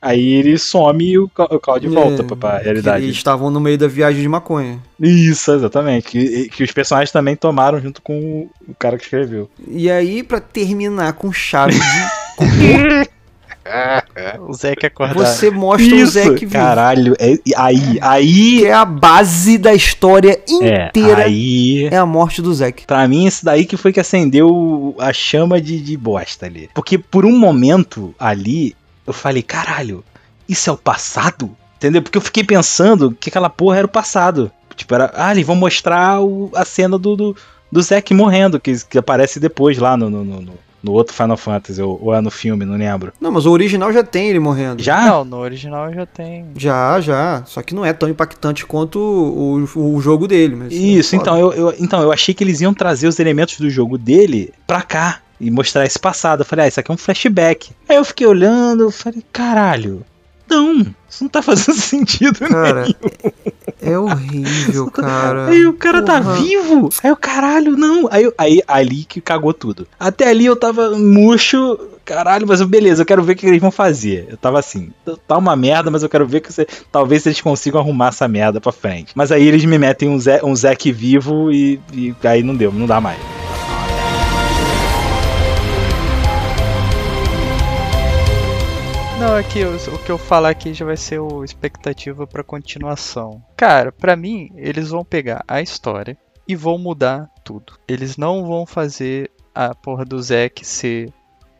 [0.00, 3.04] Aí ele some e o Cloud volta É, pra, realidade.
[3.04, 4.78] Eles estavam no meio da viagem de maconha.
[5.00, 6.06] Isso, exatamente.
[6.08, 9.50] Que, que os personagens também tomaram junto com o, o cara que escreveu.
[9.66, 13.10] E aí, pra terminar com chave de.
[14.48, 15.14] O Zé que acordar.
[15.14, 16.52] você mostra o Zack vivo.
[16.52, 17.14] caralho.
[17.18, 18.64] É, aí, Que aí.
[18.64, 21.24] é a base da história É, inteira.
[21.24, 21.86] aí.
[21.90, 22.86] É a morte do Zack.
[22.86, 26.68] Pra mim, esse daí que foi que acendeu a chama de, de bosta ali.
[26.74, 28.74] Porque por um momento ali,
[29.06, 30.04] eu falei, caralho,
[30.48, 31.50] isso é o passado?
[31.76, 32.02] Entendeu?
[32.02, 34.50] Porque eu fiquei pensando que aquela porra era o passado.
[34.76, 37.36] Tipo, era, ah, eles vão mostrar o- a cena do, do,
[37.70, 41.80] do Zack morrendo, que, que aparece depois lá no, no, no, no- outro Final Fantasy,
[41.82, 43.12] ou, ou é no filme, não lembro.
[43.20, 44.82] Não, mas o original já tem ele morrendo.
[44.82, 45.04] Já?
[45.06, 46.46] Não, no original já tem.
[46.56, 47.42] Já, já.
[47.46, 50.56] Só que não é tão impactante quanto o, o, o jogo dele.
[50.56, 53.58] Mas Isso, é então eu, eu, então eu achei que eles iam trazer os elementos
[53.58, 56.40] do jogo dele pra cá e mostrar esse passado.
[56.40, 57.70] Eu falei, ah, isso aqui é um flashback.
[57.88, 60.04] Aí eu fiquei olhando, eu falei, caralho,
[60.50, 62.48] não, isso não tá fazendo sentido, né?
[62.48, 62.96] Cara,
[63.80, 65.46] é, é horrível, cara.
[65.46, 66.34] Aí o cara tá Porra.
[66.36, 66.88] vivo.
[67.02, 68.08] Aí o caralho, não.
[68.10, 69.86] Aí, aí ali que cagou tudo.
[69.98, 71.78] Até ali eu tava murcho.
[72.04, 74.26] Caralho, mas beleza, eu quero ver o que eles vão fazer.
[74.28, 74.90] Eu tava assim,
[75.28, 78.60] tá uma merda, mas eu quero ver que você, talvez eles consigam arrumar essa merda
[78.60, 79.12] pra frente.
[79.14, 82.72] Mas aí eles me metem um, Zé, um Zack vivo e, e aí não deu,
[82.72, 83.18] não dá mais.
[89.20, 93.42] Não, aqui o, o que eu falar aqui já vai ser o expectativa pra continuação.
[93.56, 96.16] Cara, pra mim, eles vão pegar a história
[96.48, 97.74] e vão mudar tudo.
[97.86, 101.12] Eles não vão fazer a porra do Zack ser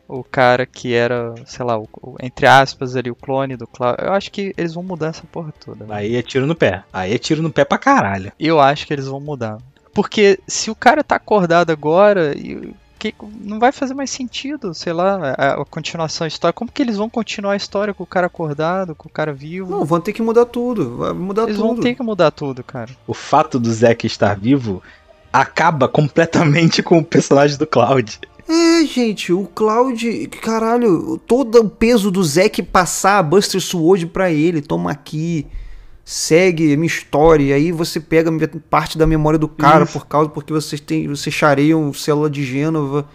[0.07, 1.87] o cara que era, sei lá, o-
[2.21, 3.97] entre aspas ali, o clone do Cloud.
[4.01, 5.85] Eu acho que eles vão mudar essa porra toda.
[5.85, 5.93] velho.
[5.97, 6.83] Aí é tiro no pé.
[6.91, 8.31] Aí é tiro no pé pra caralho.
[8.39, 9.57] Eu acho que eles vão mudar.
[9.93, 14.93] Porque se o cara tá acordado agora, e que não vai fazer mais sentido, sei
[14.93, 16.53] lá, a, a continuação da história.
[16.53, 19.71] Como que eles vão continuar a história com o cara acordado, com o cara vivo?
[19.71, 20.97] Não, vão ter que mudar tudo.
[20.97, 21.67] Vai mudar eles tudo.
[21.67, 22.91] vão ter que mudar tudo, cara.
[23.07, 24.83] O fato do Zack estar vivo
[25.33, 28.19] acaba completamente com o personagem do Cloud.
[28.47, 34.31] É, gente, o Cloud, caralho, todo o peso do Zack passar a Buster Sword pra
[34.31, 35.47] ele, toma aqui,
[36.03, 38.31] segue minha história, e aí você pega
[38.69, 39.93] parte da memória do cara Isso.
[39.93, 43.05] por causa porque vocês têm, vocês chareiam célula de Gênova.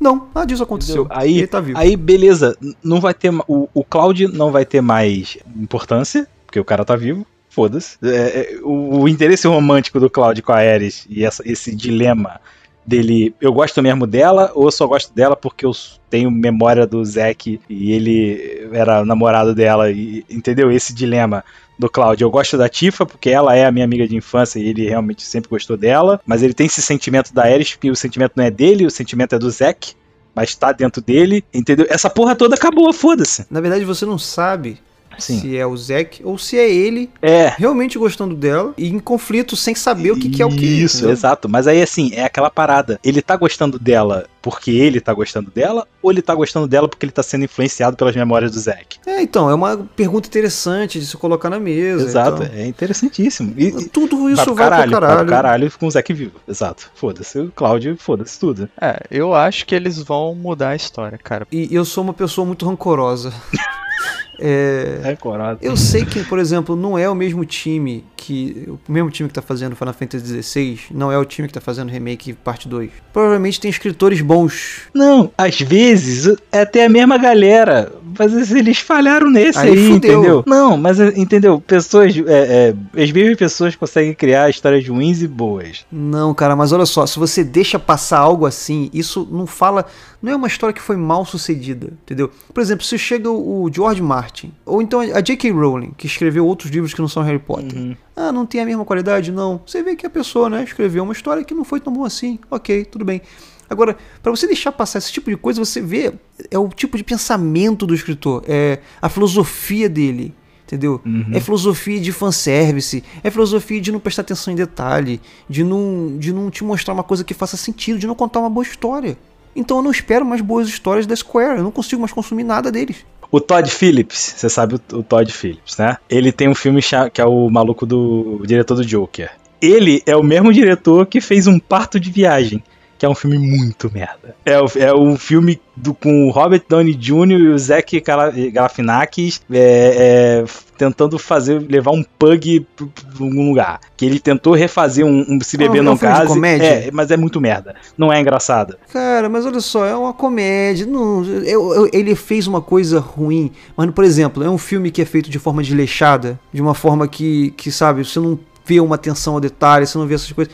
[0.00, 1.04] Não, nada disso aconteceu.
[1.04, 1.18] Entendeu?
[1.18, 1.78] Aí, ele tá vivo.
[1.78, 6.64] aí beleza, não vai ter o, o Cloud não vai ter mais importância, porque o
[6.64, 7.26] cara tá vivo.
[7.48, 7.96] Foda-se.
[8.02, 12.40] É, é, o, o interesse romântico do Cloud com a Ares e essa- esse dilema
[12.84, 15.70] dele, eu gosto mesmo dela ou eu só gosto dela porque eu
[16.10, 20.70] tenho memória do Zack e ele era namorado dela, e, entendeu?
[20.70, 21.44] Esse dilema
[21.78, 22.22] do Cloud.
[22.22, 25.22] Eu gosto da Tifa porque ela é a minha amiga de infância e ele realmente
[25.22, 28.50] sempre gostou dela, mas ele tem esse sentimento da Ares porque o sentimento não é
[28.50, 29.94] dele, o sentimento é do Zack
[30.34, 31.86] mas tá dentro dele, entendeu?
[31.88, 33.46] Essa porra toda acabou, foda-se.
[33.48, 34.80] Na verdade, você não sabe
[35.18, 35.40] Sim.
[35.40, 37.52] se é o Zack ou se é ele É.
[37.56, 40.64] realmente gostando dela e em conflito sem saber o que, que é o que.
[40.64, 41.12] Isso, entendeu?
[41.12, 41.48] exato.
[41.48, 42.98] Mas aí, assim, é aquela parada.
[43.04, 47.06] Ele tá gostando dela porque ele tá gostando dela, ou ele tá gostando dela porque
[47.06, 48.98] ele tá sendo influenciado pelas memórias do Zack?
[49.06, 52.04] É, então, é uma pergunta interessante de se colocar na mesa.
[52.04, 52.54] Exato, então.
[52.54, 53.54] é interessantíssimo.
[53.56, 55.18] E, Tudo isso pro vai caralho, pro vai caralho.
[55.26, 56.32] pro caralho com o Zack vivo.
[56.46, 56.90] Exato.
[56.94, 58.68] Foda-se o Cláudio, foda-se tudo.
[58.78, 61.46] É, eu acho que eles vão mudar a história, cara.
[61.50, 63.32] E eu sou uma pessoa muito rancorosa.
[64.38, 65.60] É, É corado.
[65.62, 68.68] eu sei que, por exemplo, não é o mesmo time que.
[68.88, 71.60] O mesmo time que tá fazendo Final Fantasy XVI, não é o time que tá
[71.60, 72.90] fazendo Remake Parte 2.
[73.12, 74.82] Provavelmente tem escritores bons.
[74.92, 80.42] Não, às vezes é até a mesma galera, mas eles falharam nesse Aí aí, entendeu?
[80.46, 81.60] Não, mas é, entendeu?
[81.60, 85.84] Pessoas, é, é, as mesmas pessoas conseguem criar histórias ruins e boas.
[85.92, 89.86] Não, cara, mas olha só, se você deixa passar algo assim, isso não fala.
[90.24, 92.30] Não é uma história que foi mal sucedida, entendeu?
[92.54, 95.50] Por exemplo, se chega o George Martin, ou então a J.K.
[95.50, 97.94] Rowling, que escreveu outros livros que não são Harry Potter.
[98.16, 99.30] Ah, não tem a mesma qualidade?
[99.30, 99.60] Não.
[99.66, 102.38] Você vê que a pessoa, né, escreveu uma história que não foi tão boa assim.
[102.50, 103.20] Ok, tudo bem.
[103.68, 106.14] Agora, pra você deixar passar esse tipo de coisa, você vê
[106.50, 110.32] é o tipo de pensamento do escritor, é a filosofia dele.
[110.66, 111.02] Entendeu?
[111.34, 116.32] É filosofia de fanservice, é filosofia de não prestar atenção em detalhe, de não, de
[116.32, 119.18] não te mostrar uma coisa que faça sentido, de não contar uma boa história.
[119.54, 122.70] Então eu não espero mais boas histórias da Square, eu não consigo mais consumir nada
[122.72, 123.04] deles.
[123.30, 125.96] O Todd Phillips, você sabe o, Todd Phillips, né?
[126.08, 126.80] Ele tem um filme
[127.12, 129.30] que é o maluco do o diretor do Joker.
[129.60, 132.62] Ele é o mesmo diretor que fez um parto de viagem,
[133.04, 134.34] que é um filme muito merda.
[134.46, 137.32] É, o- é um filme do, com o Robert Downey Jr.
[137.32, 140.44] e o Zac Gala- Galifianakis é, é,
[140.78, 142.86] tentando fazer, levar um pug pra
[143.20, 143.80] algum lugar.
[143.94, 146.26] Que ele tentou refazer um, um Se É Beber é um Não de Case.
[146.28, 146.64] comédia?
[146.66, 147.74] É, mas é muito merda.
[147.98, 148.76] Não é engraçado.
[148.90, 150.86] Cara, mas olha só, é uma comédia.
[150.86, 153.50] Não, eu- eu- ele fez uma coisa ruim.
[153.76, 157.06] Mas, por exemplo, é um filme que é feito de forma desleixada, de uma forma
[157.06, 160.52] que, que sabe, você não vê uma atenção ao detalhe, você não vê essas coisas.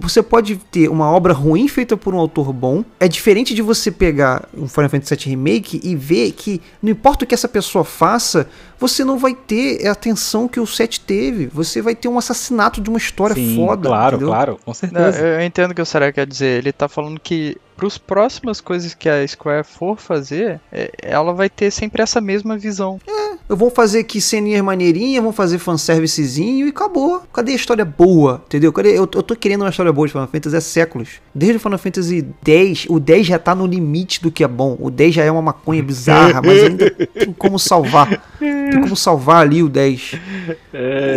[0.00, 2.84] Você pode ter uma obra ruim feita por um autor bom.
[2.98, 7.24] É diferente de você pegar um Final Fantasy VII Remake e ver que, não importa
[7.24, 8.48] o que essa pessoa faça,
[8.78, 11.46] você não vai ter a atenção que o 7 teve.
[11.48, 13.88] Você vai ter um assassinato de uma história Sim, foda.
[13.88, 14.28] claro, entendeu?
[14.32, 15.18] claro, com Não, certeza.
[15.20, 16.58] eu eu entendo o que o Sarah quer dizer.
[16.58, 21.48] Ele tá falando que pros próximas coisas que a Square for fazer, é, ela vai
[21.48, 23.00] ter sempre essa mesma visão.
[23.48, 27.22] Eu vou fazer aqui ceninhas maneirinhas, vou fazer fanservicezinho e acabou.
[27.32, 28.42] Cadê a história boa?
[28.46, 28.72] Entendeu?
[28.72, 28.90] Cadê?
[28.90, 31.08] Eu, eu tô querendo uma história boa de Final Fantasy há séculos.
[31.34, 34.76] Desde o Final Fantasy X, o 10 já tá no limite do que é bom.
[34.80, 38.22] O 10 já é uma maconha bizarra, mas ainda tem como salvar.
[38.38, 40.14] Tem como salvar ali o 10.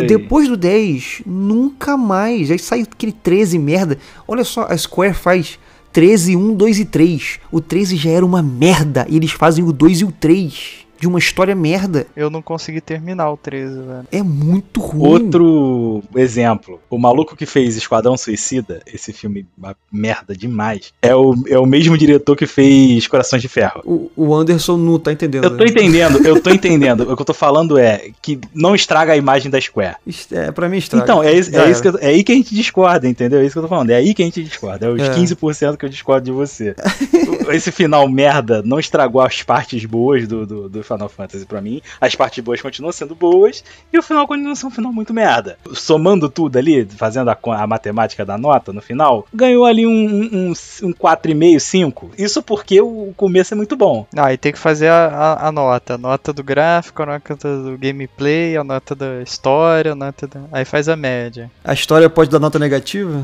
[0.07, 2.51] Depois do 10, nunca mais.
[2.51, 3.97] Aí sai aquele 13 merda.
[4.27, 5.59] Olha só, a Square faz
[5.91, 7.39] 13, 1, 2 e 3.
[7.51, 9.05] O 13 já era uma merda.
[9.09, 10.86] E eles fazem o 2 e o 3.
[10.99, 12.07] De uma história merda.
[12.15, 14.07] Eu não consegui terminar o 13, velho.
[14.11, 15.07] É muito ruim.
[15.09, 21.35] Outro exemplo, o maluco que fez Esquadrão Suicida, esse filme uma merda demais, é o,
[21.47, 23.81] é o mesmo diretor que fez Corações de Ferro.
[23.85, 25.43] O, o Anderson não tá entendendo.
[25.45, 25.69] Eu tô né?
[25.69, 27.01] entendendo, eu tô entendendo.
[27.11, 29.97] O que eu tô falando é que não estraga a imagem da Square.
[30.31, 31.03] É, pra mim estraga.
[31.03, 33.39] Então, é, isso, Já é, isso que eu- é aí que a gente discorda, entendeu?
[33.39, 33.89] É isso que eu tô falando.
[33.91, 34.85] É aí que a gente discorda.
[34.85, 35.13] É os É.
[35.13, 36.75] 15% que eu discordo de você.
[37.51, 41.81] Esse final merda não estragou as partes boas do, do, do Final Fantasy pra mim.
[41.99, 43.63] As partes boas continuam sendo boas.
[43.91, 45.57] E o final continua sendo um final muito merda.
[45.73, 50.23] Somando tudo ali, fazendo a, a matemática da nota no final, ganhou ali um, um,
[50.23, 52.11] um, um 4,5, 5.
[52.17, 54.05] Isso porque o começo é muito bom.
[54.15, 55.95] Ah, e tem que fazer a, a, a nota.
[55.95, 60.41] A nota do gráfico, a nota do gameplay, a nota da história, a nota da...
[60.51, 61.51] Aí faz a média.
[61.63, 63.23] A história pode dar nota negativa?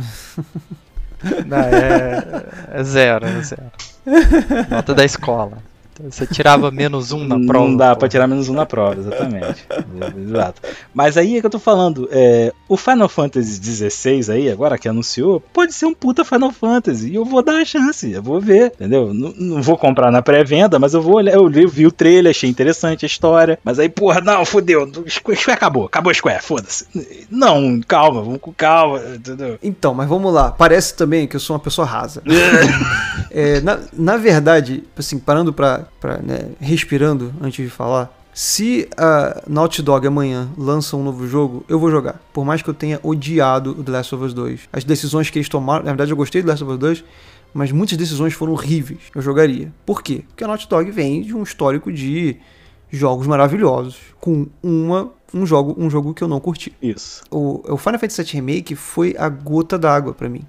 [1.46, 3.72] Não, é, é zero, é zero.
[4.70, 5.58] Nota da escola.
[5.94, 7.68] Então, Você tirava menos um na prova.
[7.70, 8.00] Não dá pô.
[8.00, 9.66] pra tirar menos um na prova, exatamente.
[10.18, 10.62] Exato.
[10.94, 14.88] Mas aí é que eu tô falando, é, o Final Fantasy XVI aí, agora que
[14.90, 17.10] anunciou, pode ser um puta Final Fantasy.
[17.12, 19.14] E eu vou dar a chance, eu vou ver, entendeu?
[19.14, 22.32] Não, não vou comprar na pré-venda, mas eu vou olhar, eu li- vi o trailer,
[22.32, 23.60] achei interessante a história.
[23.64, 26.86] Mas aí, porra, não, fodeu, Square Square acabou, acabou a Square, foda-se.
[27.30, 29.58] Não, calma, vamos com calma, entendeu?
[29.62, 30.52] Então, mas vamos lá.
[30.52, 32.22] Parece também que eu sou uma pessoa rasa.
[33.36, 39.44] É, na, na verdade, assim, parando pra, pra né, respirando antes de falar, se a
[39.48, 42.20] Naughty Dog amanhã lança um novo jogo, eu vou jogar.
[42.34, 44.62] Por mais que eu tenha odiado o The Last of Us 2.
[44.74, 47.04] As decisões que eles tomaram, na verdade eu gostei do The Last of Us 2,
[47.54, 49.02] mas muitas decisões foram horríveis.
[49.14, 49.72] Eu jogaria.
[49.86, 50.24] Por quê?
[50.28, 52.38] Porque a Naughty Dog vem de um histórico de
[52.90, 57.24] jogos maravilhosos, com uma, um, jogo, um jogo que eu não curti Isso.
[57.32, 60.46] o, o Final Fantasy VII Remake foi a gota d'água pra mim.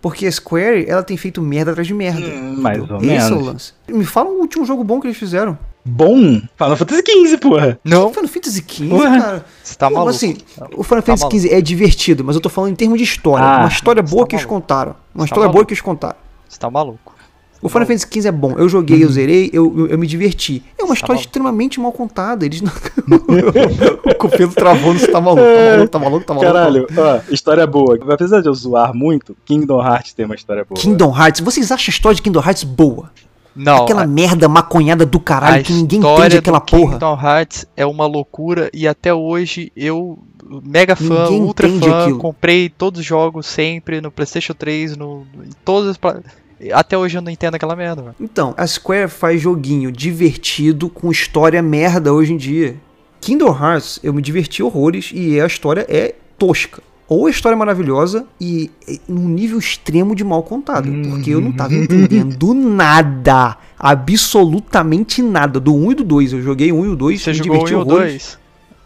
[0.00, 2.20] Porque a Square, ela tem feito merda atrás de merda.
[2.24, 3.46] Hum, mais ou Esse é o menos.
[3.46, 3.72] lance.
[3.88, 5.58] Me fala o último jogo bom que eles fizeram.
[5.84, 6.16] Bom,
[6.56, 7.80] Final Fantasy XV, porra.
[7.82, 9.44] Não, Final Fantasy XV, Ué, cara.
[9.62, 10.10] você tá Não, maluco.
[10.14, 10.36] assim,
[10.76, 11.40] o Final Tá Fantasy.
[11.48, 13.44] XV é divertido, mas eu tô falando em termos de história.
[13.44, 14.94] Ah, uma história boa tá que eles contaram.
[15.14, 16.16] Uma Tá história boa que eles contaram.
[16.48, 17.14] Você tá maluco.
[17.60, 18.54] O Final Fantasy XV é bom.
[18.56, 20.62] Eu joguei, eu zerei, eu, eu, eu me diverti.
[20.78, 21.26] É uma história maluco.
[21.28, 22.46] extremamente mal contada.
[22.46, 22.70] Eles não...
[24.04, 26.52] o Copelo travou no você tá maluco, tá maluco, tá maluco, tá maluco.
[26.52, 27.98] Caralho, ó, história boa.
[28.12, 30.80] Apesar de eu zoar muito, Kingdom Hearts tem uma história boa.
[30.80, 31.40] Kingdom Hearts.
[31.40, 33.10] Vocês acham a história de Kingdom Hearts boa?
[33.56, 36.92] Não, aquela a- merda maconhada do caralho a que ninguém entende aquela do porra.
[36.92, 40.16] Kingdom Hearts é uma loucura e até hoje eu,
[40.62, 42.18] mega fã, Ninguém ultra fã, aquilo.
[42.18, 46.22] comprei todos os jogos sempre no PlayStation 3, no, em todas as.
[46.72, 48.14] Até hoje eu não entendo aquela merda, mano.
[48.20, 52.76] Então, a Square faz joguinho divertido com história merda hoje em dia.
[53.20, 56.82] Kingdom Hearts, eu me diverti horrores e a história é tosca.
[57.08, 60.90] Ou a história é maravilhosa e é num nível extremo de mal contado.
[61.08, 63.56] Porque eu não tava entendendo nada.
[63.78, 65.58] Absolutamente nada.
[65.58, 66.32] Do 1 e do 2.
[66.34, 68.38] Eu joguei o 1 e o 2 Você me jogou um diverti e o horrores.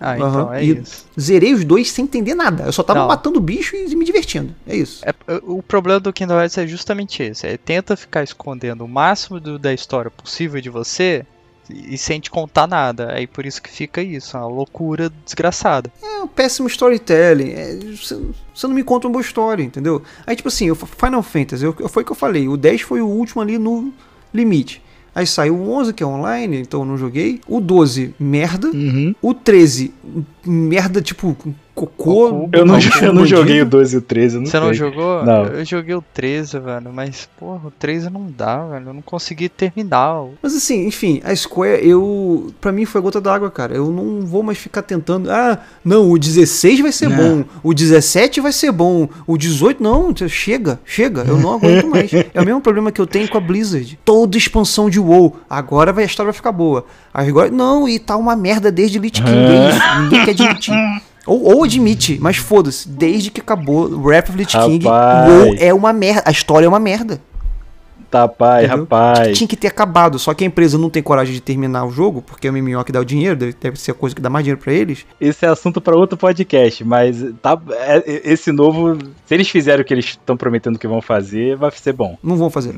[0.02, 0.22] 2?
[0.22, 1.06] Ah, então é e- isso.
[1.18, 2.64] Zerei os dois sem entender nada.
[2.64, 3.08] Eu só tava Não.
[3.08, 4.54] matando bicho e me divertindo.
[4.66, 5.02] É isso.
[5.06, 5.14] É,
[5.44, 7.46] o problema do Kingdom Hearts é justamente esse.
[7.46, 11.24] É, tenta ficar escondendo o máximo do- da história possível de você
[11.70, 13.12] e, sem te contar nada.
[13.14, 15.90] Aí por isso que fica isso, uma loucura desgraçada.
[16.02, 17.50] É um péssimo storytelling.
[17.52, 18.20] É, Você
[18.54, 20.02] você não me conta uma boa história, entendeu?
[20.26, 22.48] Aí, tipo assim, o Final Fantasy, eu- foi o que eu falei.
[22.48, 23.90] O 10 foi o último ali no
[24.34, 24.82] limite.
[25.14, 27.40] Aí saiu o 11, que é online, então eu não joguei.
[27.46, 28.68] O 12, merda.
[28.68, 29.14] Uhum.
[29.20, 29.92] O 13,
[30.46, 31.36] merda, tipo,
[31.74, 32.48] cocô.
[32.52, 35.24] Eu não, eu não joguei o 12 e o 13, eu não Você não jogou?
[35.24, 35.44] Não.
[35.46, 38.88] Eu joguei o 13, velho, mas, porra, o 13 não dá, velho.
[38.88, 40.24] Eu não consegui terminar.
[40.42, 42.52] Mas assim, enfim, a Square, eu.
[42.60, 43.74] Pra mim foi a gota d'água, cara.
[43.74, 45.30] Eu não vou mais ficar tentando.
[45.30, 47.16] Ah, não, o 16 vai ser Não.
[47.16, 47.44] bom.
[47.62, 49.08] O 17 vai ser bom.
[49.26, 50.12] O 18, não.
[50.28, 51.22] Chega, chega.
[51.22, 52.10] Eu não aguento mais.
[52.12, 53.98] É o mesmo problema que eu tenho com a Blizzard.
[54.04, 55.36] Toda expansão de WoW.
[55.48, 56.84] Agora vai, a história vai ficar boa.
[57.12, 59.30] Agora, não, e tá uma merda desde Lich King.
[59.30, 60.00] É isso.
[60.02, 61.02] Ninguém quer admitir.
[61.26, 62.88] Ou, ou admite, mas foda-se.
[62.88, 64.84] Desde que acabou o Wrath of Lich King.
[64.86, 66.22] WoW é uma merda.
[66.26, 67.20] A história é uma merda.
[68.20, 68.78] Rapaz, Entendeu?
[68.84, 69.38] rapaz.
[69.38, 72.22] Tinha que ter acabado, só que a empresa não tem coragem de terminar o jogo,
[72.22, 74.28] porque é o MMO que dá o dinheiro, deve, deve ser a coisa que dá
[74.30, 75.04] mais dinheiro pra eles.
[75.20, 79.84] Esse é assunto pra outro podcast, mas tá, é- esse novo, se eles fizerem o
[79.84, 82.16] que eles estão prometendo que vão fazer, vai ser bom.
[82.22, 82.74] Não vão fazer.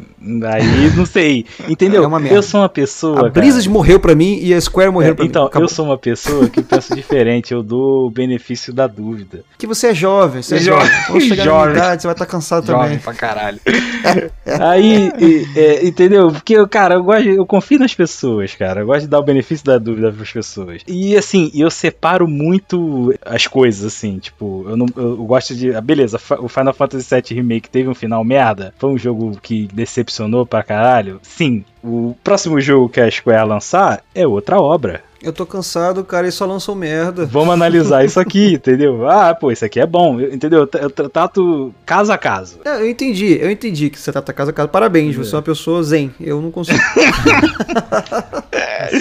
[0.52, 2.04] Aí, não sei, entendeu?
[2.04, 5.14] É eu sou uma pessoa, a Blizzard morreu pra mim e a Square morreu É,
[5.14, 5.48] pra então, mim.
[5.48, 5.64] Acabou.
[5.64, 9.42] eu sou uma pessoa que pensa diferente, eu dou o benefício da dúvida.
[9.58, 10.86] Que você é jovem, você é Jovem.
[10.86, 11.02] jovem.
[11.06, 11.72] Quando chegar Jovem.
[11.74, 12.98] idade, você vai estar cansado também.
[12.98, 13.58] pra caralho.
[14.60, 16.30] Aí, e- é, entendeu?
[16.30, 18.80] Porque, cara, eu, gosto, eu confio nas pessoas, cara.
[18.80, 20.82] Eu gosto de dar o benefício da dúvida pras pessoas.
[20.86, 24.18] E, assim, eu separo muito as coisas, assim.
[24.18, 25.74] Tipo, eu, não, eu gosto de.
[25.74, 28.74] ah, Beleza, o Final Fantasy VII Remake teve um final merda.
[28.78, 31.20] Foi um jogo que decepcionou pra caralho.
[31.22, 31.64] Sim.
[31.82, 35.02] O próximo jogo que a Square lançar é outra obra.
[35.24, 37.24] Eu tô cansado, cara, e só lançam merda.
[37.26, 39.08] Vamos analisar isso aqui, entendeu?
[39.08, 40.60] Ah, pô, isso aqui é bom, eu- entendeu?
[40.60, 42.58] Eu tra- Eu tra- trato caso a caso.
[42.64, 44.68] É, eu entendi, eu entendi que você tá casa a casa.
[44.68, 46.10] Parabéns, você é uma pessoa zen.
[46.20, 46.78] Eu não consigo.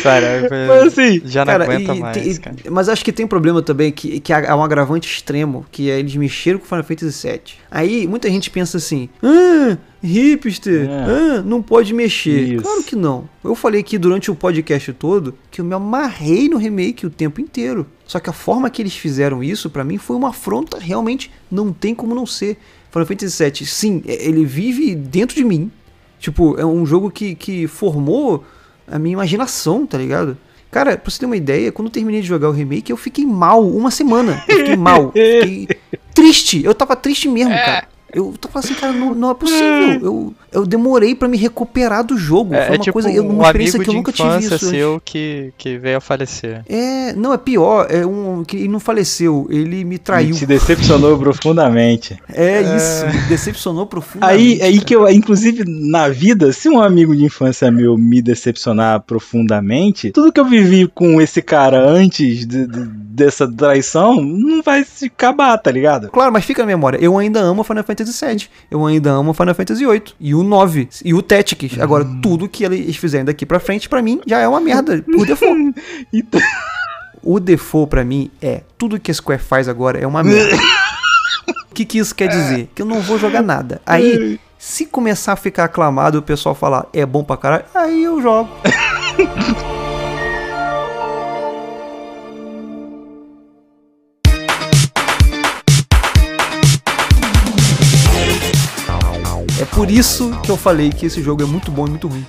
[0.01, 2.55] Sério, Mas assim, já não Cara, aguenta e mais, tem- cara.
[2.71, 5.99] Mas acho que tem um problema também, que, que é um agravante extremo, que é
[5.99, 7.41] eles mexeram com Final Fantasy VII.
[7.69, 11.37] Aí muita gente pensa assim, ah, hipster, É.
[11.37, 12.53] ah, não pode mexer.
[12.55, 12.63] Isso.
[12.63, 13.27] Claro que não.
[13.43, 17.39] Eu falei aqui durante o podcast todo que eu me amarrei no remake o tempo
[17.41, 17.87] inteiro.
[18.05, 21.71] Só que a forma que eles fizeram isso, pra mim, foi uma afronta, realmente não
[21.71, 22.57] tem como não ser.
[22.91, 25.71] Final Fantasy VII, sim, é- ele vive dentro de mim.
[26.19, 28.43] Tipo, é um jogo que, que formou
[28.87, 30.37] a minha imaginação, tá ligado?
[30.69, 33.25] Cara, pra você ter uma ideia, quando eu terminei de jogar o remake, eu fiquei
[33.25, 34.43] mal uma semana.
[34.47, 35.11] Eu fiquei mal.
[35.13, 35.67] Fiquei
[36.15, 36.63] triste.
[36.63, 37.87] Eu tava triste mesmo, cara.
[38.13, 39.99] Eu tava assim, cara, não, não é possível.
[40.01, 42.53] Eu, eu demorei pra me recuperar do jogo.
[42.53, 44.55] É, Foi é uma tipo coisa, eu- um uma experiência amigo que eu nunca tive
[44.55, 44.69] isso.
[44.69, 46.63] seu que, que veio a falecer.
[46.69, 47.87] É, não, é pior.
[47.89, 50.35] É um que ele não faleceu, ele me traiu.
[50.35, 52.17] Se decepcionou profundamente.
[52.31, 54.39] É isso, me decepcionou profundamente.
[54.39, 59.01] Aí, aí que eu, inclusive na vida, se um amigo de infância meu me decepcionar
[59.01, 64.83] profundamente, tudo que eu vivi com esse cara antes de- de- dessa traição não vai
[64.83, 66.09] se acabar, tá ligado?
[66.09, 66.97] Claro, mas fica na memória.
[66.97, 68.47] Eu ainda amo Final Fantasy VII.
[68.69, 70.03] Eu ainda amo Final Fantasy VIII.
[70.19, 70.89] E o 9.
[71.05, 71.79] E o Tactics.
[71.79, 75.01] Agora, tudo que eles fizerem daqui pra frente, pra mim, já é uma merda.
[75.03, 75.75] Por default.
[76.11, 76.41] Então,
[77.21, 80.55] O default pra mim é tudo que a Square faz agora é uma merda.
[81.69, 82.69] O que, que isso quer dizer?
[82.75, 83.81] Que eu não vou jogar nada.
[83.85, 88.03] Aí, se começar a ficar aclamado e o pessoal falar é bom pra caralho, aí
[88.03, 88.49] eu jogo.
[99.83, 102.25] por isso que eu falei que esse jogo é muito bom e muito ruim.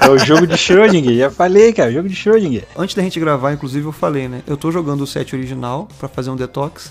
[0.00, 2.64] é o jogo de Schrödinger, já falei, cara, jogo de Schrödinger.
[2.74, 4.40] Antes da gente gravar, inclusive, eu falei, né?
[4.46, 6.90] Eu tô jogando o set original pra fazer um detox.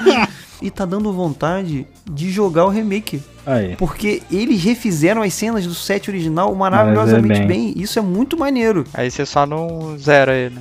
[0.62, 3.22] e tá dando vontade de jogar o remake.
[3.44, 3.76] Aí.
[3.76, 7.74] Porque eles refizeram as cenas do set original maravilhosamente Mas é bem.
[7.76, 8.86] Isso é muito maneiro.
[8.94, 10.60] Aí você só não zera ele.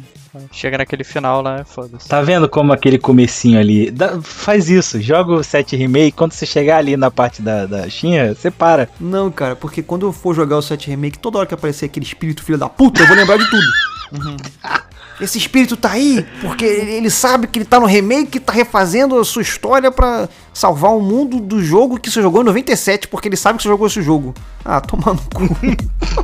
[0.51, 2.08] Chega naquele final lá, foda-se.
[2.08, 3.90] Tá vendo como aquele comecinho ali?
[3.90, 7.90] dá- faz isso, joga o 7 remake, quando você chegar ali na parte da, da
[7.90, 8.88] Xinha, você para.
[8.99, 12.06] Não, cara, porque quando eu for jogar o set remake, toda hora que aparecer aquele
[12.06, 13.66] espírito filho da puta, eu vou lembrar de tudo.
[15.22, 19.25] Esse espírito tá aí porque ele sabe que ele tá no remake, tá refazendo a
[19.25, 23.35] sua história pra salvar o mundo do jogo que você jogou em 97, porque ele
[23.35, 24.33] sabe que você jogou esse jogo.
[24.64, 25.56] Ah, toma no cu.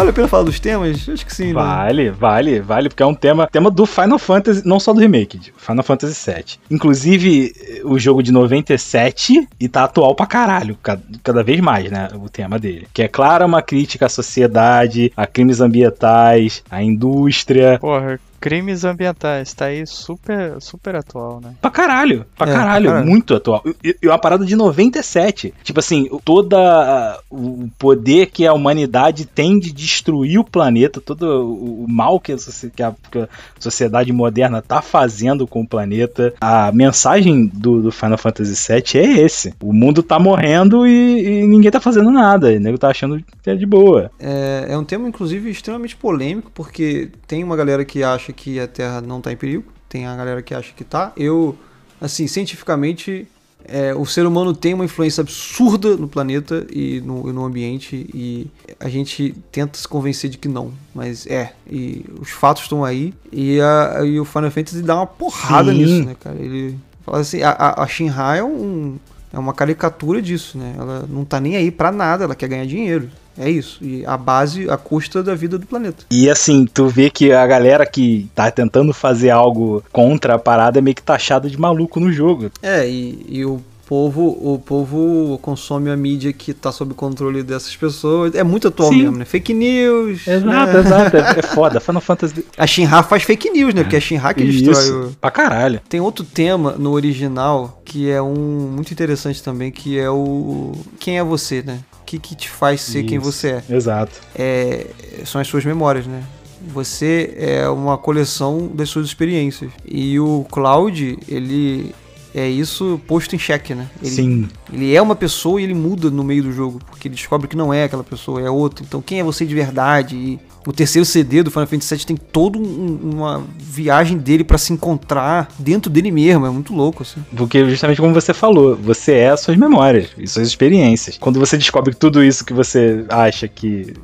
[0.00, 1.06] Vale a pena falar dos temas?
[1.06, 1.52] Acho que sim, né?
[1.52, 5.52] Vale, vale, vale, porque é um tema, tema do Final Fantasy, não só do remake,
[5.58, 6.44] Final Fantasy VII.
[6.70, 7.52] Inclusive,
[7.84, 12.30] o jogo de 97 e tá atual pra caralho, cada, cada vez mais, né, o
[12.30, 12.88] tema dele.
[12.94, 17.78] Que é claro uma crítica à sociedade, a crimes ambientais, à indústria.
[17.78, 21.54] Porra, Crimes ambientais, tá aí super, super atual, né?
[21.60, 23.10] Pra caralho, pra É, caralho, pra caralho.
[23.10, 23.62] muito atual.
[23.84, 25.52] E, e uma parada de 97.
[25.62, 31.86] Tipo assim, toda o poder que a humanidade tem de destruir o planeta, todo o
[31.88, 32.36] mal que a,
[32.74, 33.28] que a- que a
[33.58, 36.32] sociedade moderna tá fazendo com o planeta.
[36.40, 39.54] A mensagem do, do Final Fantasy VII é esse.
[39.62, 42.48] O mundo tá morrendo e, e ninguém tá fazendo nada.
[42.48, 44.10] O nego tá achando que é de boa.
[44.18, 48.66] É, é um tema, inclusive, extremamente polêmico, porque tem uma galera que acha que a
[48.66, 51.12] Terra não tá em perigo, tem a galera que acha que tá.
[51.16, 51.56] Eu,
[52.00, 53.26] assim, cientificamente,
[53.64, 58.08] é, o ser humano tem uma influência absurda no planeta e no, e no ambiente,
[58.14, 58.46] e
[58.78, 61.52] a gente tenta se convencer de que não, mas é.
[61.70, 65.78] E os fatos estão aí, e, a, e o Final Fantasy dá uma porrada Sim.
[65.78, 66.36] nisso, né, cara?
[66.38, 68.98] Ele fala assim: a, a, Shinra é um.
[69.32, 70.74] É uma caricatura disso, né?
[70.76, 73.08] Ela não tá nem aí pra nada, ela quer ganhar dinheiro.
[73.38, 73.78] É isso.
[73.82, 76.04] E a base, a custa da vida do planeta.
[76.10, 80.78] E assim, tu vê que a galera que tá tentando fazer algo contra a parada
[80.78, 82.50] é meio que taxada de maluco no jogo.
[82.62, 87.74] É, e, e o povo, o povo consome a mídia que tá sob controle dessas
[87.74, 88.36] pessoas.
[88.36, 89.02] É muito atual Sim.
[89.02, 89.24] mesmo, né?
[89.24, 90.28] Fake news.
[90.28, 90.78] Exato, né?
[90.78, 91.16] exato.
[91.16, 91.80] É é foda.
[91.80, 92.46] Final Fantasy.
[92.56, 93.82] A Shinra faz fake news, né?
[93.82, 95.06] Porque é a Shinra que destrói o...
[95.06, 95.18] Isso.
[95.20, 95.80] Pra caralho.
[95.88, 101.18] Tem outro tema no original que é um muito interessante também, que é o quem
[101.18, 101.80] é você, né?
[102.10, 103.30] Que, que te faz ser quem Isso.
[103.30, 103.76] você é?
[103.76, 104.20] Exato.
[104.36, 104.88] é,
[105.24, 106.24] são as suas memórias, né?
[106.60, 109.70] Você é uma coleção das suas experiências.
[109.86, 111.94] E o Cloud, ele
[112.34, 113.88] é isso posto em xeque, né?
[114.02, 114.48] Ele, Sim.
[114.72, 117.56] ele é uma pessoa e ele muda no meio do jogo, porque ele descobre que
[117.56, 118.84] não é aquela pessoa, é outra.
[118.86, 120.16] Então quem é você de verdade?
[120.16, 124.72] E o terceiro CD do Final Fantasy VII tem toda uma viagem dele pra se
[124.72, 127.20] encontrar dentro dele mesmo, é muito louco, assim.
[127.36, 131.16] Porque justamente como você falou, você é as suas memórias e suas experiências.
[131.18, 133.94] Quando você descobre tudo isso que você acha que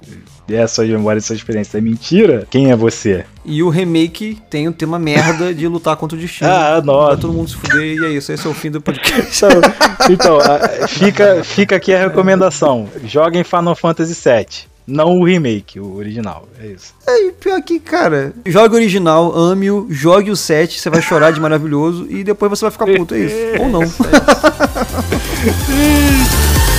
[0.55, 3.25] é as suas memórias e suas experiências é mentira, quem é você?
[3.45, 6.51] E o remake tem o tema merda de lutar contra o destino.
[6.51, 7.09] Ah, nossa.
[7.13, 9.45] Pra todo mundo se fuder, e é isso, esse é o fim do podcast.
[9.45, 9.61] Então,
[10.11, 10.39] então
[10.89, 12.89] fica, fica aqui a recomendação.
[13.05, 14.77] Joguem Final Fantasy VII.
[14.87, 16.49] Não o remake, o original.
[16.61, 16.95] É isso.
[17.09, 21.41] E pior que, cara, jogue o original, ame-o, jogue o 7, você vai chorar de
[21.41, 23.37] maravilhoso e depois você vai ficar puto, é isso.
[23.61, 23.83] Ou não.
[25.47, 26.73] E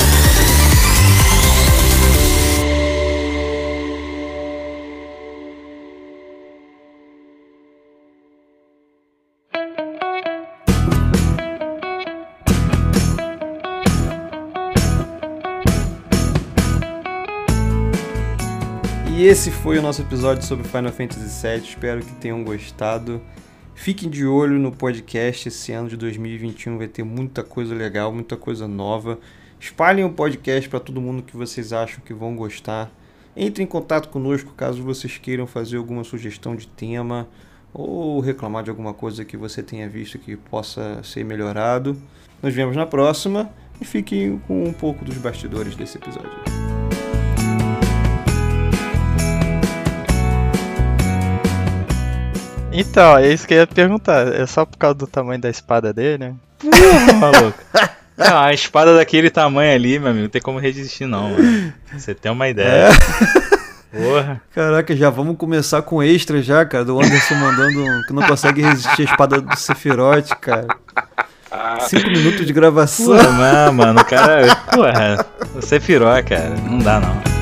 [19.28, 21.58] esse foi o nosso episódio sobre Final Fantasy VII.
[21.58, 23.22] Espero que tenham gostado.
[23.76, 25.50] Fiquem de olho no podcast.
[25.50, 29.20] Esse ano de 2021 vai ter muita coisa legal, muita coisa nova.
[29.60, 32.90] Espalhem o podcast para todo mundo que vocês acham que vão gostar.
[33.36, 37.28] Entre em contato conosco caso vocês queiram fazer alguma sugestão de tema
[37.74, 42.02] ou reclamar de alguma coisa que você tenha visto que possa ser melhorado.
[42.42, 43.50] Nos vemos na próxima
[43.82, 46.87] e fiquem com um pouco dos bastidores desse episódio.
[52.72, 54.28] Então, é isso que eu ia perguntar.
[54.34, 56.34] É só por causa do tamanho da espada dele?
[57.20, 57.58] Maluco.
[58.18, 61.74] Não, a espada daquele tamanho ali, meu amigo, não tem como resistir, não, mano.
[61.94, 62.90] Você tem uma ideia.
[63.92, 64.42] Porra.
[64.54, 68.62] Caraca, já vamos começar com extra já, cara, do Anderson mandando um- que não consegue
[68.62, 70.68] resistir à espada do Sephiroth, cara.
[71.82, 73.06] Cinco minutos de gravação.
[73.06, 73.32] Porra,
[73.66, 74.56] não, mano, o cara.
[74.74, 76.50] Porra, você pirou, cara.
[76.68, 77.37] Não dá, não.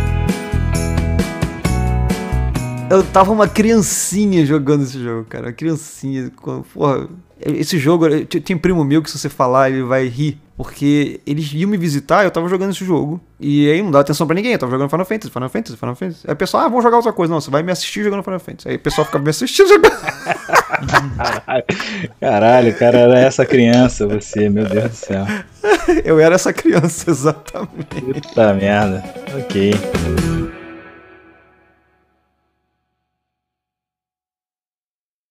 [2.90, 5.48] Eu tava uma criancinha jogando esse jogo, cara.
[5.48, 6.32] Uma criancinha.
[6.74, 7.08] Porra,
[7.42, 10.40] esse jogo, eu- tem um primo meu que se você falar, ele vai rir.
[10.58, 13.20] Porque eles iam me visitar, eu tava jogando esse jogo.
[13.38, 15.96] E aí não dava atenção pra ninguém, eu tava jogando Final Fantasy, Final Fantasy, Final
[15.96, 16.22] Fantasy.
[16.26, 17.34] Aí o pessoal, ah, vamos jogar outra coisa.
[17.34, 18.70] Não, você vai me assistir jogando Final Fantasy.
[18.70, 19.92] Aí o pessoal fica me assistindo jogando.
[21.18, 21.64] Caralho,
[22.22, 25.26] caralho, cara, era essa criança, você, meu Deus do céu.
[26.06, 28.02] Eu era essa criança, exatamente.
[28.22, 29.04] Puta merda.
[29.38, 29.72] Ok.